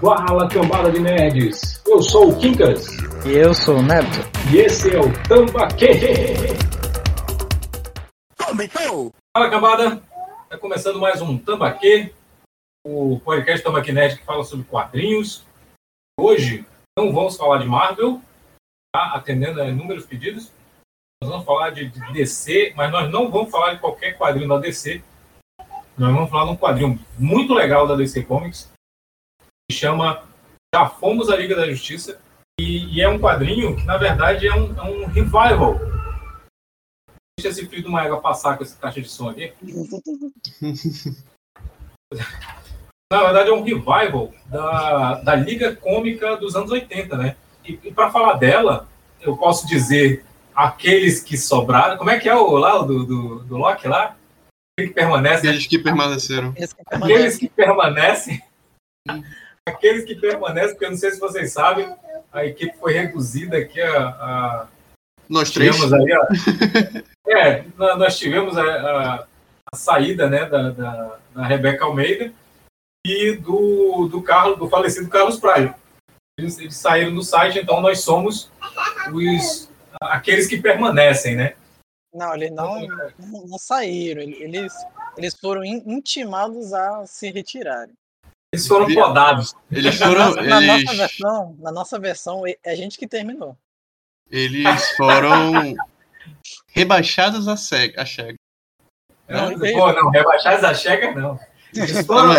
Fala 0.00 0.48
cambada 0.48 0.90
de 0.90 0.98
nerds! 0.98 1.82
Eu 1.86 2.00
sou 2.00 2.30
o 2.30 2.38
Kinkas. 2.38 2.86
E 3.26 3.36
eu 3.36 3.52
sou 3.52 3.76
o 3.76 3.82
Neto. 3.82 4.26
E 4.50 4.58
esse 4.58 4.96
é 4.96 4.98
o 4.98 5.12
Tambaquê! 5.24 5.98
Fala 9.36 9.50
cambada! 9.50 10.02
Está 10.44 10.56
começando 10.56 10.98
mais 10.98 11.20
um 11.20 11.36
Tambaquê, 11.36 12.14
o 12.86 13.20
podcast 13.20 13.62
Tambaquê 13.62 13.92
Nerd 13.92 14.16
que 14.16 14.24
fala 14.24 14.44
sobre 14.44 14.64
quadrinhos. 14.64 15.44
Hoje 16.18 16.64
não 16.98 17.12
vamos 17.12 17.36
falar 17.36 17.58
de 17.58 17.66
Marvel, 17.66 18.22
tá? 18.90 19.12
atendendo 19.14 19.60
a 19.60 19.68
inúmeros 19.68 20.06
pedidos. 20.06 20.50
Nós 21.22 21.30
vamos 21.30 21.44
falar 21.44 21.70
de 21.70 21.90
DC, 22.14 22.72
mas 22.74 22.90
nós 22.90 23.10
não 23.10 23.30
vamos 23.30 23.50
falar 23.50 23.74
de 23.74 23.80
qualquer 23.80 24.16
quadrinho 24.16 24.48
da 24.48 24.58
DC. 24.58 25.02
Nós 25.98 26.14
vamos 26.14 26.30
falar 26.30 26.44
de 26.44 26.50
um 26.52 26.56
quadrinho 26.56 27.04
muito 27.18 27.52
legal 27.52 27.84
da 27.84 27.96
DC 27.96 28.22
Comics, 28.22 28.70
que 29.68 29.76
chama 29.76 30.22
Já 30.72 30.88
Fomos 30.88 31.28
a 31.28 31.36
Liga 31.36 31.56
da 31.56 31.68
Justiça. 31.68 32.20
E, 32.60 32.94
e 32.94 33.00
é 33.00 33.08
um 33.08 33.18
quadrinho 33.18 33.74
que, 33.74 33.84
na 33.84 33.96
verdade, 33.96 34.46
é 34.46 34.54
um, 34.54 34.78
é 34.78 34.82
um 34.82 35.06
revival. 35.06 35.76
Deixa 37.36 37.48
esse 37.48 37.66
filho 37.66 37.82
do 37.82 37.90
Maega 37.90 38.16
passar 38.18 38.56
com 38.56 38.62
essa 38.62 38.76
caixa 38.78 39.00
de 39.00 39.08
som 39.08 39.28
aqui. 39.30 39.52
na 43.12 43.24
verdade, 43.24 43.50
é 43.50 43.52
um 43.52 43.64
revival 43.64 44.32
da, 44.46 45.14
da 45.14 45.34
Liga 45.34 45.74
Cômica 45.74 46.36
dos 46.36 46.54
anos 46.54 46.70
80, 46.70 47.16
né? 47.16 47.36
E, 47.64 47.72
e 47.82 47.92
para 47.92 48.12
falar 48.12 48.34
dela, 48.34 48.86
eu 49.20 49.36
posso 49.36 49.66
dizer 49.66 50.24
aqueles 50.54 51.20
que 51.20 51.36
sobraram. 51.36 51.96
Como 51.96 52.10
é 52.10 52.20
que 52.20 52.28
é 52.28 52.36
o 52.36 52.56
lá 52.56 52.78
do, 52.78 53.04
do, 53.04 53.40
do 53.40 53.56
Loki 53.56 53.88
lá? 53.88 54.16
Aqueles 54.78 54.88
que 54.88 54.94
permanecem. 54.94 55.50
Aqueles 55.50 55.66
que 55.66 55.78
permaneceram. 55.78 56.54
Aqueles 56.90 57.36
que 57.36 57.48
permanecem. 57.48 58.42
aqueles 59.66 60.04
que 60.04 60.14
permanecem, 60.14 60.70
porque 60.70 60.84
eu 60.84 60.90
não 60.90 60.96
sei 60.96 61.10
se 61.10 61.20
vocês 61.20 61.52
sabem, 61.52 61.92
a 62.32 62.44
equipe 62.44 62.76
foi 62.78 62.92
reduzida 62.94 63.58
aqui 63.58 63.80
a. 63.80 64.08
a 64.08 64.68
nós 65.28 65.50
três. 65.50 65.76
Aí, 65.92 67.04
é, 67.28 67.64
nós 67.76 68.16
tivemos 68.18 68.56
a, 68.56 68.62
a, 68.62 69.26
a 69.72 69.76
saída 69.76 70.28
né, 70.30 70.46
da, 70.46 70.70
da, 70.70 71.18
da, 71.34 71.46
Rebeca 71.46 71.84
Almeida 71.84 72.32
e 73.06 73.32
do, 73.32 74.08
do, 74.10 74.22
Carlos, 74.22 74.58
do 74.58 74.68
falecido 74.68 75.08
Carlos 75.10 75.38
Praia. 75.38 75.74
Eles, 76.38 76.58
eles 76.58 76.76
saíram 76.76 77.14
do 77.14 77.22
site, 77.22 77.58
então 77.58 77.80
nós 77.80 78.00
somos 78.00 78.50
os 79.12 79.68
aqueles 80.00 80.46
que 80.46 80.62
permanecem, 80.62 81.36
né? 81.36 81.54
Não, 82.12 82.34
eles 82.34 82.50
não, 82.50 82.86
não, 83.18 83.46
não 83.46 83.58
saíram. 83.58 84.22
Eles, 84.22 84.72
eles 85.16 85.34
foram 85.34 85.64
intimados 85.64 86.72
a 86.72 87.06
se 87.06 87.30
retirarem. 87.30 87.94
Eles 88.52 88.66
foram 88.66 88.86
podados. 88.92 89.54
Eles 89.70 89.96
foram. 89.98 90.34
Na, 90.36 90.62
eles... 90.62 90.84
nossa 90.84 90.96
versão, 90.96 91.56
na 91.58 91.72
nossa 91.72 91.98
versão, 91.98 92.46
é 92.46 92.56
a 92.64 92.74
gente 92.74 92.98
que 92.98 93.06
terminou. 93.06 93.56
Eles 94.30 94.90
foram 94.96 95.74
rebaixados 96.68 97.46
a 97.46 97.56
cega. 97.56 98.02
A 98.02 98.04
chega. 98.06 98.36
Não, 99.28 99.50
não, 99.50 99.58
pô, 99.58 99.92
não, 99.92 100.10
rebaixados 100.10 100.64
a 100.64 100.72
chega, 100.72 101.14
não. 101.14 101.38
Eles 101.74 102.06
foram 102.06 102.34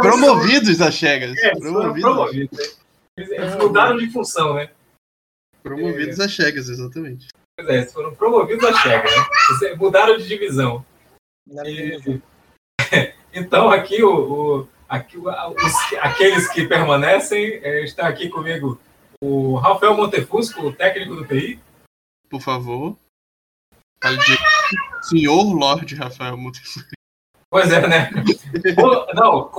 promovidos 0.00 0.80
a 0.80 0.90
chegas. 0.90 1.36
É, 1.38 1.50
promovidos. 1.56 2.00
promovidos. 2.00 2.78
Eles, 3.16 3.30
eles 3.30 3.56
mudaram 3.56 3.96
de 3.96 4.10
função, 4.10 4.54
né? 4.54 4.70
Promovidos 5.62 6.20
é... 6.20 6.24
a 6.24 6.28
chegas, 6.28 6.68
exatamente. 6.68 7.28
Pois 7.56 7.68
é, 7.68 7.74
eles 7.76 7.92
foram 7.92 8.14
promovidos 8.14 8.64
a 8.64 8.72
chega, 8.74 9.04
né? 9.04 9.74
Mudaram 9.76 10.16
de 10.16 10.26
divisão. 10.26 10.84
E... 11.66 12.20
então, 13.34 13.70
aqui 13.70 14.02
o, 14.02 14.60
o 14.60 14.68
Aqui, 14.92 15.16
os, 15.16 15.94
aqueles 16.02 16.48
que 16.52 16.66
permanecem, 16.66 17.60
é, 17.62 17.82
está 17.82 18.06
aqui 18.06 18.28
comigo 18.28 18.78
o 19.22 19.54
Rafael 19.54 19.96
Montefusco, 19.96 20.66
o 20.66 20.72
técnico 20.74 21.14
do 21.16 21.26
TI. 21.26 21.58
Por 22.28 22.42
favor. 22.42 22.94
Senhor 25.00 25.44
Lorde 25.54 25.94
Rafael 25.94 26.36
Montefusco. 26.36 26.90
Pois 27.48 27.72
é, 27.72 27.88
né? 27.88 28.10
Não, 29.14 29.50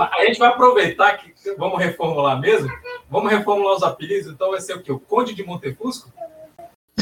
a 0.00 0.24
gente 0.24 0.40
vai 0.40 0.48
aproveitar 0.48 1.16
que 1.16 1.32
vamos 1.56 1.78
reformular 1.78 2.40
mesmo. 2.40 2.68
Vamos 3.08 3.30
reformular 3.30 3.76
os 3.76 3.84
apelidos, 3.84 4.32
então 4.32 4.50
vai 4.50 4.60
ser 4.60 4.74
o 4.74 4.82
quê? 4.82 4.90
O 4.90 4.98
Conde 4.98 5.32
de 5.32 5.44
Montefusco? 5.44 6.12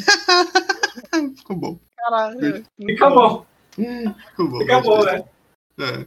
Ficou 1.37 1.57
bom. 1.57 1.79
Caralho. 1.97 2.65
Fica 2.77 3.11
bom. 3.11 3.47
Ficou 3.73 4.49
bom. 4.49 4.59
Fica 4.59 4.81
bom, 4.81 5.05
né? 5.05 5.25
É. 5.79 6.07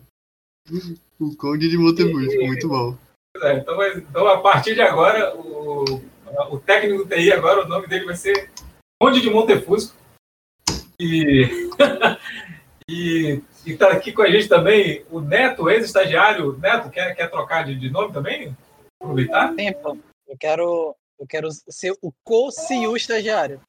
O 1.19 1.35
Conde 1.35 1.69
de 1.69 1.77
Montemurro, 1.77 2.47
muito 2.47 2.67
bom. 2.67 2.97
É, 3.41 3.57
então, 3.57 3.83
então, 3.97 4.27
a 4.27 4.39
partir 4.39 4.75
de 4.75 4.81
agora, 4.81 5.35
o, 5.35 5.83
o 6.51 6.59
técnico 6.59 7.03
do 7.03 7.09
TI 7.09 7.31
agora, 7.31 7.65
o 7.65 7.67
nome 7.67 7.87
dele 7.87 8.05
vai 8.05 8.15
ser 8.15 8.49
Conde 9.01 9.21
de 9.21 9.29
Montefusco. 9.29 9.97
E, 10.99 11.69
e, 12.89 13.41
está 13.65 13.91
aqui 13.91 14.13
com 14.13 14.21
a 14.21 14.29
gente 14.29 14.47
também 14.47 15.03
o 15.09 15.19
Neto, 15.19 15.69
ex-estagiário. 15.69 16.57
Neto, 16.59 16.89
quer, 16.89 17.15
quer 17.15 17.29
trocar 17.29 17.65
de, 17.65 17.75
de 17.75 17.89
nome 17.89 18.13
também? 18.13 18.55
Aproveitar? 19.01 19.53
Tempo. 19.55 19.97
Eu 20.27 20.37
quero, 20.39 20.95
eu 21.19 21.27
quero 21.27 21.49
ser 21.69 21.93
o 22.01 22.13
co-CEO 22.23 22.95
estagiário. 22.95 23.59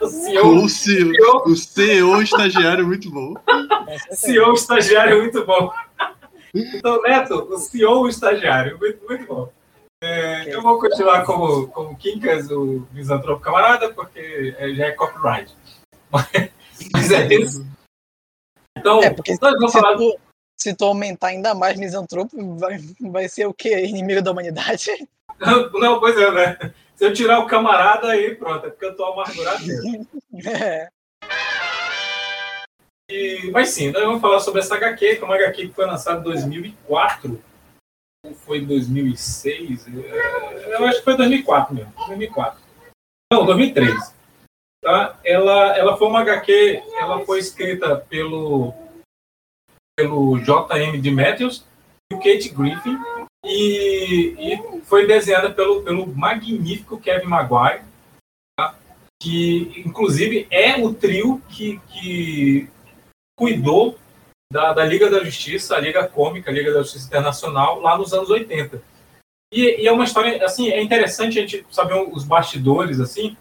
O 0.00 0.08
CEO, 0.08 0.64
o 0.64 0.68
CEO, 0.68 1.42
o 1.46 1.56
CEO 1.56 2.22
estagiário 2.22 2.82
é 2.82 2.86
muito 2.86 3.10
bom. 3.10 3.34
CEO 4.12 4.52
estagiário 4.54 5.18
é 5.18 5.20
muito 5.20 5.44
bom. 5.44 5.72
Então, 6.54 7.02
Neto, 7.02 7.46
o 7.52 7.58
CEO 7.58 8.08
estagiário, 8.08 8.78
muito, 8.78 9.06
muito 9.06 9.26
bom. 9.26 9.52
É, 10.02 10.54
eu 10.54 10.62
vou 10.62 10.80
continuar 10.80 11.24
como, 11.26 11.68
como 11.68 11.96
Quincas, 11.96 12.50
o 12.50 12.88
misantropo 12.90 13.42
camarada, 13.42 13.92
porque 13.92 14.56
já 14.74 14.86
é 14.86 14.92
copyright. 14.92 15.54
Mas, 16.10 17.10
é 17.10 17.34
isso. 17.34 17.66
Então, 18.76 19.02
é 19.02 19.10
porque 19.10 19.36
nós 19.42 19.52
vamos 19.52 19.72
falar. 19.72 19.96
Tu, 19.98 20.18
se 20.58 20.74
tu 20.74 20.86
aumentar 20.86 21.28
ainda 21.28 21.54
mais 21.54 21.78
misantropo, 21.78 22.56
vai, 22.56 22.78
vai 22.98 23.28
ser 23.28 23.46
o 23.46 23.52
quê? 23.52 23.84
Inimigo 23.84 24.22
da 24.22 24.32
humanidade? 24.32 24.90
Não, 25.38 25.70
não, 25.78 26.00
pois 26.00 26.16
é, 26.16 26.30
né? 26.30 26.74
Se 26.98 27.04
eu 27.04 27.14
tirar 27.14 27.38
o 27.38 27.46
camarada 27.46 28.08
aí, 28.08 28.34
pronto, 28.34 28.66
é 28.66 28.70
porque 28.70 28.84
eu 28.84 28.96
tô 28.96 29.04
amargurado 29.04 29.64
mesmo. 29.64 30.04
é. 30.44 30.88
E, 33.08 33.52
mas 33.52 33.68
sim, 33.68 33.92
nós 33.92 34.02
vamos 34.02 34.20
falar 34.20 34.40
sobre 34.40 34.60
essa 34.60 34.74
HQ, 34.74 35.14
que 35.14 35.22
é 35.22 35.24
uma 35.24 35.36
HQ 35.36 35.68
que 35.68 35.74
foi 35.74 35.86
lançada 35.86 36.18
em 36.18 36.24
2004, 36.24 37.40
ou 38.26 38.34
foi 38.34 38.66
2006? 38.66 39.86
É, 39.86 40.74
eu 40.74 40.86
acho 40.86 40.98
que 40.98 41.04
foi 41.04 41.16
2004 41.16 41.72
mesmo, 41.72 41.92
2004. 42.08 42.60
Não, 43.32 43.46
2003. 43.46 44.14
Tá? 44.82 45.20
Ela, 45.24 45.78
ela 45.78 45.96
foi 45.96 46.08
uma 46.08 46.22
HQ, 46.22 46.82
ela 46.98 47.24
foi 47.24 47.38
escrita 47.38 47.96
pelo, 47.96 48.74
pelo 49.96 50.36
J.M. 50.40 51.00
de 51.00 51.10
Matthews 51.12 51.64
e 52.10 52.16
o 52.16 52.18
Kate 52.18 52.48
Griffin, 52.48 52.98
e, 53.44 54.34
e 54.36 54.77
foi 54.88 55.06
desenhada 55.06 55.50
pelo, 55.52 55.82
pelo 55.82 56.06
magnífico 56.06 56.98
Kevin 56.98 57.26
Maguire, 57.26 57.84
tá? 58.56 58.74
que 59.22 59.82
inclusive 59.84 60.46
é 60.50 60.82
o 60.82 60.94
trio 60.94 61.42
que, 61.48 61.78
que 61.88 62.68
cuidou 63.38 63.98
da, 64.50 64.72
da, 64.72 64.84
Liga 64.84 65.10
da 65.10 65.22
Justiça, 65.22 65.76
a 65.76 65.80
Liga 65.80 66.08
Cômica, 66.08 66.50
a 66.50 66.54
Liga 66.54 66.72
da 66.72 66.82
Justiça 66.82 67.06
Internacional, 67.06 67.80
lá 67.80 67.98
nos 67.98 68.14
anos 68.14 68.30
80. 68.30 68.82
E, 69.52 69.82
e, 69.82 69.86
é 69.86 69.92
uma 69.92 70.04
história, 70.04 70.44
assim, 70.44 70.70
é 70.70 70.82
interessante 70.82 71.38
a 71.38 71.42
gente 71.42 71.66
saber 71.70 71.94
os 71.94 72.24
bastidores, 72.24 72.98
assim, 72.98 73.36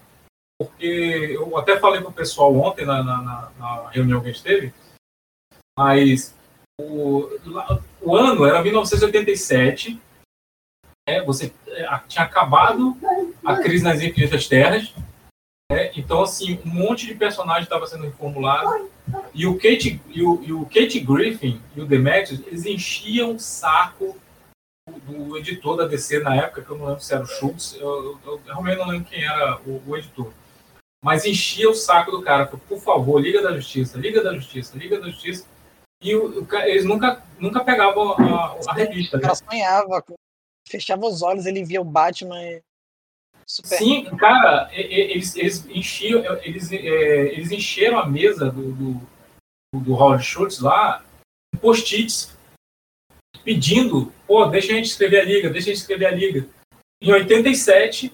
porque 0.59 1.35
eu 1.35 1.57
até 1.57 1.79
falei 1.79 2.01
para 2.01 2.09
o 2.09 2.13
pessoal 2.13 2.53
ontem 2.55 2.85
na, 2.85 3.03
na, 3.03 3.51
na, 3.57 3.89
reunião 3.89 4.21
que 4.21 4.29
a 4.29 4.31
gente 4.31 4.43
teve, 4.43 4.73
mas 5.77 6.35
o, 6.79 7.29
o 8.01 8.15
ano 8.15 8.45
era 8.45 8.61
1987, 8.61 9.99
né, 11.07 11.21
você 11.23 11.53
é, 11.67 11.87
tinha 12.07 12.25
acabado 12.25 12.97
a 13.45 13.57
crise 13.57 13.83
nas 13.83 14.01
infinitas 14.01 14.47
terras, 14.47 14.93
né, 15.71 15.91
então 15.95 16.21
assim 16.21 16.59
um 16.65 16.69
monte 16.69 17.07
de 17.07 17.15
personagens 17.15 17.65
estava 17.65 17.87
sendo 17.87 18.03
reformulado 18.03 18.89
e 19.33 19.47
o 19.47 19.55
Kate 19.55 20.01
e 20.09 20.21
o, 20.21 20.43
e 20.43 20.51
o 20.51 20.65
Kate 20.65 20.99
Griffin 20.99 21.61
e 21.75 21.81
o 21.81 21.85
Demetrius 21.85 22.45
eles 22.45 22.65
enchiam 22.65 23.35
o 23.35 23.39
saco 23.39 24.17
do, 25.03 25.37
editor 25.37 25.77
da 25.77 25.87
DC 25.87 26.19
na 26.19 26.35
época 26.35 26.61
que 26.61 26.69
eu 26.69 26.77
não 26.77 26.87
lembro 26.87 27.01
se 27.01 27.13
era 27.13 27.23
o 27.23 27.27
Schultz, 27.27 27.75
eu, 27.79 27.87
eu, 27.87 28.19
eu 28.25 28.41
realmente 28.45 28.77
não 28.77 28.87
lembro 28.87 29.07
quem 29.09 29.23
era 29.23 29.59
o, 29.65 29.81
o 29.85 29.97
editor 29.97 30.31
mas 31.03 31.25
enchia 31.25 31.69
o 31.69 31.73
saco 31.73 32.11
do 32.11 32.21
cara, 32.21 32.47
por 32.47 32.79
favor, 32.79 33.21
Liga 33.21 33.41
da 33.41 33.53
Justiça, 33.53 33.97
Liga 33.97 34.21
da 34.23 34.33
Justiça, 34.33 34.77
Liga 34.77 34.99
da 34.99 35.09
Justiça. 35.09 35.45
E 36.01 36.15
o, 36.15 36.43
o, 36.43 36.55
eles 36.63 36.85
nunca, 36.85 37.23
nunca 37.39 37.63
pegavam 37.63 38.11
a, 38.11 38.57
a 38.67 38.73
revista. 38.73 39.17
O 39.17 39.21
cara 39.21 39.33
né? 39.33 39.39
sonhava, 39.49 40.03
fechava 40.67 41.05
os 41.05 41.21
olhos, 41.21 41.45
ele 41.45 41.63
via 41.63 41.81
o 41.81 41.85
Batman. 41.85 42.41
E... 42.43 42.61
Super. 43.45 43.77
Sim, 43.77 44.05
cara, 44.17 44.69
eles, 44.73 45.35
eles 45.35 45.65
enchiam, 45.67 46.21
eles, 46.41 46.71
é, 46.71 47.33
eles 47.33 47.51
encheram 47.51 47.97
a 47.97 48.05
mesa 48.05 48.51
do, 48.51 48.73
do, 48.73 49.01
do 49.73 49.93
Howard 49.93 50.23
Schultz 50.23 50.59
lá, 50.59 51.03
post-its 51.61 52.35
pedindo, 53.43 54.11
pô, 54.27 54.45
deixa 54.47 54.73
a 54.73 54.75
gente 54.75 54.89
escrever 54.89 55.21
a 55.21 55.23
liga, 55.23 55.49
deixa 55.49 55.69
a 55.69 55.73
gente 55.73 55.81
escrever 55.81 56.07
a 56.07 56.11
liga. 56.11 56.45
Em 57.01 57.11
87, 57.13 58.13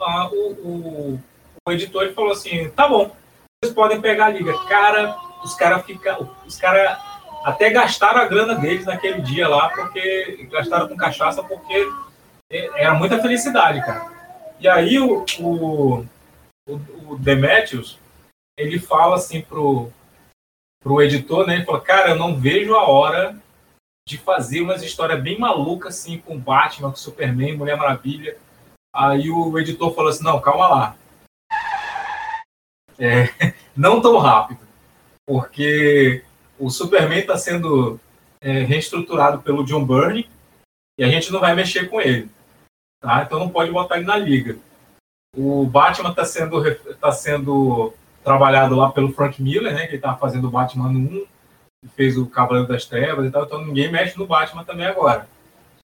ah, 0.00 0.30
o, 0.32 0.52
o, 0.52 1.20
o 1.66 1.72
editor 1.72 2.14
falou 2.14 2.32
assim, 2.32 2.70
tá 2.70 2.88
bom, 2.88 3.14
vocês 3.62 3.74
podem 3.74 4.00
pegar 4.00 4.26
a 4.26 4.30
liga. 4.30 4.56
Cara, 4.66 5.14
os 5.44 5.54
caras 5.54 5.84
ficam, 5.84 6.34
os 6.46 6.56
caras 6.56 6.98
até 7.44 7.70
gastaram 7.70 8.20
a 8.20 8.26
grana 8.26 8.54
deles 8.54 8.84
naquele 8.84 9.22
dia 9.22 9.48
lá, 9.48 9.70
porque 9.70 10.48
gastaram 10.50 10.88
com 10.88 10.96
cachaça, 10.96 11.42
porque 11.42 11.88
era 12.50 12.94
muita 12.94 13.20
felicidade, 13.20 13.80
cara. 13.80 14.10
E 14.58 14.68
aí 14.68 14.98
o, 14.98 15.24
o, 15.40 16.04
o, 16.68 17.16
Demetrius, 17.18 17.98
ele 18.58 18.78
fala 18.78 19.16
assim 19.16 19.40
pro, 19.40 19.90
pro 20.82 21.00
editor, 21.00 21.46
né? 21.46 21.54
Ele 21.54 21.64
fala, 21.64 21.80
cara, 21.80 22.10
eu 22.10 22.16
não 22.16 22.38
vejo 22.38 22.74
a 22.74 22.86
hora 22.86 23.36
de 24.06 24.18
fazer 24.18 24.60
umas 24.60 24.82
histórias 24.82 25.22
bem 25.22 25.38
malucas, 25.38 25.98
assim, 25.98 26.18
com 26.18 26.38
Batman, 26.38 26.90
com 26.90 26.96
Superman, 26.96 27.56
Mulher 27.56 27.76
Maravilha. 27.76 28.36
Aí 28.94 29.30
o 29.30 29.58
editor 29.58 29.94
falou 29.94 30.10
assim, 30.10 30.24
não, 30.24 30.40
calma 30.40 30.68
lá. 30.68 30.96
É, 32.98 33.54
não 33.74 34.00
tão 34.02 34.18
rápido, 34.18 34.60
porque 35.26 36.22
o 36.60 36.70
Superman 36.70 37.20
está 37.20 37.38
sendo 37.38 37.98
é, 38.40 38.62
reestruturado 38.62 39.40
pelo 39.40 39.64
John 39.64 39.84
Byrne 39.84 40.28
e 40.98 41.02
a 41.02 41.08
gente 41.08 41.32
não 41.32 41.40
vai 41.40 41.54
mexer 41.54 41.88
com 41.88 42.00
ele. 42.00 42.28
Tá? 43.00 43.22
Então 43.22 43.38
não 43.38 43.48
pode 43.48 43.70
botar 43.70 43.96
ele 43.96 44.06
na 44.06 44.16
liga. 44.16 44.58
O 45.34 45.64
Batman 45.64 46.10
está 46.10 46.24
sendo, 46.24 46.74
tá 47.00 47.10
sendo 47.10 47.94
trabalhado 48.22 48.76
lá 48.76 48.92
pelo 48.92 49.12
Frank 49.12 49.42
Miller, 49.42 49.72
né, 49.72 49.86
que 49.86 49.96
está 49.96 50.14
fazendo 50.14 50.48
o 50.48 50.50
Batman 50.50 50.88
1, 50.88 51.24
fez 51.96 52.18
o 52.18 52.26
Cavaleiro 52.26 52.68
das 52.68 52.84
Trevas 52.84 53.26
e 53.26 53.30
tal, 53.30 53.44
então 53.44 53.64
ninguém 53.64 53.90
mexe 53.90 54.18
no 54.18 54.26
Batman 54.26 54.64
também 54.64 54.86
agora. 54.86 55.26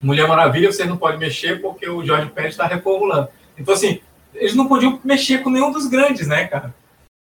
Mulher 0.02 0.28
Maravilha 0.28 0.70
vocês 0.70 0.88
não 0.88 0.98
podem 0.98 1.18
mexer 1.18 1.60
porque 1.60 1.88
o 1.88 2.04
George 2.04 2.30
Pérez 2.30 2.52
está 2.52 2.66
reformulando. 2.66 3.28
Então, 3.56 3.74
assim, 3.74 4.00
eles 4.34 4.54
não 4.54 4.68
podiam 4.68 5.00
mexer 5.02 5.42
com 5.42 5.50
nenhum 5.50 5.72
dos 5.72 5.86
grandes, 5.86 6.28
né, 6.28 6.46
cara? 6.46 6.74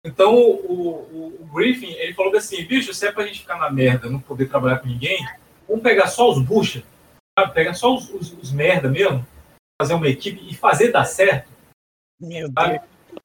Então, 0.06 0.36
o, 0.36 0.58
o, 0.70 1.38
o 1.42 1.46
Griffin, 1.54 1.92
ele 1.94 2.14
falou 2.14 2.36
assim, 2.36 2.64
bicho, 2.66 2.94
se 2.94 3.08
é 3.08 3.12
pra 3.12 3.26
gente 3.26 3.40
ficar 3.40 3.58
na 3.58 3.70
merda, 3.70 4.10
não 4.10 4.20
poder 4.20 4.50
trabalhar 4.50 4.80
com 4.80 4.88
ninguém, 4.88 5.26
vamos 5.68 5.82
pegar 5.82 6.08
só 6.08 6.30
os 6.30 6.42
bucha, 6.44 6.84
sabe? 7.40 7.54
Pegar 7.54 7.74
só 7.74 7.96
os, 7.96 8.10
os, 8.10 8.34
os 8.34 8.52
merda 8.52 8.90
mesmo, 8.90 9.26
fazer 9.82 9.94
uma 9.94 10.10
equipe 10.10 10.46
e 10.50 10.54
fazer 10.54 10.92
dar 10.92 11.06
certo. 11.06 11.50
Meu 12.20 12.52
sabe? 12.52 12.80
Deus. 12.80 13.22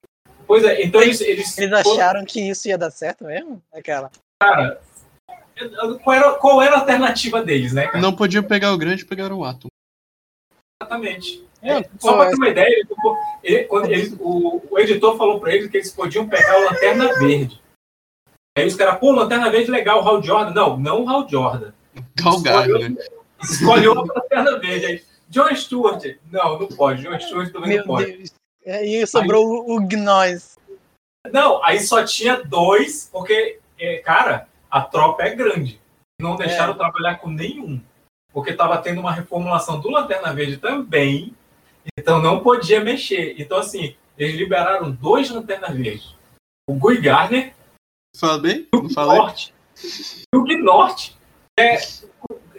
Pois 0.47 0.65
é, 0.65 0.83
então 0.83 1.03
eles... 1.03 1.21
Eles, 1.21 1.59
eles 1.59 1.73
acharam 1.73 2.25
que 2.25 2.49
isso 2.49 2.69
ia 2.69 2.79
dar 2.79 2.91
certo 2.91 3.25
mesmo? 3.25 3.61
Aquela... 3.73 4.11
Cara, 4.41 4.81
qual 6.05 6.17
era, 6.17 6.33
qual 6.35 6.63
era 6.63 6.77
a 6.77 6.81
alternativa 6.81 7.43
deles, 7.43 7.73
né? 7.73 7.87
Cara? 7.87 7.99
Não 7.99 8.15
podiam 8.15 8.43
pegar 8.45 8.73
o 8.73 8.79
grande, 8.79 9.05
pegaram 9.05 9.37
o 9.37 9.45
átomo. 9.45 9.71
Exatamente. 10.81 11.45
É, 11.61 11.83
só 11.99 12.17
para 12.17 12.31
ter 12.31 12.37
uma 12.37 12.49
ideia, 12.49 12.69
ele, 12.69 12.87
ele, 13.43 13.65
quando 13.65 13.91
ele, 13.91 14.17
o, 14.21 14.63
o, 14.71 14.79
editor 14.79 15.17
falou 15.17 15.41
para 15.41 15.53
eles 15.53 15.69
que 15.69 15.77
eles 15.77 15.91
podiam 15.91 16.29
pegar 16.29 16.57
o 16.57 16.65
Lanterna 16.67 17.19
Verde. 17.19 17.61
Aí 18.57 18.65
os 18.67 18.77
caras, 18.77 19.01
pô, 19.01 19.11
Lanterna 19.11 19.51
Verde 19.51 19.73
legal, 19.73 20.03
o 20.03 20.09
Hal 20.09 20.23
Jordan. 20.23 20.53
Não, 20.53 20.77
não 20.79 21.05
o 21.05 21.09
Hal 21.09 21.29
Jordan. 21.29 21.73
Galgado, 22.15 22.79
né? 22.79 22.95
Escolheu 23.43 23.93
a 23.99 24.05
Lanterna 24.05 24.59
Verde. 24.61 24.87
Aí, 24.87 25.05
John 25.29 25.53
Stewart. 25.55 26.05
Não, 26.31 26.61
não 26.61 26.69
pode. 26.69 27.03
John 27.03 27.19
Stewart 27.19 27.53
também 27.53 27.71
Meu 27.71 27.79
não 27.79 27.87
pode. 27.87 28.13
Deus. 28.13 28.33
Aí 28.65 29.07
sobrou 29.07 29.63
aí, 29.63 29.77
o 29.77 29.81
Gnois. 29.81 30.57
Não, 31.33 31.63
aí 31.65 31.81
só 31.81 32.05
tinha 32.05 32.43
dois, 32.45 33.09
porque, 33.13 33.59
é, 33.79 33.99
cara, 33.99 34.47
a 34.71 34.81
tropa 34.83 35.25
é 35.25 35.35
grande. 35.35 35.81
Não 36.21 36.37
deixaram 36.37 36.75
é. 36.75 36.77
trabalhar 36.77 37.17
com 37.17 37.29
nenhum. 37.29 37.81
Porque 38.39 38.53
estava 38.53 38.79
tendo 38.79 39.01
uma 39.01 39.11
reformulação 39.11 39.81
do 39.81 39.91
Lanterna 39.91 40.33
Verde 40.33 40.59
também. 40.59 41.35
Então 41.99 42.23
não 42.23 42.39
podia 42.39 42.81
mexer. 42.81 43.35
Então, 43.37 43.59
assim, 43.59 43.97
eles 44.17 44.37
liberaram 44.37 44.93
dois 44.93 45.29
lanternas 45.29 45.77
verdes. 45.77 46.15
O 46.71 46.75
Guy 46.75 47.01
Garner. 47.01 47.53
Fala 48.17 48.39
bem? 48.39 48.69
E 48.73 48.77
o 48.77 48.83
Norte. 48.83 49.53
E 50.33 50.37
o 50.37 50.63
Norte. 50.63 51.19
É, 51.59 51.79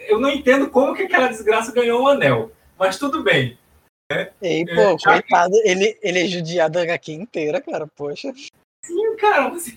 eu 0.06 0.20
não 0.20 0.28
entendo 0.28 0.68
como 0.68 0.94
que 0.94 1.04
aquela 1.04 1.28
desgraça 1.28 1.72
ganhou 1.72 2.02
o 2.02 2.04
um 2.04 2.08
anel. 2.08 2.52
Mas 2.78 2.98
tudo 2.98 3.22
bem. 3.22 3.58
Né? 4.12 4.32
Ei, 4.42 4.66
pô, 4.66 4.72
é, 4.82 4.98
coitado, 4.98 5.52
que... 5.52 5.66
ele, 5.66 5.98
ele 6.02 6.18
é 6.18 6.26
judiado 6.26 6.78
a 6.78 6.82
HQ 6.82 7.10
inteira, 7.12 7.58
cara, 7.62 7.86
poxa. 7.86 8.34
Sim, 8.84 9.16
cara, 9.16 9.48
mas, 9.48 9.74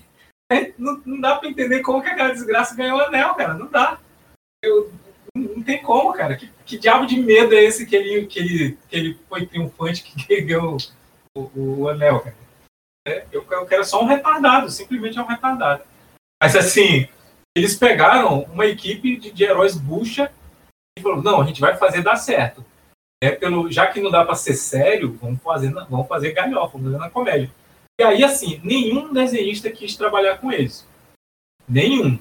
é, 0.52 0.74
não, 0.76 1.00
não 1.06 1.18
dá 1.18 1.36
pra 1.36 1.48
entender 1.48 1.80
como 1.80 2.02
que 2.02 2.10
aquela 2.10 2.34
desgraça 2.34 2.76
ganhou 2.76 2.98
o 2.98 3.00
um 3.00 3.04
anel, 3.06 3.34
cara, 3.36 3.54
não 3.54 3.68
dá. 3.68 3.98
Eu, 4.62 4.92
não 5.34 5.62
tem 5.62 5.82
como, 5.82 6.12
cara. 6.12 6.36
Que, 6.36 6.48
que, 6.64 6.78
diabo 6.78 7.06
de 7.06 7.16
medo 7.16 7.54
é 7.54 7.62
esse 7.62 7.86
que 7.86 7.96
ele, 7.96 8.26
que 8.26 8.38
ele, 8.38 8.78
que 8.88 8.96
ele 8.96 9.18
foi 9.28 9.46
triunfante 9.46 10.02
que 10.02 10.40
ganhou 10.42 10.76
o, 11.36 11.40
o, 11.40 11.80
o 11.80 11.88
anel, 11.88 12.20
cara? 12.20 12.36
É, 13.06 13.26
eu, 13.30 13.44
eu 13.50 13.66
quero 13.66 13.84
só 13.84 14.02
um 14.02 14.06
retardado, 14.06 14.70
simplesmente 14.70 15.18
é 15.18 15.22
um 15.22 15.26
retardado. 15.26 15.84
Mas 16.42 16.56
assim, 16.56 17.06
eles 17.56 17.76
pegaram 17.76 18.42
uma 18.44 18.66
equipe 18.66 19.16
de, 19.16 19.30
de 19.30 19.44
heróis 19.44 19.76
bucha 19.76 20.32
e 20.98 21.02
falaram, 21.02 21.22
não, 21.22 21.40
a 21.40 21.46
gente 21.46 21.60
vai 21.60 21.76
fazer 21.76 22.02
dar 22.02 22.16
certo. 22.16 22.64
É, 23.22 23.30
pelo, 23.30 23.70
já 23.70 23.86
que 23.86 24.00
não 24.00 24.10
dá 24.10 24.24
para 24.24 24.34
ser 24.34 24.54
sério, 24.54 25.18
vamos 25.20 25.42
fazer, 25.42 25.72
vamos 25.72 26.08
fazer 26.08 26.32
galhofa, 26.32 26.72
vamos 26.72 26.92
fazer 26.92 26.98
na 26.98 27.10
comédia. 27.10 27.50
E 28.00 28.02
aí, 28.02 28.24
assim, 28.24 28.60
nenhum 28.64 29.12
desenhista 29.12 29.70
quis 29.70 29.96
trabalhar 29.96 30.38
com 30.38 30.50
eles. 30.50 30.86
Nenhum. 31.68 32.18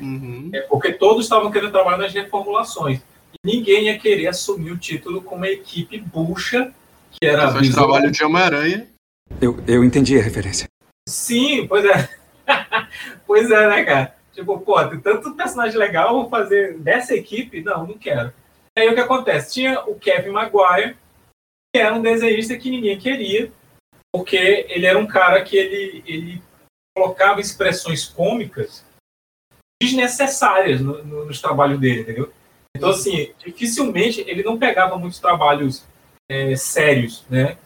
Uhum. 0.00 0.50
É 0.52 0.60
porque 0.62 0.92
todos 0.92 1.24
estavam 1.24 1.50
querendo 1.50 1.72
trabalhar 1.72 1.98
nas 1.98 2.12
reformulações. 2.12 3.00
E 3.32 3.38
ninguém 3.44 3.84
ia 3.84 3.98
querer 3.98 4.28
assumir 4.28 4.70
o 4.72 4.78
título 4.78 5.22
com 5.22 5.36
uma 5.36 5.48
equipe 5.48 5.98
bucha, 5.98 6.72
que 7.12 7.26
era. 7.26 7.50
Faz 7.50 7.70
trabalho 7.70 8.10
de 8.10 8.24
Homem-Aranha. 8.24 8.86
Eu, 9.40 9.58
eu 9.66 9.82
entendi 9.82 10.18
a 10.18 10.22
referência. 10.22 10.68
Sim, 11.08 11.66
pois 11.66 11.84
é. 11.84 12.08
pois 13.26 13.50
é, 13.50 13.68
né, 13.68 13.84
cara? 13.84 14.16
Tipo, 14.32 14.58
pô, 14.60 14.84
tem 14.86 15.00
tanto 15.00 15.34
personagem 15.34 15.78
legal, 15.78 16.12
vou 16.12 16.28
fazer 16.28 16.76
dessa 16.78 17.14
equipe? 17.14 17.62
Não, 17.62 17.86
não 17.86 17.98
quero. 17.98 18.32
E 18.76 18.82
aí 18.82 18.88
o 18.88 18.94
que 18.94 19.00
acontece? 19.00 19.54
Tinha 19.54 19.80
o 19.80 19.94
Kevin 19.94 20.30
Maguire, 20.30 20.96
que 21.74 21.80
era 21.80 21.94
um 21.94 22.02
desenhista 22.02 22.56
que 22.56 22.70
ninguém 22.70 22.98
queria, 22.98 23.50
porque 24.12 24.66
ele 24.68 24.84
era 24.84 24.98
um 24.98 25.06
cara 25.06 25.42
que 25.42 25.56
ele, 25.56 26.04
ele 26.06 26.42
colocava 26.94 27.40
expressões 27.40 28.04
cômicas 28.04 28.85
desnecessárias 29.82 30.80
no, 30.80 31.02
no, 31.04 31.24
nos 31.26 31.40
trabalhos 31.40 31.78
dele, 31.78 32.00
entendeu? 32.00 32.32
Então, 32.76 32.90
assim, 32.90 33.32
dificilmente 33.44 34.24
ele 34.26 34.42
não 34.42 34.58
pegava 34.58 34.98
muitos 34.98 35.18
trabalhos 35.18 35.84
é, 36.28 36.54
sérios, 36.56 37.24
né, 37.28 37.56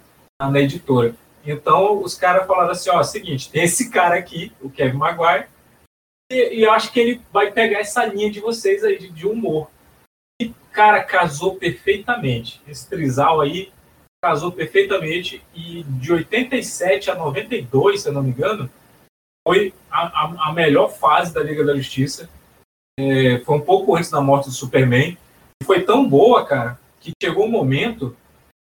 na 0.40 0.60
editora. 0.60 1.14
Então, 1.44 2.02
os 2.02 2.14
caras 2.14 2.46
falaram 2.46 2.70
assim, 2.70 2.90
ó, 2.90 3.02
seguinte, 3.02 3.50
tem 3.50 3.64
esse 3.64 3.90
cara 3.90 4.16
aqui, 4.16 4.52
o 4.60 4.70
Kevin 4.70 4.98
Maguire, 4.98 5.46
e, 6.30 6.60
e 6.60 6.66
acho 6.66 6.92
que 6.92 7.00
ele 7.00 7.20
vai 7.32 7.50
pegar 7.50 7.80
essa 7.80 8.04
linha 8.04 8.30
de 8.30 8.40
vocês 8.40 8.84
aí, 8.84 8.98
de, 8.98 9.10
de 9.10 9.26
humor. 9.26 9.68
E, 10.40 10.54
cara, 10.70 11.02
casou 11.02 11.56
perfeitamente. 11.56 12.62
Esse 12.68 12.88
trisal 12.88 13.40
aí 13.40 13.72
casou 14.22 14.52
perfeitamente 14.52 15.42
e 15.54 15.82
de 15.82 16.12
87 16.12 17.10
a 17.10 17.14
92, 17.14 18.02
se 18.02 18.08
eu 18.08 18.12
não 18.12 18.22
me 18.22 18.30
engano, 18.30 18.70
foi 19.50 19.74
a, 19.90 20.02
a, 20.06 20.48
a 20.50 20.52
melhor 20.52 20.88
fase 20.88 21.34
da 21.34 21.42
Liga 21.42 21.64
da 21.64 21.74
Justiça. 21.74 22.30
É, 22.96 23.40
foi 23.40 23.56
um 23.56 23.60
pouco 23.60 23.96
antes 23.96 24.08
da 24.08 24.20
morte 24.20 24.44
do 24.44 24.54
Superman. 24.54 25.18
E 25.60 25.64
foi 25.64 25.82
tão 25.82 26.08
boa, 26.08 26.46
cara, 26.46 26.78
que 27.00 27.10
chegou 27.20 27.46
um 27.46 27.50
momento 27.50 28.16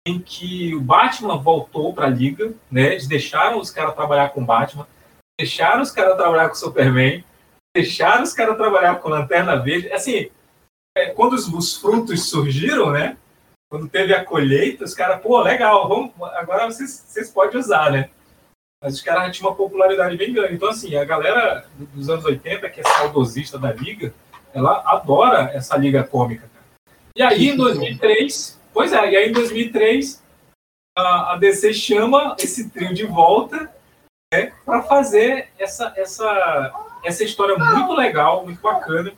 em 0.06 0.20
que 0.20 0.76
o 0.76 0.82
Batman 0.82 1.38
voltou 1.38 1.94
para 1.94 2.08
a 2.08 2.10
Liga, 2.10 2.54
né? 2.70 2.92
Eles 2.92 3.08
deixaram 3.08 3.60
os 3.60 3.72
caras 3.72 3.96
trabalhar 3.96 4.30
com 4.30 4.46
Batman, 4.46 4.86
deixaram 5.40 5.82
os 5.82 5.90
caras 5.90 6.18
trabalhar 6.18 6.50
com 6.50 6.56
Superman, 6.56 7.24
deixaram 7.74 8.24
os 8.24 8.34
caras 8.34 8.58
trabalhar 8.58 9.00
com 9.00 9.08
Lanterna 9.08 9.56
Verde. 9.56 9.90
Assim, 9.94 10.30
é, 10.98 11.12
quando 11.12 11.32
os, 11.32 11.48
os, 11.48 11.78
frutos 11.78 12.30
surgiram, 12.30 12.92
né? 12.92 13.16
Quando 13.72 13.88
teve 13.88 14.14
a 14.14 14.26
colheita, 14.26 14.84
os 14.84 14.94
caras, 14.94 15.22
pô, 15.22 15.42
legal, 15.42 15.88
vamos, 15.88 16.12
agora 16.34 16.66
vocês, 16.66 17.06
vocês 17.08 17.32
podem 17.32 17.58
usar, 17.58 17.90
né? 17.90 18.10
Mas 18.84 18.96
os 18.96 19.02
caras 19.02 19.34
tinham 19.34 19.50
uma 19.50 19.56
popularidade 19.56 20.18
bem 20.18 20.34
grande. 20.34 20.56
Então, 20.56 20.68
assim, 20.68 20.94
a 20.98 21.06
galera 21.06 21.66
dos 21.94 22.10
anos 22.10 22.26
80, 22.26 22.70
que 22.70 22.82
é 22.82 22.84
saudosista 22.84 23.58
da 23.58 23.72
Liga, 23.72 24.14
ela 24.54 24.84
adora 24.86 25.50
essa 25.54 25.78
Liga 25.78 26.04
Cômica. 26.04 26.52
E 27.16 27.24
aí, 27.24 27.48
em 27.48 27.56
2003, 27.56 28.60
pois 28.74 28.92
é, 28.92 29.12
e 29.12 29.16
aí 29.16 29.30
em 29.30 29.32
2003, 29.32 30.22
a, 30.98 31.34
a 31.34 31.38
DC 31.38 31.74
chama 31.74 32.36
esse 32.38 32.70
trio 32.70 32.94
de 32.94 33.06
volta 33.06 33.72
né, 34.34 34.52
para 34.66 34.84
fazer 34.84 35.50
essa, 35.58 35.94
essa, 35.96 36.74
essa 37.06 37.24
história 37.24 37.56
muito 37.56 37.94
legal, 37.94 38.44
muito 38.44 38.62
bacana, 38.62 39.14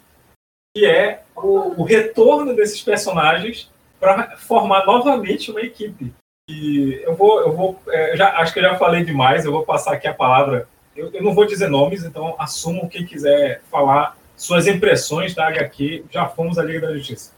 que 0.75 0.85
é 0.85 1.23
o, 1.35 1.81
o 1.81 1.83
retorno 1.83 2.55
desses 2.55 2.81
personagens 2.83 3.71
para 3.99 4.37
formar 4.37 4.85
novamente 4.85 5.49
uma 5.49 5.61
equipe. 5.61 6.13
E 6.49 7.01
eu 7.03 7.15
vou, 7.15 7.41
eu 7.41 7.55
vou, 7.55 7.81
é, 7.87 8.15
já, 8.15 8.37
acho 8.37 8.53
que 8.53 8.59
eu 8.59 8.63
já 8.63 8.77
falei 8.77 9.03
demais, 9.03 9.45
eu 9.45 9.51
vou 9.51 9.65
passar 9.65 9.93
aqui 9.93 10.07
a 10.07 10.13
palavra 10.13 10.67
eu, 10.95 11.11
eu 11.11 11.21
não 11.21 11.33
vou 11.33 11.45
dizer 11.45 11.69
nomes, 11.69 12.03
então 12.03 12.35
assumam 12.39 12.87
quem 12.87 13.05
quiser 13.05 13.61
falar 13.69 14.17
suas 14.37 14.65
impressões 14.65 15.35
da 15.35 15.47
HQ. 15.47 16.05
Já 16.09 16.27
fomos 16.27 16.57
à 16.57 16.63
Liga 16.63 16.87
da 16.87 16.97
Justiça. 16.97 17.33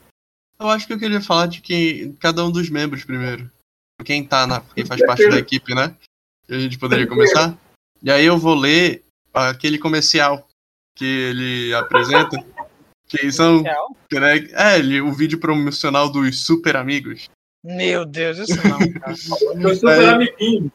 Eu 0.58 0.68
acho 0.68 0.86
que 0.86 0.92
eu 0.92 0.98
queria 0.98 1.20
falar 1.20 1.46
de 1.46 1.60
quem, 1.60 2.12
cada 2.14 2.44
um 2.44 2.50
dos 2.50 2.70
membros 2.70 3.04
primeiro. 3.04 3.50
Quem 4.04 4.24
tá 4.24 4.46
na, 4.46 4.60
quem 4.60 4.84
faz 4.84 5.04
parte 5.04 5.28
da 5.28 5.38
equipe, 5.38 5.74
né? 5.74 5.94
Que 6.46 6.54
a 6.54 6.58
gente 6.58 6.78
poderia 6.78 7.06
começar. 7.06 7.56
E 8.00 8.10
aí 8.10 8.24
eu 8.24 8.38
vou 8.38 8.54
ler 8.54 9.04
aquele 9.34 9.78
comercial 9.78 10.46
que 10.96 11.04
ele 11.04 11.74
apresenta. 11.74 12.36
Que 13.08 13.30
são. 13.32 13.62
Né, 13.62 14.48
É, 14.52 14.78
ele, 14.78 15.00
o 15.00 15.12
vídeo 15.12 15.40
promocional 15.40 16.10
dos 16.10 16.44
super 16.44 16.76
amigos. 16.76 17.28
Meu 17.64 18.04
Deus, 18.04 18.38
isso 18.38 18.56
não, 18.68 18.78
cara. 18.92 19.14
Eu 19.60 19.76
sou 19.76 19.88
É. 19.90 20.10
amiguinho, 20.10 20.72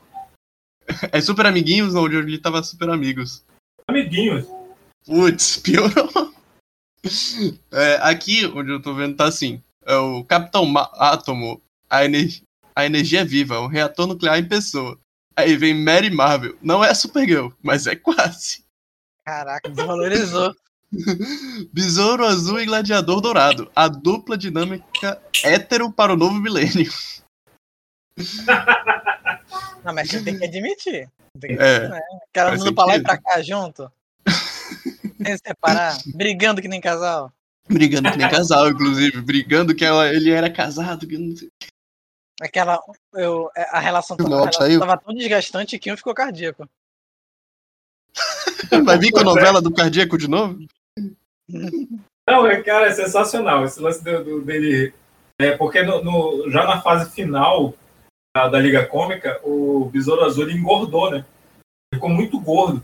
É 1.11 1.21
super 1.21 1.45
amiguinhos, 1.45 1.95
onde 1.95 2.15
ele 2.17 2.37
tava 2.37 2.61
super 2.63 2.89
amigos. 2.89 3.43
amiguinhos. 3.89 4.45
Putz, 5.05 5.57
piorou. 5.57 6.33
É, 7.71 7.95
aqui, 8.01 8.45
onde 8.47 8.71
eu 8.71 8.81
tô 8.81 8.93
vendo, 8.93 9.15
tá 9.17 9.25
assim. 9.25 9.61
É 9.85 9.95
o 9.95 10.23
Capitão 10.23 10.65
Ma- 10.65 10.89
Átomo, 10.93 11.61
a, 11.89 12.05
ener- 12.05 12.41
a 12.75 12.85
energia 12.85 13.21
é 13.21 13.25
viva, 13.25 13.59
um 13.59 13.67
reator 13.67 14.07
nuclear 14.07 14.37
em 14.39 14.47
pessoa. 14.47 14.97
Aí 15.35 15.57
vem 15.57 15.73
Mary 15.73 16.09
Marvel. 16.09 16.57
Não 16.61 16.81
é 16.83 16.93
Supergirl, 16.93 17.49
mas 17.61 17.87
é 17.87 17.95
quase. 17.95 18.63
Caraca, 19.25 19.69
desvalorizou. 19.69 20.55
Besouro 21.73 22.25
Azul 22.25 22.59
e 22.59 22.65
Gladiador 22.65 23.21
Dourado. 23.21 23.71
A 23.75 23.87
dupla 23.87 24.37
dinâmica 24.37 25.21
hétero 25.43 25.91
para 25.91 26.13
o 26.13 26.17
novo 26.17 26.35
milênio. 26.35 26.91
Não, 29.83 29.93
mas 29.93 30.09
você 30.09 30.23
tem 30.23 30.37
que 30.37 30.45
admitir. 30.45 31.09
Tem 31.39 31.55
que 31.55 31.61
É, 31.61 31.89
né? 31.89 31.99
Cara 32.31 32.53
andando 32.53 32.75
pra 32.75 32.85
lá 32.85 32.95
e 32.95 33.03
pra 33.03 33.17
cá 33.17 33.41
junto. 33.41 33.91
Sem 35.25 35.37
se 35.37 35.43
separar, 35.45 35.97
brigando 36.13 36.61
que 36.61 36.67
nem 36.67 36.81
casal. 36.81 37.31
Brigando 37.67 38.11
que 38.11 38.17
nem 38.17 38.29
casal, 38.29 38.69
inclusive. 38.69 39.21
Brigando 39.21 39.73
que 39.73 39.85
ela, 39.85 40.07
ele 40.09 40.29
era 40.29 40.51
casado. 40.51 41.07
Que 41.07 41.17
não 41.17 41.35
sei. 41.35 41.49
Aquela. 42.41 42.79
Eu, 43.13 43.49
é, 43.55 43.63
a 43.71 43.79
relação, 43.79 44.17
O 44.19 44.25
a 44.25 44.39
relação 44.39 44.79
tava 44.79 44.97
tão 44.97 45.13
desgastante 45.13 45.79
que 45.79 45.91
um 45.91 45.97
ficou 45.97 46.13
cardíaco. 46.13 46.67
Vai 48.85 48.97
vir 48.97 49.11
com 49.11 49.19
a 49.19 49.23
novela 49.23 49.61
do 49.61 49.73
cardíaco 49.73 50.17
de 50.17 50.27
novo? 50.27 50.59
Não, 52.29 52.47
é, 52.47 52.61
cara, 52.61 52.87
é 52.87 52.91
sensacional 52.91 53.65
esse 53.65 53.79
lance 53.81 54.03
do, 54.03 54.23
do- 54.23 54.41
dele. 54.41 54.93
É, 55.41 55.57
porque 55.57 55.81
no, 55.83 56.03
no- 56.03 56.49
já 56.49 56.63
na 56.65 56.81
fase 56.81 57.11
final 57.11 57.73
da, 58.35 58.47
da 58.47 58.59
Liga 58.59 58.85
Cômica, 58.85 59.39
o 59.43 59.85
Besouro 59.91 60.23
Azul 60.23 60.43
ele 60.43 60.57
engordou, 60.57 61.11
né? 61.11 61.25
Ficou 61.93 62.09
muito 62.09 62.39
gordo. 62.39 62.83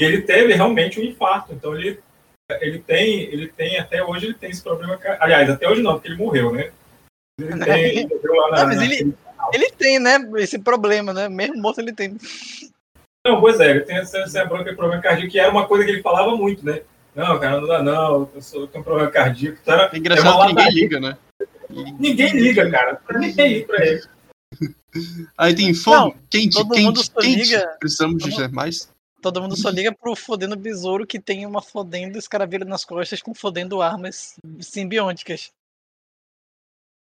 E 0.00 0.04
ele 0.04 0.22
teve 0.22 0.54
realmente 0.54 0.98
um 1.00 1.04
infarto. 1.04 1.52
Então 1.52 1.74
ele, 1.76 2.00
ele 2.60 2.78
tem, 2.78 3.20
ele 3.24 3.48
tem, 3.48 3.78
até 3.78 4.02
hoje 4.02 4.26
ele 4.26 4.34
tem 4.34 4.50
esse 4.50 4.62
problema. 4.62 4.98
Aliás, 5.20 5.50
até 5.50 5.68
hoje 5.68 5.82
não, 5.82 5.94
porque 5.94 6.08
ele 6.08 6.16
morreu, 6.16 6.52
né? 6.52 6.72
Ele 7.38 7.58
tem, 7.64 7.84
ele 7.98 8.06
morreu 8.14 8.34
lá 8.34 8.50
na, 8.50 8.56
Não, 8.58 8.66
mas 8.68 8.78
na- 8.78 8.84
ele- 8.86 9.16
tem, 9.76 9.98
né? 9.98 10.16
Esse 10.36 10.58
problema, 10.58 11.12
né? 11.12 11.28
Mesmo 11.28 11.60
morto 11.60 11.80
ele 11.80 11.92
tem. 11.92 12.16
Não, 13.26 13.40
pois 13.40 13.58
é, 13.60 13.70
ele 13.70 13.80
tem 13.82 13.96
essa, 13.96 14.18
essa 14.18 14.44
bronca 14.44 14.70
de 14.70 14.76
problema 14.76 15.02
cardíaco, 15.02 15.30
que 15.30 15.38
era 15.38 15.50
uma 15.50 15.66
coisa 15.66 15.84
que 15.84 15.90
ele 15.90 16.02
falava 16.02 16.34
muito, 16.36 16.64
né? 16.64 16.82
Não, 17.14 17.38
cara, 17.38 17.60
não 17.60 17.68
dá 17.68 17.82
não, 17.82 18.30
eu, 18.34 18.40
sou, 18.42 18.62
eu 18.62 18.66
tenho 18.68 18.80
um 18.80 18.84
problema 18.84 19.10
cardíaco. 19.10 19.58
Então 19.60 19.74
era, 19.74 19.94
É 19.94 19.98
engraçado 19.98 20.40
que 20.40 20.46
ninguém 20.48 20.70
liga, 20.72 21.00
né? 21.00 21.18
Ninguém 21.98 22.32
liga, 22.32 22.70
cara. 22.70 23.02
Ninguém 23.18 23.52
liga 23.54 23.66
pra 23.66 23.86
ele. 23.86 24.02
Aí 25.38 25.54
tem 25.54 25.72
fogo, 25.74 25.96
Não, 25.96 26.14
quente, 26.30 26.52
todo 26.54 26.70
quente, 26.70 26.84
mundo 26.84 27.02
só 27.04 27.20
quente. 27.20 27.42
liga- 27.42 27.76
Precisamos 27.80 28.22
todo- 28.22 28.30
dizer 28.30 28.48
mais. 28.50 28.90
Todo 29.20 29.40
mundo 29.40 29.56
só 29.56 29.68
liga 29.70 29.92
pro 29.94 30.16
fodendo 30.16 30.56
besouro 30.56 31.06
que 31.06 31.20
tem 31.20 31.46
uma 31.46 31.62
fodendo 31.62 32.18
escaravelho 32.18 32.64
nas 32.66 32.84
costas 32.84 33.22
com 33.22 33.32
fodendo 33.34 33.80
armas 33.80 34.34
simbióticas. 34.60 35.50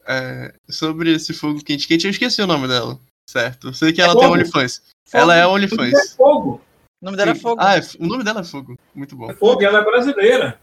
É, 0.07 0.55
sobre 0.71 1.13
esse 1.15 1.35
fogo 1.35 1.63
quente, 1.63 1.87
quente, 1.87 2.07
eu 2.07 2.11
esqueci 2.11 2.41
o 2.41 2.47
nome 2.47 2.67
dela. 2.67 2.99
Certo. 3.29 3.69
Eu 3.69 3.75
sei 3.75 3.93
que 3.93 4.01
ela 4.01 4.15
fogo. 4.15 4.25
tem 4.25 4.31
OnlyFans. 4.33 4.83
Ela 5.13 5.37
é 5.37 5.47
OnlyFans. 5.47 5.93
É 5.93 6.17
fogo. 6.17 6.63
O 7.01 7.05
nome 7.05 7.17
dela 7.17 7.31
é 7.31 7.35
Sim. 7.35 7.41
Fogo. 7.41 7.61
Ah, 7.63 7.77
é, 7.77 7.81
o 8.01 8.07
nome 8.07 8.25
dela 8.25 8.41
é 8.41 8.45
Fogo. 8.45 8.77
Muito 8.95 9.17
bom. 9.17 9.31
É 9.31 9.35
fogo, 9.35 9.63
e 9.63 9.65
ela 9.65 9.79
é 9.79 9.85
brasileira. 9.85 10.61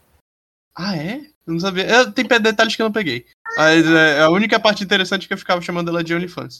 Ah, 0.77 0.95
é? 0.97 1.19
Eu 1.47 1.53
não 1.53 1.59
sabia. 1.59 1.85
Eu, 1.89 2.11
tem 2.11 2.25
detalhes 2.27 2.75
que 2.75 2.81
eu 2.81 2.85
não 2.85 2.91
peguei. 2.91 3.25
Mas 3.57 3.85
é, 3.87 4.19
a 4.21 4.29
única 4.29 4.59
parte 4.59 4.83
interessante 4.83 5.23
é 5.25 5.27
que 5.27 5.33
eu 5.33 5.37
ficava 5.37 5.61
chamando 5.61 5.89
ela 5.89 6.03
de 6.03 6.13
OnlyFans. 6.13 6.57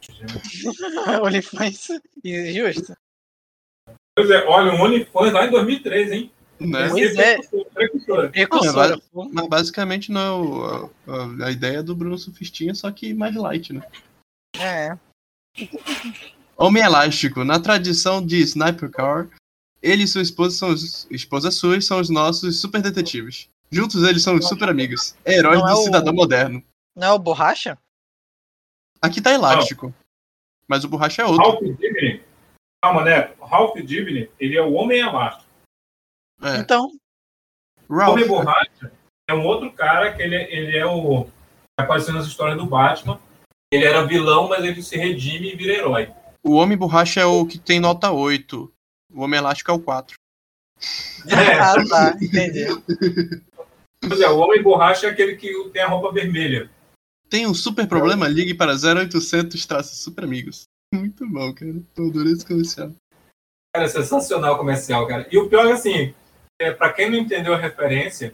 OnlyFans. 1.24 1.88
E 2.22 2.52
justo. 2.52 2.94
Pois 4.16 4.30
é, 4.30 4.44
olha, 4.46 4.72
o 4.72 4.80
OnlyFans 4.80 5.32
lá 5.32 5.46
em 5.46 5.50
2003, 5.50 6.12
hein? 6.12 6.32
Né? 6.60 6.88
Pois 6.90 7.16
é. 7.16 7.38
Precursora. 7.74 8.28
Precursor. 8.30 8.72
vale- 8.72 9.02
Mas 9.32 9.48
basicamente 9.48 10.12
não 10.12 10.20
é 10.20 10.30
o- 10.32 10.90
a, 11.42 11.46
a 11.46 11.50
ideia 11.50 11.82
do 11.82 11.94
Bruno 11.96 12.18
Sufistinha, 12.18 12.74
só 12.74 12.90
que 12.92 13.12
mais 13.14 13.34
light, 13.34 13.72
né? 13.72 13.82
É. 14.60 14.96
Homem 16.58 16.82
Elástico. 16.82 17.44
Na 17.44 17.60
tradição 17.60 18.24
de 18.24 18.36
Sniper 18.40 18.90
Car, 18.90 19.28
ele 19.80 20.02
e 20.02 20.08
sua 20.08 20.22
esposa 20.22 20.56
são 20.56 20.70
os, 20.70 21.06
esposa 21.10 21.50
sua 21.50 21.80
são 21.80 22.00
os 22.00 22.10
nossos 22.10 22.60
super 22.60 22.82
detetives. 22.82 23.48
Juntos 23.70 24.02
eles 24.02 24.22
são 24.22 24.34
os 24.34 24.48
super 24.48 24.68
amigos. 24.68 25.14
Heróis 25.24 25.60
Não 25.60 25.68
é 25.68 25.72
do 25.72 25.78
o- 25.78 25.84
cidadão 25.84 26.12
moderno. 26.12 26.62
Não 26.96 27.06
é 27.06 27.12
o 27.12 27.18
Borracha? 27.18 27.78
Aqui 29.00 29.20
tá 29.20 29.32
elástico. 29.32 29.94
Mas 30.66 30.82
o 30.84 30.88
borracha 30.88 31.22
é 31.22 31.24
outro. 31.24 31.42
Ralph 31.44 31.62
Dibny. 31.78 32.22
Calma, 32.82 33.04
né? 33.04 33.32
Ralph 33.40 33.76
Dibny, 33.76 34.28
ele 34.40 34.56
é 34.56 34.62
o 34.62 34.72
homem 34.72 34.98
elástico. 34.98 35.48
É. 36.42 36.56
Então, 36.58 36.90
O 37.88 37.94
Ralph. 37.96 38.12
homem 38.14 38.26
borracha 38.26 38.92
é 39.28 39.34
um 39.34 39.44
outro 39.46 39.72
cara 39.72 40.12
que 40.14 40.20
ele, 40.22 40.34
é- 40.34 40.52
ele 40.54 40.76
é 40.76 40.84
o. 40.84 41.26
Apareceu 41.78 42.12
nas 42.12 42.26
histórias 42.26 42.58
do 42.58 42.66
Batman. 42.66 43.20
Ele 43.72 43.84
era 43.84 44.04
vilão, 44.04 44.48
mas 44.48 44.64
ele 44.64 44.82
se 44.82 44.96
redime 44.96 45.52
e 45.52 45.56
vira 45.56 45.74
herói. 45.74 46.10
O 46.42 46.52
Homem 46.52 46.76
Borracha 46.76 47.20
é 47.20 47.26
o 47.26 47.46
que 47.46 47.58
tem 47.58 47.80
nota 47.80 48.10
8. 48.10 48.72
O 49.12 49.22
Homem 49.22 49.38
Elástico 49.38 49.70
é 49.70 49.74
o 49.74 49.80
4. 49.80 50.16
É. 51.28 51.58
ah 51.58 51.74
tá, 51.88 52.16
entendi. 52.20 52.66
Pois 54.00 54.20
é, 54.20 54.28
o 54.28 54.38
homem 54.38 54.62
borracha 54.62 55.08
é 55.08 55.10
aquele 55.10 55.36
que 55.36 55.52
tem 55.70 55.82
a 55.82 55.88
roupa 55.88 56.12
vermelha. 56.12 56.70
Tem 57.28 57.46
um 57.46 57.54
super 57.54 57.86
problema? 57.86 58.28
Ligue 58.28 58.54
para 58.54 58.72
0800 58.72 59.66
traço 59.66 59.96
super 59.96 60.24
amigos. 60.24 60.64
Muito 60.94 61.28
bom, 61.28 61.52
cara. 61.52 61.82
Eu 61.96 62.06
adorei 62.06 62.32
esse 62.32 62.46
comercial. 62.46 62.92
Cara, 63.74 63.86
é 63.86 63.88
sensacional 63.88 64.54
o 64.54 64.58
comercial, 64.58 65.06
cara. 65.06 65.26
E 65.30 65.36
o 65.36 65.48
pior 65.48 65.66
é 65.66 65.72
assim, 65.72 66.14
é, 66.60 66.70
para 66.70 66.92
quem 66.92 67.10
não 67.10 67.18
entendeu 67.18 67.52
a 67.52 67.58
referência, 67.58 68.32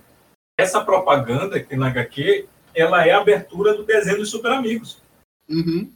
essa 0.56 0.84
propaganda 0.84 1.58
que 1.58 1.66
tem 1.66 1.78
na 1.78 1.88
HQ, 1.88 2.46
ela 2.75 3.04
é 3.06 3.11
a 3.11 3.18
abertura 3.18 3.75
do 3.75 3.82
desenho 3.82 4.18
dos 4.18 4.30
Super 4.30 4.52
Amigos. 4.52 5.02
Uhum. 5.49 5.90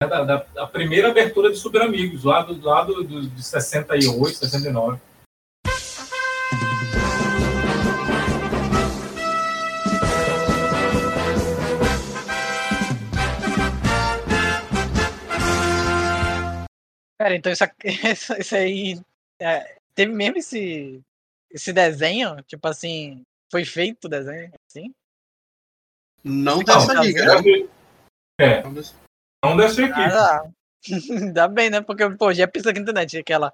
É 0.00 0.06
Da, 0.06 0.22
da- 0.22 0.44
da 0.54 0.64
primeira 0.68 1.08
abertura 1.10 1.50
de 1.50 1.56
Super 1.56 1.82
Amigos, 1.82 2.22
lá 2.22 2.42
do 2.42 2.64
lado 2.64 3.02
do, 3.02 3.28
de 3.28 3.42
68, 3.42 4.36
69. 4.38 5.00
Pera, 17.18 17.34
então 17.34 17.50
isso, 17.84 18.32
isso, 18.38 18.54
aí. 18.54 19.00
é, 19.40 19.76
teve 19.94 20.12
mesmo 20.12 20.38
esse, 20.38 21.00
esse 21.50 21.72
desenho? 21.72 22.40
Tipo 22.42 22.68
assim, 22.68 23.22
foi 23.50 23.64
feito 23.64 24.04
o 24.04 24.08
desenho 24.08 24.52
assim? 24.70 24.94
Não 26.22 26.58
Não, 26.58 26.62
dessa 26.64 26.94
liga. 26.94 27.42
né? 27.42 27.68
É, 28.40 28.62
não 29.44 29.56
dessa 29.56 29.82
equipe. 29.82 30.00
Ah. 30.00 30.42
Ainda 31.10 31.48
bem, 31.48 31.70
né? 31.70 31.80
Porque, 31.80 32.08
pô, 32.10 32.32
já 32.32 32.46
pensa 32.46 32.70
aqui 32.70 32.78
na 32.78 32.82
internet, 32.84 33.18
aquela. 33.18 33.52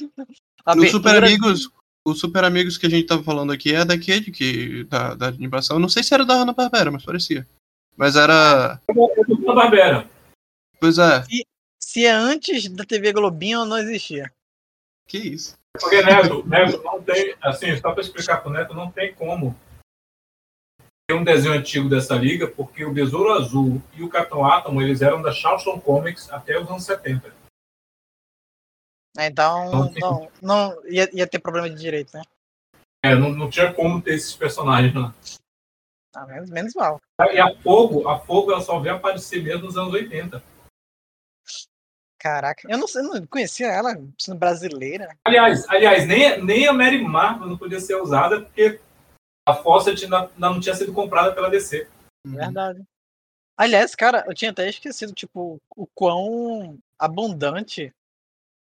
O 0.00 0.86
Super 0.86 1.10
abertura- 1.10 1.26
Amigos, 1.26 1.70
o 2.06 2.14
Super 2.14 2.44
Amigos 2.44 2.78
que 2.78 2.86
a 2.86 2.90
gente 2.90 3.06
tava 3.06 3.22
falando 3.22 3.52
aqui 3.52 3.74
é 3.74 3.84
daquele 3.84 4.30
que 4.30 4.84
da, 4.84 5.14
da 5.14 5.26
animação. 5.28 5.78
Não 5.78 5.88
sei 5.88 6.02
se 6.02 6.14
era 6.14 6.24
da 6.24 6.34
Hanna 6.34 6.52
Barbera, 6.52 6.90
mas 6.90 7.04
parecia. 7.04 7.46
Mas 7.96 8.16
era, 8.16 8.80
É 8.88 8.92
do 8.94 9.36
da 9.44 9.54
Barbera. 9.54 10.08
pois 10.78 10.96
é. 10.98 11.24
Se 11.82 12.04
é 12.06 12.10
antes 12.12 12.68
da 12.68 12.84
TV 12.84 13.12
Globinho, 13.12 13.64
não 13.64 13.78
existia. 13.78 14.30
Que 15.08 15.18
isso? 15.18 15.54
Porque 15.78 16.02
Neto, 16.02 16.46
Neto 16.46 16.82
não 16.82 17.02
tem, 17.02 17.34
assim, 17.42 17.76
só 17.76 17.92
para 17.92 18.00
explicar 18.00 18.38
pro 18.38 18.50
Neto, 18.50 18.74
não 18.74 18.90
tem 18.90 19.12
como 19.14 19.56
um 21.12 21.24
desenho 21.24 21.54
antigo 21.54 21.88
dessa 21.88 22.14
liga, 22.14 22.46
porque 22.46 22.84
o 22.84 22.92
Besouro 22.92 23.32
Azul 23.32 23.82
e 23.94 24.02
o 24.02 24.08
Capitão 24.08 24.44
Átomo, 24.44 24.80
eles 24.82 25.02
eram 25.02 25.22
da 25.22 25.32
Charleston 25.32 25.80
Comics 25.80 26.30
até 26.30 26.58
os 26.58 26.68
anos 26.68 26.84
70. 26.84 27.28
né? 29.16 29.26
Então, 29.26 29.70
Não 29.70 29.92
tem- 29.92 30.00
não, 30.00 30.30
não 30.40 30.86
ia, 30.86 31.08
ia 31.12 31.26
ter 31.26 31.38
problema 31.38 31.68
de 31.68 31.76
direito, 31.76 32.16
né? 32.16 32.22
É, 33.04 33.14
não, 33.14 33.30
não 33.30 33.48
tinha 33.50 33.72
como 33.72 34.00
ter 34.00 34.14
esses 34.14 34.34
personagens 34.34 34.94
lá. 34.94 35.14
Ah, 36.14 36.26
menos, 36.26 36.50
menos 36.50 36.74
mal. 36.74 37.00
E 37.32 37.38
a 37.38 37.54
Fogo, 37.62 38.08
a 38.08 38.18
Fogo 38.18 38.52
ela 38.52 38.60
só 38.60 38.78
veio 38.80 38.96
aparecer 38.96 39.42
mesmo 39.42 39.64
nos 39.66 39.76
anos 39.76 39.92
80. 39.92 40.42
Caraca, 42.18 42.68
eu 42.70 42.76
não, 42.76 42.86
eu 42.94 43.02
não 43.02 43.26
conhecia 43.26 43.68
ela 43.68 43.94
sendo 44.18 44.38
brasileira. 44.38 45.16
Aliás, 45.24 45.66
aliás 45.70 46.06
nem, 46.06 46.42
nem 46.44 46.68
a 46.68 46.72
Mary 46.72 47.02
Marvel 47.02 47.46
não 47.46 47.56
podia 47.56 47.80
ser 47.80 47.94
usada 47.94 48.42
porque 48.42 48.78
a 49.50 49.54
Fawcett 49.54 50.04
ainda, 50.04 50.20
ainda 50.22 50.50
não 50.50 50.60
tinha 50.60 50.74
sido 50.74 50.92
comprada 50.92 51.32
pela 51.32 51.50
DC. 51.50 51.86
Uhum. 52.26 52.36
Verdade. 52.36 52.82
Aliás, 53.56 53.94
cara, 53.94 54.24
eu 54.26 54.34
tinha 54.34 54.50
até 54.50 54.68
esquecido, 54.68 55.12
tipo, 55.12 55.60
o 55.76 55.86
quão 55.94 56.78
abundante 56.98 57.92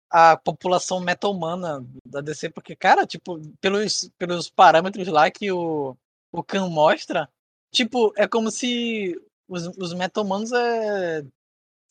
a 0.10 0.38
população 0.38 1.00
meta-humana 1.02 1.86
da 2.06 2.22
DC, 2.22 2.50
porque, 2.50 2.76
cara, 2.76 3.06
tipo, 3.06 3.42
pelos, 3.60 4.10
pelos 4.18 4.50
parâmetros 4.50 5.08
lá 5.08 5.30
que 5.30 5.52
o, 5.52 5.98
o 6.32 6.44
Khan 6.44 6.70
mostra, 6.70 7.30
tipo, 7.74 8.14
é 8.16 8.26
como 8.28 8.50
se 8.50 9.20
os, 9.48 9.68
os 9.78 9.94
meta-humanos 9.94 10.52
é, 10.54 11.26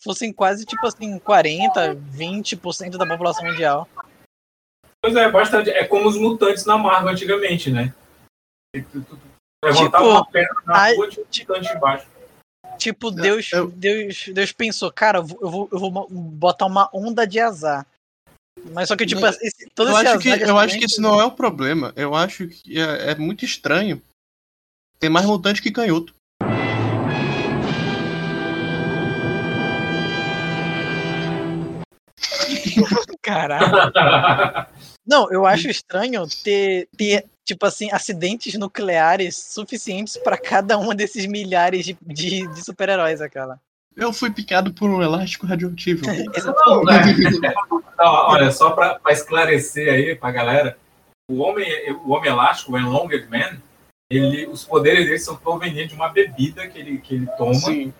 fossem 0.02 0.32
quase, 0.32 0.64
tipo 0.64 0.86
assim, 0.86 1.18
40, 1.18 1.94
20% 1.94 2.96
da 2.96 3.06
população 3.06 3.44
mundial. 3.44 3.88
Pois 5.02 5.14
é, 5.14 5.30
bastante. 5.30 5.70
É 5.70 5.84
como 5.84 6.08
os 6.08 6.16
mutantes 6.16 6.64
na 6.64 6.78
Marvel 6.78 7.10
antigamente, 7.10 7.70
né? 7.70 7.94
E 8.76 8.84
Levantava 9.64 10.04
Tipo, 10.04 10.10
uma 10.10 10.26
perna 10.26 10.62
na 10.66 10.78
ai, 10.78 10.94
rua, 10.94 11.08
um 11.08 11.24
mutante 11.30 11.76
embaixo. 11.76 12.06
Tipo, 12.78 13.10
Deus, 13.10 13.50
eu- 13.52 13.70
Deus, 13.70 14.28
Deus 14.32 14.52
pensou, 14.52 14.92
cara, 14.92 15.18
eu 15.18 15.24
vou, 15.24 15.68
eu 15.72 15.78
vou, 15.78 16.08
botar 16.10 16.66
uma 16.66 16.90
onda 16.92 17.26
de 17.26 17.40
azar. 17.40 17.86
Mas 18.72 18.88
só 18.88 18.96
que, 18.96 19.06
tipo, 19.06 19.24
Eu- 19.24 19.30
esse, 19.30 19.68
todo 19.74 19.90
Eu 19.90 19.96
esse 19.98 20.06
acho, 20.08 20.18
que, 20.18 20.28
eu 20.28 20.58
acho 20.58 20.78
que 20.78 20.84
isso 20.84 21.00
não 21.00 21.20
é 21.20 21.24
o 21.24 21.30
problema. 21.30 21.92
Eu 21.96 22.14
acho 22.14 22.46
que 22.48 22.78
é, 22.78 23.12
é 23.12 23.14
muito 23.14 23.44
estranho. 23.44 24.02
Tem 24.98 25.10
mais 25.10 25.26
mutante 25.26 25.62
que 25.62 25.70
canhoto. 25.70 26.14
Caralho. 33.22 33.66
Não, 35.06 35.30
eu 35.30 35.46
acho 35.46 35.68
estranho 35.68 36.26
ter, 36.42 36.88
ter, 36.96 37.24
tipo 37.44 37.64
assim, 37.64 37.90
acidentes 37.92 38.54
nucleares 38.54 39.36
suficientes 39.36 40.16
pra 40.16 40.36
cada 40.36 40.76
uma 40.76 40.94
desses 40.94 41.26
milhares 41.26 41.84
de, 41.84 41.96
de, 42.02 42.46
de 42.46 42.64
super-heróis, 42.64 43.20
aquela. 43.20 43.60
Eu 43.96 44.12
fui 44.12 44.30
picado 44.30 44.74
por 44.74 44.90
um 44.90 45.02
elástico 45.02 45.46
radioativo. 45.46 46.02
Não, 46.66 46.84
né? 46.84 47.14
Não, 47.98 48.12
olha, 48.28 48.50
só 48.50 48.70
para 48.70 49.00
esclarecer 49.08 49.92
aí 49.92 50.14
pra 50.14 50.30
galera, 50.30 50.76
o 51.30 51.38
homem, 51.38 51.66
o 52.04 52.12
homem 52.12 52.30
elástico, 52.30 52.72
o 52.72 52.78
Enlonged 52.78 53.26
Man, 53.28 53.58
ele, 54.10 54.46
os 54.46 54.64
poderes 54.64 55.06
dele 55.06 55.18
são 55.18 55.36
provenientes 55.36 55.90
de 55.90 55.96
uma 55.96 56.08
bebida 56.08 56.68
que 56.68 56.78
ele, 56.78 56.98
que 56.98 57.14
ele 57.14 57.26
toma. 57.38 57.54
Sim. 57.54 57.92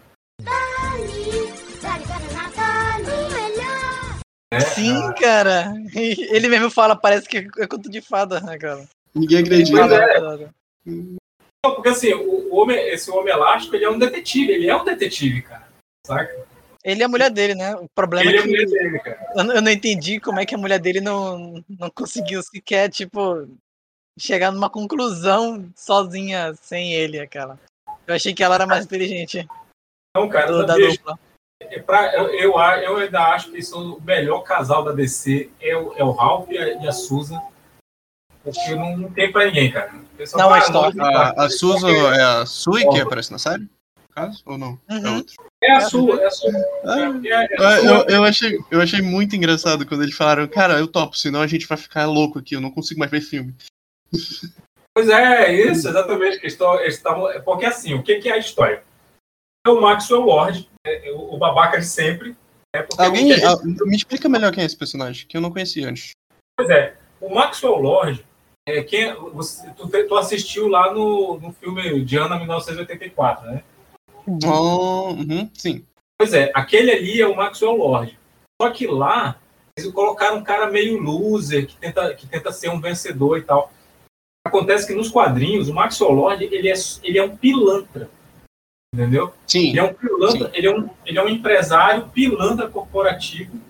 Né? 4.59 4.61
Sim, 4.67 5.13
cara. 5.21 5.73
Ele 5.95 6.49
mesmo 6.49 6.71
fala, 6.71 6.97
parece 6.97 7.29
que 7.29 7.39
é 7.59 7.67
conto 7.67 7.91
de 7.91 8.01
fada, 8.01 8.41
né, 8.41 8.59
cara? 8.59 8.85
Ninguém 9.15 9.39
acredita. 9.39 9.79
É. 9.95 10.49
Não, 10.85 11.75
porque 11.75 11.89
assim, 11.89 12.13
o, 12.15 12.55
homem, 12.55 12.77
esse 12.91 13.11
homem 13.11 13.33
elástico, 13.33 13.75
ele 13.75 13.85
é 13.85 13.91
um 13.91 13.99
detetive, 13.99 14.53
ele 14.53 14.69
é 14.69 14.77
um 14.77 14.85
detetive, 14.85 15.43
cara. 15.43 15.67
Saca? 16.07 16.47
Ele 16.85 17.03
é 17.03 17.07
a 17.07 17.09
mulher 17.09 17.31
dele, 17.31 17.55
né? 17.57 17.75
O 17.75 17.89
problema 17.93 18.31
Ele 18.31 18.37
é 18.37 18.39
é 18.39 18.41
a 18.41 18.43
que 18.45 18.49
mulher 18.49 18.67
dele, 18.67 18.99
cara. 19.01 19.33
eu, 19.35 19.45
não- 19.45 19.55
eu 19.57 19.63
não 19.63 19.71
entendi 19.73 20.21
como 20.21 20.39
é 20.39 20.47
que 20.47 20.55
a 20.55 20.59
mulher 20.59 20.79
dele 20.79 21.01
não, 21.01 21.65
não 21.69 21.91
conseguiu 21.91 22.41
sequer, 22.45 22.89
tipo, 22.91 23.49
chegar 24.19 24.53
numa 24.53 24.71
conclusão 24.71 25.69
sozinha, 25.75 26.55
sem 26.63 26.93
ele, 26.95 27.19
aquela. 27.19 27.59
Eu 28.07 28.15
achei 28.15 28.33
que 28.33 28.45
ela 28.45 28.55
era 28.55 28.67
mais 28.67 28.85
inteligente 28.85 29.45
Não, 30.17 30.29
cara, 30.29 30.47
do, 30.53 30.65
da 30.65 30.77
dupla. 30.77 31.19
É 31.61 31.81
pra- 31.81 32.15
eu, 32.15 32.27
eu, 32.35 32.59
a- 32.59 32.79
eu 32.83 32.97
ainda 32.97 33.21
acho 33.33 33.51
que 33.51 33.63
são 33.63 33.95
o 33.95 34.01
melhor 34.03 34.41
casal 34.41 34.85
da 34.85 34.93
DC 34.93 35.51
é 35.61 35.77
o, 35.77 35.93
é 35.95 36.05
o 36.05 36.11
Ralph 36.13 36.51
e 36.51 36.59
a, 36.59 36.83
e 36.85 36.89
a 36.89 36.93
Susan. 36.93 37.41
Porque 38.43 38.75
não, 38.75 39.11
tem 39.13 39.33
pra 39.33 39.47
ninguém, 39.47 39.73
cara. 39.73 39.93
Pessoal 40.17 40.43
Não, 40.43 40.49
fala, 40.61 40.87
é 40.87 40.91
história. 40.91 41.03
A, 41.03 41.45
a 41.45 41.51
Susan 41.51 41.91
é 42.15 42.23
a 42.23 42.47
Sui 42.47 42.87
que 42.89 43.00
aparece 43.00 43.33
na 43.33 43.39
série? 43.39 43.63
No 43.63 44.15
caso? 44.15 44.43
Ou 44.47 44.57
não? 44.57 44.78
É 44.89 44.95
Uhum. 44.95 45.17
outro. 45.17 45.35
É 45.63 45.73
a 45.73 45.80
sua, 45.80 46.21
é 46.23 46.26
a 46.26 46.30
sua. 46.30 46.50
Ah, 46.85 47.21
É, 47.25 47.54
é 47.54 47.61
eu, 47.61 47.67
a 47.67 47.76
sua. 47.80 47.85
eu, 47.91 48.07
eu 48.17 48.25
achei, 48.25 48.59
eu 48.71 48.80
achei 48.80 49.02
muito 49.02 49.35
engraçado 49.35 49.87
quando 49.87 50.02
eles 50.02 50.15
falaram, 50.15 50.47
cara, 50.47 50.78
eu 50.78 50.87
topo, 50.87 51.17
senão 51.17 51.41
a 51.41 51.47
gente 51.47 51.67
vai 51.67 51.76
ficar 51.78 52.04
louco 52.07 52.39
aqui, 52.39 52.54
eu 52.54 52.61
não 52.61 52.71
consigo 52.71 53.00
mais 53.00 53.11
ver 53.11 53.21
filme. 53.23 53.54
Pois 54.95 55.09
é, 55.09 55.52
isso, 55.52 55.89
exatamente. 55.89 56.41
é 56.47 57.41
porque 57.41 57.67
assim, 57.67 57.95
o 57.95 58.02
que, 58.02 58.17
que 58.21 58.28
é 58.28 58.35
a 58.35 58.39
história? 58.39 58.83
É 59.67 59.71
o 59.71 59.80
Maxwell 59.80 60.23
Lord, 60.23 60.71
é, 60.87 61.09
é 61.09 61.13
o, 61.13 61.37
babaca 61.37 61.79
de 61.79 61.87
sempre. 61.87 62.37
É 62.75 62.83
porque 62.83 63.03
Alguém 63.03 63.33
a 63.33 63.53
ah, 63.53 63.59
me 63.63 63.97
explica 63.97 64.29
melhor 64.29 64.53
quem 64.53 64.63
é 64.63 64.67
esse 64.67 64.77
personagem, 64.77 65.27
que 65.27 65.37
eu 65.37 65.41
não 65.41 65.51
conhecia 65.51 65.89
antes. 65.89 66.11
Pois 66.57 66.71
é, 66.71 66.95
o 67.21 67.35
Maxwell 67.35 67.77
Lord, 67.77 68.25
é, 68.69 68.83
quem, 68.83 69.15
você, 69.33 69.71
tu, 69.73 69.89
tu 69.89 70.17
assistiu 70.17 70.69
lá 70.69 70.93
no, 70.93 71.39
no 71.39 71.53
filme 71.53 72.05
Diana 72.05 72.37
1984, 72.39 73.47
né? 73.47 73.63
Oh, 74.27 75.11
uhum, 75.13 75.49
sim. 75.55 75.85
Pois 76.19 76.33
é, 76.33 76.51
aquele 76.55 76.91
ali 76.91 77.21
é 77.21 77.27
o 77.27 77.37
Maxwell 77.37 77.77
Lord. 77.77 78.19
Só 78.61 78.71
que 78.71 78.87
lá, 78.87 79.39
eles 79.77 79.91
colocaram 79.93 80.39
um 80.39 80.45
cara 80.45 80.71
meio 80.71 80.99
loser, 80.99 81.67
que 81.67 81.77
tenta, 81.77 82.15
que 82.15 82.27
tenta 82.27 82.51
ser 82.51 82.71
um 82.71 82.81
vencedor 82.81 83.39
e 83.39 83.43
tal. 83.43 83.71
Acontece 84.45 84.87
que 84.87 84.95
nos 84.95 85.11
quadrinhos, 85.11 85.69
o 85.69 85.75
Maxwell 85.75 86.13
Lord, 86.13 86.45
ele 86.45 86.69
é, 86.69 86.75
ele 87.03 87.19
é 87.19 87.23
um 87.23 87.37
pilantra. 87.37 88.09
Entendeu? 88.95 89.35
Sim. 89.47 89.71
Ele 89.71 89.81
é 89.81 89.83
um 89.83 89.95
pilantra, 89.95 90.51
ele 90.55 90.67
é 90.67 90.71
um, 90.71 90.91
ele 91.05 91.19
é 91.19 91.23
um 91.23 91.29
empresário 91.29 92.09
pilantra 92.09 92.69
corporativo. 92.69 93.61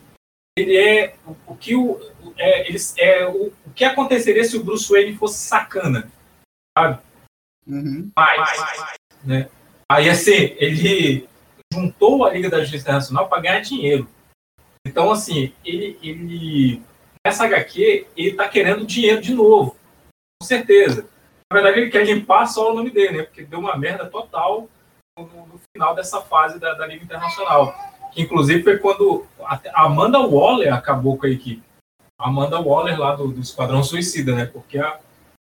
Ele 0.56 0.76
é 0.76 1.14
o, 1.26 1.52
o 1.52 1.56
que 1.56 1.74
o, 1.74 2.00
é, 2.38 2.68
eles, 2.68 2.94
é 2.96 3.26
o, 3.26 3.52
o 3.66 3.70
que 3.74 3.84
aconteceria 3.84 4.44
se 4.44 4.56
o 4.56 4.64
Bruce 4.64 4.90
Wayne 4.90 5.16
fosse 5.16 5.38
sacana, 5.38 6.10
Uhum. 7.66 8.10
mais, 8.16 8.96
né? 9.24 9.48
Aí 9.90 10.08
assim, 10.08 10.54
ele 10.56 11.28
juntou 11.72 12.24
a 12.24 12.32
Liga 12.32 12.48
da 12.48 12.60
Justiça 12.60 12.82
Internacional 12.84 13.28
para 13.28 13.42
ganhar 13.42 13.60
dinheiro. 13.60 14.08
Então 14.86 15.10
assim, 15.10 15.52
ele, 15.64 15.98
ele 16.02 16.82
nessa 17.26 17.44
HQ 17.44 18.06
ele 18.16 18.34
tá 18.34 18.48
querendo 18.48 18.86
dinheiro 18.86 19.20
de 19.20 19.34
novo, 19.34 19.76
com 20.40 20.46
certeza. 20.46 21.08
Na 21.50 21.60
verdade 21.60 21.80
ele 21.80 21.90
quer 21.90 22.04
limpar 22.04 22.46
só 22.46 22.70
o 22.70 22.74
nome 22.74 22.90
dele, 22.90 23.18
né? 23.18 23.22
Porque 23.24 23.44
deu 23.44 23.58
uma 23.58 23.76
merda 23.76 24.06
total 24.06 24.68
no, 25.16 25.24
no 25.24 25.60
final 25.72 25.94
dessa 25.94 26.20
fase 26.20 26.58
da, 26.58 26.74
da 26.74 26.86
Liga 26.86 27.04
Internacional. 27.04 27.74
Que 28.12 28.22
inclusive 28.22 28.62
foi 28.62 28.78
quando 28.78 29.26
a 29.40 29.84
Amanda 29.84 30.18
Waller 30.20 30.74
acabou 30.74 31.16
com 31.16 31.26
a 31.26 31.30
equipe. 31.30 31.62
Amanda 32.18 32.60
Waller 32.60 32.98
lá 32.98 33.14
do, 33.14 33.28
do 33.28 33.40
Esquadrão 33.40 33.82
Suicida, 33.82 34.34
né? 34.34 34.46
Porque 34.46 34.78
a 34.78 34.98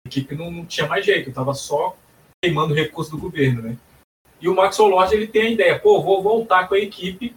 equipe 0.06 0.34
não, 0.34 0.50
não 0.50 0.64
tinha 0.64 0.86
mais 0.86 1.04
jeito, 1.04 1.32
tava 1.32 1.54
só 1.54 1.96
queimando 2.42 2.74
recursos 2.74 3.10
do 3.10 3.18
governo, 3.18 3.62
né? 3.62 3.76
E 4.40 4.48
o 4.48 4.54
Maxwell 4.54 4.88
Lord 4.88 5.14
ele 5.14 5.26
tem 5.26 5.42
a 5.42 5.50
ideia, 5.50 5.78
pô, 5.78 6.02
vou 6.02 6.22
voltar 6.22 6.66
com 6.66 6.74
a 6.74 6.78
equipe 6.78 7.34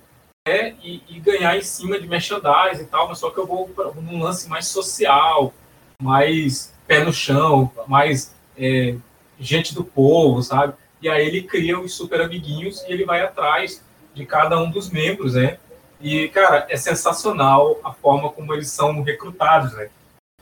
né, 0.47 0.75
e, 0.81 1.03
e 1.07 1.19
ganhar 1.19 1.55
em 1.55 1.61
cima 1.61 1.99
de 1.99 2.07
merchandise 2.07 2.81
e 2.81 2.85
tal, 2.85 3.07
mas 3.07 3.19
só 3.19 3.29
que 3.29 3.37
eu 3.37 3.45
vou 3.45 3.67
pra- 3.69 3.91
num 3.91 4.23
lance 4.23 4.49
mais 4.49 4.67
social, 4.67 5.53
mais 6.01 6.73
pé 6.87 7.03
no 7.03 7.13
chão, 7.13 7.71
mais 7.87 8.33
é, 8.57 8.95
gente 9.39 9.75
do 9.75 9.83
povo, 9.83 10.41
sabe? 10.41 10.73
E 11.05 11.09
aí 11.09 11.27
ele 11.27 11.43
cria 11.43 11.79
os 11.79 11.93
super 11.93 12.19
amiguinhos 12.19 12.81
e 12.81 12.91
ele 12.91 13.05
vai 13.05 13.21
atrás 13.21 13.79
de 14.15 14.25
cada 14.25 14.57
um 14.57 14.71
dos 14.71 14.89
membros, 14.89 15.35
né? 15.35 15.59
E, 16.01 16.29
cara, 16.29 16.65
é 16.67 16.75
sensacional 16.75 17.79
a 17.83 17.93
forma 17.93 18.31
como 18.31 18.51
eles 18.51 18.71
são 18.71 19.03
recrutados, 19.03 19.71
né? 19.73 19.91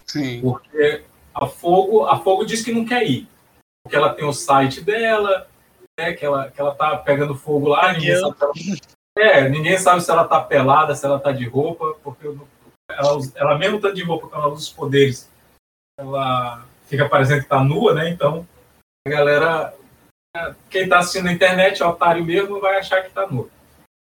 Sim. 0.05 0.39
Porque 0.39 1.03
a 1.35 1.47
Fogo, 1.47 2.05
a 2.05 2.17
Fogo 2.17 2.45
diz 2.45 2.63
que 2.63 2.71
não 2.71 2.85
quer 2.85 3.03
ir. 3.03 3.27
Porque 3.83 3.97
ela 3.97 4.13
tem 4.13 4.23
o 4.23 4.31
site 4.31 4.79
dela, 4.79 5.49
né, 5.99 6.13
que, 6.13 6.25
ela, 6.25 6.49
que 6.49 6.61
ela 6.61 6.73
tá 6.73 6.95
pegando 6.95 7.35
fogo 7.35 7.67
lá, 7.67 7.91
ninguém 7.91 8.15
sabe, 8.15 8.37
se 8.57 8.81
ela, 9.17 9.31
é, 9.31 9.49
ninguém 9.49 9.77
sabe 9.77 10.01
se 10.01 10.09
ela 10.09 10.25
tá 10.25 10.39
pelada, 10.39 10.95
se 10.95 11.05
ela 11.05 11.19
tá 11.19 11.33
de 11.33 11.45
roupa, 11.45 11.93
porque 12.01 12.25
ela, 12.89 13.19
ela 13.35 13.57
mesmo 13.57 13.81
tá 13.81 13.91
de 13.91 14.01
roupa 14.01 14.29
quando 14.29 14.41
ela 14.41 14.53
usa 14.53 14.61
os 14.61 14.69
poderes, 14.69 15.29
ela 15.99 16.65
fica 16.87 17.09
parecendo 17.09 17.43
que 17.43 17.49
tá 17.49 17.61
nua, 17.61 17.93
né? 17.93 18.09
Então, 18.09 18.47
a 19.05 19.09
galera, 19.09 19.73
quem 20.69 20.89
tá 20.89 20.99
assistindo 20.99 21.25
na 21.25 21.33
internet, 21.33 21.81
é 21.81 21.85
otário 21.85 22.25
mesmo, 22.25 22.59
vai 22.59 22.77
achar 22.77 23.03
que 23.03 23.11
tá 23.11 23.27
nua. 23.27 23.49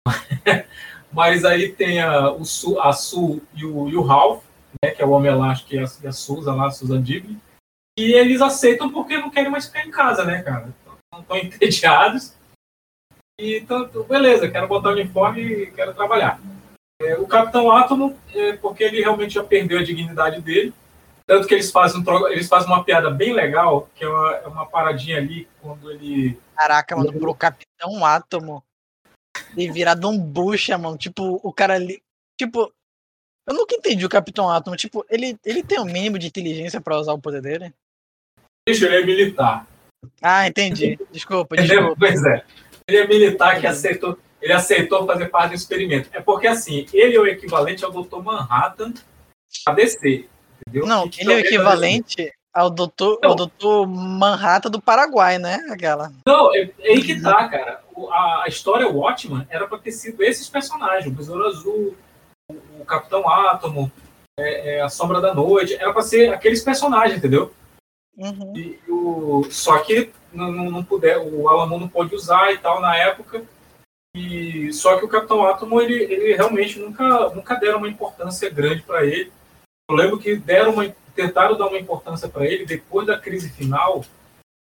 Mas 1.11 1.43
aí 1.43 1.73
tem 1.73 1.99
a, 2.01 2.31
o 2.31 2.45
Su, 2.45 2.79
a 2.79 2.93
Su 2.93 3.41
e 3.53 3.65
o, 3.65 3.89
e 3.89 3.95
o 3.95 4.01
Ralph, 4.01 4.43
né, 4.83 4.91
que 4.91 5.01
é 5.01 5.05
o 5.05 5.09
Homem 5.09 5.31
Elástico 5.31 5.73
e 5.73 5.79
a, 5.79 5.85
e 6.03 6.07
a 6.07 6.11
Susan 6.11 6.55
lá, 6.55 6.67
a 6.67 6.71
Susan 6.71 7.01
Digley, 7.01 7.37
e 7.97 8.13
eles 8.13 8.41
aceitam 8.41 8.91
porque 8.91 9.17
não 9.17 9.29
querem 9.29 9.51
mais 9.51 9.65
ficar 9.65 9.85
em 9.85 9.91
casa, 9.91 10.23
né, 10.23 10.41
cara? 10.43 10.73
Estão 11.13 11.37
entediados. 11.37 12.33
E 13.39 13.61
tanto, 13.61 14.03
beleza, 14.03 14.49
quero 14.49 14.67
botar 14.67 14.89
o 14.89 14.93
uniforme 14.93 15.41
e 15.41 15.71
quero 15.71 15.93
trabalhar. 15.93 16.39
É, 17.01 17.15
o 17.17 17.27
Capitão 17.27 17.71
Átomo, 17.71 18.15
é, 18.33 18.53
porque 18.53 18.83
ele 18.83 19.01
realmente 19.01 19.33
já 19.33 19.43
perdeu 19.43 19.79
a 19.79 19.83
dignidade 19.83 20.39
dele, 20.39 20.71
tanto 21.31 21.47
que 21.47 21.53
eles 21.53 21.71
fazem, 21.71 22.03
eles 22.31 22.49
fazem 22.49 22.67
uma 22.67 22.83
piada 22.83 23.09
bem 23.09 23.31
legal, 23.31 23.87
que 23.95 24.03
é 24.03 24.09
uma, 24.09 24.35
é 24.35 24.47
uma 24.47 24.65
paradinha 24.65 25.15
ali, 25.15 25.47
quando 25.61 25.89
ele 25.89 26.37
Caraca, 26.57 26.93
mano, 26.93 27.13
pro 27.13 27.33
Capitão 27.33 28.05
Átomo 28.05 28.61
ter 29.55 29.71
virado 29.71 30.09
um 30.09 30.19
bucha, 30.19 30.77
mano. 30.77 30.97
Tipo, 30.97 31.39
o 31.41 31.53
cara 31.53 31.75
ali. 31.75 32.03
Tipo, 32.37 32.69
eu 33.47 33.55
nunca 33.55 33.73
entendi 33.73 34.05
o 34.05 34.09
Capitão 34.09 34.49
Átomo. 34.49 34.75
Tipo, 34.75 35.05
ele, 35.09 35.39
ele 35.45 35.63
tem 35.63 35.79
o 35.79 35.83
um 35.83 35.85
mínimo 35.85 36.19
de 36.19 36.27
inteligência 36.27 36.81
pra 36.81 36.99
usar 36.99 37.13
o 37.13 37.21
poder 37.21 37.41
dele? 37.41 37.73
Bicho, 38.67 38.83
ele 38.83 38.97
é 38.97 39.05
militar. 39.05 39.65
Ah, 40.21 40.45
entendi. 40.45 40.99
Desculpa, 41.13 41.55
Ele 41.55 41.65
desculpa. 41.65 41.95
pois 41.97 42.21
é. 42.25 42.43
Ele 42.89 42.97
é 42.97 43.07
militar 43.07 43.57
que 43.61 43.67
aceitou, 43.67 44.19
ele 44.41 44.51
aceitou 44.51 45.07
fazer 45.07 45.29
parte 45.29 45.51
do 45.51 45.55
experimento. 45.55 46.09
É 46.11 46.19
porque, 46.19 46.47
assim, 46.47 46.85
ele 46.91 47.15
é 47.15 47.19
o 47.21 47.25
equivalente 47.25 47.85
ao 47.85 47.91
Dr. 47.91 48.21
Manhattan 48.21 48.93
a 49.65 49.71
DC. 49.71 50.27
Entendeu? 50.71 50.87
Não, 50.87 51.09
Que 51.09 51.21
ele 51.21 51.33
é 51.33 51.35
o 51.35 51.39
equivalente 51.39 52.33
ao 52.53 52.69
doutor, 52.69 53.19
ao 53.23 53.35
doutor 53.35 53.87
Manhattan 53.87 54.69
do 54.69 54.81
Paraguai, 54.81 55.37
né? 55.37 55.55
Aquela. 55.69 56.11
Não, 56.25 56.53
é, 56.55 56.69
é 56.79 56.91
aí 56.93 57.01
que 57.01 57.21
tá, 57.21 57.47
cara. 57.47 57.81
O- 57.95 58.09
a, 58.11 58.43
a 58.43 58.47
história 58.47 58.87
Watchman 58.89 59.45
era 59.49 59.67
pra 59.67 59.77
ter 59.77 59.91
sido 59.91 60.23
esses 60.23 60.49
personagens, 60.49 61.05
o 61.05 61.11
Besouro 61.11 61.45
Azul, 61.47 61.95
o, 62.49 62.53
o 62.81 62.85
Capitão 62.85 63.27
Átomo, 63.29 63.91
é, 64.39 64.77
é, 64.77 64.81
a 64.81 64.89
Sombra 64.89 65.21
da 65.21 65.33
Noite, 65.33 65.75
era 65.75 65.93
pra 65.93 66.01
ser 66.01 66.33
aqueles 66.33 66.61
personagens, 66.63 67.17
entendeu? 67.17 67.53
Uhum. 68.17 68.53
E 68.55 68.79
o, 68.89 69.45
só 69.49 69.77
que 69.79 70.11
não, 70.33 70.51
não, 70.51 70.69
não 70.71 70.83
puder, 70.83 71.17
o 71.19 71.47
Alamo 71.47 71.77
não 71.79 71.87
pôde 71.87 72.15
usar 72.15 72.51
e 72.53 72.57
tal 72.57 72.81
na 72.81 72.95
época. 72.95 73.43
E 74.13 74.73
só 74.73 74.97
que 74.97 75.05
o 75.05 75.07
Capitão 75.07 75.45
Átomo 75.45 75.81
ele, 75.81 75.93
ele 76.03 76.35
realmente 76.35 76.77
nunca 76.79 77.29
nunca 77.29 77.55
deram 77.55 77.77
uma 77.77 77.87
importância 77.87 78.49
grande 78.49 78.81
para 78.81 79.05
ele. 79.05 79.31
Eu 79.91 79.97
lembro 79.97 80.17
que 80.17 80.37
deram 80.37 80.71
uma, 80.71 80.87
tentaram 81.13 81.57
dar 81.57 81.67
uma 81.67 81.77
importância 81.77 82.29
para 82.29 82.45
ele 82.45 82.65
depois 82.65 83.05
da 83.05 83.19
crise 83.19 83.49
final, 83.49 84.05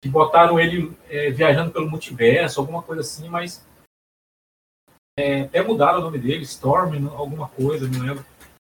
que 0.02 0.10
botaram 0.10 0.58
ele 0.58 0.91
é, 1.10 1.30
viajando 1.30 1.71
pelo 1.71 1.89
multiverso, 1.89 2.62
alguma 2.62 2.82
coisa 2.82 3.02
assim, 3.02 3.28
mas 3.28 3.65
é, 5.19 5.41
até 5.41 5.62
mudaram 5.62 6.00
o 6.00 6.04
nome 6.04 6.17
dele, 6.17 6.43
Storm, 6.43 7.10
alguma 7.10 7.50
coisa, 7.50 7.89
não 7.89 8.06
lembro. 8.06 8.26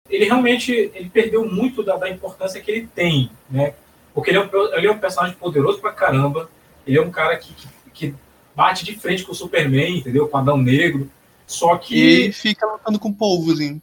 Ele 0.09 0.27
realmente 0.27 0.72
ele 0.72 1.11
perdeu 1.11 1.44
muito 1.44 1.83
da, 1.83 1.96
da 1.96 2.09
importância 2.09 2.61
que 2.61 2.70
ele 2.70 2.87
tem, 2.87 3.31
né? 3.51 3.74
Porque 4.14 4.31
ele 4.31 4.38
é, 4.38 4.40
um, 4.40 4.74
ele 4.74 4.87
é 4.87 4.92
um 4.92 4.98
personagem 4.98 5.37
poderoso 5.37 5.81
pra 5.81 5.92
caramba. 5.92 6.48
Ele 6.87 6.98
é 6.98 7.03
um 7.03 7.11
cara 7.11 7.37
que, 7.37 7.53
que, 7.53 7.68
que 7.92 8.14
bate 8.55 8.85
de 8.85 8.96
frente 8.96 9.24
com 9.24 9.33
o 9.33 9.35
Superman, 9.35 9.98
entendeu? 9.98 10.29
Com 10.29 10.37
o 10.37 10.40
Adão 10.40 10.57
Negro. 10.57 11.11
Só 11.46 11.77
que. 11.77 12.29
E 12.29 12.33
fica 12.33 12.64
lutando 12.66 12.98
com 12.98 13.12
polvozinho. 13.12 13.83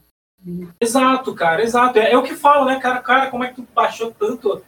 Exato, 0.80 1.34
cara, 1.34 1.64
exato. 1.64 1.98
É, 2.00 2.12
é 2.12 2.18
o 2.18 2.24
que 2.24 2.36
falo, 2.36 2.66
né, 2.66 2.80
cara? 2.80 3.00
Cara, 3.00 3.30
como 3.32 3.44
é 3.44 3.48
que 3.50 3.56
tu 3.56 3.68
baixou 3.74 4.12
tanto? 4.12 4.64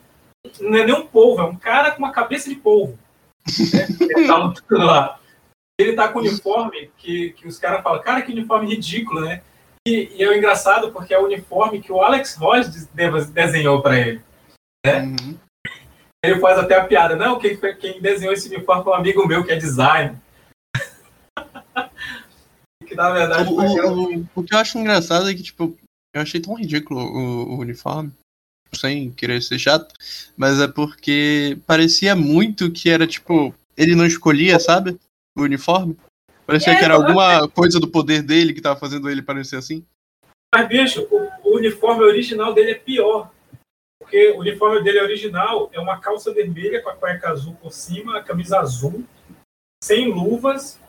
Não 0.62 0.78
é 0.78 0.86
nem 0.86 0.96
um 0.96 1.06
polvo, 1.06 1.42
é 1.42 1.46
um 1.46 1.56
cara 1.56 1.92
com 1.92 2.00
uma 2.00 2.12
cabeça 2.12 2.50
de 2.50 2.56
polvo. 2.56 2.98
né? 3.74 3.88
Ele 4.00 4.28
tá 4.28 4.38
lutando 4.38 4.86
lá. 4.86 5.20
Ele 5.80 5.94
tá 5.94 6.08
com 6.08 6.20
uniforme 6.20 6.90
que, 6.98 7.32
que 7.32 7.48
os 7.48 7.60
caras 7.60 7.84
falam, 7.84 8.02
cara, 8.02 8.22
que 8.22 8.32
uniforme 8.32 8.68
ridículo, 8.68 9.22
né? 9.22 9.42
E, 9.88 10.10
e 10.18 10.24
é 10.24 10.28
o 10.30 10.34
engraçado 10.36 10.92
porque 10.92 11.14
é 11.14 11.20
o 11.20 11.26
uniforme 11.26 11.80
que 11.80 11.92
o 11.92 12.02
Alex 12.02 12.36
Ross 12.36 12.72
de- 12.72 13.32
desenhou 13.32 13.82
pra 13.82 13.98
ele. 13.98 14.22
Uhum. 14.86 15.38
Ele 16.26 16.40
faz 16.40 16.58
até 16.58 16.76
a 16.76 16.84
piada, 16.84 17.16
não, 17.16 17.38
quem, 17.38 17.56
quem 17.80 18.02
desenhou 18.02 18.34
esse 18.34 18.48
uniforme 18.54 18.84
foi 18.84 18.94
um 18.94 18.96
amigo 18.96 19.28
meu 19.28 19.44
que 19.44 19.52
é 19.52 19.56
designer. 19.56 20.16
Que 22.88 22.96
na 22.96 23.12
verdade 23.12 23.50
O, 23.50 23.56
o, 23.56 24.20
o- 24.22 24.26
o 24.36 24.44
que 24.44 24.54
eu 24.54 24.58
acho 24.60 24.78
engraçado 24.78 25.30
é 25.30 25.34
que, 25.34 25.44
tipo, 25.44 25.78
eu 26.14 26.22
achei 26.22 26.40
tão 26.40 26.56
ridículo 26.56 27.00
o, 27.02 27.60
uniforme, 27.60 28.12
sem 28.74 29.12
querer 29.12 29.42
ser 29.42 29.60
chato, 29.60 29.94
mas 30.36 30.60
é 30.60 30.68
porque 30.68 31.58
parecia 31.66 32.16
muito 32.16 32.72
que 32.72 32.90
era, 32.90 33.06
tipo, 33.06 33.54
ele 33.76 33.96
não 33.96 34.06
escolhia, 34.06 34.60
sabe? 34.60 34.98
O 35.38 35.44
uniforme. 35.44 35.98
Parecia 36.46 36.74
É, 36.74 36.78
que 36.78 36.84
era 36.84 36.96
alguma 36.96 37.48
coisa 37.50 37.80
do 37.80 37.88
poder 37.90 38.22
dele 38.24 38.54
que 38.54 38.62
tava 38.62 38.80
fazendo 38.80 39.10
ele 39.10 39.22
parecer 39.22 39.58
assim. 39.58 39.86
Mas, 40.54 40.68
bicho, 40.68 41.06
o, 41.12 41.50
o 41.50 41.56
uniforme 41.58 42.04
original 42.04 42.54
dele 42.54 42.72
é 42.72 42.76
pior. 42.76 43.32
Porque 44.00 44.32
o 44.32 44.40
uniforme 44.40 44.82
dele 44.82 45.02
original 45.02 45.70
é 45.74 45.80
uma 45.80 46.00
calça 46.00 46.34
vermelha 46.34 46.82
com 46.82 46.90
a 46.90 46.96
cueca 46.96 47.30
azul 47.30 47.54
por 47.56 47.74
cima, 47.74 48.18
a 48.18 48.24
camisa 48.24 48.60
azul, 48.60 49.04
sem 49.84 50.08
luvas 50.10 50.80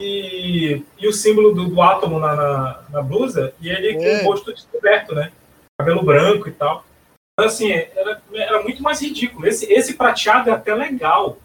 e, 0.00 0.84
e 0.98 1.08
o 1.08 1.12
símbolo 1.12 1.52
do, 1.54 1.68
do 1.68 1.82
átomo 1.82 2.18
na, 2.20 2.34
na, 2.36 2.82
na 2.90 3.02
blusa 3.02 3.52
e 3.60 3.68
ele 3.68 3.94
com 3.94 4.02
É. 4.04 4.22
o 4.22 4.26
rosto 4.26 4.52
descoberto, 4.54 5.14
né? 5.14 5.32
Cabelo 5.78 6.02
branco 6.04 6.48
e 6.48 6.52
tal. 6.52 6.84
Então, 7.32 7.46
assim, 7.46 7.70
era, 7.72 8.22
era 8.34 8.62
muito 8.62 8.82
mais 8.82 9.00
ridículo. 9.00 9.46
Esse, 9.46 9.70
esse 9.72 9.94
prateado 9.94 10.50
é 10.50 10.52
até 10.52 10.74
legal. 10.74 11.38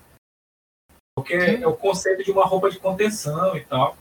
Porque 1.15 1.33
é 1.35 1.67
o 1.67 1.75
conceito 1.75 2.23
de 2.23 2.31
uma 2.31 2.45
roupa 2.45 2.69
de 2.69 2.79
contenção 2.79 3.55
e 3.55 3.61
tal. 3.63 3.95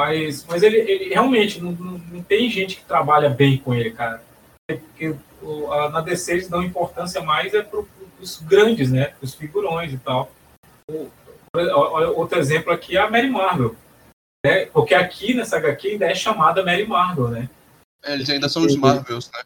Mas, 0.00 0.44
mas 0.44 0.62
ele, 0.62 0.76
ele 0.78 1.08
realmente 1.08 1.60
não, 1.60 1.72
não, 1.72 1.98
não 1.98 2.22
tem 2.22 2.48
gente 2.48 2.76
que 2.76 2.84
trabalha 2.84 3.28
bem 3.28 3.58
com 3.58 3.74
ele, 3.74 3.90
cara. 3.90 4.22
Porque 4.68 5.16
o- 5.42 5.72
a- 5.72 5.88
na 5.88 6.00
DC 6.00 6.32
eles 6.32 6.48
dão 6.48 6.62
importância 6.62 7.20
mais 7.20 7.52
é 7.54 7.62
para 7.62 7.82
os 8.20 8.40
grandes, 8.42 8.92
né? 8.92 9.14
Os 9.20 9.34
figurões 9.34 9.92
e 9.92 9.98
tal. 9.98 10.30
O- 10.88 11.10
outro 12.16 12.38
exemplo 12.38 12.72
aqui 12.72 12.96
é 12.96 13.00
a 13.00 13.10
Mary 13.10 13.30
Marvel. 13.30 13.74
Né? 14.44 14.66
Porque 14.66 14.94
aqui 14.94 15.34
nessa 15.34 15.56
HQ 15.56 15.88
ainda 15.88 16.06
é 16.06 16.14
chamada 16.14 16.64
Mary 16.64 16.86
Marvel, 16.86 17.28
né? 17.28 17.48
É, 18.04 18.14
eles 18.14 18.30
ainda 18.30 18.48
são 18.48 18.64
os 18.64 18.76
Marvels, 18.76 19.30
né? 19.32 19.40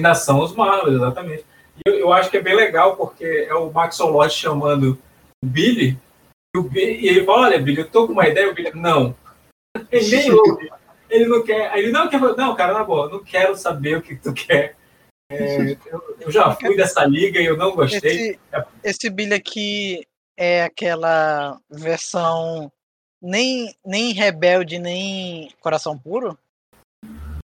ainda 0.00 0.14
são 0.14 0.40
os 0.40 0.54
Marvel, 0.54 0.94
exatamente. 0.94 1.44
E 1.76 1.88
eu, 1.88 1.94
eu 1.94 2.12
acho 2.12 2.30
que 2.30 2.36
é 2.36 2.42
bem 2.42 2.54
legal, 2.54 2.96
porque 2.96 3.46
é 3.48 3.54
o 3.54 3.70
Max 3.70 3.98
Lodge 3.98 4.36
chamando 4.36 4.98
o 5.42 5.46
Billy, 5.46 5.98
e, 6.54 6.58
o 6.58 6.62
Billy, 6.62 7.00
e 7.00 7.08
ele 7.08 7.24
fala, 7.24 7.46
olha, 7.46 7.60
Billy, 7.60 7.80
eu 7.80 7.88
tô 7.88 8.06
com 8.06 8.12
uma 8.12 8.28
ideia, 8.28 8.50
o 8.50 8.54
Billy, 8.54 8.72
não. 8.74 9.14
Ele 9.90 10.16
nem 10.16 10.32
ouve. 10.32 10.68
Ele 11.08 11.26
não 11.26 11.42
quer. 11.44 11.78
Ele 11.78 11.92
não 11.92 12.08
quer. 12.08 12.20
Não, 12.20 12.54
cara, 12.56 12.72
na 12.72 12.84
boa, 12.84 13.08
não 13.08 13.22
quero 13.22 13.56
saber 13.56 13.96
o 13.98 14.02
que 14.02 14.16
tu 14.16 14.32
quer. 14.32 14.76
É, 15.30 15.76
eu, 15.86 16.16
eu 16.20 16.30
já 16.30 16.52
fui 16.54 16.76
dessa 16.76 17.04
liga 17.04 17.40
e 17.40 17.46
eu 17.46 17.56
não 17.56 17.72
gostei. 17.72 18.30
Esse, 18.30 18.38
esse 18.82 19.10
Billy 19.10 19.34
aqui 19.34 20.04
é 20.40 20.62
aquela 20.64 21.60
versão 21.70 22.72
nem, 23.22 23.74
nem 23.84 24.14
rebelde, 24.14 24.78
nem 24.78 25.52
coração 25.60 25.98
puro? 25.98 26.38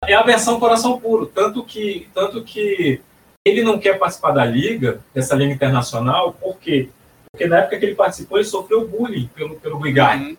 É 0.05 0.15
a 0.15 0.23
versão 0.25 0.59
coração 0.59 1.01
puro. 1.01 1.27
Tanto 1.27 1.65
que, 1.65 2.09
tanto 2.13 2.43
que 2.43 3.01
ele 3.47 3.63
não 3.63 3.79
quer 3.79 4.01
participar 4.01 4.33
da 4.33 4.45
liga, 4.45 5.01
dessa 5.15 5.37
liga 5.37 5.53
internacional, 5.55 6.33
por 6.33 6.59
quê? 6.59 6.91
Porque 7.31 7.47
na 7.47 7.59
época 7.61 7.79
que 7.79 7.87
ele 7.87 7.95
participou, 7.95 8.39
ele 8.39 8.45
sofreu 8.49 8.87
bullying 8.89 9.29
pelo, 9.29 9.61
pelo 9.61 9.79
Guy 9.79 9.93
Gardner. 9.93 10.31
Uhum. 10.31 10.37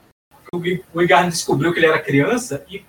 o 0.53 0.59
Gui- 0.59 0.83
o 0.93 1.01
Igarden 1.01 1.29
descobriu 1.29 1.71
que 1.73 1.79
ele 1.79 1.87
era 1.87 2.01
criança 2.01 2.63
e, 2.69 2.83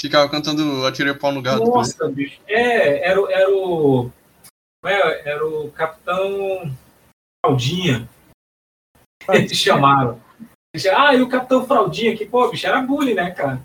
Ficava 0.00 0.28
cantando 0.28 0.84
Atirei 0.86 1.12
o 1.12 1.18
pau 1.18 1.32
no 1.32 1.40
gato. 1.42 1.64
nossa, 1.64 2.08
bicho, 2.08 2.40
é, 2.48 3.08
era, 3.08 3.20
o- 3.20 3.28
era 3.30 3.50
o. 3.50 4.10
é? 4.84 5.30
Era 5.30 5.46
o 5.46 5.70
Capitão 5.70 6.72
Fraldinha. 7.44 8.08
Eles 9.30 9.56
chamaram. 9.56 10.20
Ah, 10.94 11.14
e 11.14 11.22
o 11.22 11.28
Capitão 11.28 11.66
Fraldinha 11.66 12.14
aqui, 12.14 12.24
pô, 12.24 12.48
bicho, 12.50 12.66
era 12.66 12.80
bullying, 12.80 13.14
né, 13.14 13.30
cara? 13.30 13.60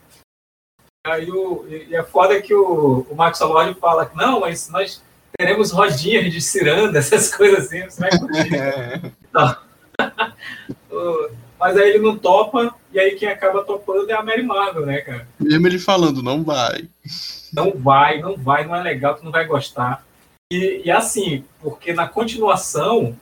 Aí 1.06 1.30
o. 1.30 1.66
E 1.68 1.96
é 1.96 2.02
foda 2.02 2.42
que 2.42 2.54
o, 2.54 3.06
o 3.10 3.16
Max 3.16 3.40
Lodge 3.42 3.80
fala 3.80 4.06
que 4.06 4.16
não, 4.16 4.40
mas 4.40 4.70
nós 4.70 5.04
teremos 5.38 5.72
rodinhas 5.72 6.32
de 6.32 6.40
ciranda, 6.42 6.98
essas 7.00 7.36
coisas 7.36 7.66
assim, 7.66 7.84
você 7.84 8.02
vai 8.02 8.18
curtir. 8.18 8.56
É. 8.56 9.02
Mas 11.60 11.78
aí 11.78 11.92
ele 11.92 12.00
não 12.00 12.18
topa, 12.18 12.76
e 12.92 13.00
aí 13.00 13.16
quem 13.16 13.30
acaba 13.30 13.64
topando 13.64 14.10
é 14.10 14.14
a 14.14 14.22
Mary 14.22 14.44
Marvel, 14.44 14.86
né, 14.86 15.00
cara? 15.02 15.28
Mesmo 15.40 15.68
ele 15.68 15.80
falando, 15.80 16.22
não 16.22 16.44
vai. 16.44 16.90
não 17.54 17.72
vai, 17.72 18.20
não 18.20 18.36
vai, 18.36 18.66
não 18.66 18.76
é 18.76 18.84
legal, 18.84 19.16
tu 19.16 19.24
não 19.24 19.32
vai 19.32 19.46
gostar. 19.46 20.06
E, 20.52 20.82
e 20.86 20.92
assim, 20.92 21.46
porque 21.62 21.94
na 21.94 22.08
continuação, 22.08 23.18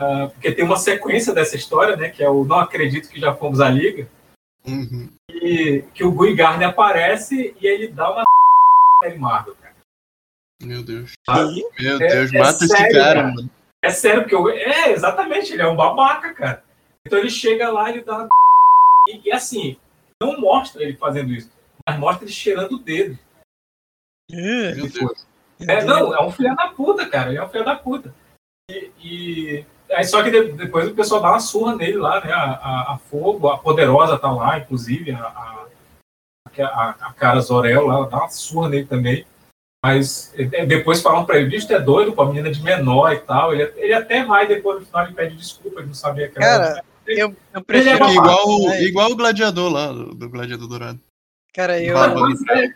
ah, 0.00 0.28
porque 0.32 0.52
tem 0.52 0.64
uma 0.64 0.76
sequência 0.76 1.34
dessa 1.34 1.56
história, 1.56 1.96
né, 1.96 2.10
que 2.10 2.22
é 2.22 2.28
o 2.30 2.44
Não 2.44 2.58
Acredito 2.60 3.08
que 3.08 3.20
Já 3.20 3.34
Fomos 3.34 3.60
à 3.60 3.68
Liga, 3.68 4.08
Uhum. 4.66 5.10
e, 5.30 5.82
que 5.94 6.04
o 6.04 6.12
Guy 6.12 6.34
Gardner 6.34 6.68
aparece 6.68 7.56
e 7.60 7.66
ele 7.66 7.88
dá 7.88 8.10
uma 8.10 8.22
Mary 9.02 9.18
Marvel, 9.18 9.54
cara. 9.56 9.74
Meu 10.62 10.82
Deus. 10.82 11.12
Ah, 11.28 11.44
Meu 11.80 11.96
É- 12.02 12.08
Deus, 12.08 12.32
é 12.34 12.38
mata 12.38 12.64
esse 12.64 12.68
sério, 12.68 12.92
cara, 12.92 13.14
cara. 13.22 13.32
mano. 13.34 13.50
É 13.82 13.90
sério, 13.90 14.22
porque 14.22 14.34
eu, 14.34 14.48
é, 14.50 14.90
exatamente, 14.90 15.52
ele 15.52 15.62
é 15.62 15.66
um 15.68 15.76
babaca, 15.76 16.34
cara. 16.34 16.64
Então 17.06 17.18
ele 17.18 17.30
chega 17.30 17.70
lá, 17.70 17.88
ele 17.90 18.02
dá 18.02 18.18
uma 18.18 18.28
e, 19.08 19.28
e 19.28 19.32
assim, 19.32 19.76
não 20.20 20.38
mostra 20.40 20.82
ele 20.82 20.96
fazendo 20.96 21.32
isso, 21.32 21.50
mas 21.88 21.98
mostra 21.98 22.24
ele 22.24 22.32
cheirando 22.32 22.72
o 22.72 22.78
dedo. 22.78 23.16
Ih, 24.30 24.74
Meu 24.74 24.90
Deus. 24.90 25.26
É, 25.60 25.82
não, 25.84 26.14
é 26.14 26.20
um 26.22 26.30
filho 26.30 26.54
da 26.54 26.68
puta, 26.68 27.08
cara. 27.08 27.30
Ele 27.30 27.38
é 27.38 27.44
um 27.44 27.48
filho 27.48 27.64
da 27.64 27.76
puta. 27.76 28.14
E, 28.70 28.90
e- 29.02 29.66
aí 29.90 30.04
só 30.04 30.22
que 30.22 30.30
de- 30.30 30.52
depois 30.52 30.88
o 30.88 30.94
pessoal 30.94 31.20
dá 31.20 31.30
uma 31.30 31.40
surra 31.40 31.74
nele 31.76 31.96
lá, 31.98 32.24
né? 32.24 32.32
A, 32.32 32.42
a, 32.42 32.92
a 32.94 32.98
Fogo, 32.98 33.48
a 33.48 33.58
Poderosa 33.58 34.18
tá 34.18 34.30
lá, 34.30 34.58
inclusive, 34.58 35.12
a, 35.12 35.20
a, 35.24 35.66
a, 36.62 36.90
a 37.08 37.12
cara 37.12 37.40
Zorel 37.40 37.86
lá, 37.86 38.06
dá 38.06 38.18
uma 38.18 38.28
surra 38.28 38.68
nele 38.68 38.86
também. 38.86 39.26
Mas 39.84 40.34
é, 40.36 40.66
depois 40.66 41.00
falam 41.00 41.24
pra 41.24 41.38
ele, 41.38 41.50
bicho, 41.50 41.66
tu 41.68 41.72
é 41.72 41.80
doido 41.80 42.12
com 42.12 42.22
a 42.22 42.26
menina 42.26 42.50
de 42.50 42.62
menor 42.62 43.12
e 43.12 43.20
tal. 43.20 43.54
Ele, 43.54 43.62
ele 43.76 43.94
até 43.94 44.24
vai, 44.24 44.46
depois 44.46 44.80
no 44.80 44.86
final 44.86 45.04
ele 45.04 45.14
pede 45.14 45.36
desculpa, 45.36 45.78
ele 45.80 45.86
não 45.86 45.94
sabia 45.94 46.28
que 46.28 46.38
era. 46.42 46.58
Cara, 46.58 46.84
eu, 47.06 47.28
eu 47.54 47.60
é 47.60 47.62
prefiro. 47.62 47.98
babaca, 47.98 48.12
Igual, 48.12 48.60
né? 48.68 48.82
igual 48.82 49.10
o 49.12 49.16
gladiador 49.16 49.72
lá, 49.72 49.92
do, 49.92 50.14
do 50.14 50.28
gladiador 50.28 50.68
dourado. 50.68 51.00
Cara, 51.54 51.80
eu, 51.80 51.96
é. 51.96 52.74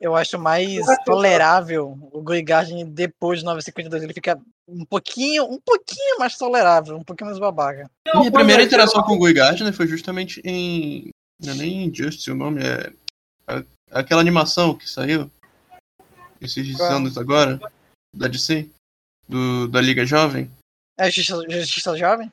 Eu 0.00 0.16
acho 0.16 0.38
mais 0.38 0.80
tolerável 1.04 1.98
o 2.10 2.22
Guigard 2.22 2.72
depois 2.84 3.40
de 3.40 3.44
952. 3.44 4.02
Ele 4.02 4.14
fica 4.14 4.40
um 4.70 4.84
pouquinho, 4.84 5.44
um 5.44 5.60
pouquinho 5.60 6.18
mais 6.18 6.36
tolerável, 6.36 6.96
um 6.96 7.04
pouquinho 7.04 7.28
mais 7.28 7.40
babaca. 7.40 7.90
Não, 8.06 8.20
Minha 8.20 8.32
primeira 8.32 8.62
é, 8.62 8.64
interação 8.64 9.02
com 9.02 9.14
o 9.14 9.18
Guy 9.18 9.34
Gardner 9.34 9.72
foi 9.72 9.86
justamente 9.86 10.40
em. 10.44 11.10
Não 11.42 11.52
é 11.52 11.56
nem 11.56 11.84
Injustice 11.86 12.30
o 12.30 12.34
nome, 12.34 12.62
é. 12.62 12.92
Aquela 13.90 14.20
animação 14.20 14.74
que 14.74 14.88
saiu 14.88 15.30
esses 16.40 16.76
Qual? 16.76 16.92
anos 16.92 17.18
agora, 17.18 17.60
da 18.14 18.28
DC, 18.28 18.68
do, 19.28 19.66
da 19.66 19.80
Liga 19.80 20.06
Jovem. 20.06 20.50
É 20.98 21.10
Justiça, 21.10 21.42
Justiça 21.48 21.96
Jovem? 21.96 22.32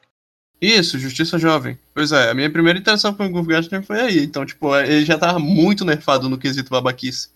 Isso, 0.62 1.00
Justiça 1.00 1.40
Jovem. 1.40 1.80
Pois 1.94 2.12
é, 2.12 2.30
a 2.30 2.34
minha 2.34 2.52
primeira 2.52 2.78
interação 2.78 3.14
com 3.14 3.26
o 3.26 3.30
Guy 3.30 3.54
Gardner 3.54 3.84
foi 3.84 4.02
aí. 4.02 4.20
Então, 4.20 4.46
tipo, 4.46 4.76
ele 4.76 5.06
já 5.06 5.18
tava 5.18 5.40
muito 5.40 5.84
nerfado 5.84 6.30
no 6.30 6.38
quesito 6.38 6.70
babaquice. 6.70 7.30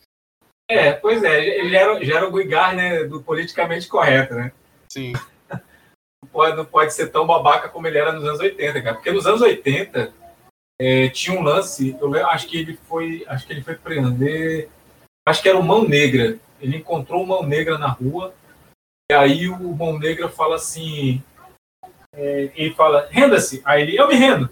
É, 0.69 0.93
pois 0.93 1.21
é, 1.23 1.59
ele 1.59 1.75
era, 1.75 2.03
já 2.03 2.17
era 2.17 2.27
o 2.27 2.31
Guigar, 2.31 2.75
né, 2.75 3.03
do 3.03 3.21
politicamente 3.21 3.87
correto, 3.87 4.35
né? 4.35 4.51
Sim. 4.91 5.13
Não 6.21 6.29
pode, 6.29 6.57
não 6.57 6.65
pode 6.65 6.93
ser 6.93 7.07
tão 7.07 7.25
babaca 7.25 7.69
como 7.69 7.87
ele 7.87 7.97
era 7.97 8.11
nos 8.11 8.25
anos 8.25 8.41
80, 8.41 8.81
cara. 8.81 8.95
Porque 8.95 9.11
nos 9.11 9.25
anos 9.25 9.41
80 9.41 10.13
é, 10.79 11.07
tinha 11.09 11.39
um 11.39 11.41
lance, 11.41 11.95
eu 11.99 12.27
acho 12.27 12.47
que 12.47 12.57
ele 12.57 12.77
foi, 12.89 13.23
acho 13.27 13.47
que 13.47 13.53
ele 13.53 13.63
foi 13.63 13.75
prender, 13.75 14.69
acho 15.25 15.41
que 15.41 15.47
era 15.47 15.57
o 15.57 15.63
Mão 15.63 15.87
Negra. 15.87 16.37
Ele 16.59 16.77
encontrou 16.77 17.23
o 17.23 17.27
Mão 17.27 17.43
Negra 17.43 17.77
na 17.77 17.87
rua, 17.87 18.33
e 19.09 19.13
aí 19.13 19.47
o 19.47 19.75
Mão 19.75 19.97
Negra 19.97 20.27
fala 20.27 20.55
assim, 20.55 21.23
é, 22.13 22.51
ele 22.53 22.73
fala, 22.73 23.07
renda-se. 23.09 23.61
Aí 23.63 23.83
ele, 23.83 23.97
eu 23.97 24.09
me 24.09 24.15
rendo. 24.15 24.49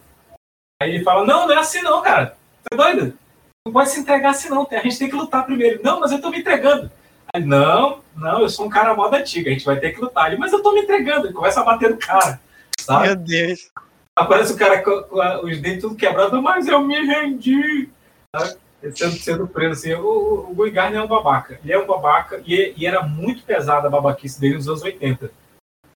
Aí 0.82 0.96
ele 0.96 1.04
fala, 1.04 1.26
não, 1.26 1.48
não 1.48 1.54
é 1.54 1.58
assim 1.58 1.82
não, 1.82 2.02
cara. 2.02 2.38
Você 2.62 2.74
é 2.74 2.78
doido? 2.78 3.18
Não 3.66 3.74
pode 3.74 3.90
se 3.90 4.00
entregar 4.00 4.30
assim 4.30 4.48
não, 4.48 4.66
a 4.72 4.80
gente 4.80 4.98
tem 4.98 5.10
que 5.10 5.16
lutar 5.16 5.46
primeiro. 5.46 5.84
Não, 5.84 6.00
mas 6.00 6.14
eu 6.14 6.22
tô 6.22 6.30
me 6.30 6.40
entregando. 6.40 6.90
Aí, 7.34 7.44
não, 7.44 8.02
não, 8.16 8.42
eu 8.42 8.50
sou 8.50 8.66
um 8.66 8.70
cara 8.70 8.96
moda 8.96 9.18
antiga, 9.18 9.50
a 9.50 9.54
gente 9.54 9.66
vai 9.66 9.80
ter 9.80 9.92
que 9.92 10.02
lutar. 10.02 10.28
Ele, 10.28 10.40
mas 10.40 10.52
eu 10.52 10.64
tô 10.64 10.74
me 10.74 10.82
entregando. 10.82 11.28
Ele 11.28 11.34
começa 11.34 11.62
a 11.62 11.64
bater 11.64 11.90
no 11.90 11.98
cara, 11.98 12.40
sabe? 12.80 13.08
Meu 13.08 13.16
Deus. 13.16 13.72
Aparece 14.16 14.54
o 14.54 14.58
cara 14.58 14.82
com, 14.82 15.04
com 15.04 15.46
os 15.46 15.62
dentes 15.62 15.82
tudo 15.82 15.96
quebrados, 15.96 16.42
mas 16.42 16.68
eu 16.68 16.82
me 16.82 17.00
rendi. 17.06 17.90
Sabe? 18.36 18.58
Sendo, 18.94 19.12
sendo 19.14 19.48
preso 19.48 19.74
assim. 19.74 19.94
O, 19.94 20.08
o, 20.08 20.52
o 20.52 20.56
Guy 20.56 20.72
Gardner 20.72 21.02
é 21.02 21.04
um 21.04 21.08
babaca. 21.08 21.60
Ele 21.64 21.74
é 21.74 21.80
um 21.80 21.88
babaca 21.88 22.42
e, 22.46 22.74
e 22.76 22.86
era 22.86 23.04
muito 23.04 23.44
pesada 23.44 23.88
a 23.88 23.92
babaquice 23.92 24.40
dele 24.40 24.56
nos 24.56 24.68
anos 24.68 24.82
80. 24.82 25.32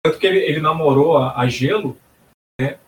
Tanto 0.02 0.18
que 0.18 0.26
ele, 0.26 0.38
ele 0.38 0.60
namorou 0.60 1.18
a, 1.18 1.38
a 1.38 1.46
Gelo, 1.46 1.96
né? 2.60 2.78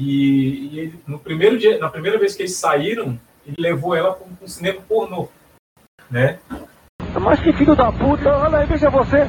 E, 0.00 0.68
e 0.72 0.80
ele, 0.80 1.00
no 1.06 1.18
primeiro 1.18 1.58
dia, 1.58 1.78
na 1.78 1.88
primeira 1.88 2.18
vez 2.18 2.34
que 2.34 2.42
eles 2.42 2.56
saíram, 2.56 3.20
ele 3.46 3.56
levou 3.58 3.94
ela 3.94 4.14
para 4.14 4.26
um 4.26 4.48
cinema 4.48 4.80
pornô, 4.82 5.28
né? 6.10 6.38
Mas 7.18 7.40
que 7.42 7.52
filho 7.52 7.74
da 7.74 7.90
puta, 7.92 8.28
olha 8.36 8.58
aí, 8.58 8.66
veja 8.66 8.90
você. 8.90 9.28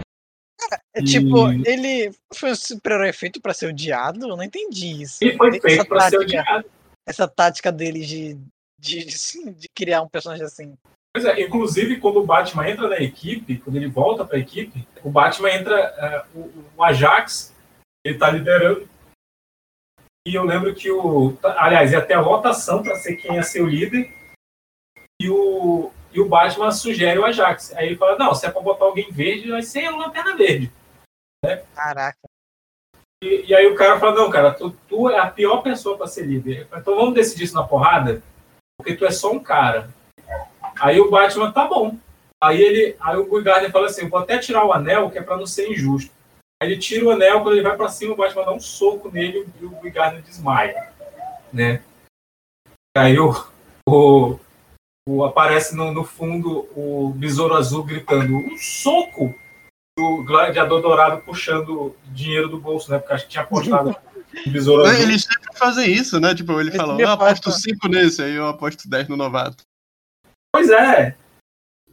É 0.95 1.01
tipo, 1.01 1.51
E- 1.51 1.63
ele 1.65 2.15
foi 2.33 2.51
um 2.51 2.55
super-herói 2.55 3.11
feito 3.13 3.41
pra 3.41 3.53
ser 3.53 3.67
odiado? 3.67 4.27
Eu 4.27 4.35
não 4.37 4.43
entendi 4.43 5.01
isso. 5.01 5.17
Ele 5.23 5.35
foi 5.37 5.49
Essa 5.49 5.61
feito 5.61 5.85
para 5.87 6.01
ser 6.01 6.17
tática- 6.17 6.21
odiado. 6.41 6.69
Essa 7.07 7.27
tática 7.27 7.71
dele 7.71 8.05
de, 8.05 8.37
de, 8.79 9.05
de, 9.05 9.53
de 9.53 9.69
criar 9.75 10.01
um 10.03 10.07
personagem 10.09 10.45
assim. 10.45 10.77
Pois 11.13 11.25
é, 11.25 11.41
inclusive 11.41 11.99
quando 11.99 12.17
o 12.17 12.25
Batman 12.25 12.69
entra 12.69 12.87
na 12.87 12.97
equipe, 12.97 13.57
quando 13.57 13.75
ele 13.75 13.87
volta 13.87 14.23
para 14.23 14.37
a 14.37 14.39
equipe, 14.39 14.87
o 15.03 15.09
Batman 15.09 15.49
entra, 15.51 15.75
é, 15.79 16.25
o, 16.37 16.65
o 16.77 16.83
Ajax, 16.83 17.53
ele 18.05 18.17
tá 18.17 18.29
liderando. 18.29 18.87
E 20.27 20.35
eu 20.35 20.43
lembro 20.43 20.73
que 20.75 20.89
o. 20.91 21.33
tá- 21.37 21.55
Aliás, 21.65 21.91
ia 21.91 21.97
até 21.97 22.13
a 22.13 22.21
votação 22.21 22.83
para 22.83 22.95
ser 22.95 23.15
quem 23.15 23.35
ia 23.35 23.43
ser 23.43 23.61
o 23.63 23.67
líder. 23.67 24.13
E 25.19 25.27
o, 25.29 25.91
e 26.13 26.19
o 26.19 26.27
Batman 26.27 26.71
sugere 26.71 27.19
o 27.19 27.25
Ajax. 27.25 27.73
Aí 27.75 27.87
ele 27.87 27.97
fala: 27.97 28.17
não, 28.17 28.33
se 28.33 28.45
é 28.45 28.51
para 28.51 28.61
botar 28.61 28.85
alguém 28.85 29.11
verde, 29.11 29.49
vai 29.49 29.61
ser 29.61 29.85
a 29.85 29.95
Lanterna 29.95 30.35
Verde. 30.35 30.71
Caraca. 31.75 32.17
E, 33.23 33.45
e 33.47 33.55
aí 33.55 33.67
o 33.67 33.75
cara 33.75 33.99
fala: 33.99 34.15
não, 34.15 34.29
cara, 34.29 34.53
tu, 34.53 34.71
tu 34.87 35.09
é 35.09 35.19
a 35.19 35.27
pior 35.27 35.61
pessoa 35.61 35.97
para 35.97 36.07
ser 36.07 36.25
líder. 36.25 36.67
Então 36.75 36.95
vamos 36.95 37.13
decidir 37.13 37.45
isso 37.45 37.55
na 37.55 37.63
porrada, 37.63 38.21
porque 38.77 38.95
tu 38.95 39.05
é 39.05 39.11
só 39.11 39.31
um 39.31 39.39
cara. 39.39 39.89
Aí 40.79 40.99
o 40.99 41.09
Batman, 41.09 41.51
tá 41.51 41.67
bom. 41.67 41.97
Aí 42.43 42.59
ele, 42.59 42.95
aí 42.99 43.17
o 43.17 43.25
Guy 43.25 43.43
Gardner 43.43 43.71
fala 43.71 43.87
assim: 43.87 44.03
eu 44.03 44.09
vou 44.09 44.19
até 44.19 44.37
tirar 44.37 44.65
o 44.65 44.73
anel, 44.73 45.09
que 45.09 45.17
é 45.17 45.21
para 45.21 45.37
não 45.37 45.45
ser 45.45 45.69
injusto. 45.69 46.11
Aí 46.61 46.69
ele 46.71 46.79
tira 46.79 47.05
o 47.05 47.11
anel, 47.11 47.41
quando 47.41 47.53
ele 47.53 47.63
vai 47.63 47.75
para 47.75 47.89
cima, 47.89 48.13
o 48.13 48.15
Batman 48.15 48.45
dá 48.45 48.53
um 48.53 48.59
soco 48.59 49.09
nele 49.09 49.47
e 49.59 49.65
o 49.65 49.69
Guy 49.69 49.91
Gardner 49.91 50.21
desmaia. 50.21 50.91
Né? 51.51 51.83
Aí 52.95 53.19
o, 53.19 53.31
o, 53.87 54.39
o- 55.07 55.23
aparece 55.23 55.75
no, 55.75 55.91
no 55.91 56.03
fundo 56.03 56.67
o 56.75 57.13
Besouro 57.15 57.55
Azul 57.55 57.83
gritando: 57.83 58.35
um 58.37 58.57
soco! 58.57 59.33
O 59.99 60.23
gladiador 60.23 60.81
dourado 60.81 61.21
puxando 61.21 61.95
dinheiro 62.05 62.47
do 62.47 62.57
bolso, 62.59 62.89
né? 62.89 62.97
Porque 62.97 63.13
acho 63.13 63.25
que 63.25 63.31
tinha 63.31 63.43
apostado 63.43 63.95
no 64.45 64.51
Besouro 64.51 64.83
Azul. 64.85 65.01
Eles 65.01 65.23
sempre 65.23 65.57
fazem 65.57 65.91
isso, 65.91 66.19
né? 66.19 66.33
Tipo, 66.33 66.59
ele 66.59 66.69
Esse 66.69 66.77
fala, 66.77 66.95
me 66.95 67.03
eu 67.03 67.09
aposto 67.09 67.49
afasta. 67.49 67.69
5 67.69 67.87
nesse, 67.89 68.23
aí 68.23 68.33
eu 68.33 68.47
aposto 68.47 68.89
10 68.89 69.09
no 69.09 69.17
novato. 69.17 69.63
Pois 70.55 70.69
é, 70.69 71.15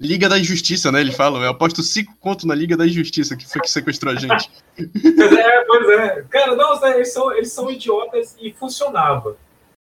Liga 0.01 0.29
da 0.29 0.38
Injustiça, 0.38 0.92
né? 0.92 1.01
Eles 1.01 1.16
falam, 1.16 1.42
eu 1.42 1.51
aposto 1.51 1.83
5 1.83 2.16
conto 2.21 2.47
na 2.47 2.55
Liga 2.55 2.77
da 2.77 2.87
Injustiça, 2.87 3.37
que 3.37 3.49
foi 3.51 3.61
que 3.61 3.71
sequestrou 3.71 4.12
a 4.12 4.16
gente. 4.16 4.49
Pois 4.79 5.33
é, 5.33 5.64
pois 5.64 5.88
é. 5.99 6.23
Cara, 6.31 6.55
não, 6.55 6.87
eles 6.94 7.12
são, 7.12 7.33
eles 7.33 7.53
são 7.53 7.68
idiotas 7.68 8.37
e 8.40 8.53
funcionava. 8.53 9.37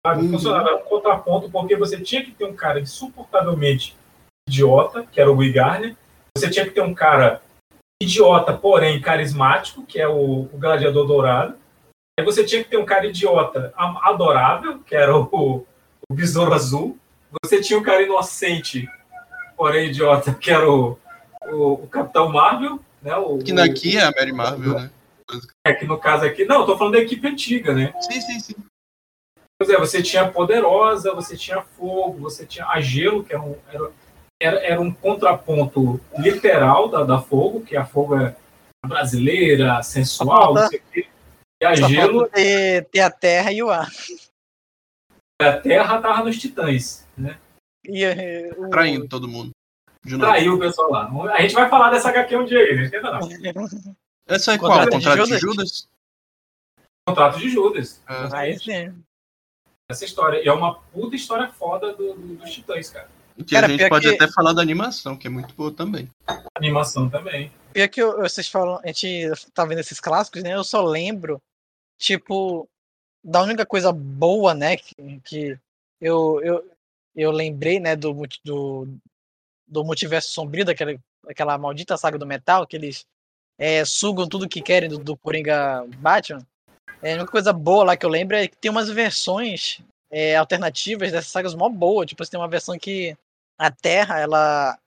Sabe? 0.05 0.23
Uhum. 0.23 0.33
Funcionava 0.33 0.75
um 0.75 0.81
contraponto, 0.81 1.51
porque 1.51 1.77
você 1.77 2.01
tinha 2.01 2.25
que 2.25 2.33
ter 2.33 2.45
um 2.45 2.55
cara 2.55 2.81
insuportavelmente 2.81 3.97
idiota, 4.49 5.07
que 5.11 5.21
era 5.21 5.31
o 5.31 5.37
Guy 5.37 5.53
Gardner. 5.53 5.97
Você 6.37 6.51
tinha 6.51 6.65
que 6.65 6.73
ter 6.73 6.83
um 6.83 6.95
cara 6.95 7.41
idiota, 8.03 8.53
porém 8.53 9.01
carismático, 9.01 9.87
que 9.87 10.01
é 10.01 10.09
o, 10.09 10.49
o 10.53 10.59
Gladiador 10.59 11.07
Dourado. 11.07 11.55
Aí 12.19 12.25
você 12.25 12.45
tinha 12.45 12.63
que 12.63 12.71
ter 12.71 12.77
um 12.77 12.85
cara 12.85 13.07
idiota 13.07 13.73
adorável, 13.77 14.81
que 14.81 14.95
era 14.95 15.17
o, 15.17 15.67
o 16.11 16.15
Besouro 16.15 16.53
Azul. 16.53 16.99
Você 17.43 17.61
tinha 17.61 17.79
um 17.79 17.83
cara 17.83 18.03
inocente, 18.03 18.89
porém 19.57 19.89
idiota, 19.89 20.35
que 20.35 20.51
era 20.51 20.69
o, 20.69 20.99
o, 21.47 21.73
o 21.75 21.87
Capitão 21.87 22.29
Marvel. 22.29 22.81
Né? 23.01 23.17
O, 23.17 23.39
Que 23.39 23.53
daqui 23.53 23.97
é 23.97 24.03
a 24.03 24.11
Mary 24.11 24.33
Marvel, 24.33 24.75
né? 24.75 24.91
é 25.65 25.73
que 25.73 25.87
no 25.87 25.99
caso 25.99 26.27
aqui, 26.27 26.45
não, 26.45 26.61
eu 26.61 26.67
tô 26.67 26.77
falando 26.77 26.95
da 26.95 27.01
equipe 27.01 27.27
antiga, 27.27 27.73
né? 27.73 27.95
Sim, 28.01 28.21
sim, 28.21 28.41
sim. 28.41 28.55
Pois 29.63 29.71
é, 29.71 29.79
você 29.79 30.03
tinha 30.03 30.29
Poderosa, 30.29 31.15
você 31.15 31.37
tinha 31.37 31.63
Fogo, 31.63 32.19
você 32.19 32.45
tinha 32.45 32.67
a 32.67 32.81
Gelo, 32.81 33.23
que 33.23 33.33
era 33.33 33.41
um, 33.41 33.57
era, 33.69 33.93
era, 34.43 34.67
era 34.67 34.81
um 34.81 34.93
contraponto 34.93 36.01
literal 36.19 36.89
da, 36.89 37.05
da 37.05 37.21
Fogo, 37.21 37.61
que 37.61 37.77
a 37.77 37.87
Fogo 37.87 38.17
é 38.17 38.35
brasileira, 38.85 39.81
sensual, 39.85 40.53
não 40.55 40.69
sei 40.69 40.81
o 40.81 40.83
quê. 40.91 41.07
E 41.63 41.65
a 41.65 41.77
Só 41.77 41.89
Gelo, 41.89 42.29
ter, 42.29 42.87
ter 42.87 42.99
a 42.99 43.09
terra 43.11 43.53
e 43.53 43.63
o 43.63 43.71
ar. 43.71 43.89
a 45.41 45.53
Terra 45.59 46.01
tava 46.01 46.25
nos 46.25 46.37
Titãs, 46.41 47.07
né? 47.17 47.39
E, 47.85 48.03
eh, 48.03 48.51
o- 48.59 48.69
Traindo 48.69 49.07
todo 49.07 49.29
mundo. 49.29 49.53
De 50.05 50.17
novo. 50.17 50.25
Traiu 50.25 50.55
o 50.55 50.59
pessoal 50.59 50.91
lá. 50.91 51.35
A 51.35 51.41
gente 51.43 51.55
vai 51.55 51.69
falar 51.69 51.91
dessa 51.91 52.09
HQ 52.09 52.37
um 52.37 52.45
dia 52.45 52.59
aí, 52.59 52.75
não 52.75 52.83
esquenta 52.83 53.13
não. 53.13 53.95
Essa 54.27 54.55
é 54.55 54.59
qual? 54.59 54.73
Contrato 54.73 54.91
de 54.91 54.97
Contrato 54.97 55.25
de 55.29 55.39
Judas? 55.39 55.41
Judas? 55.41 55.89
Contrato 57.07 57.39
de 57.39 57.49
Judas. 57.49 58.03
É. 58.09 58.37
Aí 58.37 58.59
sim. 58.59 58.93
Essa 59.93 60.05
história. 60.05 60.43
E 60.43 60.49
é 60.49 60.53
uma 60.53 60.75
puta 60.75 61.15
história 61.17 61.49
foda 61.49 61.93
do- 61.95 62.15
do- 62.15 62.37
dos 62.37 62.51
Titãs, 62.51 62.91
cara. 62.91 63.09
Que 63.37 63.45
Cara, 63.55 63.67
a 63.67 63.71
gente 63.71 63.89
pode 63.89 64.09
que- 64.09 64.15
até 64.15 64.31
falar 64.33 64.53
da 64.53 64.61
animação, 64.61 65.17
que 65.17 65.27
é 65.27 65.31
muito 65.31 65.55
boa 65.55 65.73
também. 65.73 66.09
Animação 66.55 67.09
também. 67.09 67.51
Pior 67.73 67.89
que 67.89 68.03
eu- 68.03 68.19
vocês 68.19 68.49
falam, 68.49 68.79
a 68.83 68.87
gente 68.89 69.31
tá 69.55 69.65
vendo 69.65 69.79
esses 69.79 69.99
clássicos, 70.01 70.43
né? 70.43 70.55
Eu 70.55 70.63
só 70.65 70.83
lembro, 70.85 71.41
tipo, 71.99 72.69
da 73.25 73.41
única 73.43 73.65
coisa 73.65 73.91
boa, 73.93 74.55
né? 74.55 74.77
Que, 74.77 75.21
que 75.25 75.59
eu, 76.01 76.41
eu, 76.43 76.71
eu 77.17 77.31
lembrei, 77.31 77.81
né? 77.81 77.97
Do, 77.97 78.13
do, 78.45 78.89
do 79.67 79.85
multiverso 79.85 80.31
sombrio, 80.31 80.65
daquela, 80.67 80.95
daquela 81.25 81.57
maldita 81.57 81.97
saga 81.97 82.19
do 82.19 82.27
metal, 82.27 82.67
que 82.67 82.77
eles 82.77 83.07
é, 83.59 83.85
sugam 83.85 84.29
tudo 84.29 84.49
que 84.49 84.61
querem 84.61 84.89
do, 84.91 84.99
do 84.99 85.17
Coringa 85.17 85.85
Batman. 85.99 86.47
É, 87.03 87.13
a 87.13 87.17
única 87.17 87.31
coisa 87.33 87.53
boa 87.53 87.85
lá 87.85 87.97
que 87.97 88.07
eu 88.07 88.11
lembro 88.11 88.37
é 88.37 88.47
que 88.47 88.57
tem 88.57 88.71
umas 88.71 88.89
versões 88.89 89.81
é, 90.11 90.37
alternativas 90.37 91.11
dessas 91.11 91.31
sagas 91.33 91.55
mó 91.55 91.69
boa. 91.69 92.07
Tipo, 92.07 92.25
você 92.25 92.31
tem 92.31 92.39
uma 92.41 92.49
versão 92.49 92.79
que 92.79 93.17
a 93.59 93.71
Terra, 93.71 94.19
ela 94.21 94.79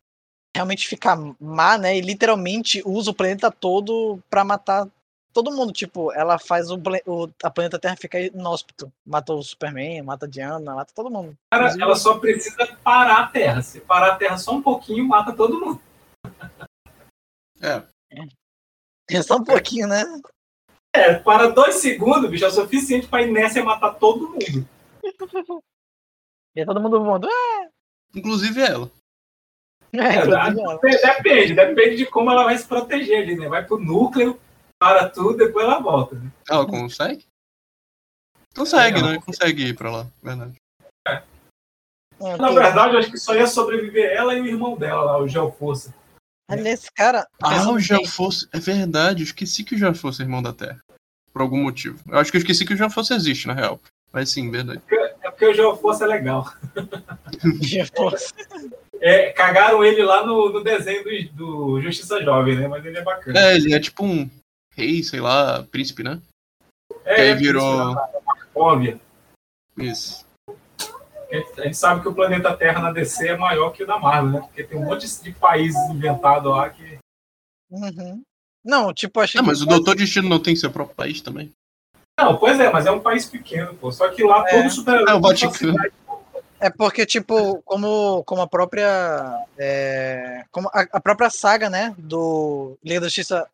realmente 0.56 0.88
fica 0.88 1.16
má, 1.40 1.78
né? 1.78 1.98
E 1.98 2.02
literalmente 2.02 2.82
usa 2.86 3.12
o 3.12 3.14
planeta 3.14 3.52
todo 3.52 4.20
pra 4.30 4.46
matar 4.46 4.88
todo 5.34 5.52
mundo. 5.52 5.74
Tipo, 5.74 6.14
ela 6.14 6.40
faz 6.40 6.72
o, 6.72 6.82
o- 7.06 7.30
a 7.44 7.50
planeta 7.52 7.78
Terra 7.78 7.98
ficar 7.98 8.22
inóspito. 8.22 8.90
Mata 9.06 9.34
o 9.34 9.44
Superman, 9.44 10.02
mata 10.02 10.26
a 10.26 10.30
Diana, 10.30 10.76
mata 10.76 10.94
todo 10.96 11.12
mundo. 11.12 11.36
Cara, 11.54 11.76
ela 11.82 11.96
só 11.98 12.18
precisa 12.18 12.66
parar 12.82 13.24
a 13.24 13.28
Terra. 13.28 13.62
Se 13.62 13.82
parar 13.82 14.14
a 14.14 14.16
Terra 14.16 14.38
só 14.38 14.54
um 14.54 14.62
pouquinho, 14.62 15.06
mata 15.06 15.34
todo 15.34 15.60
mundo. 15.60 15.82
É. 17.62 17.84
É 19.10 19.22
só 19.22 19.36
um 19.36 19.44
pouquinho, 19.44 19.88
né? 19.88 20.04
É, 20.96 21.14
para 21.16 21.48
dois 21.50 21.76
segundos, 21.76 22.30
bicho, 22.30 22.46
é 22.46 22.48
o 22.48 22.52
suficiente 22.52 23.08
pra 23.08 23.22
inércia 23.22 23.64
matar 23.64 23.94
todo 23.96 24.30
mundo. 24.30 24.68
E 26.56 26.66
todo 26.66 26.80
mundo 26.80 27.04
voando. 27.04 27.28
"Ah!" 27.30 27.68
Inclusive 28.16 28.62
ela. 28.62 28.90
É, 29.94 29.98
É, 30.00 30.16
inclusive 30.20 30.62
ela. 30.62 30.80
depende, 30.80 31.54
depende 31.54 31.96
de 31.98 32.06
como 32.06 32.32
ela 32.32 32.44
vai 32.46 32.58
se 32.58 32.66
proteger 32.68 33.22
ali, 33.24 33.36
né? 33.36 33.48
Vai 33.48 33.66
pro 33.66 33.78
núcleo, 33.80 34.40
para 34.80 35.10
tudo, 35.10 35.38
depois 35.38 35.66
ela 35.66 35.80
volta. 35.80 36.16
Né? 36.16 36.32
Ela 36.50 36.66
consegue? 36.66 37.26
Consegue, 38.56 39.00
É, 39.00 39.02
né? 39.04 39.22
Consegue 39.22 39.68
ir 39.68 39.76
pra 39.76 39.92
lá, 39.92 40.08
verdade. 40.24 40.56
É, 41.08 42.38
Na 42.38 42.50
verdade, 42.52 42.94
eu 42.94 43.00
acho 43.00 43.12
que 43.12 43.18
só 43.18 43.36
ia 43.36 43.48
sobreviver 43.48 44.10
ela 44.16 44.34
e 44.34 44.40
o 44.42 44.46
irmão 44.48 44.78
dela 44.78 45.04
lá, 45.04 45.18
o 45.20 45.28
Geoforça. 45.28 45.94
Aliás, 46.50 46.88
cara. 46.96 47.28
Ah, 47.44 47.70
o 47.70 47.74
bem, 47.74 47.80
Geoforce. 47.84 48.48
É 48.54 48.60
verdade, 48.60 49.22
eu 49.22 49.26
esqueci 49.26 49.64
que 49.64 49.76
o 49.76 49.78
Geoforce 49.78 50.22
é 50.22 50.26
irmão 50.26 50.42
da 50.42 50.54
Terra. 50.54 50.80
Por 51.36 51.42
algum 51.42 51.62
motivo. 51.62 52.00
Eu 52.08 52.18
acho 52.18 52.32
que 52.32 52.38
eu 52.38 52.40
esqueci 52.40 52.66
que 52.66 52.74
o 52.74 52.78
Geoforce 52.78 53.14
existe, 53.14 53.46
na 53.46 53.54
real. 53.54 53.78
Mas 54.14 54.30
sim, 54.30 54.50
verdade. 54.50 54.82
É 55.22 55.30
porque 55.30 55.48
o 55.48 55.54
Geoforça 55.54 56.06
é 56.06 56.08
legal. 56.08 56.50
É, 59.02 59.32
cagaram 59.34 59.84
ele 59.84 60.02
lá 60.02 60.26
no, 60.26 60.50
no 60.50 60.64
desenho 60.64 61.04
do, 61.04 61.34
do 61.34 61.82
Justiça 61.82 62.24
Jovem, 62.24 62.56
né? 62.56 62.68
Mas 62.68 62.84
ele 62.86 62.98
é 62.98 63.04
bacana. 63.04 63.38
É, 63.38 63.56
ele 63.56 63.74
é 63.74 63.80
tipo 63.80 64.06
um 64.06 64.28
rei, 64.74 65.04
sei 65.04 65.20
lá, 65.20 65.64
príncipe, 65.64 66.02
né? 66.02 66.20
É, 67.04 67.16
aí 67.16 67.28
é 67.28 67.36
virou- 67.36 67.94
Óbvio. 68.56 69.00
Isso. 69.78 70.26
A 71.58 71.64
gente 71.64 71.76
sabe 71.76 72.02
que 72.02 72.08
o 72.08 72.16
planeta 72.16 72.56
Terra 72.56 72.82
na 72.82 72.94
DC 72.94 73.28
é 73.28 73.38
maior 73.38 73.72
que 73.72 73.84
o 73.84 73.88
da 73.88 74.00
Marvel, 74.00 74.32
né? 74.32 74.40
Porque 74.40 74.64
tem 74.64 74.80
um 74.80 74.86
monte 74.86 75.06
de 75.22 75.34
países 75.34 75.78
inventados 75.90 76.50
lá 76.50 76.70
que. 76.70 76.98
Uhum. 77.70 78.24
Não, 78.66 78.92
tipo, 78.92 79.20
achei 79.20 79.40
Ah, 79.40 79.44
que 79.44 79.48
mas 79.48 79.62
o 79.62 79.66
Doutor 79.68 79.96
Destino 79.96 80.28
não 80.28 80.40
tem 80.40 80.56
seu 80.56 80.72
próprio 80.72 80.96
país 80.96 81.22
também? 81.22 81.52
Não, 82.20 82.36
pois 82.38 82.60
é, 82.60 82.72
mas 82.72 82.86
é 82.86 82.92
um 82.92 83.00
país 83.00 83.26
pequeno, 83.26 83.76
pô. 83.76 83.92
Só 83.92 84.10
que 84.10 84.24
lá 84.24 84.44
É. 84.48 84.62
todo 84.62 84.70
super 84.72 85.08
É 85.08 85.14
o 85.14 85.20
Vaticano. 85.22 85.76
É 86.60 86.70
porque, 86.70 87.06
tipo, 87.06 87.62
como, 87.64 88.24
como 88.24 88.42
a 88.42 88.48
própria. 88.48 89.46
é, 89.58 90.44
como 90.50 90.68
a, 90.70 90.88
a 90.94 91.00
própria 91.02 91.30
saga, 91.30 91.70
né? 91.70 91.94
Do 91.98 92.78
Liga 92.84 93.02
da 93.02 93.08
Justiça 93.08 93.48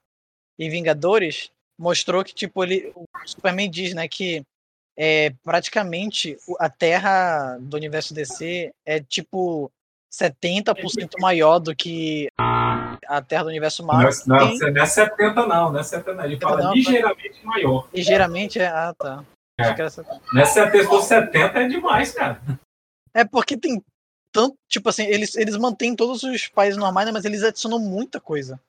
e 0.57 0.69
Vingadores 0.69 1.51
mostrou 1.77 2.23
que, 2.23 2.33
tipo, 2.33 2.63
ele. 2.63 2.91
O 2.95 3.05
Superman 3.25 3.69
diz, 3.69 3.93
né, 3.95 4.07
que 4.07 4.43
é, 4.97 5.33
praticamente 5.43 6.37
a 6.59 6.69
Terra 6.69 7.57
do 7.59 7.75
universo 7.75 8.13
DC 8.13 8.71
é 8.85 8.99
tipo 8.99 9.71
70% 10.13 11.19
maior 11.19 11.57
do 11.59 11.75
que 11.75 12.27
a 13.17 13.21
Terra 13.21 13.43
do 13.43 13.49
universo 13.49 13.81
Não, 13.81 13.87
Marvel. 13.93 14.11
não, 14.27 14.37
Tem- 14.59 14.71
não 14.73 14.81
é 14.81 14.85
70, 14.85 15.45
não, 15.47 15.71
não 15.71 15.79
é 15.79 15.83
70, 15.83 16.13
não. 16.13 16.23
Ele 16.25 16.39
fala 16.39 16.63
Não, 16.63 16.73
ligeiramente 16.73 17.45
maior. 17.45 17.87
ligeiramente 17.93 18.59
é. 18.59 18.67
Ah, 18.67 18.93
tá. 18.97 19.23
É. 19.59 19.63
Acho 19.63 19.75
que 19.75 19.81
era 19.81 19.89
70. 19.89 20.21
Não 20.33 20.41
é 20.41 20.45
70, 20.45 20.77
se 20.83 20.89
for 20.89 21.01
70 21.01 21.59
é 21.59 21.67
demais, 21.67 22.11
cara. 22.13 22.41
É 23.13 23.25
porque 23.25 23.57
tem 23.57 23.83
tanto. 24.33 24.55
Tipo 24.69 24.89
assim, 24.89 25.03
eles, 25.05 25.35
eles 25.35 25.57
mantêm 25.57 25.95
todos 25.95 26.23
os 26.23 26.47
países 26.47 26.77
normais, 26.79 27.05
né, 27.07 27.11
mas 27.11 27.25
eles 27.25 27.43
adicionam 27.43 27.79
muita 27.79 28.19
coisa. 28.19 28.59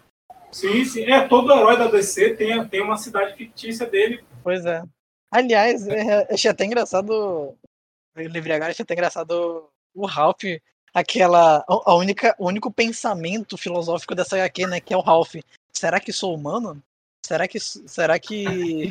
Sim, 0.51 0.85
sim. 0.85 1.05
É, 1.05 1.27
todo 1.29 1.51
herói 1.53 1.79
da 1.79 1.87
DC 1.89 2.35
tem, 2.35 2.67
tem 2.69 2.83
uma 2.83 2.97
cidade 2.97 3.35
fictícia 3.37 3.87
dele. 3.87 4.23
Pois 4.43 4.67
é. 4.67 4.83
Aliás, 5.33 5.87
é, 5.89 6.27
achei 6.35 6.51
até 6.51 6.65
engraçado. 6.65 7.55
Lembrei 8.15 8.55
agora, 8.57 8.71
achei 8.73 8.83
até 8.83 8.93
engraçado 8.93 9.67
o 9.95 10.05
Ralph, 10.05 10.43
aquela. 10.93 11.65
A 11.69 11.95
única, 11.95 12.35
o 12.39 12.47
único 12.47 12.71
pensamento 12.71 13.57
filosófico 13.57 14.15
dessa 14.15 14.37
HQ, 14.37 14.67
né? 14.67 14.81
Que 14.81 14.95
é 14.95 14.97
o 14.97 15.01
Ralph. 15.01 15.35
Será 15.73 15.99
que 16.01 16.13
sou 16.13 16.35
humano? 16.35 16.83
Será 17.25 17.47
que. 17.49 17.59
Será 17.61 18.19
que. 18.19 18.91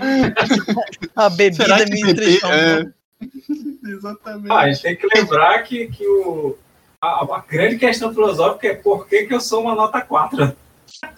a 1.16 1.30
bebida 1.30 1.64
Será 1.66 1.78
que 1.86 1.92
me 1.92 2.02
bebê- 2.02 2.12
entristece? 2.12 2.46
é... 2.46 3.02
Exatamente. 3.88 4.52
Ah, 4.52 4.60
a 4.60 4.72
gente 4.72 4.82
tem 4.82 4.96
que 4.96 5.08
lembrar 5.16 5.64
que, 5.64 5.88
que 5.88 6.08
o, 6.08 6.58
a, 7.02 7.36
a 7.36 7.46
grande 7.48 7.78
questão 7.78 8.14
filosófica 8.14 8.68
é 8.68 8.76
por 8.76 9.08
que, 9.08 9.24
que 9.26 9.34
eu 9.34 9.42
sou 9.42 9.62
uma 9.62 9.76
nota 9.76 10.02
4. 10.02 10.56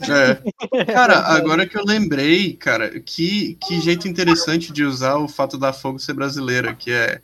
É. 0.02 0.86
Cara, 0.86 1.20
agora 1.20 1.68
que 1.68 1.78
eu 1.78 1.84
lembrei, 1.84 2.54
cara, 2.54 3.00
que, 3.00 3.56
que 3.56 3.82
jeito 3.82 4.08
interessante 4.08 4.72
de 4.72 4.84
usar 4.84 5.18
o 5.18 5.28
fato 5.28 5.58
da 5.58 5.74
Fogo 5.74 6.00
ser 6.00 6.14
brasileira, 6.14 6.74
que 6.74 6.92
é, 6.92 7.20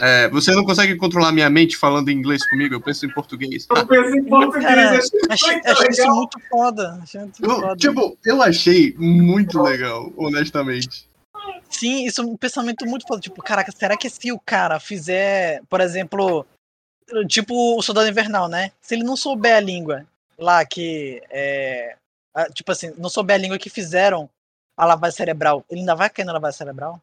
é, 0.00 0.28
Você 0.28 0.52
não 0.52 0.64
consegue 0.64 0.96
controlar 0.96 1.32
minha 1.32 1.48
mente 1.50 1.76
falando 1.76 2.10
inglês 2.10 2.44
comigo, 2.48 2.74
eu 2.74 2.80
penso 2.80 3.06
em 3.06 3.12
português. 3.12 3.66
Eu 3.74 3.86
penso 3.86 4.16
em 4.16 4.24
português. 4.24 4.64
Cara, 4.64 4.98
achei 4.98 5.20
Achei, 5.30 5.52
muito 5.54 5.68
achei 5.68 5.88
isso 5.88 6.00
legal. 6.02 6.16
muito 6.16 6.40
foda. 6.48 7.00
Achei 7.02 7.20
muito 7.20 7.44
Eu, 7.44 7.50
foda. 7.60 7.76
tipo, 7.76 8.18
eu 8.24 8.42
achei 8.42 8.94
muito 8.98 9.62
legal, 9.62 10.12
honestamente. 10.16 11.08
Sim, 11.68 12.04
isso 12.06 12.20
é 12.20 12.24
um 12.24 12.36
pensamento 12.36 12.84
muito 12.86 13.06
foda. 13.06 13.20
Tipo, 13.20 13.42
caraca, 13.42 13.70
será 13.72 13.96
que 13.96 14.10
se 14.10 14.32
o 14.32 14.38
cara 14.38 14.78
fizer, 14.80 15.62
por 15.68 15.80
exemplo, 15.80 16.44
tipo 17.28 17.76
o 17.78 17.82
Soldado 17.82 18.08
Invernal, 18.08 18.48
né? 18.48 18.72
Se 18.80 18.94
ele 18.94 19.04
não 19.04 19.16
souber 19.16 19.56
a 19.56 19.60
língua 19.60 20.04
lá 20.38 20.64
que 20.64 21.22
é. 21.30 21.96
Tipo 22.54 22.72
assim, 22.72 22.92
não 22.96 23.08
souber 23.08 23.34
a 23.36 23.38
língua 23.38 23.58
que 23.58 23.68
fizeram 23.70 24.28
a 24.76 24.84
lavagem 24.84 25.16
cerebral, 25.16 25.64
ele 25.68 25.80
ainda 25.80 25.94
vai 25.94 26.08
cair 26.08 26.24
na 26.24 26.32
lavagem 26.32 26.56
cerebral? 26.58 27.00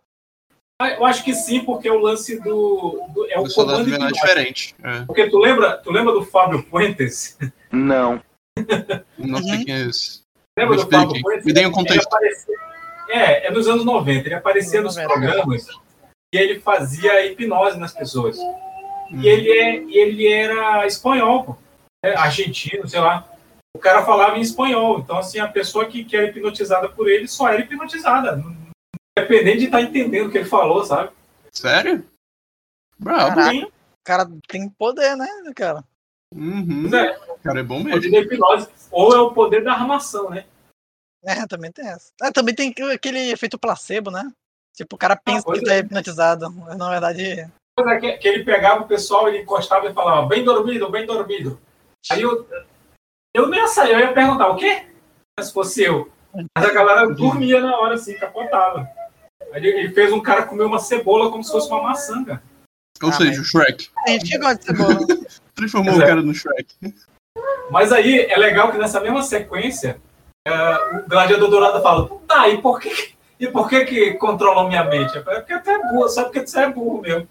Eu 0.80 1.06
acho 1.06 1.24
que 1.24 1.34
sim, 1.34 1.62
porque 1.66 1.90
o 1.90 1.98
lance 2.00 2.40
do. 2.40 3.02
do- 3.10 3.26
é 3.32 3.40
o 3.40 3.44
O 3.44 3.50
soldado 3.50 3.84
comando 3.84 4.06
é 4.08 4.12
diferente. 4.12 4.76
É. 4.84 5.02
Porque 5.06 5.28
tu 5.28 5.40
lembra, 5.40 5.78
tu 5.78 5.92
lembra 5.92 6.14
do 6.14 6.24
Fábio 6.24 6.62
Fuentes? 6.70 7.36
Não. 7.72 8.22
Não 9.18 9.42
sei 9.42 9.58
Uhum. 9.58 9.66
quem 9.66 9.74
é 9.76 9.82
esse. 9.88 10.22
Lembra 10.58 10.78
Me 10.78 10.84
do 10.84 10.90
Fábio 10.90 11.22
Fuentes? 11.22 11.46
me 11.46 11.54
dê 11.54 11.66
um 11.66 11.72
contexto. 11.72 12.08
aparecia- 12.08 12.56
é, 13.10 13.48
é 13.48 13.52
dos 13.52 13.68
anos 13.68 13.84
90. 13.86 14.28
Ele 14.28 14.36
aparecia 14.36 14.80
nos 14.82 14.96
90. 14.96 15.14
programas 15.14 15.68
e 16.34 16.38
ele 16.38 16.60
fazia 16.60 17.26
hipnose 17.26 17.80
nas 17.80 17.94
pessoas. 17.94 18.38
Hum. 18.38 19.20
E 19.22 19.28
ele, 19.28 19.50
é, 19.52 19.82
e 19.84 19.98
ele 19.98 20.28
era 20.28 20.86
espanhol, 20.86 21.44
pô. 21.44 21.58
É, 22.06 22.14
argentino, 22.16 22.88
sei 22.88 23.00
lá. 23.00 23.28
O 23.76 23.80
cara 23.80 24.06
falava 24.06 24.38
em 24.38 24.42
espanhol. 24.42 25.00
Então, 25.00 25.18
assim, 25.18 25.40
a 25.40 25.48
pessoa 25.48 25.86
que, 25.86 26.04
que 26.04 26.16
era 26.16 26.28
hipnotizada 26.28 26.88
por 26.88 27.10
ele 27.10 27.28
só 27.28 27.48
era 27.50 27.62
hipnotizada. 27.62 28.44
Independente 29.18 29.60
de 29.60 29.66
estar 29.66 29.82
entendendo 29.82 30.28
o 30.28 30.32
que 30.32 30.38
ele 30.38 30.50
falou, 30.50 30.86
sabe? 30.86 31.12
Sério? 31.52 32.06
Brabo. 33.00 33.40
O 33.40 33.72
cara 34.06 34.28
tem 34.48 34.70
poder, 34.70 35.16
né, 35.16 35.28
cara? 35.56 35.84
Uhum. 36.34 36.94
é. 36.96 37.18
Cara, 37.44 37.60
é 37.60 37.64
bom 37.64 37.80
O 37.80 37.84
mesmo. 37.84 38.02
poder 38.02 38.12
da 38.12 38.20
hipnose. 38.20 38.70
Ou 38.92 39.16
é 39.16 39.20
o 39.20 39.32
poder 39.32 39.64
da 39.64 39.74
armação, 39.74 40.30
né? 40.30 40.46
É, 41.24 41.46
também 41.48 41.72
tem 41.72 41.88
essa. 41.88 42.12
Ah, 42.22 42.32
também 42.32 42.54
tem 42.54 42.74
aquele 42.94 43.32
efeito 43.32 43.58
placebo, 43.58 44.12
né? 44.12 44.32
Tipo, 44.76 44.96
o 44.96 45.00
cara 45.00 45.16
pensa 45.16 45.44
pois 45.44 45.60
que 45.60 45.66
tá 45.66 45.78
hipnotizado, 45.78 46.52
mas 46.52 46.78
na 46.78 46.90
verdade. 46.90 47.50
Pois 47.76 47.88
é, 47.90 48.00
que, 48.00 48.18
que 48.18 48.28
ele 48.28 48.46
pegava 48.46 48.84
o 48.84 48.88
pessoal, 48.88 49.28
ele 49.28 49.42
encostava 49.42 49.88
e 49.88 49.94
falava, 49.94 50.28
bem 50.28 50.44
dormido, 50.44 50.90
bem 50.92 51.06
dormido. 51.06 51.60
Aí 52.12 52.22
eu, 52.22 52.48
eu 53.34 53.48
nem 53.48 53.60
ia 53.60 53.68
sair, 53.68 53.94
eu 53.94 54.00
ia 54.00 54.14
perguntar, 54.14 54.50
o 54.50 54.56
quê? 54.56 54.88
Se 55.40 55.52
fosse 55.52 55.84
eu. 55.84 56.12
Mas 56.56 56.66
a 56.66 56.74
galera 56.74 57.08
dormia 57.08 57.60
na 57.60 57.78
hora, 57.78 57.96
assim, 57.96 58.16
capotava. 58.18 58.88
Ele, 59.58 59.68
ele 59.70 59.94
fez 59.94 60.12
um 60.14 60.22
cara 60.22 60.44
comer 60.44 60.64
uma 60.64 60.80
cebola 60.80 61.30
como 61.32 61.44
se 61.44 61.52
fosse 61.52 61.68
uma 61.70 61.84
maçã, 61.84 62.24
cara. 62.24 62.42
Ou 63.04 63.10
Ah, 63.10 63.14
seja, 63.14 63.42
o 63.42 63.44
Shrek. 63.44 63.90
Tem 64.06 64.20
gente 64.20 64.32
que 64.32 64.38
gosta 64.38 64.58
de 64.58 64.66
cebola. 64.66 64.98
Transformou 65.56 65.96
o 65.96 66.02
é. 66.02 66.06
cara 66.06 66.22
no 66.22 66.34
Shrek. 66.34 66.76
Mas 67.70 67.92
aí 67.92 68.22
é 68.22 68.38
legal 68.38 68.72
que 68.72 68.78
nessa 68.78 69.00
mesma 69.02 69.22
sequência, 69.24 70.00
é, 70.48 70.98
o 71.00 71.10
Gladiador 71.10 71.50
Dourado 71.50 71.82
fala, 71.82 72.08
tá, 72.28 72.48
e 72.48 72.62
por 72.62 72.80
que, 72.80 73.14
e 73.40 73.48
por 73.48 73.68
que 73.70 73.84
que 73.86 74.14
controlam 74.14 74.68
minha 74.68 74.84
mente? 74.84 75.18
É 75.18 75.22
porque 75.22 75.60
tu 75.60 75.70
é 75.70 75.78
burro, 75.92 76.10
só 76.10 76.24
porque 76.24 76.42
tu 76.42 76.58
é 76.60 76.70
burro 76.72 77.02
mesmo. 77.02 77.28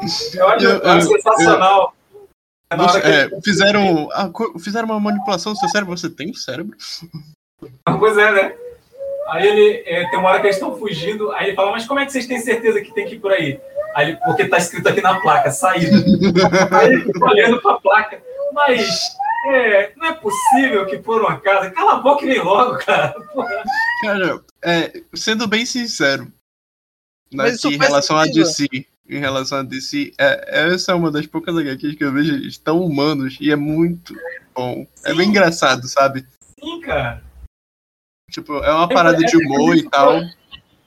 Eu 0.34 0.48
acho, 0.48 0.64
Eu- 0.64 0.78
eu 0.78 0.94
eu- 0.94 1.00
sensacional. 1.02 1.94
Na 2.70 2.82
hora 2.82 2.92
Você- 2.92 3.00
que 3.00 3.06
ele- 3.08 3.34
é, 3.36 3.40
fizeram, 3.40 4.08
a 4.12 4.30
fizeram 4.60 4.88
uma 4.88 5.00
manipulação 5.00 5.52
do 5.54 5.58
seu 5.58 5.68
cérebro. 5.70 5.96
Você 5.96 6.10
tem 6.10 6.30
um 6.30 6.34
cérebro? 6.34 6.76
Pois 7.98 8.18
é, 8.18 8.30
né? 8.30 8.56
Aí 9.28 9.46
ele 9.46 9.82
é, 9.86 10.08
tem 10.08 10.18
uma 10.18 10.30
hora 10.30 10.40
que 10.40 10.46
eles 10.46 10.56
estão 10.56 10.76
fugindo, 10.78 11.30
aí 11.32 11.48
ele 11.48 11.56
fala, 11.56 11.70
mas 11.70 11.86
como 11.86 12.00
é 12.00 12.06
que 12.06 12.12
vocês 12.12 12.26
têm 12.26 12.40
certeza 12.40 12.80
que 12.80 12.94
tem 12.94 13.06
que 13.06 13.16
ir 13.16 13.20
por 13.20 13.30
aí? 13.30 13.60
Aí 13.94 14.08
ele, 14.08 14.16
porque 14.24 14.48
tá 14.48 14.56
escrito 14.56 14.88
aqui 14.88 15.02
na 15.02 15.20
placa, 15.20 15.50
saída. 15.50 15.96
aí 16.72 16.86
ele 16.86 17.04
fica 17.04 17.24
olhando 17.24 17.60
pra 17.60 17.78
placa, 17.78 18.22
mas 18.54 18.88
é, 19.46 19.92
não 19.96 20.06
é 20.06 20.12
possível 20.14 20.86
que 20.86 20.98
por 20.98 21.22
um 21.22 21.26
acaso. 21.26 21.70
Cala 21.72 21.94
a 21.94 22.00
boca 22.00 22.24
e 22.24 22.28
vem 22.28 22.42
logo, 22.42 22.78
cara. 22.78 23.14
Porra. 23.32 23.62
Cara, 24.02 24.40
é, 24.62 25.02
sendo 25.12 25.48
bem 25.48 25.66
sincero, 25.66 26.30
Mas 27.32 27.56
aqui, 27.56 27.56
isso 27.56 27.68
em 27.72 27.78
relação 27.78 28.16
a. 28.16 28.26
DC, 28.26 28.68
em 29.08 29.18
relação 29.18 29.58
a 29.58 29.62
DC, 29.62 30.12
é, 30.16 30.72
essa 30.72 30.92
é 30.92 30.94
uma 30.94 31.10
das 31.10 31.26
poucas 31.26 31.56
HQs 31.56 31.96
que 31.96 32.04
eu 32.04 32.12
vejo 32.12 32.60
tão 32.60 32.80
humanos 32.80 33.36
e 33.40 33.50
é 33.50 33.56
muito 33.56 34.14
bom. 34.54 34.86
É 35.04 35.12
bem 35.12 35.24
Sim. 35.24 35.30
engraçado, 35.30 35.88
sabe? 35.88 36.24
Sim, 36.60 36.80
cara. 36.80 37.27
Tipo, 38.30 38.58
é 38.58 38.72
uma 38.72 38.88
parada 38.88 39.18
de 39.18 39.36
humor 39.36 39.76
e 39.76 39.88
tal. 39.88 40.20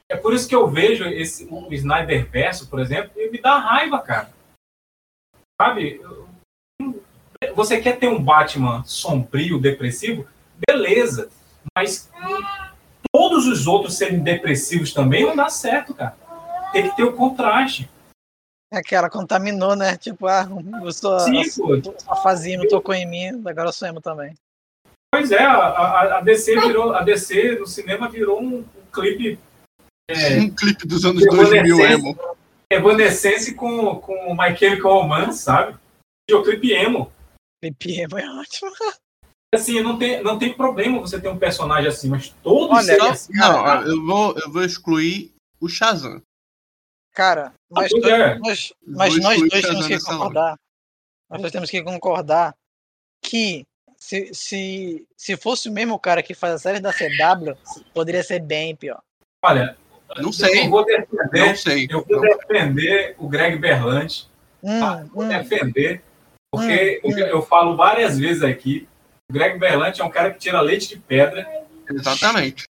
É 0.08 0.16
por 0.16 0.34
isso 0.34 0.48
que 0.48 0.56
eu 0.56 0.68
vejo 0.68 1.06
esse, 1.06 1.46
o 1.50 1.74
Snyder 1.74 2.30
Verso, 2.30 2.70
por 2.70 2.80
exemplo, 2.80 3.12
e 3.16 3.30
me 3.32 3.40
dá 3.40 3.58
raiva, 3.58 4.00
cara. 4.00 4.30
Sabe? 5.60 6.02
Você 7.56 7.82
quer 7.82 7.98
ter 7.98 8.08
um 8.08 8.22
Batman 8.22 8.84
sombrio, 8.84 9.60
depressivo? 9.60 10.28
Beleza. 10.68 11.30
Mas 11.76 12.10
todos 13.12 13.48
os 13.48 13.68
outros 13.68 13.98
serem 13.98 14.20
depressivos 14.20 14.94
também 14.94 15.26
não 15.26 15.36
dá 15.36 15.50
certo, 15.50 15.94
cara. 15.94 16.16
Tem 16.72 16.90
que 16.90 16.96
ter 16.96 17.04
o 17.04 17.14
contraste. 17.14 17.90
Aquela 18.72 19.10
contaminou, 19.10 19.76
né? 19.76 19.98
Tipo, 19.98 20.28
ah, 20.28 20.48
eu 20.82 20.92
sou 20.94 21.20
Sim, 21.20 21.44
pô. 21.58 21.94
a 22.08 22.16
fazinha 22.18 22.58
não 22.58 22.68
tocou 22.68 22.96
em 22.96 23.06
mim, 23.06 23.42
agora 23.46 23.68
eu 23.68 23.74
sou 23.74 23.88
emo 23.88 24.00
também. 24.00 24.34
Pois 25.14 25.32
é, 25.32 25.44
a, 25.44 25.58
a, 25.58 26.18
a 26.18 26.22
DC 26.22 26.60
virou, 26.62 26.94
a 26.94 27.04
DC 27.04 27.60
no 27.60 27.68
cinema 27.68 28.10
virou 28.10 28.42
um, 28.42 28.60
um 28.60 28.86
clipe 28.94 29.38
é, 30.10 30.40
Um 30.40 30.50
clipe 30.50 30.88
dos 30.88 31.06
anos 31.06 31.24
Evanescence. 31.24 31.68
2000 31.68 31.86
emo. 31.86 32.20
Evanescence 32.70 33.54
com, 33.56 34.00
com 34.00 34.34
My 34.34 34.56
Chemical 34.56 35.02
Romance, 35.02 35.40
sabe? 35.40 35.78
Videoclipe 36.30 36.72
emo. 36.72 37.12
Clipe 37.62 38.00
emo 38.02 38.18
é 38.18 38.30
ótimo. 38.40 38.72
Assim, 39.54 39.82
não 39.82 40.00
tem, 40.00 40.24
não 40.24 40.40
tem 40.40 40.54
problema 40.54 41.02
você 41.02 41.20
ter 41.20 41.28
um 41.28 41.38
personagem 41.38 41.90
assim, 41.90 42.08
mas 42.08 42.30
todos 42.42 42.70
Olha, 42.88 42.98
Não, 42.98 43.10
assim, 43.10 43.34
não, 43.34 43.64
cara, 43.66 43.86
eu 43.86 44.06
vou, 44.06 44.34
eu 44.40 44.50
vou 44.50 44.64
excluir 44.64 45.34
o 45.60 45.68
Shazam. 45.68 46.22
Cara, 47.14 47.54
mas, 47.70 47.90
to- 47.90 48.08
é. 48.08 48.40
nós, 48.40 48.74
mas 48.88 49.18
nós 49.18 49.50
dois 49.50 49.62
temos 49.62 49.88
que 49.88 49.94
hora. 49.96 50.04
concordar. 50.06 50.60
Nós 51.30 51.42
dois 51.42 51.52
temos 51.52 51.70
que 51.70 51.84
concordar 51.84 52.56
que 53.22 53.66
se, 54.02 54.34
se, 54.34 55.06
se 55.16 55.38
fosse 55.38 55.70
o 55.70 55.72
mesmo 55.72 55.98
cara 56.00 56.24
que 56.24 56.34
faz 56.34 56.56
a 56.56 56.58
série 56.58 56.80
da 56.80 56.92
CW, 56.92 57.56
poderia 57.94 58.24
ser 58.24 58.40
bem 58.40 58.76
pior. 58.76 59.00
Olha, 59.44 59.78
Não 60.18 60.32
sei. 60.34 60.66
eu 60.66 60.70
vou 60.72 60.84
defender, 60.84 61.46
Não 61.48 61.56
sei. 61.56 61.88
eu 61.88 62.04
vou 62.04 62.22
Não. 62.22 62.38
defender 62.38 63.16
o 63.20 63.30
Greg 63.30 63.58
Berlanti, 63.60 64.28
Hum, 64.64 65.08
vou 65.14 65.24
hum, 65.24 65.28
defender, 65.28 66.02
porque 66.52 67.00
Hum, 67.04 67.10
hum. 67.12 67.18
eu 67.20 67.42
falo 67.44 67.76
várias 67.78 68.18
vezes 68.18 68.42
aqui, 68.42 68.88
o 69.30 69.34
Greg 69.34 69.60
Berlanti 69.60 70.02
é 70.02 70.04
um 70.04 70.10
cara 70.10 70.32
que 70.32 70.40
tira 70.40 70.60
leite 70.62 70.90
de 70.90 70.98
pedra, 70.98 71.48
Exatamente. 71.88 72.64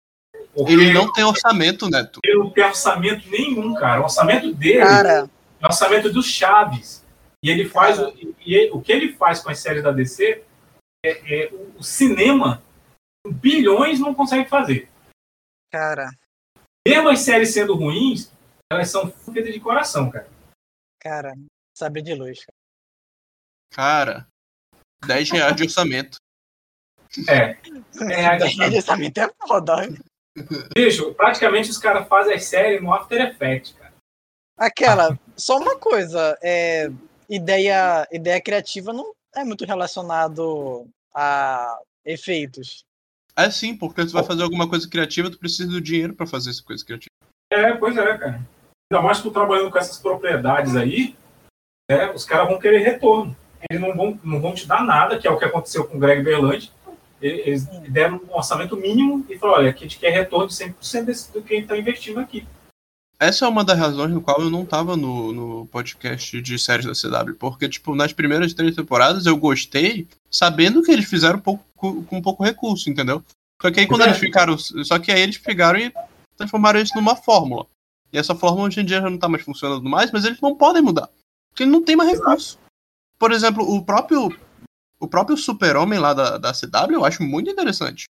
porque 0.54 0.72
Ele 0.72 0.92
não 0.92 1.10
tem 1.12 1.24
orçamento, 1.24 1.88
Neto. 1.88 2.20
ele 2.22 2.36
não 2.38 2.50
tem 2.50 2.64
orçamento 2.64 3.28
nenhum, 3.30 3.72
cara. 3.74 4.00
O 4.00 4.04
orçamento 4.04 4.52
dele 4.54 4.80
cara, 4.80 5.28
é 5.60 5.64
o 5.64 5.66
orçamento 5.66 6.12
dos 6.12 6.26
Chaves. 6.26 7.02
E 7.42 7.50
ele 7.50 7.68
faz 7.68 7.98
o, 7.98 8.12
e 8.46 8.54
ele- 8.54 8.70
o 8.70 8.80
que 8.80 8.92
ele 8.92 9.12
faz 9.14 9.40
com 9.40 9.50
as 9.50 9.58
séries 9.58 9.82
da 9.82 9.90
DC 9.90 10.42
é, 11.04 11.44
é 11.44 11.52
o, 11.52 11.82
cinema 11.82 12.62
bilhões 13.26 13.98
não 14.00 14.14
consegue 14.14 14.48
fazer. 14.48 14.88
cara, 15.70 16.10
Mesmo 16.86 17.08
as 17.08 17.20
séries 17.20 17.52
sendo 17.52 17.74
ruins, 17.74 18.32
elas 18.72 18.90
são 18.90 19.10
feitas 19.10 19.52
de 19.52 19.60
coração, 19.60 20.10
cara. 20.10 20.28
cara, 21.00 21.34
sabe 21.76 22.02
de 22.02 22.14
luz. 22.14 22.44
Cara, 23.72 24.26
10 25.06 25.30
reais 25.30 25.56
de 25.56 25.62
orçamento. 25.64 26.18
É. 27.28 27.56
É, 28.10 28.38
Daí 28.38 28.76
orçamento 28.76 29.18
é 29.18 29.30
foda. 29.46 29.88
Bicho, 30.74 31.14
praticamente 31.14 31.70
os 31.70 31.78
caras 31.78 32.08
fazem 32.08 32.34
as 32.34 32.44
séries 32.44 32.82
no 32.82 32.92
After 32.92 33.20
Effects, 33.20 33.72
cara. 33.72 33.92
Aquela, 34.56 35.18
só 35.36 35.58
uma 35.58 35.78
coisa, 35.78 36.38
é, 36.42 36.90
ideia, 37.28 38.06
ideia 38.12 38.40
criativa 38.40 38.92
não 38.92 39.12
é 39.34 39.44
muito 39.44 39.64
relacionado 39.64 40.86
a 41.14 41.78
efeitos. 42.04 42.84
É 43.36 43.50
sim, 43.50 43.76
porque 43.76 44.04
tu 44.04 44.12
vai 44.12 44.24
fazer 44.24 44.42
alguma 44.42 44.68
coisa 44.68 44.88
criativa, 44.88 45.30
tu 45.30 45.38
precisa 45.38 45.70
do 45.70 45.80
dinheiro 45.80 46.14
pra 46.14 46.26
fazer 46.26 46.50
essa 46.50 46.62
coisa 46.62 46.84
criativa. 46.84 47.10
É, 47.50 47.72
pois 47.72 47.96
é, 47.96 48.18
cara. 48.18 48.40
Ainda 48.90 49.02
mais 49.02 49.18
que 49.18 49.24
tu 49.24 49.30
trabalhando 49.30 49.70
com 49.70 49.78
essas 49.78 49.98
propriedades 49.98 50.76
aí, 50.76 51.16
né, 51.90 52.10
os 52.12 52.24
caras 52.24 52.48
vão 52.48 52.58
querer 52.58 52.78
retorno. 52.78 53.34
Eles 53.70 53.80
não 53.80 53.94
vão, 53.94 54.20
não 54.22 54.40
vão 54.40 54.54
te 54.54 54.66
dar 54.66 54.84
nada, 54.84 55.18
que 55.18 55.26
é 55.26 55.30
o 55.30 55.38
que 55.38 55.44
aconteceu 55.44 55.86
com 55.86 55.96
o 55.96 56.00
Greg 56.00 56.22
Berlanti. 56.22 56.72
Eles 57.20 57.66
deram 57.88 58.20
um 58.28 58.34
orçamento 58.34 58.76
mínimo 58.76 59.24
e 59.30 59.38
falaram, 59.38 59.60
olha, 59.60 59.70
aqui 59.70 59.84
a 59.84 59.88
gente 59.88 59.98
quer 59.98 60.10
retorno 60.10 60.48
de 60.48 60.54
100% 60.54 61.04
desse, 61.04 61.32
do 61.32 61.40
que 61.40 61.54
a 61.54 61.56
gente 61.56 61.64
está 61.64 61.78
investindo 61.78 62.18
aqui. 62.18 62.44
Essa 63.22 63.44
é 63.44 63.48
uma 63.48 63.62
das 63.62 63.78
razões 63.78 64.10
no 64.10 64.20
qual 64.20 64.40
eu 64.40 64.50
não 64.50 64.66
tava 64.66 64.96
no, 64.96 65.32
no 65.32 65.66
podcast 65.66 66.42
de 66.42 66.58
séries 66.58 66.86
da 66.86 66.92
CW. 66.92 67.36
Porque, 67.36 67.68
tipo, 67.68 67.94
nas 67.94 68.12
primeiras 68.12 68.52
três 68.52 68.74
temporadas 68.74 69.26
eu 69.26 69.36
gostei, 69.36 70.08
sabendo 70.28 70.82
que 70.82 70.90
eles 70.90 71.04
fizeram 71.04 71.38
pouco, 71.38 71.64
com 71.76 72.20
pouco 72.20 72.42
recurso, 72.42 72.90
entendeu? 72.90 73.22
Só 73.60 73.70
que 73.70 73.78
aí 73.78 73.86
quando 73.86 74.02
É. 74.02 74.06
eles 74.06 74.18
ficaram. 74.18 74.58
Só 74.58 74.98
que 74.98 75.12
aí 75.12 75.20
eles 75.20 75.38
pegaram 75.38 75.78
e 75.78 75.94
transformaram 76.36 76.80
isso 76.80 76.96
numa 76.96 77.14
fórmula. 77.14 77.64
E 78.12 78.18
essa 78.18 78.34
fórmula 78.34 78.66
hoje 78.66 78.80
em 78.80 78.84
dia 78.84 79.00
já 79.00 79.08
não 79.08 79.16
tá 79.16 79.28
mais 79.28 79.44
funcionando 79.44 79.88
mais, 79.88 80.10
mas 80.10 80.24
eles 80.24 80.40
não 80.40 80.56
podem 80.56 80.82
mudar. 80.82 81.08
Porque 81.50 81.64
não 81.64 81.80
tem 81.80 81.94
mais 81.94 82.10
recurso. 82.10 82.58
Por 83.20 83.30
exemplo, 83.30 83.62
o 83.62 83.84
próprio. 83.84 84.36
O 84.98 85.06
próprio 85.06 85.36
super-homem 85.36 86.00
lá 86.00 86.12
da, 86.12 86.38
da 86.38 86.52
CW 86.52 86.94
eu 86.94 87.04
acho 87.04 87.22
muito 87.22 87.48
interessante. 87.48 88.06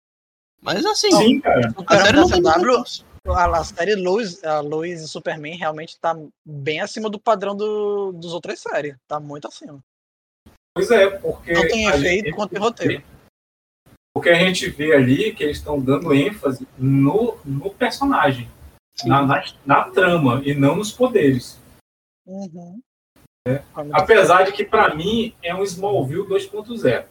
Mas 0.62 0.86
assim, 0.86 1.12
Sim, 1.12 1.40
cara. 1.40 1.74
A 1.88 1.98
série 1.98 2.14
da 2.14 2.22
não 2.22 2.30
tem 2.30 2.44
CW, 2.44 2.60
recurso. 2.60 3.09
A, 3.28 3.58
a 3.60 3.64
série 3.64 3.96
Lois, 3.96 4.44
a 4.44 4.60
Lois 4.62 5.02
e 5.02 5.08
Superman 5.08 5.56
realmente 5.58 6.00
tá 6.00 6.16
bem 6.46 6.80
acima 6.82 7.10
do 7.10 7.20
padrão 7.20 7.56
do, 7.56 8.12
dos 8.14 8.34
outras 8.34 8.60
séries. 8.60 8.96
Tá 9.08 9.20
muito 9.20 9.48
acima. 9.48 9.80
Pois 10.76 10.90
é, 10.92 11.10
porque. 11.10 11.54
Não 11.54 11.68
tem 11.68 11.88
a 11.88 11.96
efeito 11.98 12.26
gente- 12.26 12.36
quanto 12.36 12.52
tem 12.52 12.60
roteiro. 12.60 13.04
Porque 14.14 14.30
a 14.30 14.36
gente 14.36 14.70
vê 14.70 14.94
ali 14.96 15.34
que 15.34 15.44
eles 15.44 15.58
estão 15.58 15.80
dando 15.80 16.14
ênfase 16.14 16.68
no, 16.78 17.38
no 17.46 17.70
personagem, 17.74 18.50
na, 19.06 19.26
na, 19.26 19.44
na 19.66 19.84
trama, 19.92 20.42
e 20.44 20.54
não 20.54 20.76
nos 20.76 20.92
poderes. 20.92 21.58
Uhum. 22.26 22.82
É. 23.48 23.60
Tá 23.60 23.86
Apesar 23.94 24.44
de 24.44 24.52
que, 24.52 24.66
pra 24.66 24.94
mim, 24.94 25.34
é 25.42 25.54
um 25.56 25.64
Smallville 25.64 26.28
2.0. 26.28 27.06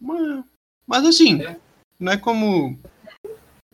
Mas, 0.00 0.44
mas 0.86 1.04
assim, 1.06 1.42
É. 1.42 1.56
não 1.98 2.12
é 2.12 2.16
como. 2.16 2.78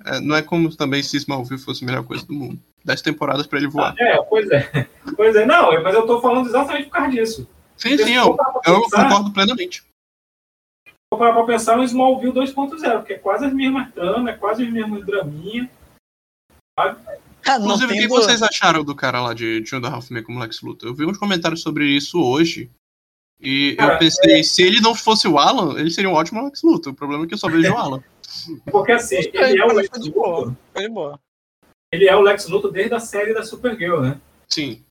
É, 0.04 0.20
não 0.20 0.36
é 0.36 0.42
como 0.42 0.74
também 0.74 1.02
se 1.02 1.16
Smallville 1.16 1.60
fosse 1.60 1.84
a 1.84 1.86
melhor 1.86 2.04
coisa 2.04 2.24
do 2.26 2.32
mundo. 2.32 2.58
Dez 2.84 3.00
temporadas 3.00 3.46
pra 3.46 3.58
ele 3.58 3.68
voar. 3.68 3.94
É, 3.98 4.20
pois 4.22 4.50
é. 4.50 4.88
Pois 5.16 5.36
é, 5.36 5.44
não, 5.44 5.82
mas 5.82 5.94
eu 5.94 6.06
tô 6.06 6.20
falando 6.20 6.46
exatamente 6.46 6.84
por 6.84 6.92
causa 6.92 7.10
disso. 7.10 7.46
Sim, 7.76 7.98
sim, 7.98 8.14
eu, 8.14 8.36
eu 8.64 8.82
concordo 8.82 9.32
plenamente. 9.32 9.84
Vou 11.12 11.18
parar 11.18 11.34
pra 11.34 11.44
pensar 11.44 11.76
no 11.76 11.84
Smallville 11.84 12.32
2.0, 12.32 12.98
porque 12.98 13.12
é 13.14 13.18
quase 13.18 13.44
as 13.44 13.52
mesmas 13.52 13.92
tramas, 13.92 14.34
é 14.34 14.38
quase 14.38 14.62
as 14.64 14.70
mesmas 14.70 15.04
draminhas. 15.04 15.68
Ah, 16.78 16.96
não 17.58 17.74
Inclusive, 17.74 17.92
o 17.92 17.96
que 17.96 18.08
vocês 18.08 18.42
acharam 18.42 18.84
do 18.84 18.94
cara 18.94 19.20
lá 19.20 19.34
de 19.34 19.62
Two 19.64 19.78
and 19.78 19.86
a 19.86 19.90
Half 19.90 20.10
Men 20.10 20.22
como 20.22 20.38
Lex 20.38 20.62
Luthor? 20.62 20.88
Eu 20.88 20.94
vi 20.94 21.04
uns 21.04 21.18
comentários 21.18 21.60
sobre 21.60 21.84
isso 21.84 22.22
hoje. 22.22 22.70
E 23.40 23.74
Cara, 23.76 23.94
eu 23.94 23.98
pensei, 23.98 24.44
se 24.44 24.62
ele 24.62 24.80
não 24.80 24.94
fosse 24.94 25.26
o 25.26 25.38
Alan, 25.38 25.78
ele 25.78 25.90
seria 25.90 26.08
um 26.08 26.14
ótimo 26.14 26.42
Lex 26.44 26.62
Luthor. 26.62 26.92
O 26.92 26.96
problema 26.96 27.24
é 27.24 27.26
que 27.26 27.34
eu 27.34 27.38
só 27.38 27.48
vejo 27.48 27.72
o 27.72 27.76
Alan. 27.76 28.02
Porque 28.70 28.92
assim, 28.92 29.16
Gostei, 29.16 29.40
ele 29.42 29.60
é 29.60 29.64
o 29.64 29.72
Lex 29.72 29.88
foi 29.88 30.00
de 30.00 30.10
boa. 30.10 30.38
Luthor. 30.38 30.54
Foi 30.72 30.82
de 30.82 30.88
boa. 30.88 31.20
Ele 31.92 32.08
é 32.08 32.16
o 32.16 32.20
Lex 32.20 32.48
Luthor 32.48 32.70
desde 32.72 32.94
a 32.94 33.00
série 33.00 33.34
da 33.34 33.42
Supergirl, 33.42 34.00
né? 34.00 34.20
Sim. 34.48 34.84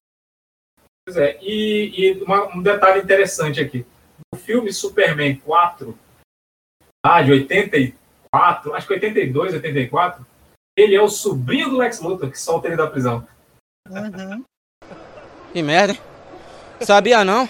Pois 1.06 1.18
é. 1.18 1.38
E, 1.42 1.94
e 2.20 2.24
uma- 2.24 2.56
um 2.56 2.62
detalhe 2.62 3.02
interessante 3.02 3.60
aqui. 3.60 3.86
No 4.34 4.40
filme 4.40 4.72
Superman 4.72 5.36
4, 5.40 5.98
ah, 7.04 7.22
de 7.24 7.32
84, 7.32 8.74
acho 8.74 8.88
que 8.88 8.94
82, 8.94 9.54
84, 9.56 10.26
ele 10.78 10.96
é 10.96 11.02
o 11.02 11.10
sobrinho 11.10 11.70
do 11.70 11.78
Lex 11.78 12.00
Luthor 12.00 12.30
que 12.30 12.40
solta 12.40 12.68
ele 12.68 12.78
da 12.78 12.88
prisão. 12.88 13.28
Uhum. 13.90 14.46
Que 15.52 15.62
merda, 15.64 15.94
hein? 15.94 16.00
Sabia 16.82 17.26
não? 17.26 17.50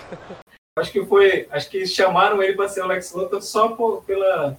Acho 0.80 0.92
que 0.92 1.06
foi. 1.06 1.48
Acho 1.52 1.70
que 1.70 1.86
chamaram 1.86 2.42
ele 2.42 2.54
para 2.56 2.70
ser 2.70 2.82
o 2.84 2.88
Lex 2.88 3.12
Luthor 3.14 3.42
só 3.42 3.70
por- 3.76 4.04
pela. 4.06 4.58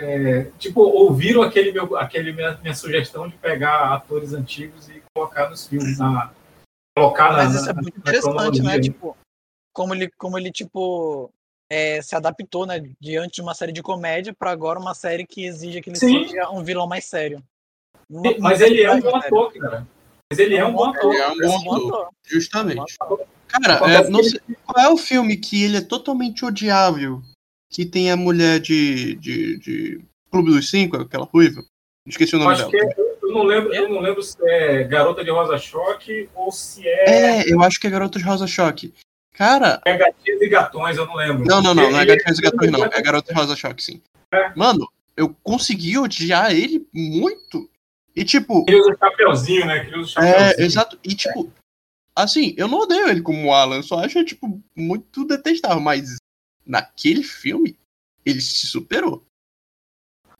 É, 0.00 0.50
tipo, 0.58 0.80
ouviram 0.80 1.42
aquele 1.42 1.72
meu, 1.72 1.96
aquele 1.96 2.32
minha, 2.32 2.56
minha 2.62 2.74
sugestão 2.74 3.28
de 3.28 3.36
pegar 3.36 3.92
atores 3.94 4.32
antigos 4.32 4.88
e 4.88 5.02
colocar 5.14 5.50
nos 5.50 5.66
filmes. 5.66 5.98
Na, 5.98 6.32
colocar 6.96 7.32
na, 7.32 7.44
Mas 7.44 7.54
isso 7.54 7.70
é 7.70 7.72
na- 7.74 7.82
muito 7.82 7.94
na 7.94 8.00
interessante, 8.00 8.32
cronologia, 8.32 8.62
né? 8.62 8.80
Tipo, 8.80 9.16
como 9.72 9.94
ele, 9.94 10.10
como 10.18 10.38
ele 10.38 10.50
tipo, 10.50 11.30
é, 11.70 12.00
se 12.02 12.16
adaptou, 12.16 12.66
né? 12.66 12.80
Diante 13.00 13.34
de 13.36 13.42
uma 13.42 13.54
série 13.54 13.72
de 13.72 13.82
comédia 13.82 14.34
para 14.36 14.50
agora 14.50 14.78
uma 14.78 14.94
série 14.94 15.26
que 15.26 15.44
exige 15.44 15.80
que 15.80 15.90
ele 15.90 15.98
Sim. 15.98 16.26
seja 16.26 16.50
um 16.50 16.64
vilão 16.64 16.86
mais 16.86 17.04
sério. 17.04 17.42
Uma- 18.08 18.32
Sim, 18.32 18.36
Mas 18.40 18.60
ele 18.60 18.82
é 18.82 18.92
um 18.92 19.00
bom 19.00 19.16
ator, 19.16 19.52
cara. 19.52 19.86
Mas 20.32 20.38
ele 20.38 20.56
é 20.56 20.64
um 20.64 20.72
bom 20.72 20.84
ator. 20.84 21.12
Ele 21.12 21.22
é 21.22 21.28
um 21.28 21.60
é 21.60 21.64
bom 21.64 21.74
ator. 21.74 22.08
Justamente. 22.24 22.96
Cara, 23.48 23.80
é, 23.90 24.22
sei, 24.22 24.40
qual 24.64 24.86
é 24.86 24.88
o 24.88 24.96
filme 24.96 25.36
que 25.36 25.64
ele 25.64 25.78
é 25.78 25.80
totalmente 25.80 26.44
odiável? 26.44 27.20
Que 27.70 27.84
tem 27.86 28.10
a 28.10 28.16
mulher 28.16 28.58
de, 28.60 29.14
de, 29.16 29.58
de 29.58 30.00
Clube 30.30 30.50
dos 30.50 30.68
Cinco, 30.70 30.96
aquela 30.96 31.24
ruiva? 31.24 31.62
Esqueci 32.06 32.34
o 32.34 32.38
nome 32.38 32.52
acho 32.52 32.68
dela. 32.70 32.84
é- 32.92 33.10
eu 33.22 33.34
não 33.34 33.44
lembro, 33.44 33.72
eu 33.72 33.88
não 33.88 34.00
lembro 34.00 34.20
se 34.24 34.36
é 34.42 34.82
Garota 34.82 35.22
de 35.22 35.30
Rosa 35.30 35.56
Choque 35.56 36.28
ou 36.34 36.50
se 36.50 36.82
é, 36.88 37.42
É, 37.42 37.52
eu 37.52 37.62
acho 37.62 37.78
que 37.78 37.86
é 37.86 37.90
Garota 37.90 38.18
de 38.18 38.24
Rosa 38.24 38.44
Choque. 38.46 38.92
Cara, 39.34 39.80
é 39.84 39.96
Gatinhos 39.96 40.42
e 40.42 40.48
Gatões, 40.48 40.96
eu 40.96 41.06
não 41.06 41.14
lembro. 41.14 41.44
não, 41.46 41.62
não, 41.62 41.72
não, 41.72 41.90
não 41.92 41.98
é 42.00 42.02
Ele- 42.02 42.16
Gatinhos 42.16 42.38
e 42.40 42.42
Gatões, 42.42 42.70
não. 42.72 42.84
É 42.84 43.00
Garota 43.00 43.32
de 43.32 43.38
Rosa 43.38 43.54
Choque, 43.54 43.82
sim. 43.84 44.02
É. 44.34 44.52
Mano, 44.56 44.90
eu 45.16 45.34
consegui 45.44 45.96
odiar 45.96 46.50
ele 46.50 46.84
muito. 46.92 47.70
E 48.16 48.24
tipo, 48.24 48.64
Ele 48.68 48.80
usa 48.80 48.96
chapeuzinho, 48.98 49.66
né? 49.66 49.86
Ele 49.86 49.98
usa 49.98 50.20
é, 50.20 50.32
chapeuzinho. 50.32 50.66
exato. 50.66 50.98
E 51.04 51.14
tipo, 51.14 51.52
assim, 52.16 52.52
eu 52.56 52.66
não 52.66 52.78
odeio 52.80 53.08
ele 53.08 53.22
como 53.22 53.52
Alan, 53.54 53.76
eu 53.76 53.82
só 53.84 54.00
acho, 54.04 54.24
tipo, 54.24 54.60
muito 54.74 55.24
detestável. 55.24 55.78
Mas 55.80 56.16
naquele 56.66 57.22
filme, 57.22 57.76
ele 58.24 58.40
se 58.40 58.66
superou. 58.66 59.24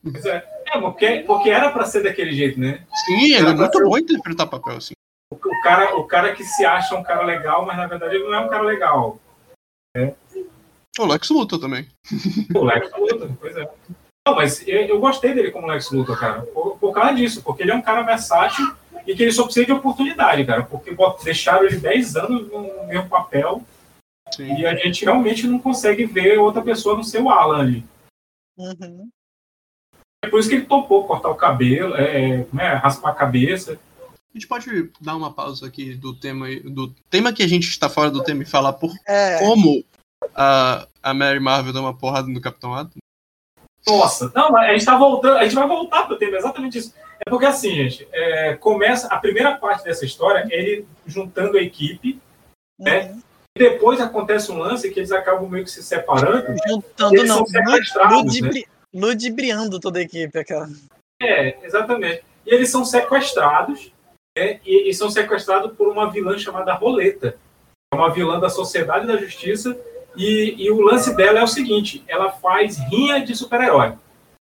Pois 0.03 0.25
é. 0.25 0.49
É, 0.73 0.81
porque, 0.81 1.25
porque 1.27 1.51
era 1.51 1.71
pra 1.71 1.85
ser 1.85 2.03
daquele 2.03 2.33
jeito, 2.33 2.59
né? 2.59 2.87
Sim, 3.05 3.35
ele 3.35 3.49
é 3.49 3.55
muito 3.55 3.83
bom 3.83 3.99
interpretar 3.99 4.49
papel, 4.49 4.77
assim. 4.77 4.95
O 5.33 5.37
o 5.37 5.63
cara, 5.63 5.97
o 5.97 6.05
cara 6.05 6.35
que 6.35 6.43
se 6.43 6.65
acha 6.65 6.97
um 6.97 7.03
cara 7.03 7.23
legal, 7.23 7.67
mas 7.67 7.77
na 7.77 7.87
verdade 7.87 8.17
ele 8.17 8.25
não 8.25 8.35
é 8.35 8.41
um 8.41 8.49
cara 8.49 8.63
legal. 8.63 9.21
O 10.99 11.07
Lex 11.07 11.31
Luthor 11.31 11.59
também. 11.59 11.89
O 12.55 12.65
Lex 12.65 12.91
Luthor, 12.97 13.31
pois 13.39 13.57
é. 13.57 13.71
Não, 14.27 14.35
mas 14.35 14.67
eu, 14.67 14.81
eu 14.83 15.01
gostei 15.01 15.35
dele 15.35 15.51
como 15.51 15.67
Lex 15.67 15.91
Luthor, 15.91 16.19
cara. 16.19 16.43
Por, 16.43 16.79
por 16.79 16.93
causa 16.93 17.15
disso, 17.15 17.43
porque 17.43 17.63
ele 17.63 17.71
é 17.73 17.75
um 17.75 17.83
cara 17.83 18.03
versátil 18.03 18.75
e 19.07 19.15
que 19.15 19.23
ele 19.23 19.33
só 19.33 19.45
precisa 19.45 19.67
de 19.67 19.73
oportunidade, 19.73 20.45
cara. 20.45 20.63
Porque 20.63 20.97
deixaram 21.25 21.65
ele 21.65 21.77
10 21.77 22.17
anos 22.17 22.49
no 22.49 22.87
mesmo 22.87 23.09
papel 23.09 23.63
Sim. 24.35 24.57
e 24.57 24.67
a 24.67 24.75
gente 24.77 25.05
realmente 25.05 25.47
não 25.47 25.59
consegue 25.59 26.05
ver 26.07 26.39
outra 26.39 26.63
pessoa 26.63 26.97
no 26.97 27.05
seu 27.05 27.29
Alan 27.29 27.61
ali. 27.61 27.85
Uhum. 28.57 29.09
É 30.23 30.29
por 30.29 30.39
isso 30.39 30.49
que 30.49 30.57
ele 30.57 30.67
topou 30.67 31.07
cortar 31.07 31.31
o 31.31 31.35
cabelo, 31.35 31.95
é, 31.97 32.47
é, 32.59 32.75
raspar 32.75 33.11
a 33.11 33.15
cabeça. 33.15 33.79
A 34.13 34.39
gente 34.39 34.47
pode 34.47 34.91
dar 35.01 35.17
uma 35.17 35.33
pausa 35.33 35.67
aqui 35.67 35.95
do 35.95 36.15
tema, 36.15 36.47
do 36.65 36.91
tema 37.09 37.33
que 37.33 37.43
a 37.43 37.49
gente 37.49 37.69
está 37.69 37.89
fora 37.89 38.11
do 38.11 38.23
tema 38.23 38.43
e 38.43 38.47
falar 38.47 38.75
por 38.75 38.93
É, 39.09 39.39
como 39.39 39.83
a, 40.35 40.87
a 41.03 41.15
Mary 41.15 41.41
Marvel 41.41 41.73
deu 41.73 41.83
uma 41.83 41.97
porrada 41.97 42.29
no 42.29 42.41
Capitão 42.41 42.75
Atom? 42.75 42.99
Nossa, 43.87 44.31
não, 44.35 44.53
mas 44.53 44.69
a 44.69 44.73
gente 44.73 44.85
tá 44.85 44.97
voltando, 44.97 45.39
a 45.39 45.45
gente 45.45 45.55
vai 45.55 45.67
voltar 45.67 46.07
pro 46.07 46.19
tema, 46.19 46.37
exatamente 46.37 46.79
isso. 46.79 46.95
É 47.27 47.31
porque 47.31 47.47
assim, 47.47 47.75
gente, 47.75 48.07
é, 48.13 48.55
começa 48.55 49.09
a 49.09 49.19
primeira 49.19 49.57
parte 49.57 49.83
dessa 49.85 50.05
história, 50.05 50.47
é 50.51 50.57
ele 50.57 50.87
juntando 51.07 51.57
a 51.57 51.63
equipe, 51.63 52.21
né? 52.79 53.11
uhum. 53.11 53.23
Depois 53.57 54.01
acontece 54.01 54.51
um 54.51 54.59
lance 54.59 54.91
que 54.91 55.01
eles 55.01 55.13
acabam 55.13 55.49
meio 55.49 55.65
que 55.65 55.71
se 55.71 55.83
separando. 55.83 56.55
juntando 56.67 57.25
não, 57.25 57.45
ludibri- 58.11 58.67
ludibriando 58.95 59.81
toda 59.81 59.99
a 59.99 60.03
equipe, 60.03 60.39
aquela. 60.39 60.69
É, 61.21 61.65
exatamente. 61.65 62.23
E 62.47 62.55
eles 62.55 62.71
são 62.71 62.85
sequestrados, 62.85 63.93
né? 64.37 64.61
e, 64.65 64.89
e 64.89 64.95
são 64.95 65.11
sequestrados 65.11 65.77
por 65.77 65.89
uma 65.89 66.11
vilã 66.11 66.39
chamada 66.39 66.73
Roleta. 66.75 67.37
É 67.93 67.97
uma 67.97 68.13
vilã 68.13 68.39
da 68.39 68.49
Sociedade 68.49 69.07
da 69.07 69.17
Justiça, 69.17 69.77
e, 70.17 70.55
e 70.59 70.71
o 70.71 70.81
lance 70.81 71.15
dela 71.15 71.41
é 71.41 71.43
o 71.43 71.49
seguinte: 71.49 72.05
ela 72.07 72.31
faz 72.31 72.79
rinha 72.89 73.25
de 73.25 73.35
super-herói. 73.35 73.95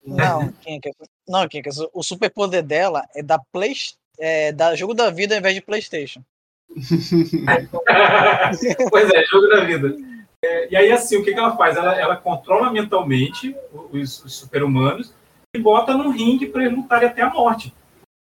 Não, 0.03 0.53
é 0.65 0.75
é? 0.75 0.91
Não, 1.27 1.47
que 1.47 1.59
é? 1.59 1.61
O 1.93 2.01
superpoder 2.01 2.63
dela 2.63 3.03
é 3.13 3.21
da 3.21 3.39
Play, 3.51 3.73
é 4.17 4.51
da 4.51 4.75
jogo 4.75 4.93
da 4.93 5.09
vida 5.09 5.35
ao 5.35 5.39
invés 5.39 5.53
de 5.53 5.61
PlayStation. 5.61 6.21
pois 8.89 9.09
é, 9.09 9.25
jogo 9.25 9.47
da 9.47 9.63
vida. 9.63 9.95
É, 10.43 10.71
e 10.71 10.75
aí, 10.75 10.91
assim, 10.91 11.17
o 11.17 11.23
que, 11.23 11.33
que 11.33 11.39
ela 11.39 11.57
faz? 11.57 11.75
Ela, 11.75 11.99
ela 11.99 12.15
controla 12.15 12.71
mentalmente 12.71 13.55
os, 13.91 14.23
os 14.23 14.35
super-humanos 14.35 15.13
e 15.55 15.59
bota 15.59 15.93
num 15.93 16.09
ringue 16.09 16.47
para 16.47 16.65
eles 16.65 16.77
lutarem 16.77 17.09
até 17.09 17.21
a 17.21 17.29
morte. 17.29 17.73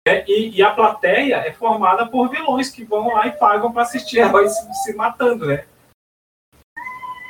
É, 0.06 0.30
e, 0.30 0.58
e 0.58 0.62
a 0.62 0.72
plateia 0.72 1.38
é 1.38 1.54
formada 1.54 2.06
por 2.06 2.30
vilões 2.30 2.70
que 2.70 2.84
vão 2.84 3.14
lá 3.14 3.28
e 3.28 3.32
pagam 3.32 3.72
para 3.72 3.84
assistir 3.84 4.20
heróis 4.20 4.52
se, 4.52 4.84
se 4.84 4.94
matando, 4.94 5.46
né? 5.46 5.66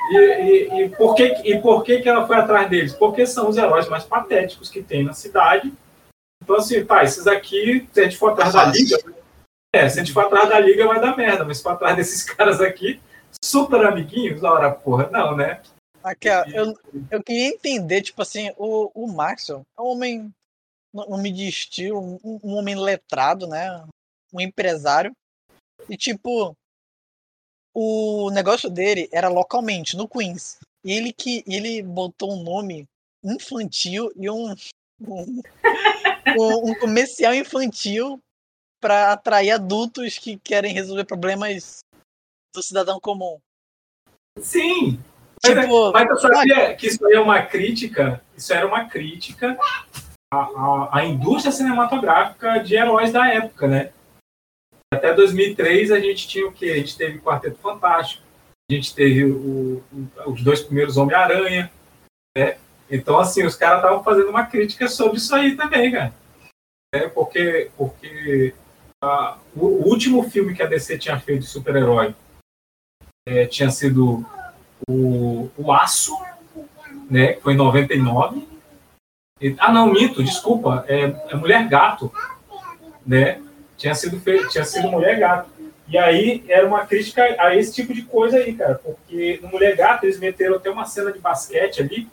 E, 0.09 0.17
e, 0.17 0.83
e 0.83 0.89
por, 0.89 1.15
que, 1.15 1.23
e 1.45 1.61
por 1.61 1.83
que, 1.83 2.01
que 2.01 2.09
ela 2.09 2.27
foi 2.27 2.35
atrás 2.35 2.69
deles? 2.69 2.93
Porque 2.93 3.25
são 3.25 3.47
os 3.47 3.57
heróis 3.57 3.87
mais 3.87 4.03
patéticos 4.03 4.69
que 4.69 4.81
tem 4.81 5.03
na 5.03 5.13
cidade. 5.13 5.71
Então, 6.43 6.57
assim, 6.57 6.83
tá, 6.83 7.03
esses 7.03 7.25
aqui, 7.25 7.87
se 7.91 8.01
a 8.01 8.03
gente 8.03 8.17
for 8.17 8.31
atrás 8.31 8.53
da 8.53 8.65
liga, 8.65 8.97
é, 9.73 9.89
se 9.89 9.99
a 9.99 10.03
gente 10.03 10.13
for 10.13 10.25
atrás 10.25 10.47
da 10.49 10.59
liga 10.59 10.87
vai 10.87 11.01
dar 11.01 11.17
merda, 11.17 11.43
mas 11.43 11.57
se 11.57 11.63
for 11.63 11.71
atrás 11.71 11.95
desses 11.95 12.23
caras 12.29 12.61
aqui, 12.61 13.01
super 13.43 13.83
amiguinhos, 13.85 14.43
ora, 14.43 14.71
porra, 14.71 15.09
não, 15.09 15.35
né? 15.35 15.61
Aqui, 16.03 16.29
ó, 16.29 16.43
eu, 16.45 16.77
eu 17.09 17.23
queria 17.23 17.47
entender, 17.47 18.01
tipo 18.01 18.21
assim, 18.21 18.51
o, 18.57 18.91
o 18.93 19.07
Maxwell 19.07 19.65
é 19.77 19.81
um 19.81 19.85
homem, 19.85 20.33
um 20.93 21.13
homem 21.13 21.33
de 21.33 21.47
estilo, 21.47 22.19
um, 22.23 22.39
um 22.43 22.55
homem 22.55 22.75
letrado, 22.75 23.47
né? 23.47 23.83
Um 24.31 24.41
empresário. 24.41 25.11
E, 25.89 25.97
tipo, 25.97 26.55
o 27.73 28.29
negócio 28.31 28.69
dele 28.69 29.09
era 29.11 29.29
localmente, 29.29 29.95
no 29.97 30.07
Queens. 30.07 30.59
E 30.83 30.91
ele 30.91 31.13
que 31.13 31.43
ele 31.47 31.81
botou 31.81 32.33
um 32.33 32.43
nome 32.43 32.85
infantil 33.23 34.11
e 34.17 34.29
um, 34.29 34.53
um, 35.01 35.41
um- 36.37 36.69
um 36.71 36.75
comercial 36.79 37.33
infantil 37.33 38.19
para 38.83 39.13
atrair 39.13 39.51
adultos 39.51 40.17
que 40.19 40.37
querem 40.37 40.73
resolver 40.73 41.05
problemas 41.05 41.79
do 42.53 42.61
cidadão 42.61 42.99
comum. 42.99 43.39
Sim! 44.41 44.99
Mas, 45.45 45.55
Tipo, 45.55 45.91
mas 45.93 46.09
eu 46.09 46.17
sabia 46.17 46.75
que 46.75 46.87
isso 46.87 47.05
aí 47.05 47.13
é 47.13 47.19
uma 47.19 47.41
crítica, 47.41 48.21
isso 48.35 48.53
era 48.53 48.67
uma 48.67 48.85
crítica 48.89 49.57
à, 50.33 50.37
à, 50.37 50.97
à 50.99 51.05
indústria 51.05 51.51
cinematográfica 51.51 52.59
de 52.59 52.75
heróis 52.75 53.11
da 53.13 53.25
época, 53.27 53.67
né? 53.67 53.93
Até 54.93 55.13
2003 55.13 55.91
a 55.91 55.99
gente 55.99 56.27
tinha 56.27 56.45
o 56.47 56.51
quê? 56.51 56.65
A 56.71 56.75
gente 56.75 56.97
teve 56.97 57.19
Quarteto 57.21 57.57
Fantástico, 57.59 58.21
a 58.69 58.73
gente 58.73 58.93
teve 58.93 59.23
o- 59.25 59.81
o- 59.93 60.31
os 60.31 60.43
dois 60.43 60.61
primeiros 60.61 60.97
Homem-Aranha, 60.97 61.71
né? 62.37 62.57
Então, 62.89 63.17
assim, 63.17 63.45
os 63.45 63.55
caras 63.55 63.77
estavam 63.77 64.03
fazendo 64.03 64.29
uma 64.29 64.45
crítica 64.45 64.87
sobre 64.89 65.17
isso 65.17 65.33
aí 65.33 65.55
também, 65.55 65.91
cara. 65.91 66.13
É, 66.93 67.09
porque 67.09 67.71
porque 67.75 68.53
ah, 69.03 69.37
o, 69.55 69.89
último 69.89 70.23
filme 70.29 70.55
que 70.55 70.63
a 70.63 70.65
DC 70.65 70.97
tinha 70.97 71.19
feito 71.19 71.45
super-herói 71.45 72.15
é, 73.27 73.45
tinha 73.45 73.69
sido 73.69 74.25
o, 74.87 75.49
o 75.57 75.71
Aço, 75.73 76.13
né, 77.09 77.33
que 77.33 77.41
foi 77.41 77.53
em 77.53 77.57
99. 77.57 78.47
E- 79.41 79.55
ah, 79.59 79.71
não, 79.71 79.91
mito, 79.91 80.23
desculpa, 80.23 80.85
é, 80.87 81.03
é 81.29 81.35
Mulher 81.35 81.67
Gato, 81.67 82.11
né? 83.05 83.41
Tinha 83.77 83.93
sido, 83.93 84.19
fe- 84.21 84.47
tinha 84.49 84.63
sido 84.63 84.87
Mulher 84.89 85.19
Gato. 85.19 85.49
E 85.87 85.97
aí 85.97 86.43
era 86.47 86.65
uma 86.65 86.85
crítica 86.85 87.23
a 87.39 87.53
esse 87.55 87.73
tipo 87.73 87.93
de 87.93 88.03
coisa 88.03 88.37
aí, 88.37 88.55
cara, 88.55 88.75
porque 88.75 89.39
no 89.41 89.49
Mulher 89.49 89.75
Gato 89.75 90.05
eles 90.05 90.17
meteram 90.17 90.55
até 90.55 90.69
uma 90.69 90.85
cena 90.85 91.11
de 91.11 91.19
basquete 91.19 91.81
ali 91.81 92.07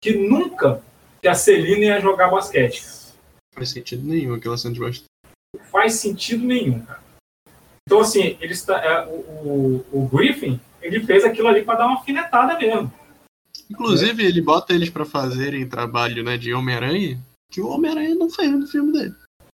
que 0.00 0.14
nunca 0.14 0.80
que 1.20 1.26
a 1.28 1.34
Celina 1.34 1.84
ia 1.84 2.00
jogar 2.00 2.30
basquete. 2.30 2.82
Não 2.84 3.56
faz 3.56 3.70
sentido 3.70 4.06
nenhum 4.06 4.34
aquela 4.34 4.56
cena 4.56 4.74
de 4.74 4.80
baixo. 4.80 5.04
Não 5.54 5.64
faz 5.64 5.94
sentido 5.94 6.44
nenhum, 6.44 6.80
cara. 6.84 7.02
Então, 7.86 8.00
assim, 8.00 8.36
ele 8.40 8.52
está, 8.52 8.78
é, 8.82 9.06
o, 9.06 9.12
o, 9.12 9.86
o 9.92 10.08
Griffin, 10.08 10.60
ele 10.80 11.04
fez 11.04 11.24
aquilo 11.24 11.48
ali 11.48 11.62
para 11.62 11.78
dar 11.78 11.86
uma 11.86 11.96
alfinetada 11.98 12.58
mesmo. 12.58 12.92
Inclusive, 13.70 14.24
ele 14.24 14.40
bota 14.40 14.72
eles 14.72 14.90
pra 14.90 15.04
fazerem 15.04 15.68
trabalho 15.68 16.22
né, 16.22 16.36
de 16.36 16.54
Homem-Aranha, 16.54 17.18
que 17.50 17.60
o 17.60 17.68
Homem-Aranha 17.68 18.14
não 18.14 18.30
fez 18.30 18.50
no 18.50 18.66
filme 18.66 18.92
dele. 18.92 19.14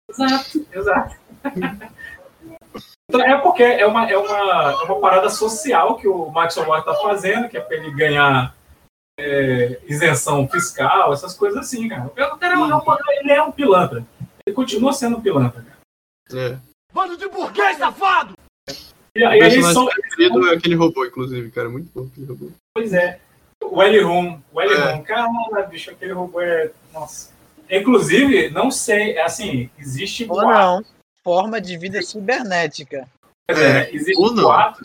Exato, 0.10 0.66
exato. 0.72 1.16
Então, 3.10 3.22
é 3.22 3.38
porque 3.38 3.62
é 3.62 3.86
uma, 3.86 4.10
é, 4.10 4.18
uma, 4.18 4.72
é 4.72 4.84
uma 4.86 5.00
parada 5.00 5.30
social 5.30 5.98
que 5.98 6.08
o 6.08 6.32
Max 6.32 6.56
Omar 6.58 6.80
está 6.80 6.96
fazendo, 6.96 7.48
que 7.48 7.58
é 7.58 7.62
para 7.62 7.78
ele 7.78 7.91
ganhar 7.91 8.56
é, 9.20 9.80
isenção 9.88 10.48
fiscal, 10.48 11.14
essas 11.14 11.36
coisas 11.36 11.60
assim, 11.60 11.88
cara. 11.88 12.06
O 12.06 12.10
cara 12.10 12.56
é 12.56 12.58
é 12.58 13.20
ele 13.20 13.32
é 13.32 13.44
um 13.44 13.52
pilantra. 13.52 14.04
Ele 14.46 14.56
continua 14.56 14.94
sendo 14.94 15.18
um 15.18 15.22
pilantra. 15.22 15.62
Cara. 15.62 15.73
É. 16.32 16.58
Bando 16.94 17.18
de 17.18 17.28
burguês 17.28 17.78
safado! 17.78 18.34
E, 19.16 19.24
aí 19.24 19.40
eles 19.40 19.54
personagem 19.56 19.74
são. 19.74 19.86
preferido 19.88 20.48
é 20.48 20.56
aquele 20.56 20.76
robô, 20.76 21.06
inclusive, 21.06 21.52
cara. 21.52 21.70
Muito 21.70 21.92
bom 21.94 22.08
aquele 22.08 22.26
robô. 22.26 22.52
Pois 22.76 22.94
é. 22.94 23.20
O 23.64 23.82
L 23.82 24.02
Room. 24.04 24.42
O 24.52 24.62
L 24.62 24.74
É. 24.74 25.02
Cara, 25.02 25.64
bicho, 25.70 25.92
aquele 25.92 26.14
robô 26.14 26.42
é. 26.42 26.72
Nossa. 26.92 27.32
Inclusive, 27.70 28.50
não 28.50 28.70
sei, 28.70 29.14
é 29.14 29.24
assim, 29.24 29.70
existe 29.80 30.24
Ou 30.24 30.30
boato- 30.30 30.50
não. 30.50 30.86
Forma 31.24 31.62
de 31.62 31.78
vida 31.78 32.02
cibernética. 32.02 33.08
Dizer, 33.50 33.74
né, 33.74 33.90
existe 33.92 34.20
ou 34.20 34.34
não. 34.34 34.44
boato, 34.44 34.84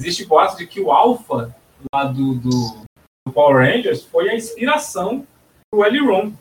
existe 0.00 0.24
boato 0.24 0.56
de 0.56 0.66
que 0.66 0.80
o 0.80 0.92
Alpha 0.92 1.54
lá 1.92 2.04
do, 2.04 2.34
do, 2.34 2.84
do 3.26 3.32
Power 3.32 3.56
Rangers 3.56 4.04
foi 4.04 4.28
a 4.28 4.34
inspiração 4.36 5.26
pro 5.70 5.84
L-Room, 5.84 6.32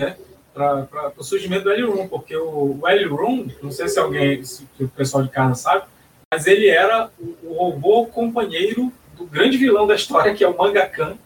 né? 0.00 0.16
Para 0.56 1.12
o 1.18 1.22
surgimento 1.22 1.64
do 1.64 1.70
L-Room, 1.70 2.08
porque 2.08 2.34
o, 2.34 2.80
o 2.80 2.88
L-Room, 2.88 3.48
não 3.62 3.70
sei 3.70 3.88
se 3.88 3.98
alguém, 3.98 4.42
se 4.42 4.66
o 4.80 4.88
pessoal 4.88 5.22
de 5.22 5.28
casa 5.28 5.54
sabe, 5.54 5.84
mas 6.32 6.46
ele 6.46 6.68
era 6.68 7.10
o, 7.18 7.36
o 7.42 7.52
robô 7.52 8.06
companheiro 8.06 8.90
do 9.14 9.26
grande 9.26 9.58
vilão 9.58 9.86
da 9.86 9.94
história, 9.94 10.34
que 10.34 10.42
é 10.42 10.48
o 10.48 10.56
Mangakan, 10.56 11.18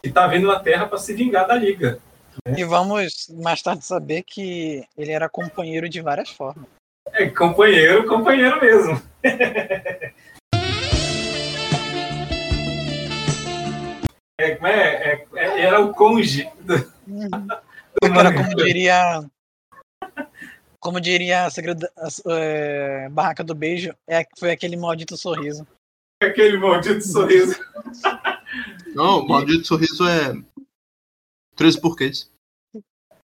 que 0.00 0.12
tá 0.12 0.28
vindo 0.28 0.46
na 0.46 0.60
Terra 0.60 0.86
para 0.86 0.98
se 0.98 1.12
vingar 1.14 1.48
da 1.48 1.56
Liga. 1.56 1.98
E 2.56 2.62
vamos 2.62 3.26
mais 3.42 3.60
tarde 3.60 3.84
saber 3.84 4.22
que 4.22 4.84
ele 4.96 5.10
era 5.10 5.28
companheiro 5.28 5.88
de 5.88 6.00
várias 6.00 6.30
formas. 6.30 6.66
É 7.12 7.26
companheiro, 7.26 8.06
companheiro 8.06 8.60
mesmo. 8.60 9.02
É, 14.38 14.50
é, 14.50 15.12
é, 15.12 15.26
é- 15.34 15.60
era 15.62 15.80
o 15.80 15.94
conge 15.94 16.46
do 16.60 16.74
Agora, 18.02 18.32
como 18.32 18.54
diria. 18.56 19.24
Como 20.78 21.00
diria 21.00 21.46
a, 21.46 21.50
segredo, 21.50 21.86
a, 21.96 22.08
é, 22.30 23.08
Barraca 23.08 23.42
do 23.42 23.54
Beijo, 23.54 23.94
é, 24.08 24.24
foi 24.38 24.50
aquele 24.50 24.76
maldito 24.76 25.16
sorriso. 25.16 25.66
aquele 26.22 26.58
maldito 26.58 27.02
sorriso. 27.02 27.58
Não, 28.94 29.20
o 29.20 29.28
maldito 29.28 29.66
sorriso 29.66 30.06
é. 30.08 30.34
13 31.56 31.80
porquês. 31.80 32.30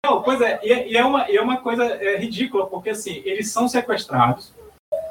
Não, 0.05 0.21
pois 0.21 0.39
é, 0.41 0.59
e, 0.63 0.71
é- 0.71 0.87
e 0.89 0.97
é, 0.97 1.03
uma, 1.03 1.29
e 1.29 1.37
é 1.37 1.41
uma 1.41 1.61
coisa 1.61 1.83
é, 1.83 2.17
ridícula, 2.17 2.67
porque 2.67 2.89
assim, 2.91 3.21
eles 3.25 3.51
são 3.51 3.67
sequestrados, 3.67 4.53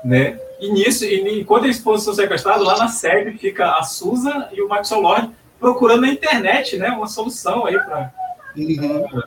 né? 0.04 0.40
E 0.60 0.70
nisso, 0.72 1.04
e 1.04 1.40
enquanto 1.40 1.64
eles 1.64 1.78
foram 1.78 1.98
sequestrados, 1.98 2.66
lá 2.66 2.76
na 2.78 2.88
sede 2.88 3.36
fica 3.36 3.76
a 3.76 3.82
Susan 3.82 4.48
e 4.52 4.62
o 4.62 4.68
Lord 5.00 5.34
procurando 5.58 6.02
na 6.02 6.08
internet, 6.08 6.76
né? 6.78 6.90
Uma 6.90 7.06
solução 7.08 7.66
aí 7.66 7.78
para. 7.78 8.14
Uhum. 8.56 9.22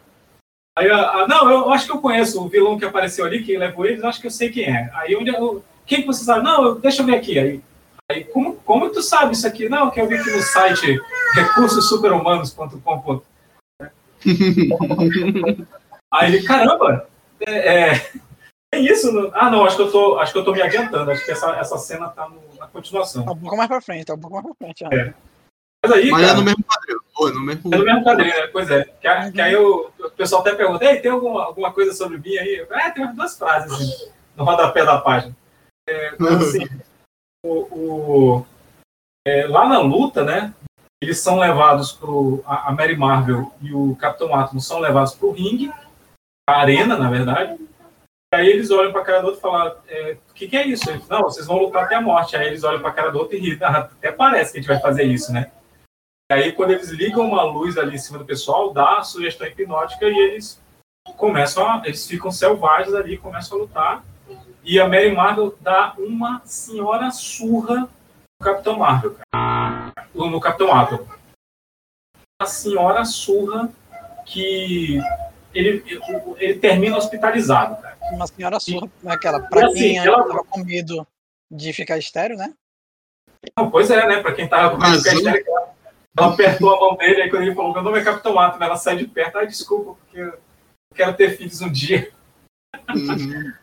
Aí, 0.82 0.90
ah, 0.90 1.28
não, 1.30 1.48
eu 1.52 1.72
acho 1.72 1.86
que 1.86 1.92
eu 1.92 2.00
conheço 2.02 2.44
o 2.44 2.48
vilão 2.50 2.76
que 2.76 2.84
apareceu 2.86 3.24
ali, 3.24 3.44
que 3.44 3.56
levou 3.56 3.86
eles, 3.86 4.04
acho 4.04 4.20
que 4.20 4.26
eu 4.26 4.32
sei 4.32 4.50
quem 4.50 4.64
é. 4.66 4.90
Aí 4.96 5.16
onde 5.16 5.30
eu, 5.30 5.64
quem 5.86 6.02
que 6.02 6.08
você 6.08 6.24
sabe? 6.24 6.44
Não, 6.44 6.64
eu- 6.64 6.76
deixa 6.80 7.04
eu 7.04 7.06
ver 7.06 7.18
aqui. 7.18 7.38
Aí, 7.38 7.62
aí 8.12 8.24
como, 8.24 8.56
como 8.56 8.90
tu 8.90 9.00
sabe 9.04 9.34
isso 9.34 9.46
aqui? 9.46 9.70
Não, 9.70 9.92
que 9.92 10.02
eu 10.02 10.08
vi 10.08 10.16
aqui 10.16 10.32
no 10.32 10.42
site 10.42 11.00
recursosuperhumanos.com. 11.36 13.22
Aí 16.14 16.34
ele, 16.36 16.44
caramba, 16.44 17.08
é, 17.48 17.90
é, 17.92 18.12
é 18.74 18.80
isso? 18.80 19.12
no- 19.12 19.30
Ah, 19.36 19.50
não, 19.52 19.64
acho 19.66 19.76
que 19.76 19.82
eu 19.84 19.92
tô, 19.92 20.18
acho 20.20 20.34
que 20.34 20.40
eu 20.40 20.44
tô 20.44 20.52
me 20.52 20.62
adiantando. 20.64 21.12
Acho 21.12 21.24
que 21.24 21.32
essa, 21.32 21.52
essa 21.58 21.78
cena 21.78 22.10
tá 22.10 22.28
no- 22.28 22.42
na 22.60 22.66
continuação. 22.68 23.24
Tá 23.24 23.32
um 23.32 23.38
pouco 23.38 23.56
mais 23.56 23.70
pra 23.70 23.82
frente, 23.82 24.06
tá 24.06 24.14
um 24.16 24.20
pouco 24.20 24.36
mais 24.36 24.46
pra 24.46 24.56
frente. 24.56 24.84
É. 24.94 25.14
Mas 25.84 25.92
aí, 25.94 26.10
Mas 26.12 26.24
é 26.24 26.26
cara, 26.28 26.38
no 26.40 26.44
mesmo 26.44 26.64
quadril. 26.64 27.01
Pô, 27.22 27.30
no 27.30 27.40
mesmo. 27.42 27.72
É 27.72 27.78
no 27.78 27.86
mesmo 27.86 28.04
quadrinho, 28.04 28.34
né? 28.36 28.48
Pois 28.48 28.72
é. 28.72 28.84
Que, 29.00 29.08
a- 29.08 29.32
que 29.32 29.40
aí 29.40 29.56
o, 29.56 29.92
o 30.00 30.10
pessoal 30.12 30.42
até 30.42 30.56
pergunta, 30.56 30.84
Ei, 30.84 31.00
tem 31.00 31.12
alguma, 31.12 31.44
alguma 31.44 31.72
coisa 31.72 31.94
sobre 31.94 32.18
mim 32.18 32.36
aí? 32.36 32.66
É, 32.72 32.90
tem 32.90 33.04
umas 33.04 33.16
duas 33.16 33.38
frases 33.38 33.72
assim, 33.72 34.12
no 34.36 34.44
rodapé 34.44 34.84
da 34.84 34.98
página. 35.00 35.36
É, 35.88 36.16
mas, 36.18 36.34
assim, 36.48 36.68
o, 37.46 37.54
o- 38.40 38.46
é, 39.28 39.46
lá 39.46 39.68
na 39.70 39.80
luta, 39.80 40.24
né? 40.24 40.52
Eles 41.00 41.20
são 41.20 41.38
levados 41.38 41.92
pro. 41.92 42.44
A, 42.46 42.72
Mary 42.72 42.96
Marvel 42.98 43.52
e 43.62 43.72
o 43.72 43.96
Capitão 43.98 44.34
Átomo 44.34 44.60
são 44.60 44.80
levados 44.80 45.14
pro 45.14 45.32
ringue, 45.32 45.72
a 46.50 46.60
arena, 46.60 46.98
na 46.98 47.10
verdade. 47.10 47.54
E 48.34 48.38
aí 48.38 48.48
eles 48.48 48.72
olham 48.72 48.92
pra 48.92 49.04
cara 49.04 49.20
do 49.22 49.26
outro 49.28 49.40
e 49.40 49.42
falam, 49.42 49.76
é, 49.90 50.18
o 50.30 50.34
que, 50.34 50.48
que 50.48 50.58
é 50.58 50.66
isso? 50.66 50.90
Eles, 50.90 51.08
Não, 51.08 51.22
vocês 51.24 51.46
vão 51.46 51.58
lutar 51.58 51.84
até 51.84 51.96
a 51.96 52.02
morte. 52.02 52.36
Aí 52.36 52.48
eles 52.48 52.64
olham 52.64 52.80
pra 52.82 52.92
cara 52.92 53.12
do 53.12 53.20
outro 53.20 53.36
e 53.36 53.40
riem. 53.40 53.58
"Ah, 53.62 53.80
Até 53.80 54.12
parece 54.12 54.54
que 54.54 54.58
a 54.58 54.62
gente 54.62 54.70
vai 54.72 54.80
fazer 54.80 55.04
isso, 55.04 55.32
né? 55.34 55.52
E 56.32 56.34
aí, 56.34 56.54
quando 56.54 56.72
eles 56.72 56.88
ligam 56.88 57.28
uma 57.28 57.44
luz 57.44 57.78
ali 57.78 57.96
em 57.96 58.00
cima 58.00 58.18
do 58.18 58.24
pessoal, 58.24 58.72
dá 58.72 59.00
a 59.00 59.04
sugestão 59.04 59.46
hipnótica 59.46 60.06
e 60.06 60.18
eles 60.18 60.62
começam 61.18 61.68
a. 61.68 61.82
Eles 61.84 62.08
ficam 62.08 62.32
selvagens 62.32 62.96
ali, 62.96 63.18
começam 63.18 63.58
a 63.58 63.62
lutar. 63.62 64.04
E 64.64 64.80
a 64.80 64.88
Mary 64.88 65.14
Marvel 65.14 65.54
dá 65.60 65.94
uma 65.98 66.42
senhora 66.46 67.12
surra 67.12 67.82
no 67.82 68.46
Capitão 68.46 68.80
Marvel, 68.80 69.18
cara. 69.30 69.92
No 70.16 70.40
Capitão 70.40 70.74
Atom. 70.74 71.06
Uma 72.42 72.48
senhora 72.48 73.04
surra 73.04 73.70
que 74.26 75.00
ele, 75.54 75.84
ele, 76.38 76.58
termina 76.60 76.96
hospitalizado, 76.96 77.76
cara. 77.82 77.98
Uma 78.14 78.28
senhora 78.28 78.58
surra, 78.58 78.90
aquela, 79.06 79.42
pra 79.42 79.66
assim, 79.66 79.74
quem 79.74 79.98
ela- 79.98 80.24
tava 80.26 80.46
com 80.46 80.64
medo 80.64 81.06
de 81.52 81.74
ficar 81.74 81.98
estéreo, 81.98 82.38
né? 82.38 82.54
Não, 83.58 83.70
pois 83.70 83.92
é, 83.92 84.08
né? 84.08 84.22
Pra 84.22 84.34
quem 84.34 84.48
tava 84.48 84.78
com 84.78 84.82
medo 84.82 85.04
de 85.04 85.10
ficar 85.10 85.32
Vazou. 85.32 85.61
Ela- 86.18 86.34
apertou 86.34 86.76
a 86.76 86.80
mão 86.80 86.96
dele, 86.98 87.22
aí 87.24 87.30
quando 87.30 87.44
ele 87.44 87.56
falou, 87.56 87.74
meu 87.74 87.84
nome 87.84 88.00
é 88.00 88.04
Capitão 88.04 88.38
Atom, 88.40 88.64
ela 88.64 88.76
sai 88.78 88.98
de 88.98 89.08
perto, 89.08 89.38
ai, 89.38 89.48
desculpa, 89.48 89.94
porque 90.00 90.20
eu 90.20 90.34
quero 90.96 91.14
ter 91.16 91.38
filhos 91.38 91.62
um 91.62 91.72
dia. 91.72 92.12
Uhum. 92.94 93.54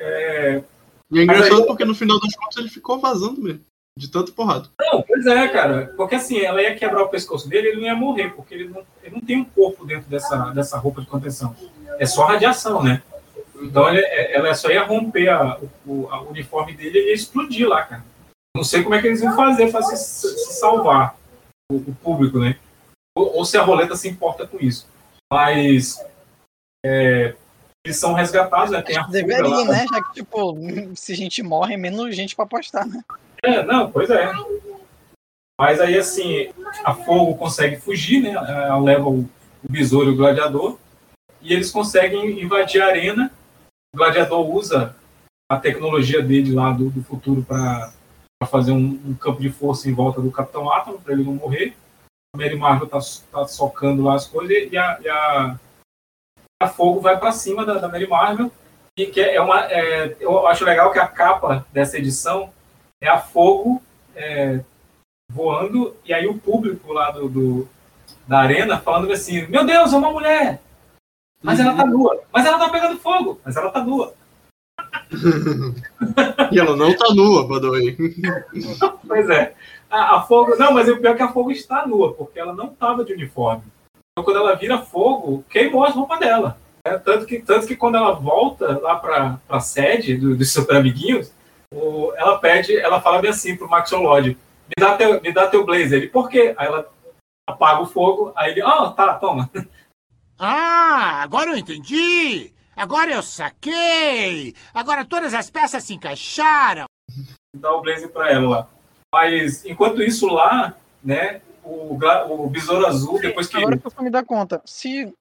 É, 0.00 0.62
E 1.10 1.18
é 1.18 1.22
engraçado 1.24 1.62
aí- 1.62 1.66
porque 1.66 1.84
no 1.84 1.94
final 1.94 2.20
das 2.20 2.34
contas 2.36 2.56
ele 2.58 2.68
ficou 2.68 3.00
vazando 3.00 3.40
mesmo. 3.42 3.60
De 3.98 4.08
tanto 4.08 4.32
porrada. 4.32 4.68
Não, 4.80 5.02
pois 5.02 5.26
é, 5.26 5.48
cara. 5.48 5.92
Porque 5.96 6.14
assim, 6.14 6.38
ela 6.38 6.62
ia 6.62 6.76
quebrar 6.76 7.02
o 7.02 7.08
pescoço 7.08 7.48
dele 7.48 7.66
ele 7.68 7.80
não 7.80 7.86
ia 7.88 7.96
morrer, 7.96 8.30
porque 8.30 8.54
ele 8.54 8.68
não, 8.68 8.84
ele 9.02 9.16
não 9.16 9.20
tem 9.20 9.38
um 9.38 9.44
corpo 9.44 9.84
dentro 9.84 10.08
dessa, 10.08 10.50
dessa 10.50 10.78
roupa 10.78 11.00
de 11.00 11.08
contenção. 11.08 11.56
É 11.98 12.06
só 12.06 12.24
radiação, 12.26 12.80
né? 12.80 13.02
Então 13.60 13.88
ele- 13.88 14.06
ela 14.06 14.54
só 14.54 14.70
ia 14.70 14.84
romper 14.84 15.30
a- 15.30 15.58
o 15.84 16.06
a- 16.12 16.22
uniforme 16.22 16.74
dele 16.74 16.96
e 17.00 17.06
ia 17.08 17.14
explodir 17.14 17.68
lá, 17.68 17.82
cara. 17.82 18.04
Não 18.56 18.62
sei 18.62 18.84
como 18.84 18.94
é 18.94 19.00
que 19.00 19.08
eles 19.08 19.20
iam 19.20 19.34
fazer 19.34 19.72
para 19.72 19.82
se, 19.82 19.96
se 19.96 20.52
salvar 20.60 21.16
o, 21.70 21.76
o 21.76 21.94
público, 21.94 22.38
né? 22.38 22.58
Ou, 23.16 23.38
ou 23.38 23.44
se 23.44 23.56
a 23.56 23.62
roleta 23.62 23.96
se 23.96 24.08
importa 24.08 24.46
com 24.46 24.58
isso. 24.58 24.86
Mas 25.32 26.02
é, 26.84 27.34
eles 27.84 27.98
são 27.98 28.14
resgatados, 28.14 28.70
né? 28.70 28.82
Tem 28.82 28.96
a 28.96 29.02
Deveria, 29.02 29.48
lá. 29.48 29.64
né? 29.64 29.86
Já 29.90 30.02
que, 30.02 30.14
tipo, 30.14 30.56
se 30.94 31.12
a 31.12 31.16
gente 31.16 31.42
morre, 31.42 31.76
menos 31.76 32.14
gente 32.14 32.34
pra 32.34 32.44
apostar, 32.44 32.86
né? 32.86 33.02
É, 33.42 33.62
não, 33.62 33.90
pois 33.90 34.10
é. 34.10 34.32
Mas 35.60 35.80
aí, 35.80 35.98
assim, 35.98 36.52
a 36.84 36.94
Fogo 36.94 37.36
consegue 37.36 37.76
fugir, 37.76 38.22
né? 38.22 38.30
Ela 38.30 38.80
leva 38.80 39.08
o, 39.08 39.20
o 39.20 39.72
besouro 39.72 40.10
e 40.10 40.12
o 40.14 40.16
gladiador. 40.16 40.78
E 41.42 41.52
eles 41.52 41.70
conseguem 41.70 42.40
invadir 42.40 42.80
a 42.80 42.86
arena. 42.86 43.30
O 43.94 43.98
gladiador 43.98 44.48
usa 44.48 44.94
a 45.50 45.56
tecnologia 45.56 46.22
dele 46.22 46.52
lá 46.52 46.72
do, 46.72 46.90
do 46.90 47.02
futuro 47.02 47.42
para 47.42 47.92
fazer 48.46 48.72
um, 48.72 49.00
um 49.04 49.14
campo 49.14 49.40
de 49.40 49.50
força 49.50 49.88
em 49.88 49.92
volta 49.94 50.20
do 50.20 50.30
Capitão 50.30 50.70
Átomo, 50.70 51.00
para 51.00 51.12
ele 51.12 51.24
não 51.24 51.34
morrer. 51.34 51.76
A 52.34 52.38
Mary 52.38 52.56
Marvel 52.56 52.86
tá, 52.88 52.98
tá 53.32 53.46
socando 53.48 54.02
lá 54.04 54.14
as 54.14 54.26
coisas 54.26 54.70
e 54.70 54.76
a, 54.76 54.98
e 55.00 55.08
a, 55.08 55.58
a 56.62 56.68
Fogo 56.68 57.00
vai 57.00 57.18
para 57.18 57.32
cima 57.32 57.64
da, 57.64 57.74
da 57.74 57.88
Mary 57.88 58.06
Marvel. 58.06 58.52
E 58.96 59.06
que 59.06 59.20
é 59.20 59.40
uma, 59.40 59.64
é, 59.66 60.16
eu 60.20 60.46
acho 60.46 60.64
legal 60.64 60.92
que 60.92 60.98
a 60.98 61.06
capa 61.06 61.66
dessa 61.72 61.96
edição 61.98 62.52
é 63.00 63.08
a 63.08 63.18
fogo 63.20 63.80
é, 64.16 64.60
voando, 65.30 65.94
e 66.04 66.12
aí 66.12 66.26
o 66.26 66.36
público 66.36 66.92
lá 66.92 67.12
do, 67.12 67.28
do- 67.28 67.68
da 68.26 68.40
arena 68.40 68.80
falando 68.80 69.12
assim, 69.12 69.46
meu 69.46 69.64
Deus, 69.64 69.92
é 69.92 69.96
uma 69.96 70.10
mulher! 70.10 70.60
Mas 71.40 71.60
ela 71.60 71.76
tá 71.76 71.86
nua, 71.86 72.20
mas 72.32 72.44
ela 72.44 72.58
tá 72.58 72.68
pegando 72.68 72.98
fogo, 72.98 73.40
mas 73.44 73.56
ela 73.56 73.70
tá 73.70 73.84
nua. 73.84 74.12
E 76.52 76.58
ela 76.58 76.76
não 76.76 76.96
tá 76.96 77.12
nua, 77.14 77.46
by 77.46 77.60
the 77.60 77.68
way. 77.70 77.96
Pois 79.06 79.28
é. 79.30 79.54
A, 79.90 80.16
a 80.16 80.22
fogo. 80.22 80.56
Não, 80.56 80.72
mas 80.72 80.88
o 80.88 80.96
pior 80.98 81.12
é 81.12 81.16
que 81.16 81.22
a 81.22 81.32
fogo 81.32 81.50
está 81.50 81.86
nua, 81.86 82.12
porque 82.14 82.38
ela 82.38 82.54
não 82.54 82.68
tava 82.68 83.04
de 83.04 83.12
uniforme. 83.12 83.62
Então 84.12 84.24
quando 84.24 84.36
ela 84.38 84.54
vira 84.54 84.78
fogo, 84.78 85.44
queimou 85.50 85.84
as 85.84 85.94
roupas 85.94 86.18
dela. 86.18 86.58
né? 86.86 86.98
Tanto, 86.98 87.26
que, 87.26 87.38
tanto 87.40 87.66
que 87.66 87.76
quando 87.76 87.96
ela 87.96 88.12
volta 88.12 88.78
lá 88.80 88.96
pra, 88.96 89.38
pra 89.46 89.60
sede 89.60 90.16
do- 90.16 90.36
dos 90.36 90.52
super 90.52 90.76
amiguinhos, 90.76 91.32
o- 91.74 92.12
ela 92.16 92.38
pede, 92.38 92.76
ela 92.76 93.00
fala 93.00 93.20
bem 93.20 93.30
assim 93.30 93.56
pro 93.56 93.68
Maxwell 93.68 94.02
Lodge, 94.02 94.30
me 94.30 94.74
dá 94.78 94.96
teu, 94.96 95.20
me 95.20 95.32
dá 95.32 95.46
teu 95.46 95.64
blazer. 95.64 95.98
Ele, 95.98 96.08
por 96.08 96.28
quê? 96.28 96.54
Aí 96.56 96.66
ela 96.66 96.88
apaga 97.48 97.82
o 97.82 97.86
fogo, 97.86 98.32
aí 98.36 98.52
ele, 98.52 98.62
ah, 98.62 98.92
tá, 98.96 99.14
toma. 99.14 99.50
Ah, 100.38 101.20
agora 101.22 101.50
eu 101.50 101.56
entendi! 101.56 102.52
Agora 102.78 103.10
eu 103.12 103.22
saquei! 103.24 104.54
Agora 104.72 105.04
todas 105.04 105.34
as 105.34 105.50
peças 105.50 105.82
se 105.82 105.94
encaixaram! 105.94 106.86
dá 107.56 107.72
o 107.72 107.82
blazer 107.82 108.08
pra 108.08 108.30
ela 108.30 108.48
lá. 108.48 108.68
Mas 109.12 109.64
enquanto 109.64 110.00
isso 110.00 110.26
lá, 110.26 110.76
né, 111.02 111.40
o, 111.64 111.98
o 112.28 112.48
besouro 112.48 112.86
azul, 112.86 113.20
depois 113.20 113.48
que. 113.48 113.56
Agora 113.56 113.76
que 113.76 113.84
eu 113.84 113.90
fui 113.90 114.04
me 114.04 114.10
dar 114.10 114.24
conta, 114.24 114.62
se 114.64 115.12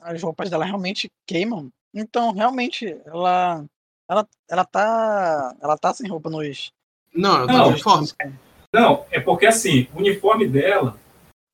as 0.00 0.20
roupas 0.20 0.50
dela 0.50 0.64
realmente 0.64 1.08
queimam, 1.26 1.70
então 1.94 2.32
realmente 2.32 2.98
ela. 3.06 3.64
Ela, 4.08 4.26
ela 4.50 4.64
tá. 4.64 5.54
Ela 5.60 5.78
tá 5.78 5.94
sem 5.94 6.08
roupa 6.08 6.28
nos. 6.28 6.72
Não, 7.14 7.36
ela 7.36 7.46
tá 7.46 7.52
Não, 7.52 7.62
de 7.64 7.68
uniforme. 7.70 8.08
Não, 8.72 9.06
é 9.12 9.20
porque 9.20 9.46
assim, 9.46 9.88
o 9.94 9.98
uniforme 9.98 10.48
dela. 10.48 10.98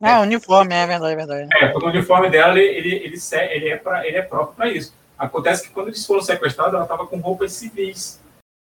Ah, 0.00 0.20
uniforme, 0.20 0.74
é 0.74 0.86
verdade, 0.86 1.12
é 1.12 1.16
verdade. 1.16 1.48
É, 1.52 1.68
porque 1.68 1.86
o 1.86 1.90
uniforme 1.90 2.28
dela, 2.28 2.58
ele, 2.58 2.76
ele, 2.76 2.96
ele, 3.04 3.16
ele 3.50 3.68
é, 3.68 3.76
pra, 3.76 4.06
ele 4.06 4.16
é 4.16 4.22
próprio 4.22 4.56
para 4.56 4.68
isso. 4.68 4.92
Acontece 5.18 5.62
que 5.68 5.74
quando 5.74 5.88
eles 5.88 6.04
foram 6.04 6.22
sequestrados, 6.22 6.74
ela 6.74 6.82
estava 6.84 7.06
com 7.06 7.18
roupas 7.18 7.52
civis. 7.52 8.20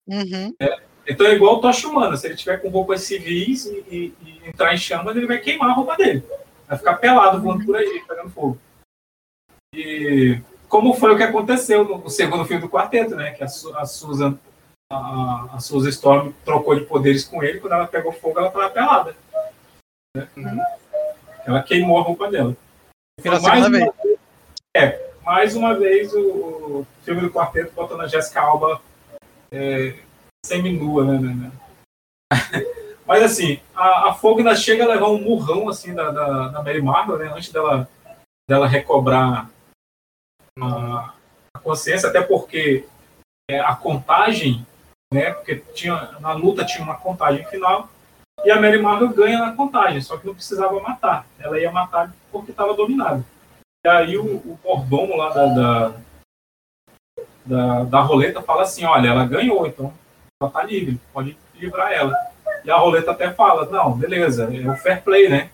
Uhum. 0.07 0.55
Então 1.07 1.27
é 1.27 1.33
igual 1.35 1.57
o 1.57 1.61
Tocha 1.61 1.89
Humana. 1.89 2.17
Se 2.17 2.27
ele 2.27 2.37
tiver 2.37 2.59
com 2.59 2.69
roupas 2.69 3.03
civis 3.03 3.67
e, 3.67 3.85
e- 3.91 4.15
e 4.23 4.49
entrar 4.49 4.75
em 4.75 4.79
chamas, 4.79 5.17
ele 5.17 5.27
vai 5.27 5.39
queimar 5.39 5.71
a 5.71 5.73
roupa 5.75 5.97
dele. 5.97 6.23
Vai 6.69 6.79
ficar 6.79 6.95
pelado 6.97 7.41
voando 7.41 7.65
por 7.65 7.77
aí, 7.77 8.03
pegando 8.07 8.31
fogo. 8.31 8.59
E 9.75 10.41
como 10.69 10.95
foi 10.95 11.13
o 11.13 11.17
que 11.17 11.23
aconteceu 11.23 11.85
no, 11.85 12.09
segundo 12.11 12.45
filme 12.45 12.63
do 12.63 12.69
quarteto, 12.69 13.15
né? 13.17 13.33
Que 13.33 13.43
a, 13.43 13.47
a 13.47 13.87
Susan, 13.87 14.39
a, 14.91 15.57
a 15.57 15.61
Susan 15.61 15.89
Storm 15.89 16.33
trocou 16.45 16.75
de 16.75 16.85
poderes 16.85 17.25
com 17.25 17.43
ele, 17.43 17.61
quando 17.61 17.73
ela 17.75 17.87
pegou 17.87 18.13
fogo, 18.13 18.39
ela 18.39 18.49
estava 18.49 18.71
pelada. 18.71 19.17
né? 20.37 20.67
Ela 21.47 21.63
queimou 21.63 21.99
a 21.99 22.03
roupa 22.03 22.31
dela. 22.31 22.57
Pela 23.23 23.41
segunda 23.41 23.71
vez. 23.71 23.91
É, 24.77 25.12
mais 25.25 25.55
uma 25.55 25.75
vez 25.75 26.13
o, 26.13 26.21
o 26.21 26.87
filme 27.05 27.21
do 27.21 27.31
quarteto 27.31 27.73
botando 27.75 28.03
a 28.03 28.07
Jessica 28.07 28.41
Alba 28.41 28.81
é, 29.51 29.99
semi-nua, 30.45 31.05
né, 31.05 31.19
né, 31.19 31.35
né? 31.35 31.53
Mas 33.07 33.23
assim, 33.23 33.61
a, 33.75 34.09
a 34.09 34.15
Fogo 34.15 34.39
ainda 34.39 34.55
chega 34.55 34.85
a 34.85 34.89
levar 34.89 35.09
um 35.09 35.21
murrão 35.21 35.69
assim 35.69 35.95
da, 35.95 36.11
da, 36.11 36.49
da 36.49 36.63
Mary 36.63 36.81
Marvel, 36.81 37.19
né? 37.19 37.33
Antes 37.35 37.53
dela, 37.53 37.89
dela 38.49 38.67
recobrar 38.67 39.51
a, 40.59 41.15
a 41.55 41.59
consciência, 41.59 42.09
até 42.09 42.23
porque 42.23 42.87
é, 43.51 43.61
a 43.61 43.75
contagem, 43.75 44.67
né? 45.13 45.33
Porque 45.33 45.57
tinha, 45.75 46.13
na 46.21 46.33
luta 46.33 46.65
tinha 46.65 46.83
uma 46.83 46.97
contagem 46.97 47.45
final, 47.47 47.89
e 48.45 48.51
a 48.51 48.61
Mary 48.61 48.81
Marvel 48.81 49.11
ganha 49.11 49.39
na 49.39 49.55
contagem, 49.55 50.01
só 50.01 50.17
que 50.17 50.27
não 50.27 50.35
precisava 50.35 50.81
matar. 50.81 51.27
Ela 51.39 51.61
ia 51.61 51.71
matar 51.71 52.13
porque 52.31 52.51
estava 52.51 52.75
dominada. 52.75 53.25
E 53.85 53.89
aí 53.89 54.17
o, 54.17 54.59
o 54.65 55.17
lá 55.17 55.31
da, 55.31 55.47
da, 55.47 55.93
da, 57.45 57.85
da 57.85 58.01
roleta 58.01 58.41
fala 58.41 58.63
assim, 58.63 58.85
olha, 58.85 59.09
ela 59.09 59.27
ganhou, 59.27 59.67
então 59.67 59.93
ela 60.41 60.51
tá 60.51 60.63
livre, 60.63 61.01
pode 61.13 61.37
livrar 61.55 61.93
ela. 61.93 62.15
E 62.65 62.71
a 62.71 62.77
roleta 62.77 63.11
até 63.11 63.33
fala, 63.33 63.67
não, 63.71 63.93
beleza, 63.99 64.45
é 64.55 64.71
o 64.71 64.77
fair 64.77 65.03
play, 65.03 65.29
né? 65.29 65.51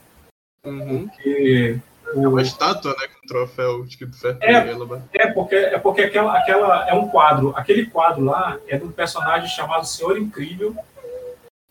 Uhum. 0.62 1.08
Porque 1.08 1.78
É 2.06 2.28
uma 2.28 2.42
estátua, 2.42 2.94
né? 2.98 3.06
Com 3.08 3.24
um 3.24 3.28
troféu 3.28 3.84
escrito 3.84 4.18
Fair 4.18 4.36
É. 4.42 4.60
Play, 4.60 4.74
ela- 4.74 5.02
É 5.14 5.26
porque, 5.28 5.54
é 5.56 5.78
porque 5.78 6.02
aquela, 6.02 6.36
aquela 6.38 6.86
é 6.88 6.92
um 6.92 7.08
quadro. 7.08 7.54
Aquele 7.56 7.86
quadro 7.86 8.24
lá 8.24 8.58
é 8.66 8.76
de 8.76 8.84
um 8.84 8.92
personagem 8.92 9.48
chamado 9.48 9.86
Senhor 9.86 10.18
Incrível. 10.18 10.76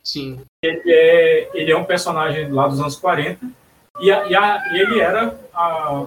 Sim. 0.03 0.41
Ele 0.64 0.82
é, 0.91 1.49
ele 1.53 1.72
é 1.72 1.78
um 1.78 1.84
personagem 1.86 2.51
lá 2.51 2.68
dos 2.68 2.80
anos 2.80 2.95
40. 2.95 3.45
E, 3.99 4.12
a, 4.12 4.26
e, 4.28 4.36
a- 4.36 4.70
e 4.74 4.80
ele 4.80 4.99
era. 4.99 5.38
A, 5.53 6.05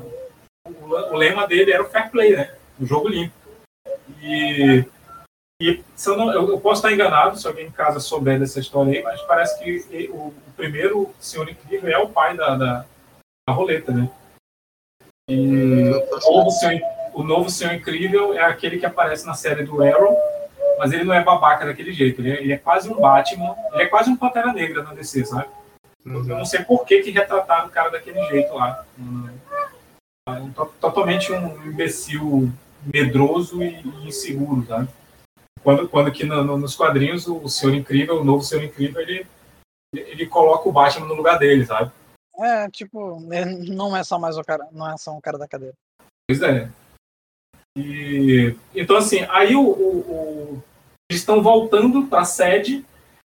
o, 0.83 1.17
lema 1.17 1.47
dele 1.47 1.73
era 1.73 1.83
o 1.83 1.89
fair 1.89 2.11
play, 2.11 2.37
né? 2.37 2.55
O 2.81 2.87
jogo 2.87 3.09
limpo. 3.09 3.35
E, 4.21 4.85
e 5.61 5.83
se 5.95 6.09
eu, 6.11 6.17
não, 6.17 6.33
eu, 6.33 6.49
eu 6.49 6.61
posso 6.61 6.81
estar 6.81 6.93
enganado, 6.93 7.39
se 7.39 7.47
alguém 7.47 7.67
em 7.67 7.71
casa 7.71 8.01
souber 8.01 8.39
dessa 8.39 8.61
história 8.61 8.93
aí, 8.93 9.03
mas 9.03 9.21
parece 9.23 9.59
que 9.63 10.09
o, 10.11 10.29
o 10.29 10.35
primeiro 10.57 11.15
Senhor 11.19 11.49
Incrível 11.49 11.91
é 11.91 11.99
o 11.99 12.09
pai 12.09 12.37
da, 12.37 12.57
da, 12.57 12.85
da 13.49 13.55
roleta, 13.55 13.93
né? 13.93 14.11
E, 15.29 15.91
o 15.91 16.33
novo, 16.33 16.51
Senhor, 16.51 16.81
o 17.15 17.23
novo 17.23 17.51
Senhor 17.51 17.75
Incrível 17.75 18.35
é 18.35 18.45
aquele 18.45 18.79
que 18.79 18.87
aparece 18.87 19.27
na 19.27 19.35
série 19.35 19.65
do 19.65 19.83
Arrow, 19.83 20.17
mas 20.79 20.93
ele 20.93 21.05
não 21.05 21.15
é 21.15 21.23
babaca 21.23 21.67
daquele 21.67 21.93
jeito. 21.93 22.21
Ele 22.21 22.33
é, 22.33 22.43
ele 22.43 22.53
é 22.53 22.59
quase 22.59 22.91
um 22.91 23.01
Batman, 23.01 23.55
ele 23.73 23.83
é 23.83 23.87
quase 23.87 24.11
um 24.11 24.17
Pantera 24.17 24.53
Negra 24.53 24.83
na 24.83 24.95
DC, 24.95 25.25
sabe? 25.25 25.49
Eu 26.05 26.13
Uhum. 26.13 26.23
não 26.25 26.45
sei 26.47 26.65
por 26.65 26.85
que, 26.87 27.03
que 27.03 27.11
retrataram 27.11 27.67
o 27.67 27.71
cara 27.71 27.91
daquele 27.91 28.23
jeito 28.29 28.55
lá. 28.55 28.85
Hum, 28.99 29.29
um 30.31 30.53
to- 30.53 30.73
totalmente 30.81 31.33
um 31.33 31.67
imbecil 31.67 32.51
medroso 32.93 33.63
e, 33.63 33.81
e 33.81 34.09
inseguro, 34.09 34.67
sabe? 34.67 34.89
Quando, 35.63 35.89
quando 35.89 36.13
que 36.13 36.25
no- 36.25 36.43
no- 36.45 36.59
nos 36.59 36.75
quadrinhos 36.75 37.27
o 37.27 37.49
Senhor 37.49 37.75
Incrível, 37.75 38.21
o 38.21 38.25
novo 38.25 38.43
Senhor 38.43 38.65
Incrível, 38.65 39.01
ele, 39.03 39.27
ele 39.95 40.27
coloca 40.27 40.69
o 40.69 40.73
Batman 40.73 41.07
no 41.07 41.15
lugar 41.15 41.39
dele, 41.39 41.67
sabe? 41.67 41.91
É, 42.39 42.71
tipo, 42.71 43.21
não 43.21 43.95
é 43.95 44.03
só 44.03 44.19
mais 44.19 44.39
o 44.39 44.43
cara, 44.43 44.67
não 44.73 44.91
é 44.91 44.97
só 44.97 45.13
um 45.15 45.21
cara 45.21 45.37
da 45.37 45.47
cadeira. 45.47 45.75
Pois 46.29 46.41
é. 46.41 46.71
E, 47.77 48.55
então, 48.75 48.97
assim, 48.97 49.21
aí 49.29 49.55
o, 49.55 49.61
o- 49.63 50.01
o- 50.01 50.63
eles 51.11 51.21
estão 51.23 51.43
voltando 51.43 52.07
para 52.07 52.23
a 52.23 52.25
sede 52.25 52.85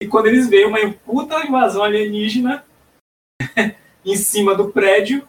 e 0.02 0.06
quando 0.06 0.26
eles 0.26 0.48
veem 0.48 0.66
uma 0.66 0.92
puta 1.04 1.44
invasão 1.44 1.82
alienígena 1.82 2.64
em 4.04 4.16
cima 4.16 4.54
do 4.54 4.70
prédio 4.70 5.26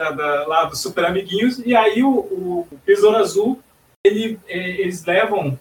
da- 0.00 0.46
lá 0.46 0.64
dos 0.64 0.80
Super 0.80 1.04
Amiguinhos, 1.06 1.58
e 1.58 1.74
aí 1.74 2.02
o, 2.02 2.10
o 2.10 2.68
Besouro 2.86 3.16
Azul, 3.16 3.60
ele, 4.04 4.38
eh, 4.46 4.80
eles 4.80 5.04
levam 5.04 5.58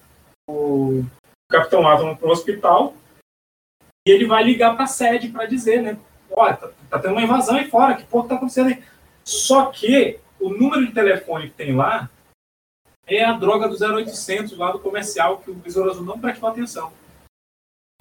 o 0.47 1.03
Capitão 1.49 1.87
Atom 1.87 2.15
para 2.15 2.27
o 2.27 2.31
hospital 2.31 2.93
e 4.07 4.11
ele 4.11 4.25
vai 4.25 4.43
ligar 4.43 4.75
para 4.75 4.83
a 4.83 4.87
sede 4.87 5.29
para 5.29 5.45
dizer, 5.45 5.81
né? 5.81 5.97
Olha, 6.29 6.55
tá, 6.55 6.69
tá 6.89 6.99
tendo 6.99 7.13
uma 7.13 7.23
invasão 7.23 7.55
aí 7.55 7.69
fora, 7.69 7.95
que 7.95 8.05
porra 8.05 8.29
tá 8.29 8.35
acontecendo 8.35 8.67
aí? 8.67 8.83
Só 9.23 9.65
que 9.67 10.19
o 10.39 10.49
número 10.49 10.85
de 10.85 10.93
telefone 10.93 11.49
que 11.49 11.55
tem 11.55 11.75
lá 11.75 12.09
é 13.07 13.23
a 13.23 13.33
droga 13.33 13.67
do 13.67 13.75
0800 13.75 14.55
lá 14.57 14.71
do 14.71 14.79
comercial 14.79 15.39
que 15.39 15.49
o 15.49 15.55
Besouro 15.55 15.89
Azul 15.89 16.05
não 16.05 16.19
prestou 16.19 16.47
atenção. 16.49 16.93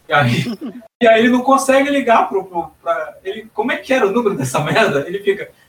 E 0.09 0.12
aí, 0.12 0.45
e 1.03 1.09
aí 1.09 1.20
ele 1.20 1.30
não 1.30 1.43
consegue 1.43 1.89
ligar 1.89 2.28
pro, 2.28 2.45
pro 2.45 2.70
pra, 2.82 3.18
ele, 3.24 3.49
como 3.55 3.72
é 3.72 3.78
que 3.78 3.93
era 3.93 4.07
o 4.07 4.12
número 4.12 4.37
dessa 4.37 4.61
merda? 4.61 5.07
Ele 5.09 5.20
fica 5.20 5.51
0800, 5.51 5.66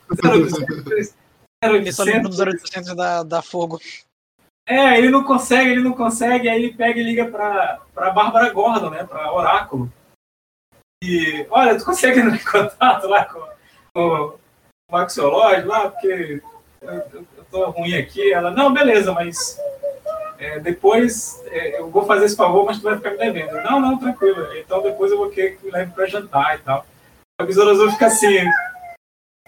Ele 1.64 1.92
só 1.92 2.04
lembra 2.04 2.30
0800, 2.30 2.30
dos 2.30 2.40
0800 2.40 2.96
da, 2.96 3.24
da 3.24 3.42
fogo. 3.42 3.80
é, 4.68 4.98
ele 4.98 5.10
não 5.10 5.24
consegue, 5.24 5.72
ele 5.72 5.82
não 5.84 5.94
consegue, 5.94 6.48
aí 6.50 6.64
ele 6.64 6.74
pega 6.74 7.00
e 7.00 7.04
liga 7.04 7.26
pra, 7.26 7.80
pra 7.94 8.12
Bárbara 8.12 8.50
Gordon, 8.52 8.90
né, 8.92 9.04
pra 9.04 9.32
Oráculo. 9.34 9.92
E, 11.04 11.46
olha, 11.50 11.78
tu 11.78 11.86
consegue 11.86 12.20
entrar 12.20 12.36
em 12.36 12.44
contato 12.44 13.08
lá 13.08 13.26
com, 13.26 13.48
com 13.96 14.08
o 14.10 14.92
Maxiológico 14.92 15.68
lá, 15.68 15.90
porque 15.92 16.42
eu, 16.82 16.92
eu- 17.14 17.28
tô 17.50 17.70
ruim 17.70 17.96
aqui. 17.96 18.34
Ela, 18.34 18.52
não, 18.52 18.74
beleza, 18.74 19.14
mas 19.14 19.58
é, 20.38 20.60
depois 20.60 21.42
é, 21.46 21.80
eu 21.80 21.90
vou 21.90 22.06
fazer 22.06 22.26
esse 22.26 22.36
favor, 22.36 22.66
mas 22.66 22.78
tu 22.78 22.84
vai 22.84 22.98
ficar 22.98 23.12
me 23.12 23.18
devendo. 23.18 23.54
Não, 23.62 23.80
não, 23.80 23.98
tranquilo. 23.98 24.54
Então 24.58 24.82
depois 24.84 25.12
eu 25.12 25.18
vou 25.18 25.30
querer 25.30 25.56
que 25.58 25.66
me 25.66 25.72
leve 25.72 25.92
pra 25.94 26.06
jantar 26.08 26.56
e 26.56 26.62
tal. 26.64 26.86
O 27.40 27.46
Besouro 27.46 27.70
Azul 27.72 27.92
fica 27.92 28.08
assim, 28.08 28.38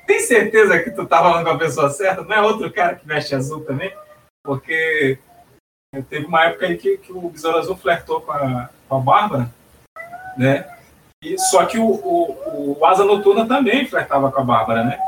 tem 0.10 0.20
certeza 0.22 0.80
que 0.80 0.90
tu 0.90 1.06
tá 1.06 1.20
falando 1.20 1.44
com 1.46 1.52
a 1.52 1.58
pessoa 1.60 1.88
certa? 1.92 2.24
Não 2.24 2.36
é 2.36 2.42
outro 2.42 2.72
cara 2.74 2.96
que 2.96 3.06
veste 3.06 3.36
azul 3.36 3.64
também? 3.64 3.94
Porque 4.44 5.20
teve 6.10 6.26
uma 6.26 6.46
época 6.46 6.66
aí 6.66 6.76
que, 6.78 6.98
que 6.98 7.14
o 7.14 7.30
Besouro 7.30 7.60
Azul 7.60 7.78
flertou 7.78 8.20
com 8.22 8.32
a, 8.32 8.70
com 8.88 8.96
a 8.96 9.00
Bárbara, 9.00 9.54
né? 10.36 10.68
E, 11.24 11.38
só 11.38 11.64
que 11.66 11.78
o, 11.78 11.86
o, 11.86 12.78
o 12.80 12.86
Asa 12.88 13.06
Noturna 13.06 13.48
também 13.48 13.86
flertava 13.88 14.32
com 14.32 14.42
a 14.42 14.44
Bárbara, 14.44 14.84
né? 14.84 15.00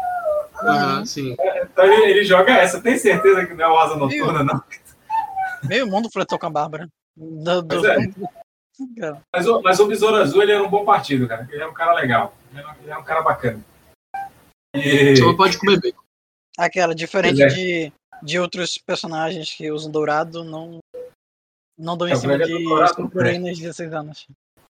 Aham, 0.62 1.04
sim. 1.04 1.36
Então 1.64 1.84
ele, 1.86 2.12
ele 2.12 2.24
joga 2.24 2.54
essa. 2.54 2.80
Tem 2.80 2.95
certeza 2.95 3.43
que 3.47 3.56
não 3.56 3.66
é 3.66 3.68
o 3.70 3.80
Asa 3.80 3.95
Noturna, 3.95 4.43
não? 4.43 4.62
Meio 5.64 5.88
mundo 5.88 6.12
fletou 6.14 6.38
com 6.38 6.45
a 6.45 6.49
Bárbara. 6.52 6.88
Do, 7.18 7.64
do- 7.64 7.68
Pois 7.82 7.84
é. 7.86 7.97
Mas 9.34 9.47
o, 9.47 9.62
mas 9.64 9.80
o 9.80 9.88
Besouro 9.88 10.18
Azul, 10.18 10.43
ele 10.43 10.52
era 10.52 10.62
um 10.64 10.70
bom 10.70 10.86
partido, 10.86 11.28
cara. 11.28 11.47
Ele 11.52 11.64
é 11.64 11.68
um 11.68 11.74
cara 11.74 11.93
legal. 11.93 12.36
Ele 12.52 12.62
é 12.62 12.66
ele 12.84 12.91
é 12.91 12.97
um 12.97 13.04
cara 13.04 13.22
bacana. 13.24 13.60
E, 14.76 15.16
Só 15.18 15.34
pode 15.36 15.58
comer 15.58 15.80
bacon. 15.80 16.02
Aquela, 16.58 16.94
diferente 16.96 17.42
é. 17.42 17.48
de, 17.48 17.94
de 18.24 18.40
outros 18.40 18.78
personagens 18.78 19.54
que 19.54 19.72
usam 19.72 19.92
dourado, 19.92 20.44
não, 20.44 20.80
não 21.78 21.98
dão 21.98 22.08
É, 22.08 22.12
em 22.12 22.14
o 22.14 22.18
cima 22.18 22.38
de 22.38 22.64
Dourado, 22.64 22.96
Sucurinas 22.96 23.58
de 23.58 23.64
16 23.64 23.94
anos. 23.94 24.28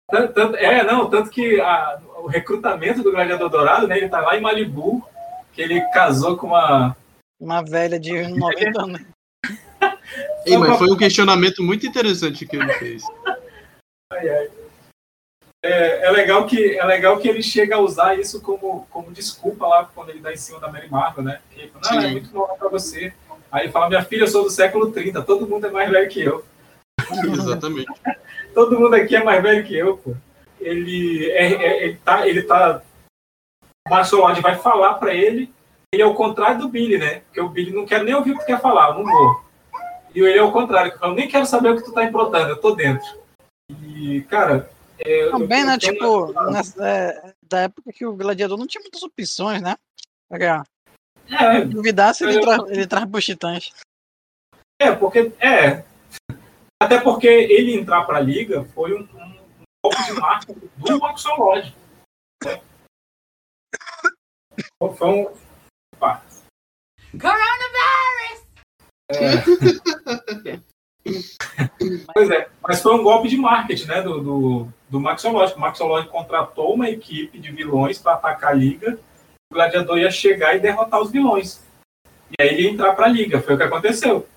Tanto, 0.10 0.34
tanto- 0.34 0.56
é, 0.58 0.84
não, 0.84 1.10
tanto 1.10 1.30
que 1.30 1.60
a- 1.62 2.02
o 2.18 2.28
recrutamento 2.28 3.04
do 3.04 3.12
Gladiador 3.12 3.50
Dourado, 3.50 3.88
né? 3.88 3.97
Ele 3.97 4.10
tá 4.10 4.20
lá 4.22 4.38
em 4.38 4.41
Malibu, 4.41 5.08
que 5.54 5.62
ele 5.62 5.82
casou 5.91 6.38
com 6.38 6.47
uma. 6.47 6.95
Uma 7.39 7.62
velha 7.64 8.00
de 8.00 8.28
90 8.28 8.82
anos. 8.82 9.02
Ei, 10.45 10.58
mas 10.58 10.78
foi 10.78 10.91
um 10.91 10.97
questionamento 10.97 11.62
muito 11.64 11.86
interessante 11.86 12.45
que 12.45 12.56
ele 12.56 12.74
fez. 12.74 13.04
Ai, 14.12 14.28
ai. 14.30 14.52
É, 15.62 16.05
é 16.07 16.12
legal 16.12 16.45
que, 16.45 16.78
é 16.78 16.86
legal 16.86 17.18
que 17.18 17.28
ele 17.28 17.43
chega 17.43 17.76
a 17.76 17.80
usar 17.80 18.18
isso 18.18 18.41
como, 18.41 18.88
como 18.89 19.12
desculpa 19.12 19.68
lá 19.68 19.89
quando 19.93 20.10
ele 20.10 20.22
dá 20.22 20.32
em 20.32 20.38
cima 20.38 20.60
da 20.60 20.72
Mary 20.72 20.89
Marvel, 20.89 21.24
né? 21.24 21.41
Que 21.51 21.62
ele 21.62 21.72
fala, 21.72 21.95
não, 21.95 22.07
é 22.07 22.12
muito 22.12 22.34
nova 22.34 22.55
pra 22.55 22.70
você. 22.70 23.14
Aí 23.51 23.66
ele 23.66 23.72
fala, 23.72 23.89
minha 23.89 24.03
filha, 24.03 24.24
eu 24.24 24.28
sou 24.28 24.43
do 24.43 24.49
século 24.49 24.91
30, 24.91 25.22
todo 25.24 25.47
mundo 25.47 25.68
é 25.68 25.72
mais 25.72 25.89
velho 25.89 26.10
que 26.10 26.22
eu. 26.22 26.45
Exatamente. 27.34 27.91
Todo 28.53 28.80
mundo 28.80 28.93
aqui 28.95 29.16
é 29.16 29.24
mais 29.24 29.41
velho 29.41 29.66
que 29.66 29.76
eu, 29.76 29.97
pô. 29.97 30.16
Ele, 30.60 31.30
é, 31.32 31.53
é- 31.53 31.84
ele 31.86 31.95
tá. 31.97 32.28
Ele 32.28 32.41
tá. 32.43 32.82
Lodge 33.89 34.41
vai 34.41 34.57
falar 34.57 34.95
pra 34.95 35.14
ele. 35.14 35.51
Ele 35.91 36.03
é 36.03 36.05
o 36.05 36.14
contrário 36.14 36.60
do 36.60 36.70
Billy, 36.70 36.97
né? 36.97 37.22
Porque 37.22 37.41
o 37.41 37.49
Billy 37.49 37.72
não 37.72 37.86
quer 37.86 38.03
nem 38.03 38.14
ouvir 38.14 38.32
o 38.32 38.34
que 38.36 38.41
tu 38.41 38.47
quer 38.47 38.62
falar, 38.62 38.89
eu 38.89 39.03
não 39.03 39.12
vou. 39.12 39.41
E 40.14 40.20
ele 40.20 40.38
é 40.38 40.43
o 40.43 40.51
contrário, 40.51 40.95
fala, 40.99 41.16
nem 41.16 41.28
quero 41.28 41.45
saber 41.45 41.70
o 41.70 41.78
que 41.78 41.84
tu 41.84 41.91
tá 41.91 42.03
implantando, 42.03 42.49
eu 42.49 42.57
tô 42.57 42.76
dentro. 42.76 43.07
E, 43.72 44.22
cara. 44.30 44.70
É, 45.06 45.24
eu- 45.24 45.32
Também, 45.32 45.62
eu 45.62 45.68
né? 45.68 45.78
Tipo, 45.78 46.32
uma- 46.32 46.52
nessa- 46.52 46.88
é, 46.88 47.34
da 47.43 47.60
época 47.62 47.91
que 47.93 48.06
o 48.06 48.16
gladiador 48.16 48.58
não 48.58 48.68
tinha 48.68 48.82
muitas 48.82 49.02
opções, 49.04 49.62
né? 49.62 49.76
Porque, 50.30 50.43
É, 50.45 50.64
se 51.62 51.66
duvidasse, 51.66 52.24
ele, 52.24 52.41
tra 52.41 52.58
ele 52.70 52.88
traz 52.88 53.06
pros 53.10 53.26
titãs. 53.26 53.72
É, 54.82 54.91
porque. 54.95 55.32
É. 55.39 55.84
Até 56.82 57.00
porque 57.02 57.28
ele 57.28 57.74
entrar 57.76 58.06
pra 58.06 58.20
liga 58.20 58.64
foi 58.74 58.93
um, 58.93 59.02
um, 59.02 59.26
um 59.26 59.66
golpe 59.84 60.04
de 60.06 60.14
marketing 60.14 60.70
do 60.78 61.00
Maxolod. 61.00 61.76
Foi 64.97 65.08
um. 65.08 65.34
Opa. 65.95 66.24
Pois 72.14 72.30
é, 72.30 72.47
mas 72.62 72.82
foi 72.82 72.93
um 72.93 73.03
golpe 73.03 73.28
de 73.28 73.38
marketing, 73.38 73.88
né, 73.88 74.01
do, 74.01 74.22
do, 74.22 74.68
do 74.89 74.99
Maxológico. 74.99 75.57
O 75.57 75.62
Maxológico 75.62 76.12
contratou 76.12 76.74
uma 76.74 76.89
equipe 76.89 77.39
de 77.39 77.51
vilões 77.51 77.97
para 77.97 78.14
atacar 78.14 78.51
a 78.51 78.55
liga. 78.55 78.99
O 79.51 79.55
gladiador 79.55 79.97
ia 79.97 80.12
chegar 80.12 80.55
e 80.55 80.60
derrotar 80.60 81.01
os 81.01 81.12
vilões. 81.12 81.62
E 82.32 82.41
aí 82.41 82.49
ele 82.49 82.62
ia 82.62 82.70
entrar 82.72 82.93
para 82.93 83.05
a 83.05 83.10
liga, 83.10 83.41
foi 83.41 83.55
o 83.55 83.57
que 83.57 83.64
aconteceu. 83.64 84.28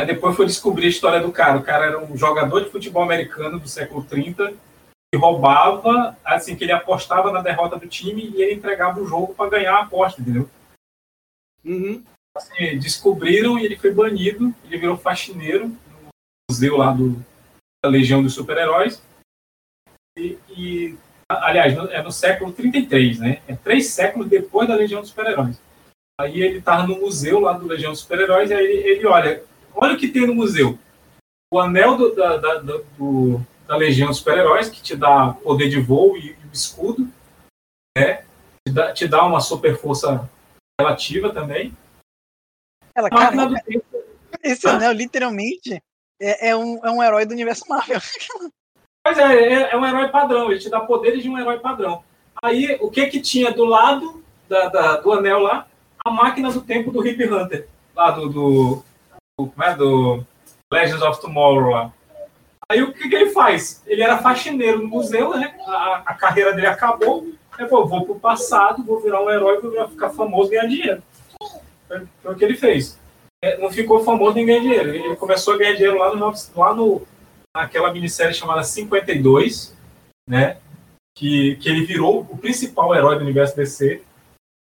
Aí 0.00 0.06
depois 0.06 0.36
foi 0.36 0.46
descobrir 0.46 0.86
a 0.86 0.90
história 0.90 1.20
do 1.20 1.32
cara. 1.32 1.58
O 1.58 1.62
cara 1.62 1.86
era 1.86 1.98
um 1.98 2.16
jogador 2.16 2.60
de 2.60 2.70
futebol 2.70 3.02
americano 3.02 3.58
do 3.58 3.68
século 3.68 4.04
30 4.04 4.54
que 5.12 5.18
roubava, 5.18 6.16
assim, 6.24 6.56
que 6.56 6.64
ele 6.64 6.72
apostava 6.72 7.30
na 7.30 7.40
derrota 7.40 7.78
do 7.78 7.86
time 7.86 8.32
e 8.34 8.42
ele 8.42 8.54
entregava 8.54 9.00
o 9.00 9.06
jogo 9.06 9.32
para 9.32 9.50
ganhar 9.50 9.76
a 9.76 9.82
aposta, 9.82 10.20
entendeu? 10.20 10.50
Uhum. 11.64 12.02
Assim, 12.36 12.76
descobriram 12.80 13.56
e 13.56 13.64
ele 13.64 13.76
foi 13.76 13.92
banido, 13.92 14.52
ele 14.64 14.78
virou 14.78 14.96
faxineiro 14.96 15.72
museu 16.54 16.76
lá 16.76 16.92
do, 16.92 17.16
da 17.84 17.90
Legião 17.90 18.22
dos 18.22 18.34
Super-Heróis. 18.34 19.02
E, 20.16 20.38
e, 20.50 20.96
aliás, 21.28 21.74
no- 21.74 21.90
é 21.90 22.02
no 22.02 22.12
século 22.12 22.52
33, 22.52 23.18
né? 23.18 23.42
É 23.48 23.54
três 23.56 23.88
séculos 23.88 24.28
depois 24.28 24.68
da 24.68 24.76
Legião 24.76 25.00
dos 25.00 25.10
Super-Heróis. 25.10 25.60
Aí 26.20 26.40
ele 26.40 26.62
tava 26.62 26.86
no 26.86 27.00
museu 27.00 27.40
lá 27.40 27.52
do 27.54 27.66
Legião 27.66 27.90
dos 27.90 28.00
Super-Heróis 28.00 28.50
e 28.50 28.54
aí 28.54 28.64
ele, 28.64 28.88
ele 28.88 29.06
olha, 29.06 29.42
olha 29.74 29.94
o 29.94 29.98
que 29.98 30.08
tem 30.08 30.26
no 30.26 30.34
museu. 30.34 30.78
o 31.52 31.60
anel 31.60 31.96
do- 31.96 32.14
da, 32.14 32.36
da, 32.36 32.54
da- 32.58 32.82
do- 32.98 33.40
da 33.66 33.76
Legião 33.76 34.08
dos 34.08 34.18
Super-Heróis, 34.18 34.68
que 34.68 34.82
te 34.82 34.94
dá 34.96 35.32
poder 35.34 35.68
de 35.68 35.80
voo 35.80 36.16
e, 36.16 36.30
e 36.30 36.46
o 36.46 36.52
escudo, 36.52 37.08
né? 37.96 38.24
Te 38.66 38.72
dá, 38.72 38.92
te 38.92 39.06
dá 39.08 39.24
uma 39.24 39.40
super 39.40 39.76
força 39.78 40.28
relativa 40.80 41.32
também. 41.32 41.76
Ela, 42.96 43.08
A 43.10 43.14
máquina 43.14 43.48
cara, 43.48 43.54
do 43.60 43.64
tempo 43.64 43.84
esse 44.42 44.68
anel 44.68 44.92
literalmente 44.92 45.80
é, 46.20 46.50
é 46.50 46.56
um, 46.56 46.84
é 46.84 46.90
um 46.90 47.02
herói 47.02 47.24
do 47.26 47.32
universo 47.32 47.64
Marvel. 47.68 48.00
Mas 49.06 49.18
é, 49.18 49.34
é, 49.34 49.72
é 49.72 49.76
um 49.76 49.84
herói 49.84 50.08
padrão, 50.08 50.50
ele 50.50 50.60
te 50.60 50.70
dá 50.70 50.80
poderes 50.80 51.22
de 51.22 51.28
um 51.28 51.38
herói 51.38 51.58
padrão. 51.58 52.02
Aí, 52.42 52.76
o 52.80 52.90
que 52.90 53.06
que 53.06 53.20
tinha 53.20 53.52
do 53.52 53.64
lado 53.64 54.22
da, 54.48 54.68
da- 54.68 54.96
do 54.96 55.12
anel 55.12 55.40
lá? 55.40 55.66
A 56.04 56.10
máquina 56.10 56.50
do 56.50 56.60
tempo 56.60 56.90
do 56.90 57.06
Hip 57.06 57.22
Hunter, 57.24 57.66
lá 57.94 58.10
do, 58.10 58.28
do, 58.28 58.82
do, 59.38 59.52
é? 59.62 59.74
do 59.74 60.24
Legends 60.72 61.02
of 61.02 61.20
Tomorrow 61.20 61.70
lá. 61.70 61.92
Aí, 62.70 62.82
o 62.82 62.92
que 62.92 63.08
que 63.08 63.14
ele 63.14 63.30
faz? 63.30 63.82
Ele 63.86 64.02
era 64.02 64.18
faxineiro 64.18 64.82
no 64.82 64.88
museu, 64.88 65.30
né? 65.36 65.54
A, 65.66 66.02
a 66.06 66.14
carreira 66.14 66.52
dele 66.52 66.66
acabou. 66.66 67.26
Ele 67.58 67.68
falou, 67.68 67.86
vou 67.86 68.04
pro 68.04 68.18
passado, 68.18 68.82
vou 68.82 69.00
virar 69.00 69.22
um 69.22 69.30
herói, 69.30 69.60
vou 69.60 69.88
ficar 69.88 70.10
famoso 70.10 70.50
e 70.50 70.56
ganhar 70.56 70.66
dinheiro. 70.66 71.02
Foi, 71.86 72.02
foi 72.22 72.32
o 72.32 72.36
que 72.36 72.44
ele 72.44 72.56
fez. 72.56 72.98
É, 73.44 73.58
Não 73.58 73.70
ficou 73.70 74.02
famoso 74.02 74.34
nem 74.34 74.46
ganhar 74.46 74.60
dinheiro. 74.60 74.94
Ele 74.94 75.16
começou 75.16 75.54
a 75.54 75.58
ganhar 75.58 75.74
dinheiro 75.74 75.98
lá 75.98 76.14
no, 76.14 76.32
lá 76.56 76.74
no 76.74 77.06
naquela 77.54 77.92
minissérie 77.92 78.34
chamada 78.34 78.64
52, 78.64 79.76
né? 80.28 80.58
Que, 81.16 81.56
que 81.56 81.68
ele 81.68 81.84
virou 81.84 82.20
o 82.22 82.38
principal 82.38 82.94
herói 82.94 83.16
do 83.16 83.22
universo 83.22 83.54
DC. 83.54 84.02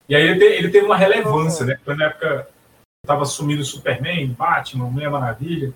E 0.09 0.15
aí 0.15 0.23
ele, 0.23 0.39
te- 0.39 0.45
ele 0.45 0.69
teve 0.69 0.85
uma 0.85 0.97
relevância, 0.97 1.65
né? 1.65 1.79
Foi 1.85 1.95
na 1.95 2.07
época 2.07 2.49
tava 3.05 3.25
sumindo 3.25 3.63
Superman, 3.63 4.33
Batman, 4.33 4.89
Mulher 4.89 5.09
Maravilha. 5.09 5.73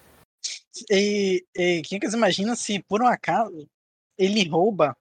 E, 0.90 1.46
e 1.56 1.82
quem 1.84 2.00
que 2.00 2.08
imagina 2.08 2.56
se 2.56 2.82
por 2.84 3.02
um 3.02 3.08
acaso 3.08 3.68
ele 4.18 4.48
rouba, 4.48 4.96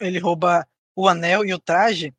ele 0.00 0.18
rouba 0.18 0.66
o 0.96 1.08
anel 1.08 1.44
e 1.44 1.54
o 1.54 1.58
traje 1.58 2.12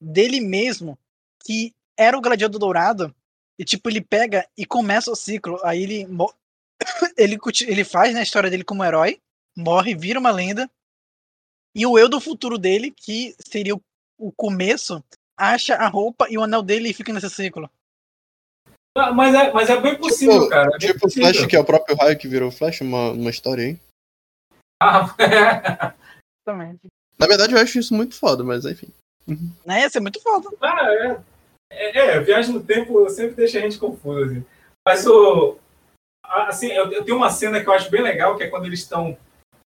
dele 0.00 0.40
mesmo, 0.40 0.98
que 1.44 1.72
era 1.96 2.16
o 2.16 2.20
gladiador 2.20 2.60
dourado, 2.60 3.14
e 3.58 3.64
tipo, 3.64 3.88
ele 3.88 4.00
pega 4.00 4.46
e 4.56 4.64
começa 4.64 5.10
o 5.10 5.16
ciclo, 5.16 5.58
aí 5.64 5.82
ele 5.82 6.06
ele, 7.16 7.38
ele 7.66 7.84
faz 7.84 8.14
na 8.14 8.22
história 8.22 8.48
dele 8.50 8.64
como 8.64 8.84
herói, 8.84 9.20
morre, 9.56 9.94
vira 9.94 10.18
uma 10.20 10.30
lenda, 10.30 10.70
e 11.74 11.84
o 11.86 11.98
eu 11.98 12.08
do 12.08 12.20
futuro 12.20 12.56
dele, 12.58 12.90
que 12.90 13.34
seria 13.40 13.74
o, 13.74 13.80
o 14.18 14.32
começo, 14.32 15.02
acha 15.36 15.74
a 15.74 15.88
roupa 15.88 16.26
e 16.30 16.36
o 16.38 16.42
anel 16.42 16.62
dele 16.62 16.88
e 16.90 16.94
fica 16.94 17.12
nesse 17.12 17.30
ciclo. 17.30 17.70
Ah, 18.96 19.12
Mas 19.12 19.32
é, 19.34 19.52
mas 19.52 19.70
é 19.70 19.80
bem 19.80 19.96
possível, 19.96 20.40
Tipo- 20.40 20.48
cara. 20.50 20.70
é 20.74 20.78
Tipo 20.78 21.06
o. 21.06 21.10
Flash, 21.10 21.46
que 21.46 21.54
é 21.54 21.60
o 21.60 21.64
próprio 21.64 21.96
raio 21.96 22.18
que 22.18 22.26
virou 22.26 22.50
Flash, 22.50 22.80
uma, 22.80 23.12
uma 23.12 23.30
história 23.30 23.64
aí. 23.64 23.80
Ah, 24.82 25.14
Também. 26.44 26.80
Na 27.18 27.26
verdade, 27.26 27.52
eu 27.54 27.60
acho 27.60 27.78
isso 27.78 27.94
muito 27.94 28.14
foda, 28.16 28.42
mas 28.42 28.64
enfim. 28.64 28.88
Né? 29.64 29.82
Ia 29.82 29.90
ser 29.90 30.00
muito 30.00 30.20
foda. 30.20 30.48
Ah, 30.60 30.92
é. 30.94 31.20
É, 31.70 31.98
é, 31.98 32.20
viagem 32.20 32.52
no 32.52 32.62
tempo 32.62 33.08
sempre 33.10 33.36
deixa 33.36 33.58
a 33.58 33.62
gente 33.62 33.78
confuso. 33.78 34.24
Assim. 34.24 34.44
Mas 34.86 35.06
o. 35.06 35.56
Assim, 36.24 36.68
eu, 36.68 36.90
eu 36.92 37.04
tenho 37.04 37.16
uma 37.16 37.30
cena 37.30 37.60
que 37.60 37.68
eu 37.68 37.72
acho 37.72 37.90
bem 37.90 38.02
legal, 38.02 38.36
que 38.36 38.44
é 38.44 38.48
quando 38.48 38.66
eles 38.66 38.80
estão. 38.80 39.16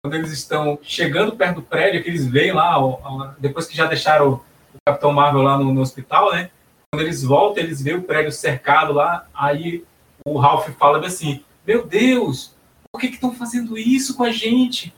Quando 0.05 0.15
eles 0.15 0.31
estão 0.31 0.79
chegando 0.83 1.37
perto 1.37 1.57
do 1.57 1.63
prédio, 1.63 2.03
que 2.03 2.09
eles 2.09 2.27
veem 2.27 2.53
lá, 2.53 2.79
ó, 2.79 3.01
ó, 3.03 3.31
depois 3.39 3.67
que 3.67 3.77
já 3.77 3.87
deixaram 3.87 4.35
o 4.35 4.45
Capitão 4.87 5.13
Marvel 5.13 5.43
lá 5.43 5.59
no, 5.59 5.73
no 5.73 5.81
hospital, 5.81 6.33
né? 6.33 6.51
Quando 6.93 7.03
eles 7.03 7.25
voltam, 7.25 7.65
eles 7.65 7.83
veem 7.83 7.97
o 7.97 8.03
prédio 8.03 8.31
cercado 8.31 8.93
lá, 8.93 9.27
aí 9.35 9.85
o 10.25 10.39
Ralph 10.39 10.69
fala 10.79 11.05
assim, 11.05 11.45
meu 11.67 11.85
Deus, 11.85 12.55
por 12.93 13.01
que 13.01 13.09
estão 13.09 13.35
fazendo 13.35 13.77
isso 13.77 14.17
com 14.17 14.23
a 14.23 14.31
gente? 14.31 14.95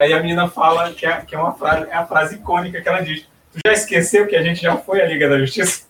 Aí 0.00 0.12
a 0.12 0.20
menina 0.20 0.48
fala 0.48 0.92
que 0.92 1.06
é, 1.06 1.20
que 1.22 1.34
é 1.34 1.38
uma 1.38 1.54
frase, 1.54 1.88
é 1.88 1.94
a 1.94 2.06
frase 2.06 2.36
icônica 2.36 2.80
que 2.80 2.88
ela 2.88 3.00
diz. 3.00 3.22
Tu 3.52 3.60
já 3.66 3.72
esqueceu 3.72 4.26
que 4.26 4.36
a 4.36 4.42
gente 4.42 4.60
já 4.60 4.76
foi 4.76 5.00
a 5.00 5.06
Liga 5.06 5.28
da 5.28 5.38
Justiça? 5.38 5.87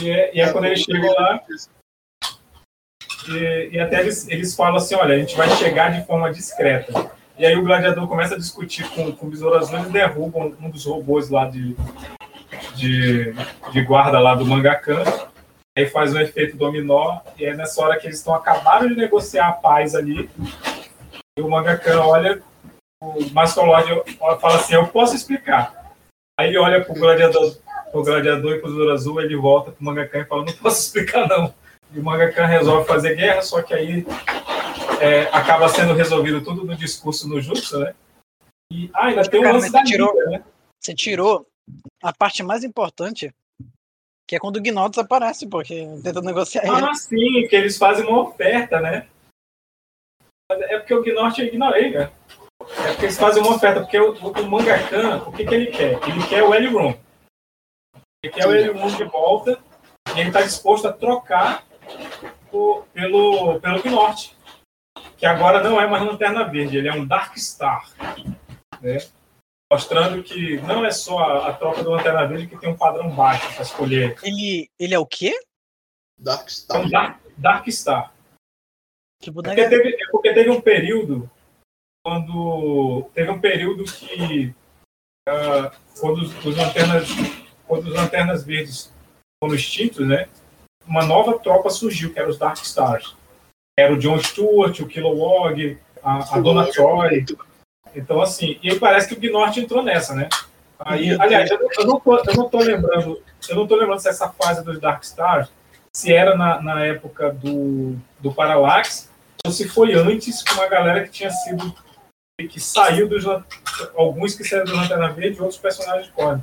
E 0.00 0.10
é, 0.10 0.36
e 0.36 0.40
é 0.40 0.52
quando 0.52 0.64
eles 0.64 0.80
chegam 0.80 1.12
lá, 1.12 1.40
e, 3.28 3.70
e 3.72 3.80
até 3.80 4.00
eles, 4.00 4.28
eles 4.28 4.54
falam 4.54 4.76
assim, 4.76 4.94
olha, 4.94 5.14
a 5.14 5.18
gente 5.18 5.36
vai 5.36 5.48
chegar 5.56 5.90
de 5.90 6.06
forma 6.06 6.32
discreta. 6.32 7.10
E 7.38 7.44
aí 7.44 7.56
o 7.56 7.62
gladiador 7.62 8.08
começa 8.08 8.34
a 8.34 8.38
discutir 8.38 8.88
com, 8.90 9.12
com 9.12 9.26
o 9.26 9.30
Besouro 9.30 9.56
Azul, 9.56 9.78
eles 9.78 9.92
derrubam 9.92 10.56
um 10.60 10.70
dos 10.70 10.86
robôs 10.86 11.28
lá 11.28 11.46
de, 11.46 11.76
de, 12.74 13.34
de 13.72 13.82
guarda 13.82 14.18
lá 14.18 14.34
do 14.34 14.46
Mangakan, 14.46 15.04
aí 15.76 15.86
faz 15.86 16.14
um 16.14 16.18
efeito 16.18 16.56
dominó, 16.56 17.20
e 17.38 17.44
é 17.44 17.54
nessa 17.54 17.82
hora 17.82 17.98
que 17.98 18.06
eles 18.06 18.18
estão 18.18 18.34
acabaram 18.34 18.88
de 18.88 18.96
negociar 18.96 19.48
a 19.48 19.52
paz 19.52 19.94
ali, 19.94 20.30
e 21.38 21.42
o 21.42 21.50
Mangakan 21.50 22.00
olha, 22.00 22.42
o 23.02 23.30
Master 23.32 23.64
fala 24.40 24.56
assim, 24.56 24.74
eu 24.74 24.86
posso 24.88 25.14
explicar. 25.14 25.94
Aí 26.38 26.48
ele 26.48 26.58
olha 26.58 26.82
pro 26.82 26.94
gladiador, 26.94 27.54
pro 27.96 28.04
gladiador 28.04 28.52
e 28.52 28.62
Besouro 28.62 28.92
Azul, 28.92 29.20
ele 29.20 29.36
volta 29.36 29.72
pro 29.72 29.84
Mangakan 29.84 30.20
e 30.20 30.24
fala, 30.26 30.44
não 30.44 30.52
posso 30.54 30.80
explicar 30.80 31.26
não. 31.28 31.54
E 31.94 31.98
o 31.98 32.02
Mangakan 32.02 32.46
resolve 32.46 32.86
fazer 32.86 33.14
guerra, 33.14 33.42
só 33.42 33.62
que 33.62 33.72
aí 33.72 34.04
é, 35.00 35.22
acaba 35.32 35.68
sendo 35.68 35.94
resolvido 35.94 36.42
tudo 36.42 36.64
no 36.64 36.76
discurso 36.76 37.28
no 37.28 37.40
Jutsu, 37.40 37.78
né? 37.78 37.94
E 38.72 38.90
ah, 38.92 39.06
ainda 39.06 39.22
tem 39.28 39.40
um 39.40 39.44
Cara, 39.44 39.54
lance 39.54 39.72
da 39.72 39.80
você 39.80 39.84
tirou- 39.86 40.12
Liga, 40.12 40.30
né? 40.30 40.44
Você 40.82 40.94
tirou 40.94 41.46
a 42.02 42.12
parte 42.12 42.42
mais 42.42 42.64
importante, 42.64 43.32
que 44.28 44.36
é 44.36 44.38
quando 44.38 44.56
o 44.56 44.60
Gnotos 44.60 44.98
aparece, 44.98 45.46
porque 45.48 45.86
tenta 46.02 46.20
negociar 46.20 46.64
ele. 46.64 46.72
Ah, 46.72 46.94
sim, 46.94 47.46
que 47.48 47.56
eles 47.56 47.78
fazem 47.78 48.04
uma 48.06 48.20
oferta, 48.22 48.80
né? 48.80 49.06
É 50.50 50.78
porque 50.78 50.94
o 50.94 51.02
Gnort 51.02 51.38
eu 51.38 51.46
ignorei, 51.46 51.90
né? 51.90 52.10
É 52.84 52.88
porque 52.92 53.06
eles 53.06 53.18
fazem 53.18 53.42
uma 53.42 53.56
oferta, 53.56 53.80
porque 53.80 53.98
o, 53.98 54.12
o 54.12 54.50
Mangakan, 54.50 55.24
o 55.26 55.32
que, 55.32 55.44
que 55.44 55.54
ele 55.54 55.66
quer? 55.66 56.00
Ele 56.08 56.26
quer 56.28 56.42
o 56.42 56.54
Elrond. 56.54 56.96
Ele 58.26 58.34
quer 58.34 58.46
o 58.46 58.54
Elrond 58.54 58.96
de 58.96 59.04
volta 59.04 59.58
e 60.14 60.20
ele 60.20 60.28
está 60.28 60.42
disposto 60.42 60.88
a 60.88 60.92
trocar 60.92 61.64
o- 62.52 62.82
pelo, 62.92 63.60
pelo 63.60 63.82
Gnort. 63.82 64.32
Que 65.16 65.26
agora 65.26 65.62
não 65.62 65.80
é 65.80 65.86
mais 65.86 66.02
Lanterna 66.04 66.44
Verde, 66.44 66.76
ele 66.76 66.88
é 66.88 66.92
um 66.92 67.06
Dark 67.06 67.36
Star. 67.38 67.88
Né? 68.80 68.98
Mostrando 69.72 70.22
que 70.22 70.58
não 70.62 70.84
é 70.84 70.90
só 70.90 71.18
a, 71.18 71.48
a 71.48 71.52
troca 71.52 71.82
do 71.82 71.90
Lanterna 71.90 72.26
Verde 72.26 72.46
que 72.46 72.56
tem 72.58 72.68
um 72.68 72.76
padrão 72.76 73.10
baixo 73.10 73.52
para 73.54 73.62
escolher. 73.62 74.16
Ele, 74.22 74.68
ele 74.78 74.94
é 74.94 74.98
o 74.98 75.06
quê? 75.06 75.34
É 75.38 76.22
Darkstar. 76.22 76.80
um 76.80 76.90
Dark, 76.90 77.20
Dark 77.36 77.68
Star. 77.68 78.12
Que 79.20 79.30
É 79.30 79.32
porque, 79.32 79.68
teve, 79.68 79.88
é 79.94 80.06
porque 80.10 80.34
teve 80.34 80.50
um 80.50 80.60
período 80.60 81.30
quando 82.04 83.08
teve 83.14 83.30
um 83.30 83.40
período 83.40 83.84
que 83.84 84.54
ah, 85.28 85.72
quando 85.98 86.18
os, 86.22 86.44
os 86.44 86.56
lanternas 86.56 87.08
quando 87.66 87.86
os 87.86 87.94
lanternas 87.94 88.44
verdes 88.44 88.92
foram 89.42 89.54
extintos, 89.54 90.06
né? 90.06 90.28
Uma 90.86 91.04
nova 91.04 91.38
tropa 91.38 91.68
surgiu 91.70 92.12
que 92.12 92.18
era 92.18 92.28
os 92.28 92.38
Dark 92.38 92.58
Stars. 92.62 93.14
Era 93.78 93.92
o 93.92 93.98
John 93.98 94.18
Stewart, 94.22 94.78
o 94.80 94.86
Kilowog, 94.86 95.78
a, 96.02 96.36
a 96.36 96.40
Dona 96.40 96.66
Troy. 96.70 97.24
Então 97.94 98.20
assim, 98.20 98.58
e 98.62 98.78
parece 98.78 99.08
que 99.08 99.14
o 99.14 99.20
Gnort 99.20 99.56
entrou 99.58 99.82
nessa, 99.82 100.14
né? 100.14 100.28
Aí, 100.78 101.10
aliás, 101.20 101.50
eu, 101.50 101.58
não- 101.58 101.68
eu 101.78 101.86
não 101.86 102.00
tô, 102.00 102.18
eu 102.18 102.34
não 102.34 102.48
tô 102.50 102.58
lembrando, 102.58 103.22
eu 103.48 103.56
não 103.56 103.66
tô 103.66 103.76
lembrando 103.76 104.00
se 104.00 104.08
essa 104.08 104.28
fase 104.28 104.62
dos 104.62 104.78
Dark 104.78 105.02
Stars 105.02 105.48
se 105.94 106.12
era 106.12 106.36
na, 106.36 106.60
na 106.60 106.84
época 106.84 107.32
do, 107.32 107.96
do 108.20 108.32
Parallax 108.32 109.10
ou 109.44 109.50
se 109.50 109.66
foi 109.66 109.94
antes 109.94 110.42
com 110.42 110.52
uma 110.54 110.68
galera 110.68 111.02
que 111.04 111.10
tinha 111.10 111.30
sido 111.30 111.74
que 112.50 112.60
saiu 112.60 113.08
dos 113.08 113.24
alguns 113.96 114.34
que 114.34 114.44
saíram 114.44 114.66
do 114.66 114.76
Lanterna 114.76 115.08
Verde 115.10 115.38
e 115.38 115.40
outros 115.40 115.58
personagens. 115.58 116.12
Eu 116.16 116.42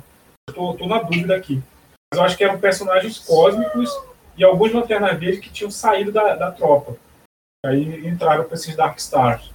tô, 0.52 0.74
tô 0.74 0.86
na 0.86 1.00
dúvida 1.02 1.34
aqui. 1.36 1.62
Mas 2.12 2.18
eu 2.18 2.22
acho 2.24 2.36
que 2.36 2.44
eram 2.44 2.60
personagens 2.60 3.18
cósmicos 3.18 3.90
e 4.36 4.44
alguns 4.44 4.72
Lanterna 4.72 5.14
Verde 5.14 5.40
que 5.40 5.50
tinham 5.50 5.70
saído 5.70 6.12
da, 6.12 6.34
da 6.34 6.52
tropa. 6.52 6.96
Aí 7.64 8.06
entraram 8.06 8.44
para 8.44 8.54
esses 8.54 8.76
Dark 8.76 8.98
Stars. 8.98 9.50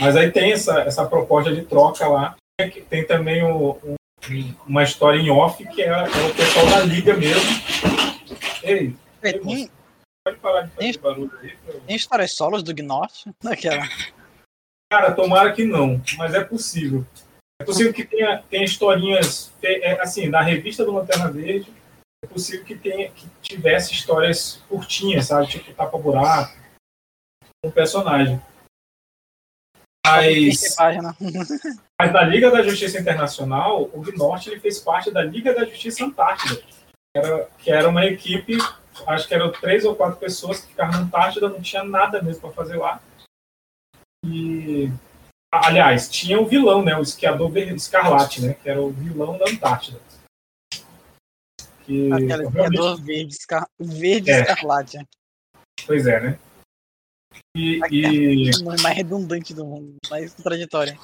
Mas 0.00 0.16
aí 0.16 0.30
tem 0.32 0.52
essa, 0.52 0.80
essa 0.80 1.06
proposta 1.06 1.54
de 1.54 1.62
troca 1.64 2.06
lá. 2.08 2.36
Tem 2.58 2.70
que- 2.70 2.80
Tem 2.82 3.06
também 3.06 3.42
o- 3.44 3.72
o- 3.82 3.94
uma 4.66 4.82
história 4.82 5.18
em 5.18 5.30
off 5.30 5.62
que 5.68 5.82
é, 5.82 5.88
é 5.88 6.02
o 6.02 6.34
pessoal 6.34 6.66
da 6.66 6.80
Liga 6.80 7.14
mesmo. 7.14 7.42
Ei, 8.62 8.96
Tem, 9.20 9.38
pode 10.24 10.38
parar 10.40 10.62
de 10.62 10.70
fazer 10.70 10.98
barulho 10.98 11.30
aí. 11.40 11.54
tem 11.86 11.96
histórias 11.96 12.34
solos 12.34 12.62
do? 12.62 12.72
Naquela. 13.42 13.86
Cara, 14.90 15.12
tomara 15.12 15.52
que 15.52 15.64
não, 15.64 16.00
mas 16.16 16.34
é 16.34 16.42
possível. 16.42 17.04
É 17.60 17.64
possível 17.64 17.92
que 17.92 18.04
tenha, 18.04 18.42
tenha 18.42 18.64
historinhas, 18.64 19.52
é, 19.62 20.00
assim, 20.00 20.28
na 20.28 20.42
revista 20.42 20.84
do 20.84 20.92
Lanterna 20.92 21.30
Verde, 21.30 21.72
é 22.24 22.26
possível 22.26 22.64
que, 22.64 22.76
tenha, 22.76 23.10
que 23.10 23.28
tivesse 23.40 23.92
histórias 23.92 24.62
curtinhas, 24.68 25.26
sabe? 25.26 25.46
Tipo 25.46 25.72
tapa 25.74 25.96
buraco, 25.98 26.56
um 27.64 27.70
personagem. 27.70 28.40
Mas, 30.06 30.76
mas 31.98 32.12
na 32.12 32.22
Liga 32.22 32.50
da 32.50 32.62
Justiça 32.62 32.98
Internacional, 32.98 33.84
o 33.92 34.00
Gnort 34.00 34.46
ele 34.46 34.60
fez 34.60 34.78
parte 34.78 35.10
da 35.10 35.22
Liga 35.22 35.54
da 35.54 35.64
Justiça 35.64 36.04
Antártida, 36.04 36.56
que 36.56 36.74
era, 37.16 37.48
que 37.58 37.70
era 37.70 37.88
uma 37.88 38.04
equipe 38.04 38.58
acho 39.06 39.26
que 39.26 39.34
eram 39.34 39.50
três 39.50 39.84
ou 39.84 39.96
quatro 39.96 40.18
pessoas 40.18 40.60
que 40.60 40.68
ficaram 40.68 40.92
na 40.92 40.98
Antártida, 40.98 41.48
não 41.48 41.60
tinha 41.60 41.82
nada 41.82 42.22
mesmo 42.22 42.42
para 42.42 42.52
fazer 42.52 42.76
lá. 42.76 43.00
E, 44.24 44.90
aliás, 45.62 46.08
tinha 46.08 46.40
o 46.40 46.46
vilão, 46.46 46.82
né? 46.82 46.96
O 46.96 47.02
esquiador 47.02 47.56
escarlate, 47.56 48.40
né? 48.42 48.54
Que 48.54 48.68
era 48.68 48.80
o 48.82 48.90
vilão 48.90 49.36
da 49.38 49.48
Antártida. 49.50 50.00
Que, 51.84 52.10
Aquele 52.12 52.28
realmente- 52.48 52.52
criador 52.52 53.00
verde, 53.02 53.34
escar... 53.34 53.68
verde 53.78 54.30
É. 54.30 54.40
escarlate. 54.40 55.06
pois 55.86 56.06
é, 56.06 56.20
né? 56.20 56.38
E, 57.56 57.78
e- 57.90 58.50
O 58.60 58.64
nome 58.64 58.80
mais 58.82 58.96
redundante 58.96 59.52
do 59.52 59.64
mundo, 59.66 59.96
mais 60.10 60.32
contraditório. 60.34 60.98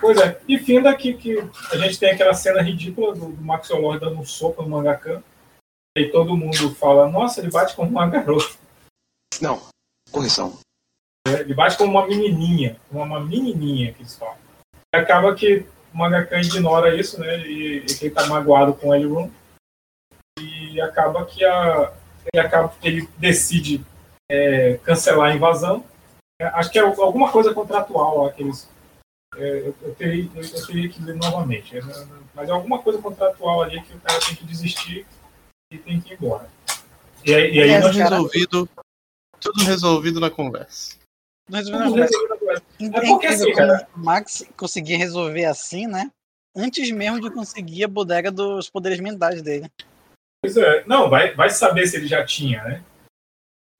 Pois 0.00 0.18
é, 0.18 0.40
e 0.48 0.58
fim 0.58 0.82
daqui 0.82 1.14
que 1.14 1.38
a 1.72 1.76
gente 1.78 1.98
tem 1.98 2.10
aquela 2.10 2.34
cena 2.34 2.60
ridícula 2.60 3.14
do, 3.14 3.32
do 3.32 3.42
Max 3.42 3.68
Lord 3.70 4.00
dando 4.00 4.18
um 4.20 4.24
soco 4.24 4.62
no 4.62 4.68
mangakan. 4.68 5.22
E 5.96 6.10
todo 6.10 6.36
mundo 6.36 6.74
fala, 6.74 7.08
nossa, 7.08 7.40
ele 7.40 7.50
bate 7.50 7.74
como 7.74 7.90
uma 7.90 8.06
garota. 8.08 8.54
Não. 9.40 9.66
Correção. 10.10 10.58
Ele 11.40 11.54
bate 11.54 11.76
como 11.76 11.90
uma 11.90 12.06
menininha, 12.06 12.76
como 12.88 13.02
uma 13.02 13.20
menininha 13.20 13.92
que 13.92 14.02
eles 14.02 14.16
falam. 14.16 14.36
E 14.94 14.98
acaba 14.98 15.34
que 15.34 15.66
o 15.92 15.98
mangakan 15.98 16.40
ignora 16.40 16.94
isso, 16.94 17.20
né? 17.20 17.38
E, 17.46 17.78
e 17.78 17.86
que 17.86 18.06
ele 18.06 18.14
tá 18.14 18.26
magoado 18.26 18.74
com 18.74 18.88
o 18.88 18.94
Elrond. 18.94 19.32
E 20.40 20.80
acaba 20.80 21.24
que 21.24 21.44
a, 21.44 21.92
ele 22.32 22.46
acaba 22.46 22.68
que 22.68 22.88
ele 22.88 23.08
decide 23.18 23.84
é, 24.30 24.78
cancelar 24.84 25.30
a 25.30 25.34
invasão. 25.34 25.84
É, 26.40 26.46
acho 26.46 26.70
que 26.70 26.78
é 26.78 26.82
alguma 26.82 27.30
coisa 27.32 27.54
contratual 27.54 28.24
lá 28.24 28.32
que 28.32 28.42
eles 28.42 28.68
é, 29.36 29.58
eu, 29.60 29.74
eu 29.82 29.94
teria, 29.94 30.30
eu, 30.34 30.42
eu 30.42 30.66
teria 30.66 30.88
que 30.88 31.02
ler 31.02 31.16
novamente. 31.16 31.76
É, 31.76 31.80
mas 32.34 32.48
é 32.48 32.52
alguma 32.52 32.78
coisa 32.82 33.00
contratual 33.00 33.62
ali 33.62 33.82
que 33.82 33.94
o 33.94 34.00
cara 34.00 34.20
tem 34.20 34.34
que 34.34 34.44
desistir 34.44 35.06
e 35.70 35.78
tem 35.78 36.00
que 36.00 36.12
ir 36.12 36.16
embora. 36.16 36.48
E 37.24 37.34
aí, 37.34 37.54
e 37.54 37.62
aí 37.62 37.80
nós 37.80 37.96
resolvido, 37.96 38.68
tudo 39.40 39.64
resolvido 39.64 40.20
na 40.20 40.30
conversa. 40.30 40.96
Não 41.48 41.58
resolveu 41.58 41.80
nada. 41.80 42.08
É 42.80 43.06
porque 43.06 43.26
assim, 43.26 43.52
cara- 43.52 43.88
o 43.94 43.98
Max 43.98 44.44
conseguia 44.56 44.98
resolver 44.98 45.44
assim, 45.44 45.86
né? 45.86 46.10
Antes 46.54 46.90
mesmo 46.90 47.20
de 47.20 47.30
conseguir 47.30 47.84
a 47.84 47.88
bodega 47.88 48.30
dos 48.30 48.68
poderes 48.70 48.98
mentais 48.98 49.42
dele. 49.42 49.70
Pois 50.42 50.56
é. 50.56 50.84
Não, 50.86 51.08
vai, 51.08 51.34
vai 51.34 51.50
saber 51.50 51.86
se 51.86 51.96
ele 51.96 52.06
já 52.06 52.24
tinha, 52.24 52.62
né? 52.64 52.82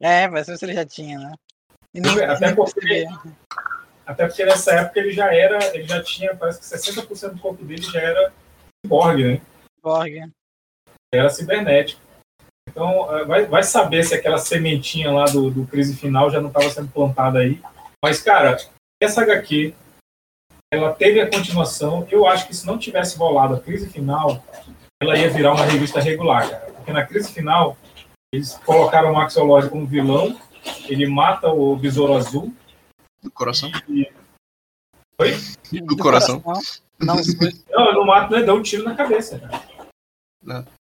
É, 0.01 0.29
vai 0.29 0.45
ser 0.45 0.57
se 0.59 0.65
ele 0.65 0.75
já 0.75 0.85
tinha, 0.85 1.19
né? 1.19 1.35
Nem, 1.95 2.25
Até 2.25 2.47
nem 2.47 2.55
porque-. 2.55 3.07
Até 4.07 4.27
porque 4.27 4.45
nessa 4.45 4.73
época 4.73 5.01
ele 5.01 5.11
já 5.11 5.35
era, 5.35 5.75
ele 5.75 5.85
já 5.85 6.03
tinha, 6.03 6.37
parece 6.37 6.61
que 6.61 6.67
60% 6.67 7.35
do 7.35 7.41
corpo 7.41 7.65
dele 7.65 7.83
já 7.83 8.01
era 8.01 8.33
ciborgue, 8.85 9.25
né? 9.25 9.41
Borg. 9.83 10.31
Era 11.13 11.29
cibernético. 11.29 12.01
Então, 12.77 13.17
eh, 13.17 13.25
vai, 13.25 13.47
vai 13.47 13.63
saber 13.63 14.05
se 14.05 14.15
aquela 14.15 14.37
sementinha 14.37 15.11
lá 15.11 15.25
do, 15.25 15.51
do 15.51 15.67
crise 15.67 15.97
final 15.97 16.31
já 16.31 16.43
não 16.43 16.49
estava 16.49 16.69
sendo 16.69 16.89
plantada 16.89 17.39
aí. 17.39 17.59
Mas, 18.05 18.21
cara, 18.21 18.59
essa 19.03 19.23
HQ, 19.23 19.75
ela 20.71 20.93
teve 20.93 21.19
a 21.19 21.31
continuação. 21.31 22.07
Eu 22.11 22.27
acho 22.27 22.47
que 22.47 22.55
se 22.55 22.67
não 22.67 22.77
tivesse 22.77 23.17
rolado 23.17 23.55
a 23.55 23.61
crise 23.61 23.89
final, 23.89 24.45
ela 25.03 25.17
ia 25.17 25.31
virar 25.31 25.55
uma 25.55 25.65
revista 25.65 26.01
regular, 26.01 26.51
cara. 26.51 26.73
Porque 26.73 26.93
na 26.93 27.07
crise 27.07 27.33
final, 27.33 27.79
eles 28.31 28.59
colocaram 28.59 29.11
o 29.11 29.15
Max 29.15 29.35
Lord 29.37 29.71
como 29.71 29.87
vilão, 29.87 30.39
ele 30.87 31.07
mata 31.07 31.49
o 31.49 31.75
Besouro 31.77 32.13
Azul. 32.13 32.55
Do 33.23 33.31
coração. 33.31 33.71
E... 33.89 34.07
Oi? 35.19 35.35
Do 35.83 35.97
coração. 35.97 36.43
Não, 37.01 37.17
Não, 37.71 37.87
eu 37.87 37.95
não 37.95 38.05
mato, 38.05 38.35
né? 38.35 38.43
Dá 38.43 38.53
um 38.53 38.63
tiro 38.63 38.85
na 38.85 38.95
cabeça, 38.95 39.39
cara. 39.39 39.63
Não. 40.43 40.76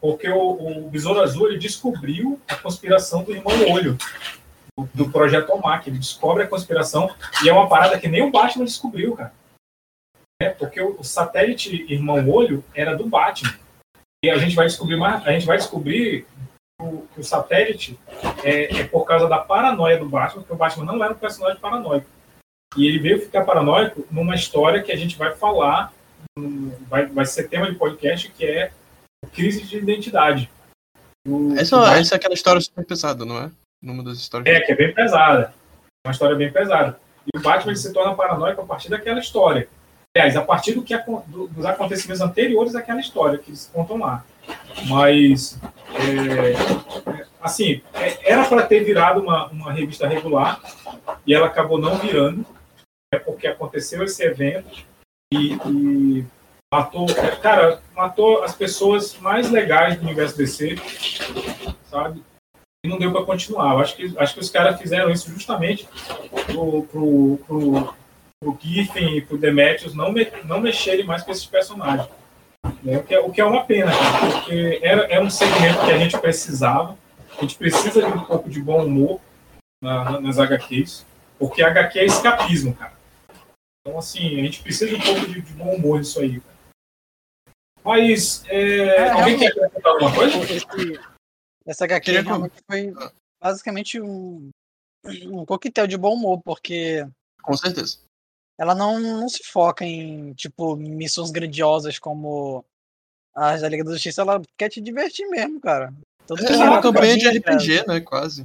Porque 0.00 0.28
o, 0.28 0.86
o 0.86 0.90
Besouro 0.90 1.20
Azul 1.20 1.48
ele 1.48 1.58
descobriu 1.58 2.40
a 2.48 2.54
conspiração 2.54 3.22
do 3.24 3.32
irmão 3.32 3.54
Olho, 3.72 3.96
do, 4.76 4.88
do 4.94 5.10
projeto 5.10 5.50
OMAC. 5.50 5.88
Ele 5.88 5.98
descobre 5.98 6.44
a 6.44 6.48
conspiração 6.48 7.12
e 7.42 7.48
é 7.48 7.52
uma 7.52 7.68
parada 7.68 7.98
que 7.98 8.08
nem 8.08 8.22
o 8.22 8.30
Batman 8.30 8.64
descobriu, 8.64 9.16
cara. 9.16 9.32
É, 10.40 10.50
porque 10.50 10.80
o, 10.80 11.00
o 11.00 11.04
satélite 11.04 11.84
irmão 11.92 12.28
Olho 12.30 12.64
era 12.74 12.96
do 12.96 13.06
Batman. 13.06 13.52
E 14.24 14.30
a 14.30 14.38
gente 14.38 14.54
vai 14.54 14.66
descobrir 14.66 14.96
mais, 14.96 15.26
a 15.26 15.32
gente 15.32 15.46
vai 15.46 15.56
descobrir 15.56 16.26
o- 16.80 17.06
que 17.12 17.20
o 17.20 17.24
satélite 17.24 17.98
é, 18.44 18.80
é 18.80 18.84
por 18.84 19.04
causa 19.04 19.28
da 19.28 19.38
paranoia 19.38 19.98
do 19.98 20.08
Batman, 20.08 20.42
porque 20.42 20.52
o 20.52 20.56
Batman 20.56 20.84
não 20.84 21.02
era 21.02 21.12
um 21.12 21.18
personagem 21.18 21.60
paranoico. 21.60 22.06
E 22.76 22.86
ele 22.86 22.98
veio 23.00 23.20
ficar 23.20 23.44
paranoico 23.44 24.06
numa 24.10 24.34
história 24.36 24.82
que 24.82 24.92
a 24.92 24.96
gente 24.96 25.16
vai 25.16 25.34
falar, 25.34 25.92
vai, 26.88 27.06
vai 27.06 27.26
ser 27.26 27.48
tema 27.48 27.68
de 27.70 27.76
podcast, 27.76 28.30
que 28.30 28.44
é 28.44 28.70
crise 29.26 29.62
de 29.62 29.78
identidade. 29.78 30.50
O- 31.26 31.54
Essa, 31.58 31.76
essa 31.98 32.14
é 32.14 32.16
aquela 32.16 32.34
história 32.34 32.60
super 32.60 32.84
pesada, 32.84 33.24
não 33.24 33.38
é? 33.38 33.50
Numa 33.82 34.02
das 34.02 34.18
histórias. 34.18 34.54
é, 34.54 34.60
que 34.60 34.72
é 34.72 34.76
bem 34.76 34.92
pesada. 34.94 35.52
Uma 36.06 36.12
história 36.12 36.36
bem 36.36 36.50
pesada. 36.52 36.98
E 37.32 37.38
o 37.38 37.42
Batman 37.42 37.74
se 37.74 37.92
torna 37.92 38.14
paranoico 38.14 38.60
a 38.60 38.64
partir 38.66 38.88
daquela 38.88 39.20
história. 39.20 39.68
Aliás, 40.16 40.36
a 40.36 40.42
partir 40.42 40.72
do 40.72 40.82
que, 40.82 40.96
do- 41.26 41.48
dos 41.48 41.64
acontecimentos 41.66 42.20
anteriores 42.22 42.74
àquela 42.74 42.98
história 43.00 43.38
que 43.38 43.50
eles 43.50 43.70
contam 43.72 43.98
lá. 43.98 44.24
Mas, 44.88 45.58
é, 45.94 46.52
é, 47.20 47.26
assim, 47.40 47.82
é- 47.92 48.32
era 48.32 48.44
para 48.48 48.66
ter 48.66 48.82
virado 48.82 49.20
uma, 49.20 49.46
uma 49.48 49.72
revista 49.72 50.08
regular 50.08 50.60
e 51.26 51.34
ela 51.34 51.46
acabou 51.46 51.78
não 51.78 51.98
virando, 51.98 52.44
é 53.12 53.18
porque 53.18 53.46
aconteceu 53.46 54.02
esse 54.02 54.22
evento 54.24 54.84
e, 55.32 55.52
e 55.66 56.24
matou, 56.72 57.06
cara, 57.42 57.80
matou 57.94 58.42
as 58.42 58.54
pessoas 58.54 59.16
mais 59.18 59.50
legais 59.50 59.96
do 59.96 60.02
universo 60.02 60.36
DC, 60.36 60.76
sabe? 61.90 62.22
e 62.84 62.88
não 62.88 62.98
deu 62.98 63.12
para 63.12 63.24
continuar. 63.24 63.74
Eu 63.74 63.80
acho 63.80 63.96
que, 63.96 64.14
acho 64.16 64.34
que 64.34 64.40
os 64.40 64.50
caras 64.50 64.78
fizeram 64.78 65.10
isso 65.10 65.30
justamente 65.30 65.88
pro, 66.46 66.84
pro, 66.84 67.40
pro, 67.46 67.94
pro 68.40 68.58
Giffen 68.60 69.16
e 69.16 69.20
pro 69.20 69.38
Demetrius 69.38 69.94
não, 69.94 70.12
me, 70.12 70.30
não 70.44 70.60
mexerem 70.60 71.04
mais 71.04 71.22
com 71.22 71.32
esses 71.32 71.46
personagens. 71.46 72.08
Né? 72.82 72.98
O, 72.98 73.02
que 73.02 73.14
é, 73.14 73.20
o 73.20 73.30
que 73.30 73.40
é 73.40 73.44
uma 73.44 73.64
pena, 73.64 73.90
cara, 73.90 74.30
porque 74.32 74.78
era, 74.82 75.12
era 75.12 75.24
um 75.24 75.30
segmento 75.30 75.84
que 75.84 75.90
a 75.90 75.98
gente 75.98 76.18
precisava. 76.18 76.96
A 77.36 77.40
gente 77.40 77.56
precisa 77.56 78.00
de 78.00 78.06
um 78.06 78.24
pouco 78.24 78.48
de 78.48 78.60
bom 78.60 78.84
humor 78.84 79.20
na- 79.82 80.20
nas 80.20 80.38
HQs, 80.38 81.04
porque 81.38 81.62
HQ 81.62 81.98
é 81.98 82.04
escapismo, 82.04 82.74
cara. 82.74 82.92
Então, 83.80 83.98
assim, 83.98 84.38
a 84.38 84.42
gente 84.42 84.60
precisa 84.60 84.90
de 84.90 84.96
um 84.96 85.00
pouco 85.00 85.26
de, 85.26 85.40
de 85.40 85.52
bom 85.52 85.74
humor 85.74 85.98
nisso 85.98 86.20
aí. 86.20 86.40
Cara. 86.40 86.57
Mas, 87.88 88.44
é, 88.48 88.80
É, 88.80 89.10
alguém 89.12 89.38
quer 89.38 89.46
acrescentar 89.46 89.92
alguma 89.92 90.14
coisa? 90.14 90.36
Esse, 90.42 91.00
essa 91.66 91.84
HQ 91.86 92.20
realmente 92.20 92.54
foi 92.70 92.92
basicamente 93.42 93.98
um, 93.98 94.50
um 95.06 95.46
coquetel 95.46 95.86
de 95.86 95.96
bom 95.96 96.12
humor, 96.12 96.38
porque 96.44 97.08
Com 97.42 97.56
certeza. 97.56 97.96
ela 98.60 98.74
não, 98.74 99.00
não 99.00 99.26
se 99.26 99.42
foca 99.42 99.86
em, 99.86 100.34
tipo, 100.34 100.76
missões 100.76 101.30
grandiosas 101.30 101.98
como 101.98 102.62
as 103.34 103.62
da 103.62 103.68
Liga 103.70 103.84
da 103.84 103.92
Justiça, 103.92 104.20
ela 104.20 104.42
quer 104.58 104.68
te 104.68 104.82
divertir 104.82 105.26
mesmo, 105.30 105.58
cara. 105.58 105.90
Que 106.26 106.44
É 106.44 106.56
uma 106.56 106.82
campanha 106.82 107.16
de. 107.16 107.26
RPG, 107.38 107.86
né? 107.86 108.02
Quase. 108.02 108.44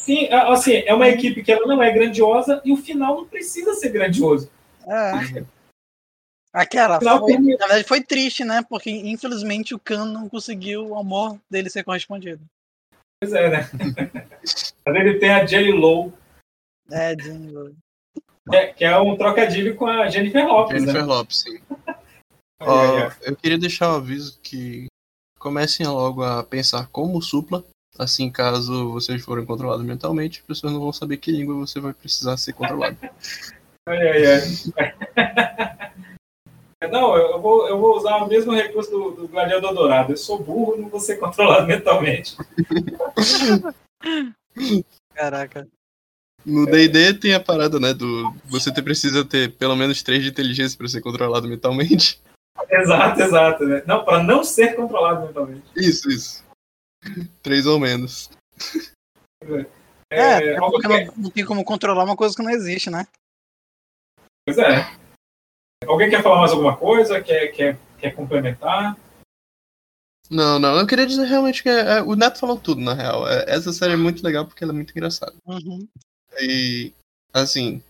Sim, 0.00 0.28
assim, 0.28 0.84
é 0.86 0.94
uma 0.94 1.08
equipe 1.08 1.42
que 1.42 1.50
ela 1.50 1.66
não 1.66 1.82
é 1.82 1.90
grandiosa 1.90 2.62
e 2.64 2.72
o 2.72 2.76
final 2.76 3.16
não 3.16 3.26
precisa 3.26 3.74
ser 3.74 3.88
grandioso. 3.88 4.48
É. 4.86 5.44
Aquela, 6.54 7.00
foi, 7.00 7.32
na 7.36 7.40
verdade 7.56 7.82
foi 7.84 8.00
triste, 8.00 8.44
né? 8.44 8.64
Porque 8.68 8.88
infelizmente 8.88 9.74
o 9.74 9.78
Khan 9.78 10.04
não 10.04 10.28
conseguiu 10.28 10.86
o 10.90 10.96
amor 10.98 11.36
dele 11.50 11.68
ser 11.68 11.82
correspondido. 11.82 12.40
Pois 13.20 13.32
é, 13.32 13.50
né? 13.50 13.68
Mas 14.86 14.94
ele 14.96 15.18
tem 15.18 15.30
a 15.30 15.44
J. 15.44 15.72
Low, 15.72 16.12
É, 16.92 17.16
de- 17.16 17.74
que 18.48 18.56
é- 18.56 18.66
que 18.72 18.84
é 18.84 18.96
um 18.98 19.16
trocadilho 19.16 19.74
com 19.74 19.86
a 19.86 20.08
Jennifer 20.08 20.46
Lopes, 20.46 20.78
Jennifer 20.80 21.00
né? 21.00 21.06
Lopes, 21.06 21.40
sim. 21.40 21.58
Ai. 22.60 23.10
eu 23.22 23.34
queria 23.36 23.58
deixar 23.58 23.90
o 23.92 23.96
aviso 23.96 24.38
que 24.40 24.86
comecem 25.40 25.86
logo 25.86 26.22
a 26.22 26.44
pensar 26.44 26.86
como 26.88 27.20
supla. 27.20 27.64
Assim, 27.98 28.30
caso 28.30 28.90
vocês 28.92 29.22
forem 29.24 29.44
controlados 29.44 29.84
mentalmente, 29.84 30.40
as 30.40 30.46
pessoas 30.46 30.72
não 30.72 30.80
vão 30.80 30.92
saber 30.92 31.16
que 31.16 31.30
língua 31.30 31.54
você 31.54 31.78
vai 31.80 31.92
precisar 31.92 32.36
ser 32.36 32.52
controlado. 32.52 32.96
Ai, 33.88 34.08
ai, 34.08 34.26
ai. 34.26 35.73
Não, 36.88 37.16
eu 37.16 37.40
vou, 37.40 37.68
eu 37.68 37.78
vou 37.78 37.96
usar 37.96 38.16
o 38.16 38.28
mesmo 38.28 38.52
recurso 38.52 38.90
do, 38.90 39.10
do 39.12 39.28
Gladiador 39.28 39.74
Dourado. 39.74 40.12
Eu 40.12 40.16
sou 40.16 40.42
burro, 40.42 40.76
não 40.76 40.88
vou 40.88 41.00
ser 41.00 41.16
controlado 41.20 41.66
mentalmente. 41.66 42.36
Caraca. 45.14 45.68
No 46.44 46.66
D&D 46.66 47.14
tem 47.14 47.34
a 47.34 47.40
parada, 47.40 47.80
né, 47.80 47.94
do 47.94 48.34
você 48.44 48.72
ter, 48.72 48.82
precisa 48.82 49.24
ter 49.24 49.52
pelo 49.56 49.74
menos 49.74 50.02
3 50.02 50.22
de 50.22 50.28
inteligência 50.28 50.76
para 50.76 50.88
ser 50.88 51.00
controlado 51.00 51.48
mentalmente. 51.48 52.20
Exato, 52.70 53.20
exato. 53.20 53.64
Né? 53.64 53.82
Não, 53.86 54.04
para 54.04 54.22
não 54.22 54.44
ser 54.44 54.76
controlado 54.76 55.26
mentalmente. 55.26 55.64
Isso, 55.74 56.08
isso. 56.10 56.44
3 57.42 57.66
ou 57.66 57.80
menos. 57.80 58.30
É, 59.42 59.66
É, 60.10 60.46
é 60.48 60.56
alguém 60.58 60.80
porque 60.80 60.88
não, 60.88 61.24
não 61.24 61.30
tem 61.30 61.44
como 61.44 61.64
controlar 61.64 62.04
uma 62.04 62.16
coisa 62.16 62.34
que 62.36 62.42
não 62.42 62.50
existe, 62.50 62.90
né? 62.90 63.06
Pois 64.46 64.58
é. 64.58 65.03
Alguém 65.86 66.10
quer 66.10 66.22
falar 66.22 66.38
mais 66.38 66.52
alguma 66.52 66.76
coisa? 66.76 67.20
Quer, 67.20 67.48
quer, 67.48 67.78
quer 67.98 68.14
complementar? 68.14 68.96
Não, 70.30 70.58
não, 70.58 70.78
eu 70.78 70.86
queria 70.86 71.06
dizer 71.06 71.24
realmente 71.26 71.62
que 71.62 71.68
é- 71.68 71.98
é- 71.98 72.02
o 72.02 72.14
Neto 72.14 72.38
falou 72.38 72.58
tudo, 72.58 72.80
na 72.80 72.94
real. 72.94 73.28
É, 73.28 73.44
essa 73.48 73.72
série 73.72 73.92
é 73.92 73.96
muito 73.96 74.22
legal 74.24 74.46
porque 74.46 74.64
ela 74.64 74.72
é 74.72 74.76
muito 74.76 74.90
engraçada. 74.90 75.34
Uhum. 75.46 75.86
E, 76.40 76.92
assim, 77.32 77.82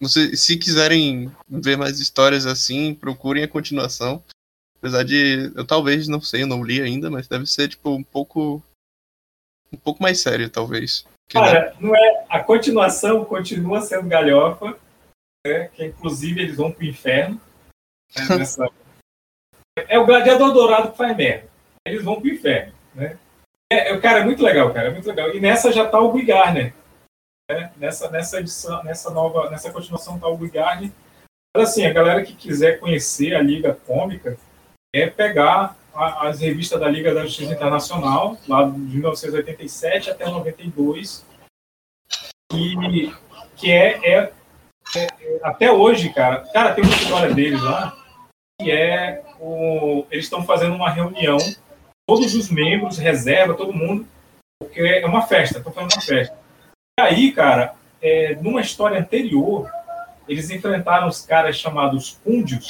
você, 0.00 0.34
se 0.34 0.56
quiserem 0.56 1.30
ver 1.46 1.76
mais 1.76 2.00
histórias 2.00 2.46
assim, 2.46 2.94
procurem 2.94 3.44
a 3.44 3.48
continuação. 3.48 4.22
Apesar 4.78 5.04
de, 5.04 5.52
eu 5.54 5.66
talvez, 5.66 6.08
não 6.08 6.22
sei, 6.22 6.42
eu 6.42 6.46
não 6.46 6.64
li 6.64 6.80
ainda, 6.80 7.10
mas 7.10 7.28
deve 7.28 7.46
ser, 7.46 7.68
tipo, 7.68 7.90
um 7.90 8.02
pouco, 8.02 8.62
um 9.70 9.76
pouco 9.76 10.02
mais 10.02 10.20
sério, 10.20 10.48
talvez. 10.48 11.04
Cara, 11.28 11.76
não 11.78 11.94
é, 11.94 12.24
a 12.30 12.42
continuação 12.42 13.24
continua 13.26 13.82
sendo 13.82 14.08
galhofa, 14.08 14.76
né, 15.46 15.68
que 15.68 15.84
inclusive 15.84 16.40
eles 16.42 16.56
vão 16.56 16.70
pro 16.72 16.84
inferno. 16.84 17.40
né, 18.16 18.68
É 19.88 19.98
o 19.98 20.06
gladiador 20.06 20.52
dourado 20.52 20.90
que 20.92 20.96
faz 20.98 21.16
merda. 21.16 21.48
Eles 21.86 22.04
vão 22.04 22.20
pro 22.20 22.28
inferno. 22.30 22.74
Né? 22.94 23.18
É, 23.72 23.92
é, 23.92 24.00
cara, 24.00 24.20
é 24.20 24.24
muito 24.24 24.42
legal, 24.42 24.72
cara. 24.72 24.88
É 24.88 24.92
muito 24.92 25.06
legal. 25.08 25.34
E 25.34 25.40
nessa 25.40 25.72
já 25.72 25.88
tá 25.88 25.98
o 26.00 26.12
Guy 26.12 26.26
né? 26.26 26.72
Nessa, 27.76 28.10
nessa 28.10 28.38
edição, 28.40 28.82
nessa 28.84 29.10
nova, 29.10 29.50
nessa 29.50 29.72
continuação 29.72 30.18
tá 30.18 30.28
o 30.28 30.36
Guy. 30.36 30.52
Mas 31.56 31.68
assim, 31.70 31.84
a 31.86 31.92
galera 31.92 32.22
que 32.24 32.34
quiser 32.34 32.78
conhecer 32.78 33.34
a 33.34 33.42
Liga 33.42 33.74
Cômica 33.74 34.36
é 34.94 35.08
pegar 35.08 35.76
a- 35.92 36.28
as 36.28 36.40
revistas 36.40 36.78
da 36.78 36.88
Liga 36.88 37.12
da 37.14 37.24
Justiça 37.24 37.52
Internacional, 37.52 38.36
lá 38.46 38.64
de 38.68 38.78
1987 38.78 40.10
até 40.10 40.26
92, 40.26 41.24
que, 42.52 43.12
que 43.56 43.70
é- 43.72 44.12
é- 44.14 44.32
até 45.42 45.70
hoje, 45.72 46.10
cara. 46.10 46.40
Cara, 46.52 46.74
tem 46.74 46.84
uma 46.84 46.94
história 46.94 47.34
deles 47.34 47.62
lá 47.62 47.96
que 48.60 48.70
é 48.70 49.22
o, 49.40 50.04
eles 50.10 50.26
estão 50.26 50.44
fazendo 50.44 50.74
uma 50.74 50.90
reunião, 50.90 51.38
todos 52.06 52.34
os 52.34 52.50
membros, 52.50 52.98
reserva, 52.98 53.54
todo 53.54 53.72
mundo, 53.72 54.06
porque 54.60 54.80
é 54.80 55.06
uma 55.06 55.22
festa, 55.22 55.58
estão 55.58 55.72
fazendo 55.72 55.94
uma 55.94 56.02
festa. 56.02 56.36
E 56.98 57.02
aí, 57.02 57.32
cara, 57.32 57.74
é, 58.02 58.34
numa 58.36 58.60
história 58.60 59.00
anterior, 59.00 59.70
eles 60.28 60.50
enfrentaram 60.50 61.08
os 61.08 61.22
caras 61.22 61.56
chamados 61.56 62.18
Cúndios, 62.22 62.68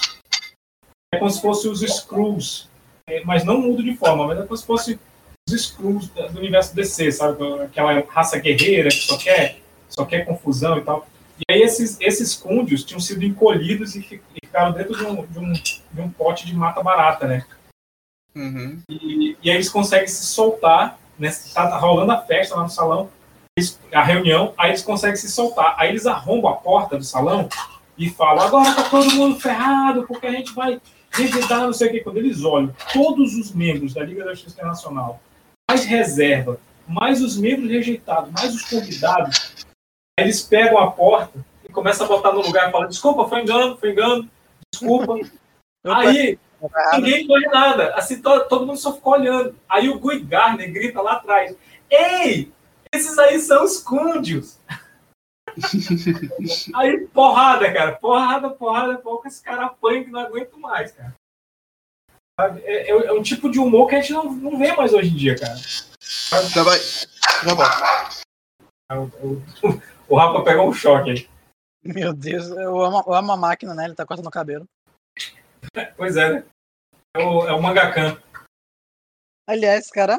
é 1.12 1.18
como 1.18 1.30
se 1.30 1.42
fossem 1.42 1.70
os 1.70 1.82
Skrulls, 1.82 2.68
é, 3.08 3.24
mas 3.24 3.42
não 3.42 3.60
mudo 3.60 3.82
de 3.82 3.96
forma, 3.96 4.28
mas 4.28 4.38
é 4.38 4.42
como 4.42 4.56
se 4.56 4.64
fosse 4.66 5.00
os 5.48 5.54
Skrulls 5.54 6.08
do 6.08 6.38
universo 6.38 6.74
DC, 6.74 7.10
sabe? 7.10 7.42
Aquela 7.64 8.00
raça 8.08 8.38
guerreira 8.38 8.90
que 8.90 9.02
só 9.02 9.18
quer, 9.18 9.58
só 9.88 10.04
quer 10.04 10.24
confusão 10.24 10.78
e 10.78 10.82
tal. 10.82 11.06
E 11.48 11.52
aí 11.52 11.62
esses, 11.62 11.96
esses 12.00 12.34
Cúndios 12.34 12.84
tinham 12.84 13.00
sido 13.00 13.24
encolhidos 13.24 13.96
e 13.96 14.02
fi- 14.02 14.22
e 14.34 14.46
ficaram 14.46 14.72
dentro 14.72 14.96
de 14.96 15.04
um, 15.04 15.26
de 15.26 15.38
um, 15.38 15.52
de 15.52 16.00
um 16.00 16.10
pote 16.10 16.46
de 16.46 16.54
mata 16.54 16.82
barata, 16.82 17.26
né? 17.26 17.44
Uhum. 18.34 18.80
E, 18.88 19.36
e 19.42 19.50
aí 19.50 19.56
eles 19.56 19.68
conseguem 19.70 20.06
se 20.08 20.24
soltar, 20.26 20.98
né? 21.18 21.30
Tá 21.54 21.76
rolando 21.78 22.12
a 22.12 22.18
festa 22.20 22.54
lá 22.54 22.62
no 22.62 22.68
salão, 22.68 23.10
a 23.92 24.02
reunião, 24.02 24.54
aí 24.56 24.70
eles 24.70 24.82
conseguem 24.82 25.16
se 25.16 25.30
soltar. 25.30 25.74
Aí 25.78 25.88
eles 25.88 26.06
arrombam 26.06 26.50
a 26.50 26.56
porta 26.56 26.96
do 26.96 27.04
salão 27.04 27.48
e 27.98 28.08
falam: 28.10 28.44
agora 28.44 28.74
tá 28.74 28.84
todo 28.84 29.14
mundo 29.14 29.40
ferrado, 29.40 30.04
porque 30.06 30.26
a 30.26 30.32
gente 30.32 30.52
vai 30.52 30.80
revidar, 31.10 31.62
não 31.62 31.72
sei 31.72 31.88
o 31.88 31.90
quê. 31.90 32.00
Quando 32.00 32.18
eles 32.18 32.44
olham 32.44 32.74
todos 32.92 33.34
os 33.34 33.52
membros 33.52 33.94
da 33.94 34.02
Liga 34.04 34.24
da 34.24 34.32
Justiça 34.34 34.56
Internacional, 34.56 35.20
mais 35.68 35.84
reserva, 35.84 36.60
mais 36.86 37.20
os 37.22 37.36
membros 37.36 37.70
rejeitados, 37.70 38.30
mais 38.32 38.54
os 38.54 38.62
convidados, 38.62 39.54
aí 40.20 40.24
eles 40.26 40.42
pegam 40.42 40.78
a 40.78 40.90
porta 40.90 41.44
e 41.64 41.72
começam 41.72 42.06
a 42.06 42.08
botar 42.08 42.32
no 42.32 42.40
lugar 42.42 42.68
e 42.68 42.72
falam: 42.72 42.88
desculpa, 42.88 43.28
foi 43.28 43.42
engano, 43.42 43.76
foi 43.76 43.90
engano, 43.92 44.28
desculpa. 44.72 45.14
Aí 45.82 46.38
ninguém 46.92 47.26
foi 47.26 47.40
nada. 47.46 47.94
Assim, 47.94 48.20
to- 48.20 48.44
todo 48.46 48.66
mundo 48.66 48.78
só 48.78 48.92
ficou 48.92 49.14
olhando. 49.14 49.56
Aí 49.66 49.88
o 49.88 49.98
Guy 49.98 50.20
Garner 50.20 50.70
grita 50.70 51.00
lá 51.00 51.12
atrás: 51.14 51.56
Ei, 51.88 52.52
esses 52.94 53.16
aí 53.18 53.40
são 53.40 53.64
os 53.64 53.78
Cúndios. 53.78 54.58
aí, 56.74 57.06
porrada, 57.06 57.72
cara. 57.72 57.92
Porrada, 57.92 58.50
porrada, 58.50 58.98
porra, 58.98 59.28
esse 59.28 59.42
cara 59.42 59.64
apanha 59.66 60.04
que 60.04 60.10
não 60.10 60.20
aguento 60.20 60.58
mais, 60.58 60.92
cara. 60.92 61.14
É, 62.62 62.90
é- 62.90 63.06
é 63.06 63.12
um 63.12 63.22
tipo 63.22 63.50
de 63.50 63.58
humor 63.58 63.88
que 63.88 63.94
a 63.94 64.00
gente 64.00 64.12
não, 64.12 64.24
não 64.30 64.58
vê 64.58 64.72
mais 64.74 64.92
hoje 64.92 65.08
em 65.08 65.16
dia, 65.16 65.38
cara. 65.38 65.56
Já 65.56 66.62
vai. 66.62 66.78
Já 66.78 67.54
volto. 67.54 69.42
O, 70.10 70.16
Rafa 70.16 70.42
pegou 70.42 70.68
um 70.68 70.72
choque 70.72 71.10
aí. 71.10 71.30
Meu 71.84 72.12
Deus, 72.12 72.48
eu 72.48 72.80
amo, 72.82 73.04
eu 73.06 73.14
amo 73.14 73.32
a 73.32 73.36
máquina, 73.36 73.74
né? 73.74 73.84
Ele 73.84 73.94
tá 73.94 74.04
cortando 74.04 74.26
o 74.26 74.30
cabelo. 74.30 74.68
Pois 75.96 76.16
é, 76.16 76.32
né? 76.34 76.44
É 77.16 77.20
o, 77.20 77.46
é 77.46 77.52
o 77.52 77.62
Mangakan. 77.62 78.20
Aliás, 79.46 79.88
cara, 79.88 80.18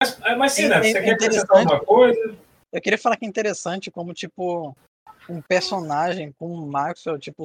Mas, 0.00 0.38
mas 0.38 0.52
sim, 0.52 0.64
É- 0.64 0.68
né? 0.68 0.76
é 0.78 0.82
Você 0.82 1.02
quer 1.02 1.12
interessante. 1.12 1.44
acrescentar 1.44 1.58
alguma 1.58 1.84
coisa? 1.84 2.38
eu 2.72 2.80
queria 2.80 2.98
falar 2.98 3.16
que 3.16 3.24
é 3.26 3.28
interessante 3.28 3.90
como, 3.90 4.14
tipo, 4.14 4.76
um 5.28 5.42
personagem 5.42 6.32
como 6.32 6.54
o 6.54 6.66
Maxwell, 6.66 7.18
tipo, 7.18 7.44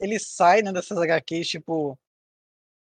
ele 0.00 0.18
sai 0.18 0.62
né, 0.62 0.72
dessas 0.72 0.98
HQs, 0.98 1.48
tipo, 1.48 1.98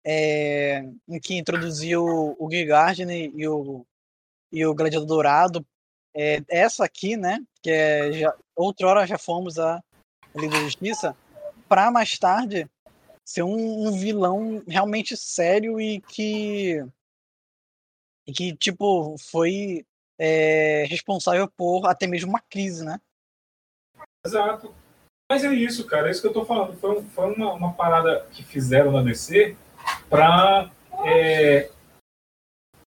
é, 0.05 0.81
em 1.09 1.19
que 1.21 1.37
introduziu 1.37 2.05
o 2.05 2.47
Guy 2.49 2.65
Gardner 2.67 3.31
e 3.35 3.49
o, 3.49 3.85
e 4.53 4.65
o 4.67 4.75
Gladiador 4.75 5.07
Dourado. 5.07 5.67
É, 6.15 6.43
essa 6.49 6.85
aqui, 6.85 7.17
né, 7.17 7.39
que 7.63 7.71
é, 7.71 8.13
já, 8.13 8.35
outrora 8.57 9.07
já 9.07 9.19
fomos 9.19 9.59
a 9.59 9.83
Liga 10.35 10.55
da 10.55 10.65
Justiça, 10.65 11.17
para 11.69 11.91
mais 11.91 12.19
tarde 12.19 12.69
ser 13.25 13.43
um, 13.43 13.89
um 13.89 13.93
vilão 13.93 14.63
realmente 14.67 15.17
sério 15.17 15.81
e 15.81 16.01
que 16.01 16.83
e 18.27 18.33
que 18.33 18.57
tipo 18.57 19.17
foi 19.31 19.85
é, 20.19 20.85
responsável 20.89 21.49
por 21.49 21.87
até 21.87 22.07
mesmo 22.07 22.31
uma 22.31 22.41
crise, 22.41 22.85
né? 22.85 23.01
Exato. 24.27 24.75
Mas 25.31 25.45
é 25.45 25.53
isso, 25.53 25.87
cara. 25.87 26.09
É 26.09 26.11
isso 26.11 26.23
que 26.23 26.29
eu 26.29 26.33
tô 26.33 26.45
falando. 26.45 26.77
Foi, 26.79 27.03
foi 27.03 27.35
uma, 27.35 27.53
uma 27.53 27.73
parada 27.75 28.27
que 28.33 28.43
fizeram 28.43 28.91
na 28.91 29.03
DC 29.03 29.57
pra, 30.09 30.71
é, 31.05 31.71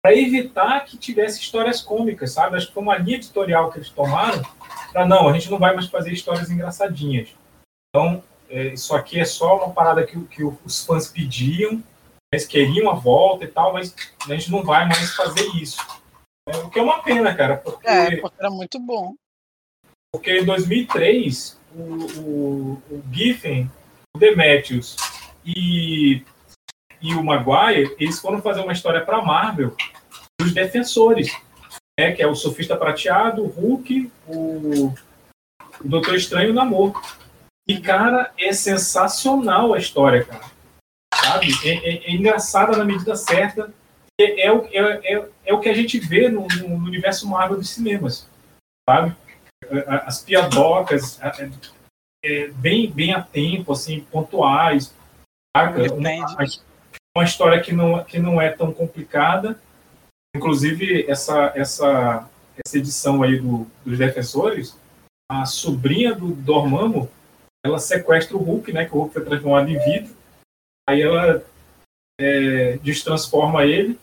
pra 0.02 0.16
evitar 0.16 0.86
que 0.86 0.98
tivesse 0.98 1.40
histórias 1.42 1.82
cômicas, 1.82 2.32
sabe? 2.32 2.56
Acho 2.56 2.68
que 2.68 2.74
foi 2.74 2.84
uma 2.84 2.98
linha 2.98 3.18
editorial 3.18 3.72
que 3.72 3.80
eles 3.80 3.90
tomaram 3.90 4.42
pra 4.92 5.06
não, 5.06 5.28
a 5.28 5.34
gente 5.34 5.50
não 5.52 5.60
vai 5.60 5.74
mais 5.74 5.88
fazer 5.88 6.12
histórias 6.12 6.50
engraçadinhas. 6.50 7.30
Então, 7.90 8.24
é, 8.50 8.74
isso 8.74 8.96
aqui 8.96 9.20
é 9.20 9.26
só 9.26 9.58
uma 9.58 9.74
parada 9.74 10.06
que, 10.06 10.20
que 10.28 10.44
os 10.44 10.86
fãs 10.86 11.08
pediam, 11.08 11.84
eles 12.34 12.46
queriam 12.46 12.90
a 12.90 12.94
volta 12.94 13.44
e 13.44 13.48
tal, 13.48 13.74
mas 13.74 13.96
a 14.26 14.34
gente 14.34 14.52
não 14.52 14.64
vai 14.64 14.88
mais 14.88 15.14
fazer 15.16 15.46
isso. 15.56 15.78
É, 16.48 16.58
o 16.58 16.70
que 16.70 16.80
é 16.80 16.82
uma 16.82 17.02
pena, 17.04 17.36
cara, 17.36 17.58
porque 17.58 17.88
É, 17.88 18.18
porque 18.18 18.38
era 18.40 18.50
muito 18.50 18.80
bom. 18.80 19.14
porque 20.12 20.40
em 20.40 20.46
2003, 20.46 21.60
o, 21.76 21.82
o, 22.20 22.84
o 22.90 23.04
Giffen, 23.12 23.70
o 24.16 24.20
Demetrius 24.20 24.96
e, 25.46 26.24
e 27.02 27.14
o 27.14 27.24
Maguire, 27.24 27.96
eles 28.00 28.20
foram 28.20 28.42
fazer 28.42 28.62
uma 28.62 28.74
história 28.74 29.04
para 29.06 29.22
Marvel 29.22 29.76
dos 30.40 30.54
defensores, 30.54 31.36
né, 32.00 32.14
que 32.14 32.22
é 32.22 32.28
o 32.28 32.34
Sofista 32.34 32.78
Prateado, 32.78 33.44
o 33.44 33.48
Hulk, 33.48 34.12
o, 34.26 34.88
o 34.88 35.88
Doutor 35.88 36.16
Estranho 36.16 36.48
e 36.48 36.52
o 36.52 36.56
Namor. 36.56 37.00
E, 37.68 37.80
cara, 37.80 38.32
é 38.40 38.52
sensacional 38.54 39.74
a 39.74 39.78
história, 39.78 40.24
cara. 40.24 40.50
Sabe? 41.14 41.48
É, 41.64 41.70
é- 41.70 42.10
é 42.10 42.12
engraçada 42.12 42.76
na 42.76 42.86
medida 42.86 43.16
certa. 43.16 43.72
É, 44.20 44.48
é 44.48 44.52
o, 44.52 44.66
é, 44.72 45.14
é, 45.14 45.30
é 45.46 45.54
o 45.54 45.60
que 45.60 45.70
a 45.70 45.74
gente 45.74 46.00
vê 46.00 46.30
no, 46.30 46.48
no 46.48 46.76
universo 46.76 47.28
Marvel 47.28 47.58
dos 47.58 47.70
cinemas, 47.70 48.28
sabe? 48.90 49.16
as 49.88 50.24
piadocas 50.24 51.20
é, 52.24 52.48
bem, 52.48 52.90
bem 52.90 53.14
a 53.14 53.22
tempo, 53.22 53.72
assim, 53.74 54.02
pontuais. 54.02 54.94
saca? 55.56 55.94
Uma, 55.94 56.10
uma 57.16 57.24
história 57.24 57.62
que 57.62 57.72
não, 57.72 58.04
que 58.04 58.18
não 58.20 58.42
é 58.42 58.50
tão 58.50 58.74
complicada. 58.74 59.60
Inclusive, 60.36 61.06
essa, 61.10 61.52
essa, 61.56 62.30
essa 62.64 62.78
edição 62.78 63.24
aí 63.24 63.40
do, 63.40 63.66
dos 63.86 63.98
Defensores, 63.98 64.78
a 65.30 65.46
sobrinha 65.46 66.14
do 66.14 66.34
Dormammu, 66.34 67.10
ela 67.66 67.80
sequestra 67.80 68.38
o 68.38 68.42
Hulk, 68.42 68.72
né? 68.72 68.86
Que 68.86 68.96
o 68.96 69.00
Hulk 69.00 69.14
foi 69.14 69.26
transformado 69.26 69.70
em 69.70 69.80
vidro. 69.80 70.16
Aí 70.90 71.02
ela 71.02 71.44
é, 72.20 72.78
destransforma 72.78 73.66
ele. 73.66 74.00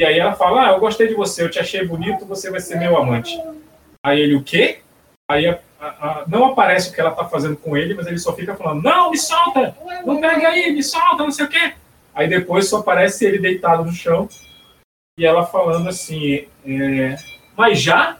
E 0.00 0.04
aí 0.04 0.18
ela 0.18 0.34
fala, 0.34 0.68
ah, 0.68 0.72
eu 0.72 0.80
gostei 0.80 1.08
de 1.08 1.14
você, 1.14 1.42
eu 1.42 1.50
te 1.50 1.58
achei 1.58 1.84
bonito, 1.84 2.24
você 2.24 2.50
vai 2.50 2.60
ser 2.60 2.78
meu 2.78 2.96
amante. 2.96 3.36
Aí 4.04 4.20
ele, 4.20 4.36
o 4.36 4.42
quê? 4.44 4.80
Aí 5.28 5.46
a- 5.48 5.60
a- 5.80 5.86
a- 6.20 6.24
não 6.28 6.46
aparece 6.46 6.90
o 6.90 6.94
que 6.94 7.00
ela 7.00 7.10
tá 7.10 7.28
fazendo 7.28 7.56
com 7.56 7.76
ele, 7.76 7.94
mas 7.94 8.06
ele 8.06 8.18
só 8.18 8.32
fica 8.34 8.54
falando, 8.54 8.82
não, 8.82 9.10
me 9.10 9.18
solta! 9.18 9.76
Não 10.06 10.20
pegue 10.20 10.46
aí, 10.46 10.72
me 10.72 10.82
solta, 10.82 11.24
não 11.24 11.32
sei 11.32 11.44
o 11.46 11.48
quê. 11.48 11.74
Aí 12.14 12.28
depois 12.28 12.68
só 12.68 12.78
aparece 12.78 13.24
ele 13.26 13.38
deitado 13.38 13.84
no 13.84 13.92
chão 13.92 14.28
e 15.18 15.26
ela 15.26 15.44
falando 15.44 15.88
assim, 15.88 16.48
é, 16.64 17.16
mas 17.56 17.82
já? 17.82 18.18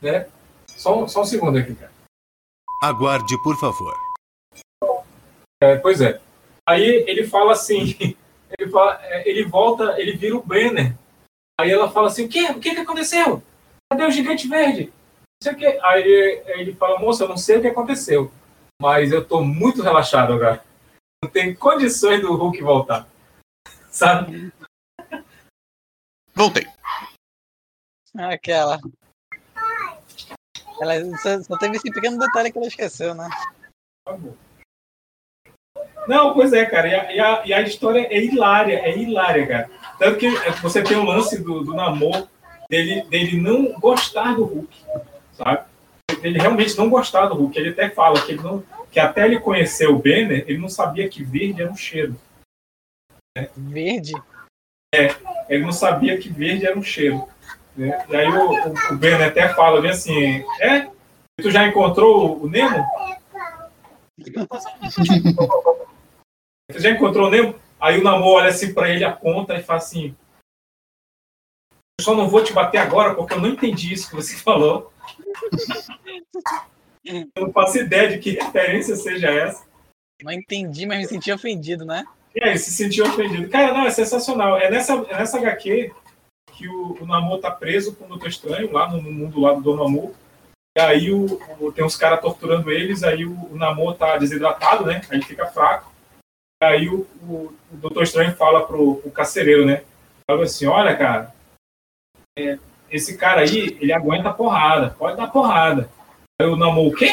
Né? 0.00 0.28
Só, 0.76 1.02
um- 1.02 1.08
só 1.08 1.22
um 1.22 1.24
segundo 1.24 1.58
aqui, 1.58 1.74
cara. 1.74 1.90
Aguarde, 2.82 3.42
por 3.42 3.58
favor. 3.58 3.94
É, 5.62 5.76
pois 5.76 6.00
é. 6.00 6.20
Aí 6.68 6.84
ele 7.08 7.26
fala 7.26 7.52
assim, 7.52 7.96
ele, 8.58 8.70
fala, 8.70 9.00
é, 9.02 9.28
ele 9.28 9.44
volta, 9.44 9.98
ele 9.98 10.16
vira 10.16 10.36
o 10.36 10.42
Banner. 10.42 10.94
Aí 11.60 11.70
ela 11.70 11.90
fala 11.90 12.06
assim: 12.08 12.24
o 12.24 12.28
quê? 12.28 12.44
O 12.50 12.60
que, 12.60 12.74
que 12.74 12.80
aconteceu? 12.80 13.42
Cadê 13.92 14.04
o 14.04 14.10
gigante 14.10 14.48
verde? 14.48 14.84
Não 14.86 15.42
sei 15.42 15.52
o 15.52 15.56
quê. 15.56 15.78
Aí 15.82 16.42
ele 16.46 16.74
fala: 16.74 16.98
moça, 16.98 17.24
eu 17.24 17.28
não 17.28 17.36
sei 17.36 17.58
o 17.58 17.60
que 17.60 17.66
aconteceu, 17.68 18.32
mas 18.80 19.12
eu 19.12 19.22
tô 19.22 19.42
muito 19.42 19.82
relaxado 19.82 20.32
agora. 20.32 20.64
Não 21.22 21.30
tem 21.30 21.54
condições 21.54 22.22
do 22.22 22.34
Hulk 22.34 22.62
voltar. 22.62 23.06
Sabe? 23.92 24.50
Voltei. 26.34 26.66
Aquela. 28.16 28.78
Ela 30.80 31.18
só, 31.18 31.42
só 31.42 31.58
teve 31.58 31.76
esse 31.76 31.90
pequeno 31.90 32.18
detalhe 32.18 32.50
que 32.50 32.58
ela 32.58 32.66
esqueceu, 32.66 33.14
né? 33.14 33.28
Não, 36.08 36.32
pois 36.34 36.52
é, 36.52 36.64
cara. 36.64 36.88
E 36.88 36.94
a, 36.94 37.12
e 37.12 37.20
a, 37.20 37.46
e 37.46 37.52
a 37.52 37.60
história 37.60 38.06
é 38.10 38.24
hilária, 38.24 38.78
é 38.78 38.98
hilária, 38.98 39.46
cara. 39.46 39.70
Tanto 39.98 40.18
que 40.18 40.30
você 40.62 40.82
tem 40.82 40.96
o 40.96 41.04
lance 41.04 41.38
do, 41.42 41.62
do 41.62 41.74
namoro 41.74 42.28
dele, 42.68 43.02
dele 43.02 43.40
não 43.40 43.78
gostar 43.78 44.34
do 44.34 44.44
Hulk, 44.44 44.84
sabe? 45.32 45.68
Ele 46.22 46.38
realmente 46.38 46.76
não 46.76 46.88
gostar 46.88 47.26
do 47.26 47.34
Hulk. 47.34 47.58
Ele 47.58 47.70
até 47.70 47.90
fala 47.90 48.20
que 48.24 48.32
ele 48.32 48.42
não, 48.42 48.64
que 48.90 48.98
até 48.98 49.24
ele 49.24 49.38
conhecer 49.38 49.88
o 49.88 49.98
Banner, 49.98 50.44
ele 50.46 50.58
não 50.58 50.68
sabia 50.68 51.08
que 51.08 51.22
verde 51.22 51.62
era 51.62 51.70
um 51.70 51.76
cheiro. 51.76 52.16
Verde? 53.56 54.12
Ele 55.50 55.64
não 55.64 55.72
sabia 55.72 56.16
que 56.16 56.28
verde 56.28 56.64
era 56.64 56.78
um 56.78 56.82
cheiro. 56.82 57.28
né? 57.76 58.06
E 58.08 58.16
aí 58.16 58.28
o, 58.28 58.52
o, 58.52 58.96
Banner 58.96 59.28
até 59.28 59.52
fala 59.52 59.80
bem 59.80 59.90
assim, 59.90 60.44
é? 60.60 60.88
Tu 61.42 61.50
já 61.50 61.66
encontrou 61.66 62.40
o 62.40 62.48
Nemo? 62.48 62.86
tu 66.72 66.78
já 66.78 66.90
encontrou 66.90 67.26
o 67.26 67.30
Nemo? 67.30 67.56
Aí 67.80 67.98
o 67.98 68.04
Namor 68.04 68.36
olha 68.36 68.50
assim 68.50 68.72
pra 68.72 68.88
ele, 68.88 69.02
aponta 69.02 69.56
e 69.56 69.62
fala 69.62 69.78
assim, 69.78 70.14
eu 71.98 72.04
só 72.04 72.14
não 72.14 72.28
vou 72.28 72.44
te 72.44 72.52
bater 72.52 72.78
agora 72.78 73.16
porque 73.16 73.34
eu 73.34 73.40
não 73.40 73.48
entendi 73.48 73.92
isso 73.92 74.08
que 74.08 74.14
você 74.14 74.36
falou. 74.38 74.92
Eu 77.04 77.26
não 77.36 77.52
faço 77.52 77.78
ideia 77.78 78.08
de 78.08 78.18
que 78.18 78.38
referência 78.38 78.94
seja 78.94 79.28
essa. 79.28 79.68
Não 80.22 80.30
entendi, 80.30 80.86
mas 80.86 80.98
me 80.98 81.08
senti 81.08 81.32
ofendido, 81.32 81.84
né? 81.84 82.04
E 82.34 82.42
aí, 82.44 82.56
se 82.58 82.70
sentiu 82.70 83.04
ofendido. 83.06 83.48
Cara, 83.48 83.72
não, 83.72 83.86
é 83.86 83.90
sensacional. 83.90 84.56
É 84.56 84.70
nessa, 84.70 84.94
é 85.08 85.18
nessa 85.18 85.38
HQ 85.38 85.92
que 86.52 86.68
o, 86.68 86.96
o 87.00 87.06
Namor 87.06 87.40
tá 87.40 87.50
preso 87.50 87.94
com 87.96 88.04
o 88.04 88.08
Doutor 88.08 88.28
Estranho, 88.28 88.70
lá 88.72 88.88
no, 88.88 89.00
no 89.02 89.10
mundo 89.10 89.40
lá 89.40 89.52
do 89.52 89.60
Dormammu. 89.62 90.14
E 90.76 90.80
aí 90.80 91.10
o, 91.10 91.40
o- 91.58 91.72
tem 91.72 91.84
uns 91.84 91.96
caras 91.96 92.20
torturando 92.20 92.70
eles, 92.70 93.02
aí 93.02 93.24
o, 93.24 93.32
o 93.50 93.56
Namor 93.56 93.96
tá 93.96 94.16
desidratado, 94.16 94.84
né? 94.86 95.00
Aí 95.10 95.20
fica 95.22 95.46
fraco. 95.46 95.90
E 96.62 96.66
aí 96.66 96.88
o, 96.88 97.06
o, 97.22 97.52
o 97.72 97.76
Doutor 97.76 98.02
Estranho 98.02 98.34
fala 98.36 98.64
pro, 98.66 98.96
pro 98.96 99.10
carcereiro, 99.10 99.66
né? 99.66 99.82
Fala 100.30 100.44
assim, 100.44 100.66
olha, 100.66 100.96
cara, 100.96 101.34
é, 102.38 102.58
esse 102.90 103.16
cara 103.16 103.40
aí, 103.40 103.76
ele 103.80 103.92
aguenta 103.92 104.32
porrada, 104.32 104.90
pode 104.98 105.16
dar 105.16 105.28
porrada. 105.28 105.90
Aí 106.40 106.46
o 106.46 106.56
Namor, 106.56 106.86
o 106.88 106.94
quê? 106.94 107.10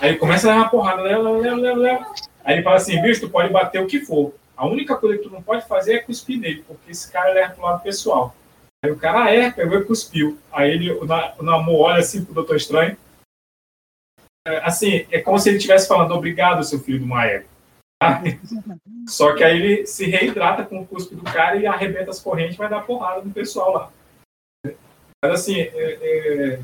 Aí 0.00 0.16
começa 0.16 0.48
a 0.50 0.54
dar 0.54 0.60
uma 0.60 0.68
porrada, 0.68 1.02
leva, 1.02 1.30
leva, 1.30 1.56
leva, 1.56 1.78
leva. 1.78 2.14
Aí 2.44 2.56
ele 2.56 2.62
fala 2.62 2.76
assim, 2.76 3.00
bicho, 3.00 3.20
tu 3.22 3.30
pode 3.30 3.52
bater 3.52 3.80
o 3.80 3.86
que 3.86 4.00
for. 4.00 4.34
A 4.58 4.66
única 4.66 4.96
coisa 4.96 5.16
que 5.16 5.22
tu 5.22 5.30
não 5.30 5.40
pode 5.40 5.64
fazer 5.68 5.94
é 5.94 5.98
cuspir 6.00 6.36
nele, 6.36 6.64
porque 6.64 6.90
esse 6.90 7.12
cara 7.12 7.32
leva 7.32 7.54
pro 7.54 7.62
lado 7.62 7.80
pessoal. 7.80 8.34
Aí 8.84 8.90
o 8.90 8.98
cara, 8.98 9.22
ah, 9.22 9.30
é, 9.32 9.52
pegou 9.52 9.78
e 9.78 9.84
cuspiu. 9.84 10.36
Aí 10.50 10.72
ele, 10.72 10.90
o, 10.90 11.04
Na- 11.04 11.32
o 11.36 11.74
olha 11.80 12.00
assim 12.00 12.24
pro 12.24 12.34
Doutor 12.34 12.56
Estranho. 12.56 12.96
É, 14.44 14.56
assim, 14.64 15.06
é 15.12 15.20
como 15.20 15.38
se 15.38 15.48
ele 15.48 15.58
estivesse 15.58 15.86
falando, 15.86 16.12
obrigado, 16.12 16.64
seu 16.64 16.80
filho 16.80 16.98
do 16.98 17.06
Maia. 17.06 17.46
Só 19.08 19.32
que 19.36 19.44
aí 19.44 19.56
ele 19.62 19.86
se 19.86 20.06
reidrata 20.06 20.64
com 20.64 20.80
o 20.80 20.86
cuspe 20.86 21.14
do 21.14 21.22
cara 21.22 21.54
e 21.54 21.64
arrebenta 21.64 22.10
as 22.10 22.18
correntes 22.20 22.56
e 22.56 22.58
vai 22.58 22.68
dar 22.68 22.84
porrada 22.84 23.22
no 23.22 23.32
pessoal 23.32 23.72
lá. 23.72 23.92
Mas 25.24 25.40
assim, 25.40 25.60
é- 25.60 26.56
é, 26.56 26.62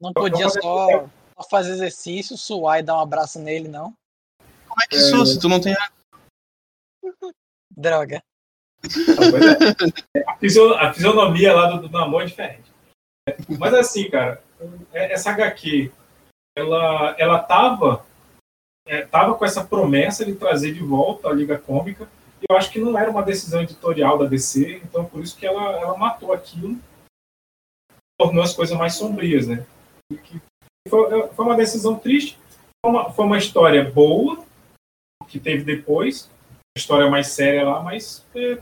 Não 0.00 0.12
podia 0.12 0.48
só, 0.48 1.08
só 1.36 1.48
fazer 1.48 1.70
exercício, 1.74 2.36
suar 2.36 2.80
e 2.80 2.82
dar 2.82 2.96
um 2.96 3.02
abraço 3.02 3.38
nele, 3.38 3.68
não? 3.68 3.94
Como 4.66 4.82
é 4.82 4.86
que 4.88 4.96
isso, 4.96 5.26
se 5.26 5.38
tu 5.38 5.48
não 5.48 5.60
tem 5.60 5.76
Droga. 7.70 8.22
A, 10.26 10.86
a 10.86 10.92
fisionomia 10.92 11.54
lá 11.54 11.66
do, 11.70 11.88
do 11.88 11.90
Namor 11.90 12.22
é 12.22 12.26
diferente. 12.26 12.70
Mas 13.58 13.74
assim, 13.74 14.08
cara, 14.10 14.42
é- 14.92 15.12
essa 15.12 15.30
HQ, 15.30 15.90
ela, 16.56 17.14
ela 17.18 17.38
tava, 17.38 18.04
é, 18.86 19.02
tava 19.02 19.34
com 19.34 19.44
essa 19.44 19.64
promessa 19.64 20.24
de 20.24 20.34
trazer 20.34 20.72
de 20.72 20.80
volta 20.80 21.28
a 21.28 21.32
Liga 21.32 21.58
Cômica, 21.58 22.08
e 22.40 22.46
eu 22.50 22.56
acho 22.56 22.70
que 22.70 22.80
não 22.80 22.98
era 22.98 23.10
uma 23.10 23.22
decisão 23.22 23.62
editorial 23.62 24.18
da 24.18 24.24
DC, 24.26 24.80
então 24.82 25.04
por 25.04 25.22
isso 25.22 25.36
que 25.36 25.46
ela, 25.46 25.72
ela 25.78 25.96
matou 25.96 26.32
aquilo, 26.32 26.78
tornou 28.18 28.42
as 28.42 28.54
coisas 28.54 28.76
mais 28.76 28.94
sombrias, 28.94 29.46
né? 29.46 29.66
Foi, 30.88 31.28
foi 31.28 31.44
uma 31.44 31.56
decisão 31.56 31.98
triste, 31.98 32.38
foi 32.84 32.92
uma, 32.92 33.12
foi 33.12 33.24
uma 33.26 33.38
história 33.38 33.84
boa, 33.84 34.42
que 35.28 35.38
teve 35.38 35.62
depois, 35.62 36.30
história 36.76 37.10
mais 37.10 37.28
séria 37.28 37.64
lá, 37.64 37.82
mas 37.82 38.24
é, 38.34 38.58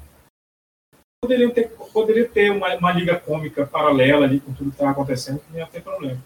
poderiam 1.22 1.51
ter, 1.51 1.68
poderia 1.93 2.28
ter 2.28 2.51
uma, 2.51 2.74
uma 2.76 2.93
liga 2.93 3.18
cômica 3.18 3.66
paralela 3.66 4.24
ali 4.24 4.40
com 4.40 4.52
tudo 4.52 4.70
que 4.70 4.76
estava 4.76 4.90
acontecendo, 4.93 5.40
que 5.40 5.51
não 5.52 5.59
ia 5.59 5.66
ter 5.66 5.82
problema. 5.82 6.18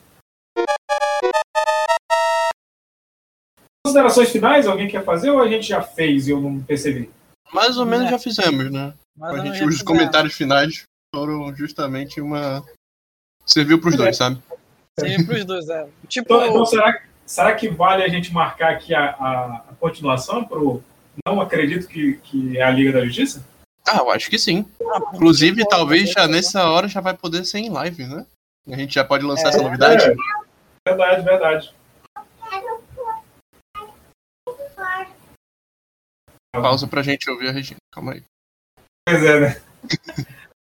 Considerações 3.85 4.31
finais? 4.31 4.67
Alguém 4.67 4.89
quer 4.89 5.05
fazer 5.05 5.31
ou 5.31 5.43
a 5.43 5.49
gente 5.49 5.67
já 5.69 5.83
fez 5.83 6.29
e 6.29 6.31
eu 6.31 6.41
não 6.41 6.63
percebi? 6.63 7.11
Mais 7.53 7.77
ou 7.77 7.85
menos 7.85 8.07
É. 8.07 8.11
já 8.11 8.19
fizemos, 8.19 8.71
né? 8.71 8.95
Mas 9.17 9.35
A 9.41 9.45
gente, 9.45 9.65
os 9.65 9.83
comentários 9.83 10.35
finais 10.35 10.85
foram 11.15 11.55
justamente 11.55 12.21
uma. 12.21 12.65
Serviu 13.45 13.79
pros 13.81 13.97
dois, 13.97 14.17
sabe? 14.17 14.41
Serviu 14.99 15.27
pros 15.27 15.45
dois, 15.45 15.69
é. 15.69 15.87
Tipo, 16.09 16.35
Então, 16.35 16.47
então 16.47 16.65
será, 16.67 16.93
que- 16.95 17.07
será 17.27 17.55
que 17.55 17.69
vale 17.69 18.03
a 18.05 18.09
gente 18.09 18.33
marcar 18.33 18.73
aqui 18.73 18.95
a, 18.95 19.11
a, 19.11 19.57
a 19.71 19.75
continuação 19.81 20.45
pro 20.45 20.83
Não 21.27 21.41
acredito 21.41 21.87
que, 21.87 22.15
que 22.19 22.59
é 22.59 22.63
a 22.63 22.71
Liga 22.71 22.93
da 22.93 23.05
Justiça? 23.05 23.45
Ah, 23.87 23.99
eu 23.99 24.11
acho 24.11 24.31
que 24.31 24.39
sim. 24.39 24.65
Inclusive, 25.13 25.67
talvez 25.69 26.11
já 26.11 26.27
nessa 26.27 26.69
hora 26.69 26.89
já 26.89 27.01
vai 27.01 27.17
poder 27.17 27.45
ser 27.45 27.59
em 27.59 27.71
live, 27.71 28.07
né? 28.07 28.27
A 28.69 28.77
gente 28.77 28.95
já 28.95 29.05
pode 29.05 29.25
lançar 29.25 29.49
essa 29.49 29.63
novidade. 29.63 30.05
É, 30.05 30.15
verdade, 30.89 31.23
verdade. 31.23 31.75
Pausa 36.53 36.87
pra 36.87 37.03
gente 37.03 37.29
ouvir 37.31 37.49
a 37.49 37.53
Regina. 37.53 37.79
Calma 37.93 38.13
aí. 38.13 38.23
Pois 39.09 39.25
é, 39.25 39.41
né? 39.41 39.63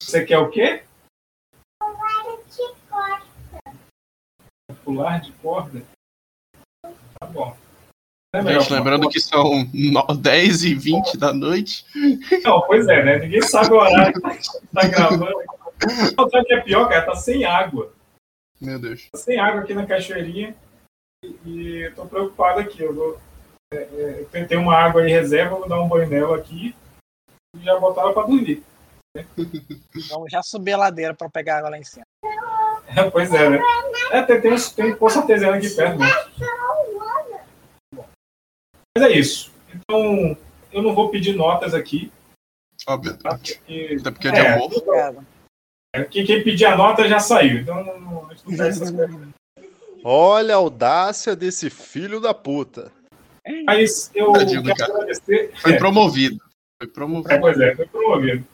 Você 0.02 0.24
quer 0.24 0.38
o 0.38 0.50
quê? 0.50 0.82
Pular 4.84 5.20
de 5.20 5.32
corda? 5.32 5.82
Tá 6.82 7.26
bom. 7.26 7.56
É 8.34 8.42
melhor 8.42 8.60
Gente, 8.60 8.72
lembrando 8.72 9.08
que 9.08 9.20
são 9.20 9.66
no- 9.72 10.14
10 10.14 10.64
e 10.64 10.74
20 10.74 11.16
da 11.16 11.32
noite. 11.32 11.84
Não, 12.44 12.60
pois 12.62 12.86
é, 12.88 13.02
né? 13.02 13.18
Ninguém 13.18 13.40
sabe 13.42 13.72
o 13.72 13.76
horário 13.76 14.12
que 14.12 14.20
tá 14.74 14.86
gravando. 14.88 15.36
O 16.18 16.28
que 16.44 16.54
é 16.54 16.60
pior, 16.60 16.88
cara? 16.88 17.02
Tá 17.06 17.14
sem 17.14 17.44
água. 17.44 17.92
Meu 18.60 18.78
Deus. 18.78 19.08
Tá 19.10 19.18
sem 19.18 19.38
água 19.38 19.60
aqui 19.62 19.74
na 19.74 19.86
cachoeirinha. 19.86 20.54
E, 21.24 21.36
e 21.44 21.86
eu 21.86 21.94
tô 21.94 22.06
preocupado 22.06 22.60
aqui. 22.60 22.82
Eu 22.82 22.94
vou. 22.94 23.18
é, 23.72 23.76
é, 23.76 24.16
eu 24.20 24.24
tentei 24.26 24.56
uma 24.56 24.76
água 24.76 25.06
em 25.06 25.12
reserva, 25.12 25.56
vou 25.56 25.68
dar 25.68 25.80
um 25.80 25.88
banho 25.88 26.08
nela 26.08 26.36
aqui 26.36 26.74
e 27.56 27.64
já 27.64 27.78
botar 27.78 28.02
ela 28.02 28.12
pra 28.12 28.22
dormir. 28.24 28.62
Vamos 30.10 30.30
já 30.30 30.42
subir 30.42 30.72
a 30.72 30.78
ladeira 30.78 31.14
pra 31.14 31.30
pegar 31.30 31.58
água 31.58 31.70
lá 31.70 31.78
em 31.78 31.84
cima. 31.84 32.04
É, 32.94 33.10
pois 33.10 33.32
é, 33.32 33.48
né? 33.50 33.60
É, 34.10 34.22
tem, 34.22 34.40
tem, 34.40 34.56
tem 34.58 34.92
um 34.92 34.96
poço 34.96 35.18
artesiano 35.18 35.56
aqui 35.56 35.70
perto, 35.70 35.98
né? 35.98 36.06
Mas 38.96 39.02
é 39.10 39.12
isso. 39.12 39.50
Então, 39.74 40.36
eu 40.72 40.82
não 40.82 40.94
vou 40.94 41.10
pedir 41.10 41.34
notas 41.36 41.74
aqui, 41.74 42.10
Óbvio. 42.88 43.14
tá? 43.18 43.36
Porque 43.36 43.96
Até 44.00 44.10
porque 44.10 44.28
é 44.28 44.30
de 44.32 44.38
É. 44.38 44.54
amor. 44.54 44.72
Obrigado. 44.72 45.26
quem, 46.10 46.24
quem 46.24 46.42
pedir 46.42 46.64
a 46.64 46.76
nota 46.76 47.06
já 47.06 47.18
saiu. 47.20 47.58
Então, 47.60 47.84
não, 47.84 48.00
não, 48.00 48.26
a 48.30 48.34
gente 48.34 48.48
não 48.48 48.56
faz 48.56 48.80
essas 48.80 48.90
coisas. 48.90 49.28
Olha 50.02 50.54
a 50.54 50.58
audácia 50.58 51.36
desse 51.36 51.68
filho 51.68 52.20
da 52.20 52.32
puta. 52.32 52.90
Mas 53.66 54.10
eu 54.14 54.32
Tadinho 54.32 54.62
quero 54.64 54.76
cara. 54.76 54.92
agradecer. 54.94 55.52
Foi 55.56 55.72
É, 55.74 55.78
promovido. 55.78 56.38
Foi 56.80 56.88
é, 56.88 56.92
promovido. 56.92 57.40
pois 57.40 57.60
é, 57.60 57.76
foi 57.76 57.86
promovido. 57.86 58.46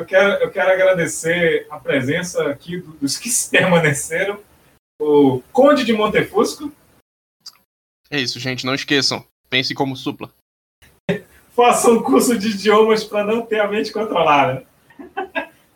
Eu 0.00 0.06
quero, 0.06 0.32
eu 0.42 0.50
quero 0.50 0.72
agradecer 0.72 1.66
a 1.70 1.78
presença 1.78 2.48
aqui 2.48 2.78
do- 2.80 2.92
dos 2.94 3.16
que 3.16 3.28
se 3.30 3.48
permaneceram. 3.48 4.40
O 5.00 5.40
Conde 5.52 5.84
de 5.84 5.92
Montefusco, 5.92 6.72
É 8.10 8.18
isso, 8.20 8.38
gente. 8.40 8.64
Não 8.66 8.74
esqueçam. 8.74 9.24
Pense 9.54 9.72
como 9.72 9.94
supla. 9.94 10.34
faça 11.54 11.88
um 11.88 12.02
curso 12.02 12.36
de 12.36 12.48
idiomas 12.48 13.04
para 13.04 13.24
não 13.24 13.46
ter 13.46 13.60
a 13.60 13.68
mente 13.68 13.92
controlada. 13.92 14.66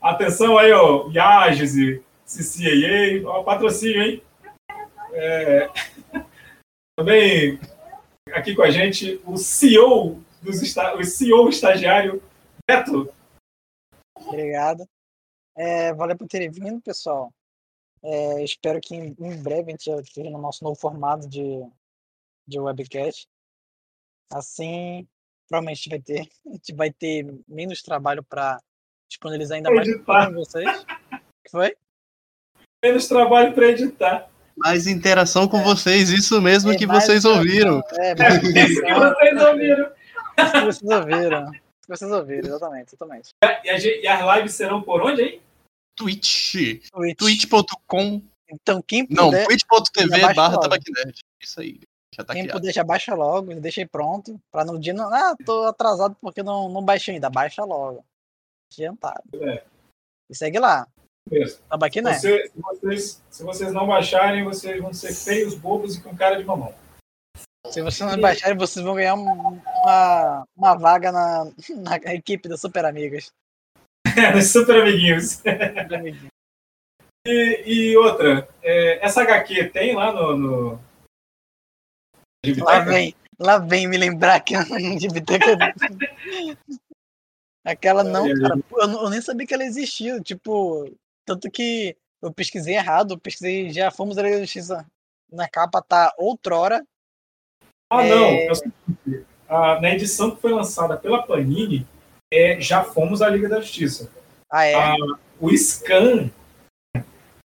Atenção 0.03 0.59
aí, 0.59 0.73
ó, 0.73 1.09
Iages 1.09 1.77
e 1.77 2.03
CCAA, 2.27 3.25
ó, 3.25 3.45
patrocínio, 3.45 4.03
hein? 4.03 4.23
É, 5.13 5.71
Também 6.99 7.61
aqui 8.33 8.53
com 8.57 8.63
a 8.63 8.71
gente 8.73 9.23
o 9.25 9.37
CEO, 9.37 10.21
dos 10.43 10.61
esta... 10.61 10.97
o 10.97 11.05
CEO 11.05 11.49
estagiário 11.49 12.21
Beto. 12.69 13.09
Obrigado. 14.17 14.89
É, 15.57 15.95
valeu 15.95 16.17
por 16.17 16.27
terem 16.27 16.51
vindo, 16.51 16.81
pessoal. 16.81 17.33
É, 18.03 18.43
espero 18.43 18.81
que 18.81 18.97
em, 18.97 19.15
em 19.21 19.41
breve 19.41 19.69
a 19.69 19.71
gente 19.71 19.89
esteja 20.01 20.31
no 20.31 20.39
nosso 20.39 20.65
novo 20.65 20.75
formato 20.75 21.29
de, 21.29 21.65
de 22.45 22.59
webcast. 22.59 23.29
Assim, 24.33 25.07
provavelmente 25.49 25.79
a 25.79 25.83
gente 25.83 25.91
vai 25.91 26.01
ter, 26.01 26.21
a 26.47 26.53
gente 26.53 26.75
vai 26.75 26.91
ter 26.93 27.35
menos 27.49 27.83
trabalho 27.83 28.23
para 28.23 28.61
disponibilizar 29.11 29.57
ainda 29.57 29.71
mais 29.71 30.03
para 30.03 30.31
vocês. 30.31 30.67
O 30.69 30.85
que 31.45 31.51
foi? 31.51 31.77
Menos 32.85 33.09
trabalho 33.09 33.53
para 33.55 33.67
editar. 33.69 34.31
Mais 34.57 34.87
interação 34.87 35.47
com 35.49 35.63
vocês, 35.63 36.11
isso 36.11 36.41
mesmo 36.43 36.73
É 36.73 36.77
que 36.77 36.87
mais 36.87 37.05
vocês 37.05 37.25
ouviram. 37.25 37.81
É, 37.93 38.15
mais 38.15 38.35
Isso 38.43 38.83
que 38.83 38.95
vocês 38.95 39.43
ouviram. 39.43 39.93
Isso 40.39 40.53
que 40.53 40.61
vocês 40.61 40.91
ouviram. 40.91 41.43
Isso 41.53 41.61
que 41.83 41.89
vocês 41.97 42.11
ouviram, 42.11 42.49
exatamente, 42.49 42.89
exatamente. 42.95 43.29
E, 43.65 43.71
a 43.71 43.79
gente- 43.79 44.01
e 44.03 44.07
as 44.07 44.37
lives 44.37 44.55
serão 44.55 44.83
por 44.83 45.01
onde, 45.03 45.23
hein? 45.23 45.41
Twitch. 45.97 46.55
Twitch. 46.93 47.19
twitch.com 47.19 48.23
Então, 48.51 48.83
quem 48.83 49.07
Não, 49.11 49.27
puder, 49.27 49.47
twitch.tv 49.47 50.15
abaixa 50.17 50.35
barra 50.35 50.61
tabaquinerd. 50.61 51.19
Isso 51.41 51.61
aí. 51.61 51.81
Já 52.19 52.25
tá 52.25 52.33
quem 52.35 52.43
criado. 52.43 52.59
puder 52.61 52.73
já 52.73 52.83
baixa 52.85 53.15
logo, 53.15 53.55
deixei 53.61 53.87
pronto. 53.87 54.39
Pra 54.51 54.65
no 54.65 54.79
dia 54.79 54.93
não. 54.93 55.13
Ah, 55.13 55.37
tô 55.45 55.65
atrasado 55.65 56.17
porque 56.21 56.43
não, 56.43 56.69
não 56.69 56.83
baixei 56.85 57.15
ainda. 57.15 57.31
Baixa 57.31 57.65
logo. 57.65 58.05
Adiantado. 58.73 59.23
É. 59.35 59.63
E 60.31 60.35
segue 60.35 60.59
lá. 60.59 60.87
Mesmo. 61.31 61.61
Tabaqui 61.69 62.01
né? 62.03 62.15
Você- 62.15 62.49
se, 62.49 62.61
vocês, 62.61 63.23
se 63.31 63.43
vocês 63.45 63.73
não 63.73 63.87
baixarem, 63.87 64.45
vocês 64.45 64.81
vão 64.81 64.93
ser 64.93 65.13
feios, 65.15 65.55
bobos 65.55 65.97
e 65.97 66.03
com 66.03 66.17
cara 66.17 66.37
de 66.37 66.45
mamão. 66.45 66.75
Se 67.71 67.83
vocês 67.83 68.11
não 68.11 68.21
baixarem, 68.21 68.57
vocês 68.57 68.85
vão 68.85 68.95
ganhar 68.95 69.15
um- 69.15 69.61
uma, 69.83 70.45
uma 70.57 70.75
vaga 70.75 71.13
na, 71.13 71.45
na 72.05 72.15
equipe 72.15 72.49
das 72.49 72.61
Super 72.61 72.85
Amigas. 72.85 73.31
Super 74.51 74.81
amiguinhos. 74.83 75.33
Super 75.33 75.95
amiguinhos. 75.95 76.33
E, 77.27 77.63
e 77.67 77.97
outra, 77.97 78.49
é, 78.63 79.05
essa 79.05 79.21
HQ 79.23 79.69
tem 79.71 79.95
lá 79.95 80.13
no. 80.13 80.37
no... 80.37 80.88
Lá 82.45 82.51
Gibiteca? 82.55 82.85
vem, 82.85 83.15
lá 83.39 83.59
vem 83.59 83.87
me 83.89 83.97
lembrar 83.97 84.41
que 84.41 84.55
de 84.99 85.09
biteca. 85.09 85.57
Aquela 87.65 88.05
não, 88.05 88.25
cara. 88.41 88.59
Eu, 88.73 89.03
eu 89.03 89.11
nem 89.11 89.21
sabia 89.21 89.47
que 89.47 89.55
ela 89.55 89.65
existia. 89.65 90.21
Tipo, 90.21 90.91
tanto 91.25 91.51
que 91.51 91.97
eu 92.23 92.33
pesquisei 92.33 92.75
errado, 92.77 93.15
eu 93.15 93.19
pesquisei, 93.19 93.71
já 93.71 93.91
fomos 93.91 94.17
da 94.17 94.23
Liga 94.23 94.37
da 94.37 94.43
Justiça. 94.43 94.87
Na 95.31 95.49
capa 95.49 95.83
tá 95.83 96.13
outrora. 96.17 96.85
Ah, 97.91 98.05
É. 98.05 98.09
não. 98.09 98.27
É 98.27 98.51
o 98.51 98.55
seguinte, 98.55 99.27
ah, 99.49 99.81
na 99.81 99.91
edição 99.91 100.35
que 100.35 100.41
foi 100.41 100.53
lançada 100.53 100.97
pela 100.97 101.23
Panini, 101.23 101.87
é, 102.33 102.61
já 102.61 102.85
fomos 102.85 103.21
à 103.21 103.29
Liga 103.29 103.49
da 103.49 103.61
Justiça. 103.61 104.11
Ah, 104.51 104.65
é? 104.65 104.75
Ah, 104.75 104.95
o 105.41 105.51
Scan. 105.57 106.31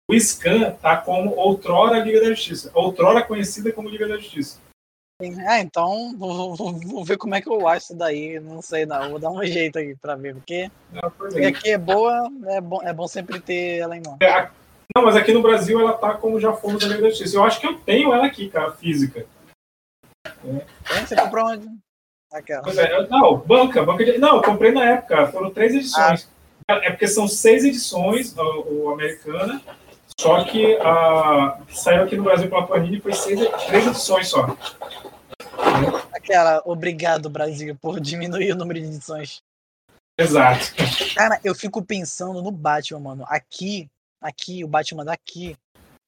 O 0.08 0.18
Scan 0.18 0.72
tá 0.72 0.96
como 0.98 1.34
outrora 1.34 1.98
Liga 1.98 2.20
da 2.20 2.28
Justiça. 2.28 2.70
Outrora 2.74 3.22
conhecida 3.24 3.72
como 3.72 3.88
Liga 3.88 4.06
da 4.06 4.18
Justiça. 4.18 4.60
Ah, 5.46 5.60
então 5.60 6.14
vou, 6.16 6.54
vou- 6.54 6.72
vou 6.80 7.04
ver 7.04 7.16
como 7.16 7.34
é 7.34 7.40
que 7.40 7.48
eu 7.48 7.66
acho 7.68 7.86
isso 7.86 7.96
daí. 7.96 8.38
Não 8.40 8.60
sei, 8.62 8.86
não. 8.86 9.10
Vou 9.10 9.18
dar 9.18 9.30
um 9.30 9.42
jeito 9.44 9.78
aqui 9.78 9.94
pra 10.00 10.14
ver, 10.16 10.34
porque 10.34 10.70
Não, 10.92 11.12
é. 11.38 11.46
aqui 11.46 11.70
é 11.70 11.78
boa, 11.78 12.30
é 12.46 12.60
bom, 12.60 12.82
é 12.82 12.92
bom 12.92 13.06
sempre 13.06 13.40
ter 13.40 13.78
ela 13.78 13.96
em 13.96 14.02
mão. 14.04 14.16
É, 14.20 14.48
Não, 14.96 15.04
mas 15.04 15.16
aqui 15.16 15.32
no 15.32 15.42
Brasil 15.42 15.80
ela 15.80 15.94
tá 15.94 16.14
como 16.14 16.38
já 16.40 16.52
fomos 16.52 16.84
à 16.84 16.88
Liga 16.88 17.02
da 17.02 17.08
Justiça. 17.10 17.36
Eu 17.36 17.44
acho 17.44 17.60
que 17.60 17.66
eu 17.66 17.78
tenho 17.78 18.12
ela 18.12 18.26
aqui, 18.26 18.48
cara, 18.48 18.72
física. 18.72 19.26
Tem? 20.42 21.06
Você 21.06 21.16
comprou 21.16 21.46
onde? 21.46 21.66
Aquela. 22.32 22.62
É, 22.80 23.06
não, 23.08 23.36
banca, 23.38 23.82
banca 23.84 24.04
de. 24.04 24.16
Não, 24.18 24.36
eu 24.36 24.42
comprei 24.42 24.72
na 24.72 24.84
época, 24.84 25.26
foram 25.28 25.50
três 25.50 25.74
edições. 25.74 26.28
É 26.68 26.90
porque 26.90 27.06
são 27.08 27.28
seis 27.28 27.64
edições, 27.64 28.34
o, 28.38 28.84
o 28.84 28.90
americana, 28.92 29.60
só 30.18 30.42
que 30.44 30.76
a 30.76 31.58
que 31.66 31.78
saiu 31.78 32.04
aqui 32.04 32.16
no 32.16 32.22
Brasil 32.22 32.48
pela 32.48 32.66
Panini 32.66 33.00
foi 33.00 33.12
seis, 33.12 33.40
três 33.66 33.86
edições 33.86 34.28
só. 34.28 34.56
Aquela, 36.14 36.62
obrigado, 36.64 37.28
Brasil, 37.30 37.76
por 37.80 38.00
diminuir 38.00 38.52
o 38.52 38.56
número 38.56 38.80
de 38.80 38.86
edições. 38.86 39.40
Exato. 40.18 40.66
Cara, 41.14 41.40
eu 41.42 41.54
fico 41.54 41.82
pensando 41.84 42.42
no 42.42 42.50
Batman, 42.50 43.00
mano. 43.00 43.24
Aqui, 43.28 43.88
aqui, 44.20 44.62
o 44.62 44.68
Batman 44.68 45.04
daqui, 45.04 45.56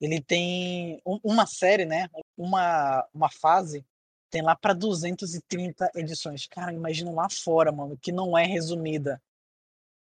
ele 0.00 0.20
tem 0.20 1.00
um- 1.06 1.20
uma 1.24 1.46
série, 1.46 1.84
né? 1.84 2.08
Uma, 2.36 3.06
uma 3.14 3.30
fase, 3.30 3.84
tem 4.30 4.42
lá 4.42 4.54
pra 4.54 4.72
230 4.74 5.90
edições. 5.94 6.46
Cara, 6.46 6.72
imagina 6.72 7.10
lá 7.10 7.28
fora, 7.30 7.72
mano, 7.72 7.96
que 8.00 8.12
não 8.12 8.36
é 8.36 8.44
resumida. 8.44 9.20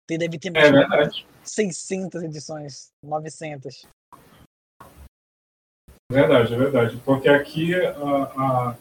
Tem- 0.06 0.18
Deve 0.18 0.38
ter 0.38 0.50
mais 0.50 0.66
É 0.66 0.70
de 0.72 0.76
verdade. 0.78 1.26
600 1.44 2.22
edições, 2.22 2.90
900. 3.04 3.86
Verdade, 6.10 6.52
é 6.52 6.58
verdade. 6.58 6.96
Porque 7.04 7.28
aqui 7.28 7.74
a, 7.74 7.92
a, 7.92 8.76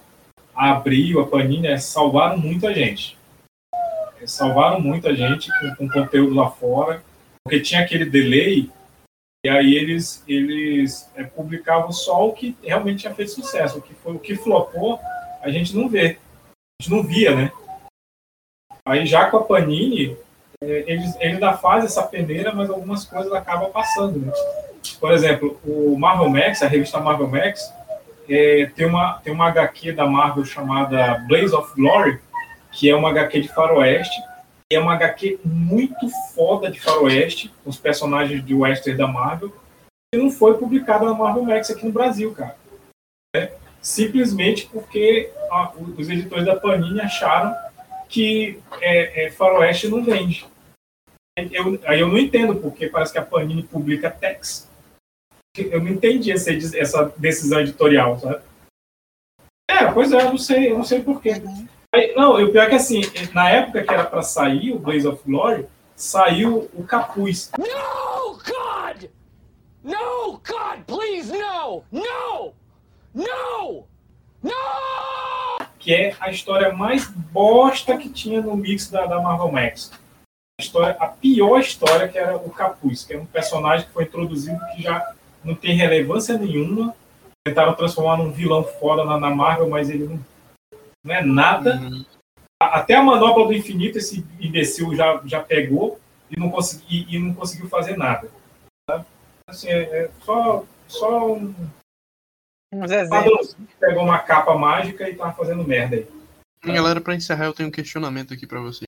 a 0.56 0.72
Abril, 0.72 1.22
a 1.22 1.28
Panini, 1.28 1.68
é, 1.68 1.78
salvaram 1.78 2.38
muita 2.38 2.73
gente. 2.73 3.18
É, 4.19 4.28
Salvaram 4.28 4.80
muita 4.80 5.15
gente 5.15 5.49
com, 5.60 5.76
com 5.76 5.90
conteúdo 5.90 6.36
lá 6.36 6.49
fora, 6.49 7.03
porque 7.44 7.60
tinha 7.60 7.82
aquele 7.82 8.06
delay, 8.06 8.69
e 9.44 9.49
aí 9.49 9.76
eles, 9.76 10.23
eles 10.28 11.10
é, 11.15 11.23
publicavam 11.23 11.91
só 11.91 12.28
o 12.28 12.34
que 12.34 12.56
realmente 12.61 13.02
tinha 13.02 13.14
feito 13.14 13.32
sucesso. 13.32 13.80
O 13.80 13.82
que, 13.82 13.94
foi, 13.95 14.14
o 14.14 14.19
que 14.19 14.36
flopou, 14.36 14.99
a 15.41 15.49
gente 15.49 15.76
não 15.76 15.90
vê. 15.90 16.19
A 16.80 16.84
gente 16.84 16.91
não 16.91 17.03
via, 17.03 17.36
né? 17.36 17.52
Aí 18.88 19.06
já 19.06 19.30
com 19.30 19.38
a 19.38 19.44
Panini, 19.44 20.15
é, 20.64 20.84
eles, 20.88 21.15
eles 21.15 21.36
ainda 21.36 21.53
fazem 21.53 21.86
essa 21.86 22.03
peneira, 22.03 22.53
mas 22.53 22.69
algumas 22.69 23.06
coisas 23.06 23.32
acabam 23.34 23.72
passando, 23.72 24.19
né? 24.19 24.32
Por 24.99 25.11
exemplo, 25.11 25.60
o 25.64 25.98
Marvel 25.98 26.30
Max, 26.30 26.61
a 26.61 26.68
revista 26.68 26.99
Marvel 26.99 27.28
Max, 27.28 27.73
é, 28.34 28.66
tem, 28.68 28.86
uma, 28.86 29.20
tem 29.24 29.34
uma 29.34 29.48
HQ 29.48 29.91
da 29.94 30.06
Marvel 30.08 30.45
chamada 30.45 31.20
Blaze 31.28 31.53
of 31.53 31.74
Glory, 31.76 32.20
que 32.72 32.90
é 32.90 32.95
uma 32.95 33.10
HQ 33.10 33.41
de 33.41 33.48
faroeste. 33.49 34.16
É 34.72 34.80
uma 34.80 34.94
HQ 34.94 35.40
muito 35.44 36.10
foda 36.34 36.72
de 36.72 36.80
faroeste, 36.80 37.53
com 37.64 37.70
os 37.70 37.78
personagens 37.78 38.44
de 38.45 38.53
western 38.53 38.98
da 38.98 39.06
Marvel, 39.08 39.49
que 40.14 40.22
não 40.22 40.32
foi 40.32 40.58
publicada 40.58 41.06
na 41.06 41.14
Marvel 41.14 41.44
Max 41.44 41.70
aqui 41.70 41.86
no 41.86 41.91
Brasil, 41.91 42.34
cara. 42.34 42.56
É, 43.36 43.52
simplesmente 43.82 44.68
porque 44.68 45.30
a- 45.52 45.74
os 45.98 46.10
editores 46.10 46.45
da 46.45 46.56
Panini 46.56 47.02
acharam 47.02 47.53
que 48.08 48.60
é, 48.80 49.26
é, 49.26 49.32
faroeste 49.32 49.88
não 49.90 50.03
vende. 50.03 50.45
Eu, 51.52 51.80
aí 51.86 51.99
eu 51.99 52.08
não 52.08 52.18
entendo, 52.18 52.56
porque 52.56 52.88
parece 52.88 53.12
que 53.14 53.20
a 53.20 53.26
Panini 53.26 53.64
publica 53.64 54.10
Tex. 54.12 54.70
Eu 55.57 55.82
não 55.82 55.90
entendi 55.90 56.32
essa, 56.32 56.52
essa 56.52 57.14
decisão 57.18 57.60
editorial, 57.60 58.19
sabe? 58.19 58.41
É, 59.69 59.91
pois 59.91 60.11
é, 60.11 60.22
eu 60.22 60.30
não 60.30 60.38
sei, 60.38 60.72
eu 60.72 60.78
não 60.78 60.84
sei 60.84 61.02
porquê. 61.02 61.41
Aí, 61.94 62.14
não, 62.15 62.41
o 62.41 62.52
pior 62.52 62.64
é 62.64 62.69
que 62.69 62.76
assim, 62.76 63.02
na 63.34 63.49
época 63.49 63.84
que 63.84 63.94
era 63.94 64.06
pra 64.06 64.22
sair 64.22 64.72
o 64.72 64.80
Blaze 64.80 65.07
of 65.07 65.22
Glory, 65.26 65.65
saiu 65.95 66.69
o 66.73 66.84
capuz. 66.84 67.52
No, 67.57 68.38
God! 68.38 69.10
No, 69.84 70.34
God, 70.34 70.84
please, 70.88 71.32
no! 71.32 71.84
No! 71.91 72.53
No! 73.14 73.88
No! 74.41 74.52
que 75.82 75.94
é 75.94 76.15
a 76.19 76.30
história 76.30 76.72
mais 76.72 77.07
bosta 77.07 77.98
que 77.98 78.07
tinha 78.07 78.40
no 78.40 78.56
mix 78.56 78.90
da, 78.90 79.07
da 79.07 79.19
Marvel 79.19 79.52
Max. 79.52 79.91
A, 80.60 80.64
história, 80.64 80.95
a 80.99 81.07
pior 81.07 81.60
história 81.60 82.07
que 82.07 82.19
era 82.19 82.38
o 82.38 82.52
Capuz, 82.52 83.03
que 83.03 83.14
é 83.14 83.18
um 83.18 83.26
personagem 83.26 83.88
que 83.88 83.91
foi 83.91 84.03
introduzido 84.03 84.60
que 84.76 84.84
já 84.84 85.14
não 85.43 85.55
tem 85.55 85.76
relevância 85.76 86.38
nenhuma. 86.38 86.95
Tentaram 87.45 87.73
transformar 87.76 88.18
num 88.18 88.31
vilão 88.31 88.63
foda 88.63 89.03
na, 89.03 89.19
na 89.19 89.30
Marvel, 89.31 89.69
mas 89.69 89.89
ele 89.89 90.05
não, 90.05 90.19
não 91.03 91.15
é 91.15 91.23
nada. 91.23 91.77
Uhum. 91.77 92.05
A- 92.61 92.80
Até 92.80 92.95
a 92.95 93.01
manopla 93.03 93.47
do 93.47 93.53
infinito 93.53 93.97
esse 93.97 94.23
imbecil 94.39 94.95
já, 94.95 95.19
já 95.26 95.41
pegou 95.41 95.99
e 96.30 96.39
não, 96.39 96.49
consegui, 96.51 97.05
e, 97.09 97.15
e 97.15 97.19
não 97.19 97.34
conseguiu 97.34 97.68
fazer 97.68 97.97
nada. 97.97 98.30
sabe? 98.89 99.05
Assim, 99.47 99.68
é, 99.69 99.81
é 99.81 100.11
só, 100.22 100.63
só 100.88 101.34
um 101.34 101.53
que 103.68 103.76
pegou 103.80 104.03
uma 104.03 104.19
capa 104.19 104.55
mágica 104.57 105.09
e 105.09 105.15
tava 105.15 105.34
fazendo 105.34 105.63
merda 105.63 105.97
aí. 105.97 106.07
Galera, 106.63 107.01
pra 107.01 107.15
encerrar, 107.15 107.45
eu 107.45 107.53
tenho 107.53 107.69
um 107.69 107.72
questionamento 107.72 108.34
aqui 108.34 108.45
pra 108.47 108.61
vocês. 108.61 108.85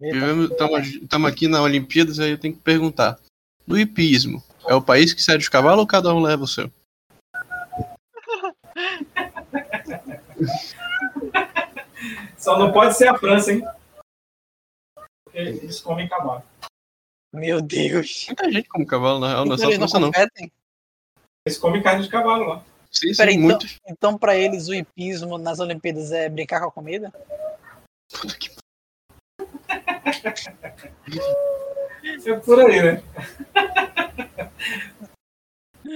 Estamos 0.00 1.30
aqui 1.30 1.48
na 1.48 1.62
Olimpíadas, 1.62 2.18
aí 2.20 2.30
eu 2.32 2.38
tenho 2.38 2.54
que 2.54 2.60
perguntar. 2.60 3.18
No 3.66 3.78
hipismo, 3.78 4.42
é 4.68 4.74
o 4.74 4.82
país 4.82 5.12
que 5.14 5.22
cede 5.22 5.42
os 5.42 5.48
cavalos 5.48 5.80
ou 5.80 5.86
cada 5.86 6.12
um 6.14 6.20
leva 6.20 6.44
o 6.44 6.48
seu? 6.48 6.70
Só 12.36 12.58
não 12.58 12.72
pode 12.72 12.96
ser 12.96 13.08
a 13.08 13.18
França, 13.18 13.52
hein? 13.52 13.62
Porque 15.24 15.38
eles 15.38 15.80
comem 15.80 16.08
cavalo. 16.08 16.42
Meu 17.32 17.60
Deus. 17.60 18.26
Muita 18.28 18.50
gente 18.50 18.68
come 18.68 18.86
cavalo, 18.86 19.20
na 19.20 19.28
real, 19.28 19.44
não 19.44 19.54
é 19.54 19.58
só 19.58 19.70
França, 19.70 19.98
não. 19.98 20.12
competem? 20.12 20.50
Eles 21.44 21.58
comem 21.58 21.82
carne 21.82 22.04
de 22.04 22.08
cavalo 22.08 22.46
lá. 22.46 22.64
Sim, 22.90 23.12
sim, 23.12 23.16
Peraí, 23.16 23.34
então, 23.34 23.48
muitos. 23.48 23.76
então 23.86 24.16
pra 24.16 24.34
eles 24.36 24.68
o 24.68 24.74
hipismo 24.74 25.36
nas 25.36 25.60
Olimpíadas 25.60 26.10
é 26.10 26.26
brincar 26.28 26.60
com 26.60 26.68
a 26.68 26.72
comida? 26.72 27.12
Puta 28.10 28.34
que 28.38 28.48
É 32.04 32.34
por 32.34 32.60
aí, 32.60 32.82
né? 32.82 33.02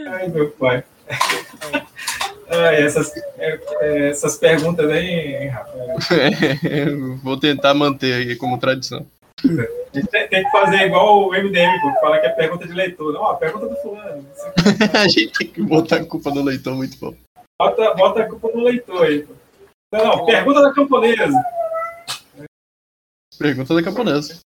Ai, 0.08 0.28
meu 0.28 0.50
pai. 0.52 0.84
Ai, 2.48 2.82
essas, 2.82 3.16
é, 3.38 3.60
é, 3.80 4.08
essas 4.10 4.36
perguntas 4.36 4.90
aí, 4.90 5.46
Rafa. 5.48 5.72
É, 6.14 6.86
vou 7.22 7.38
tentar 7.38 7.74
manter 7.74 8.14
aí 8.14 8.36
como 8.36 8.58
tradição. 8.58 9.06
Tem, 9.40 10.28
tem 10.28 10.44
que 10.44 10.50
fazer 10.50 10.86
igual 10.86 11.28
o 11.28 11.32
MDM, 11.32 11.80
pô, 11.80 11.92
fala 12.00 12.18
que 12.18 12.26
é 12.26 12.30
pergunta 12.30 12.66
de 12.66 12.72
leitor. 12.72 13.12
Não, 13.12 13.26
a 13.26 13.36
pergunta 13.36 13.68
do 13.68 13.76
fulano. 13.76 14.26
a 14.94 15.08
gente 15.08 15.32
tem 15.32 15.48
que 15.48 15.62
botar 15.62 15.96
a 15.96 16.04
culpa 16.04 16.30
no 16.30 16.42
leitor 16.42 16.74
muito 16.74 16.98
bom. 16.98 17.14
Bota, 17.60 17.94
bota 17.94 18.22
a 18.22 18.28
culpa 18.28 18.48
no 18.54 18.64
leitor 18.64 19.04
aí, 19.04 19.22
pô. 19.22 19.34
Não, 19.92 20.04
não, 20.04 20.24
pergunta 20.24 20.62
da 20.62 20.72
camponesa. 20.72 21.44
Pergunta 23.38 23.74
da 23.74 23.82
camponesa. 23.82 24.40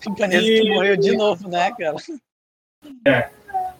Camponesa 0.00 0.42
que 0.42 0.62
E- 0.62 0.74
morreu 0.74 0.96
de 0.96 1.16
novo, 1.16 1.48
né, 1.48 1.70
cara? 1.78 1.96
É. 3.06 3.28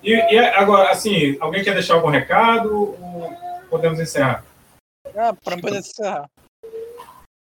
E, 0.02 0.12
e 0.12 0.38
agora, 0.38 0.90
assim, 0.90 1.36
alguém 1.40 1.62
quer 1.64 1.72
deixar 1.74 1.94
algum 1.94 2.09
recado 2.09 2.74
ou 2.74 3.32
podemos 3.70 3.98
encerrar? 4.00 4.44
Ah, 5.16 5.32
pra 5.32 5.56
poder 5.59 5.78
encerrar. 5.78 6.28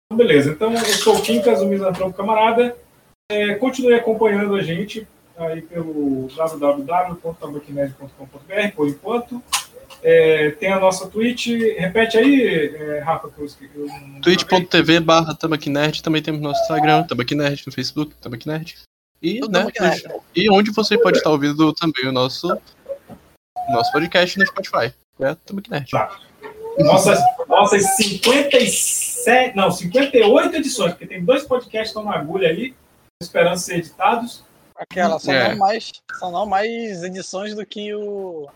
Então, 0.06 0.18
beleza. 0.18 0.52
Então, 0.52 0.72
eu 0.74 0.86
sou 0.86 1.16
o 1.18 1.22
Quincas, 1.22 1.62
o 1.62 1.66
Misantropo 1.68 2.16
Camarada. 2.16 2.76
É, 3.32 3.54
continue 3.56 3.94
acompanhando 3.94 4.56
a 4.56 4.64
gente 4.64 5.08
aí 5.38 5.62
pelo 5.62 6.28
www.tabaquimed.com.br 6.36 8.76
por 8.76 8.88
enquanto. 8.88 9.44
É, 10.02 10.52
tem 10.52 10.72
a 10.72 10.80
nossa 10.80 11.08
Twitch. 11.08 11.48
Repete 11.78 12.18
aí, 12.18 12.74
é, 12.76 13.00
Rafa, 13.00 13.30
que 13.30 13.42
eu 13.42 13.48
eu 13.76 14.22
twitch.tv 14.22 15.00
barra 15.02 15.36
Tabaquinerd, 15.36 16.02
também 16.02 16.22
temos 16.22 16.42
nosso 16.42 16.62
Instagram, 16.62 17.04
Tabaquinerd, 17.04 17.64
no 17.66 17.74
Facebook, 17.74 18.16
Tabaquinerd. 18.16 18.78
E, 19.22 19.42
né, 19.50 19.68
e 20.34 20.50
onde 20.50 20.72
você 20.72 20.98
pode 20.98 21.18
estar 21.18 21.30
ouvindo 21.30 21.74
também 21.74 22.08
o 22.08 22.12
nosso, 22.12 22.48
nosso 23.70 23.92
podcast 23.92 24.40
no 24.40 24.46
Spotify, 24.46 24.94
é 25.20 25.36
Tabaquinerd. 25.46 25.92
Tá. 25.92 26.18
Nossas, 26.78 27.20
nossas 27.50 27.98
57, 27.98 29.56
não, 29.58 29.70
58 29.70 30.56
edições, 30.56 30.92
porque 30.94 31.06
tem 31.06 31.26
dois 31.26 31.44
podcasts 31.44 31.92
que 31.92 32.00
estão 32.00 32.06
na 32.06 32.18
agulha 32.18 32.48
aí, 32.48 32.74
esperando 33.22 33.58
ser 33.58 33.80
editados. 33.80 34.46
Aquela, 34.78 35.20
só, 35.20 35.34
É. 35.34 35.50
não 35.50 35.58
mais, 35.58 35.92
só 36.18 36.32
não 36.32 36.46
mais 36.46 37.04
edições 37.04 37.54
do 37.54 37.66
que 37.66 37.94
o. 37.94 38.50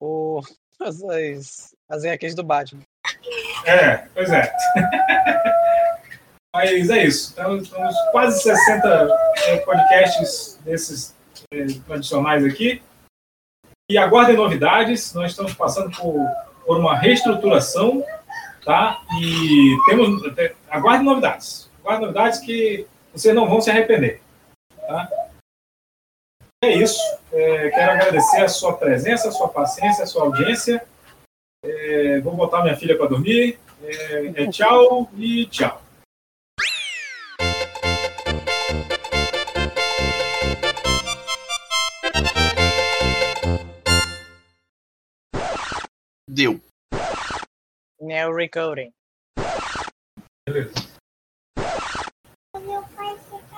o 0.00 0.40
as, 0.80 1.02
as, 1.02 1.74
as 1.88 2.04
HQs 2.04 2.34
do 2.34 2.42
Batman. 2.44 2.82
É, 3.64 3.96
pois 4.14 4.30
é. 4.30 4.50
Mas 6.54 6.90
é 6.90 7.04
isso. 7.04 7.32
Então, 7.32 7.62
temos 7.62 7.94
quase 8.10 8.42
60 8.42 9.16
eh, 9.46 9.56
podcasts 9.58 10.58
desses 10.64 11.14
eh, 11.52 11.66
tradicionais 11.86 12.44
aqui. 12.44 12.82
E 13.90 13.96
aguardem 13.98 14.36
novidades. 14.36 15.14
Nós 15.14 15.30
estamos 15.32 15.54
passando 15.54 15.90
por, 15.96 16.14
por 16.66 16.78
uma 16.78 16.96
reestruturação, 16.96 18.04
tá? 18.64 19.00
E 19.20 19.76
temos. 19.86 20.22
te- 20.34 20.54
Aguardem 20.70 21.04
novidades. 21.06 21.70
Aguardem 21.80 22.06
novidades 22.06 22.40
que 22.40 22.86
vocês 23.12 23.34
não 23.34 23.48
vão 23.48 23.60
se 23.60 23.70
arrepender, 23.70 24.20
tá? 24.86 25.08
É 26.60 26.72
isso. 26.72 27.00
Eh, 27.32 27.70
quero 27.70 27.92
agradecer 27.92 28.40
a 28.40 28.48
sua 28.48 28.76
presença, 28.76 29.28
a 29.28 29.32
sua 29.32 29.48
paciência, 29.48 30.02
a 30.02 30.06
sua 30.06 30.24
audiência. 30.24 30.84
Eh, 31.64 32.20
vou 32.20 32.34
botar 32.34 32.62
minha 32.62 32.76
filha 32.76 32.96
para 32.96 33.06
dormir. 33.08 33.58
É, 33.80 34.42
é 34.42 34.50
tchau 34.50 35.08
e 35.16 35.46
tchau. 35.46 35.80
Deu. 46.28 46.60
New 48.00 48.34
Recoding. 48.34 48.92
Beleza. 50.48 50.74
Meu 52.56 52.82
pai 52.96 53.16
fica 53.18 53.48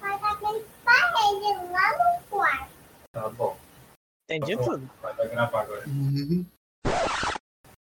faz 0.00 0.22
aquele 0.22 0.64
parede 0.84 1.72
lá 1.72 1.92
no 1.98 2.22
quarto. 2.28 2.70
Tá 3.16 3.30
bom. 3.30 3.56
Entendi 4.30 4.54
Tá 4.56 4.62
bom. 4.62 4.68
tudo. 4.68 4.90
Vai, 5.00 5.14
vai 5.14 5.28
gravar 5.28 5.62
agora. 5.62 5.84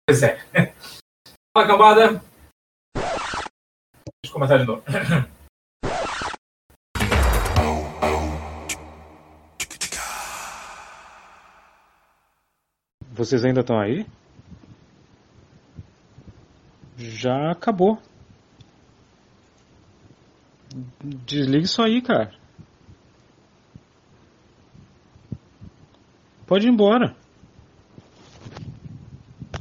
Pois 0.05 0.23
é. 0.25 0.39
Fala, 1.57 1.67
cambada. 1.69 2.09
Deixa 2.97 4.27
eu 4.27 4.33
começar 4.33 4.59
de 4.59 4.65
novo. 4.65 4.83
Vocês 13.13 13.45
ainda 13.45 13.61
estão 13.61 13.79
aí? 13.79 14.07
Já 16.97 17.51
acabou. 17.53 18.01
Desliga 21.03 21.65
isso 21.65 21.83
aí, 21.83 22.01
cara. 22.01 22.40
Pode 26.51 26.67
ir 26.67 26.69
embora. 26.69 27.15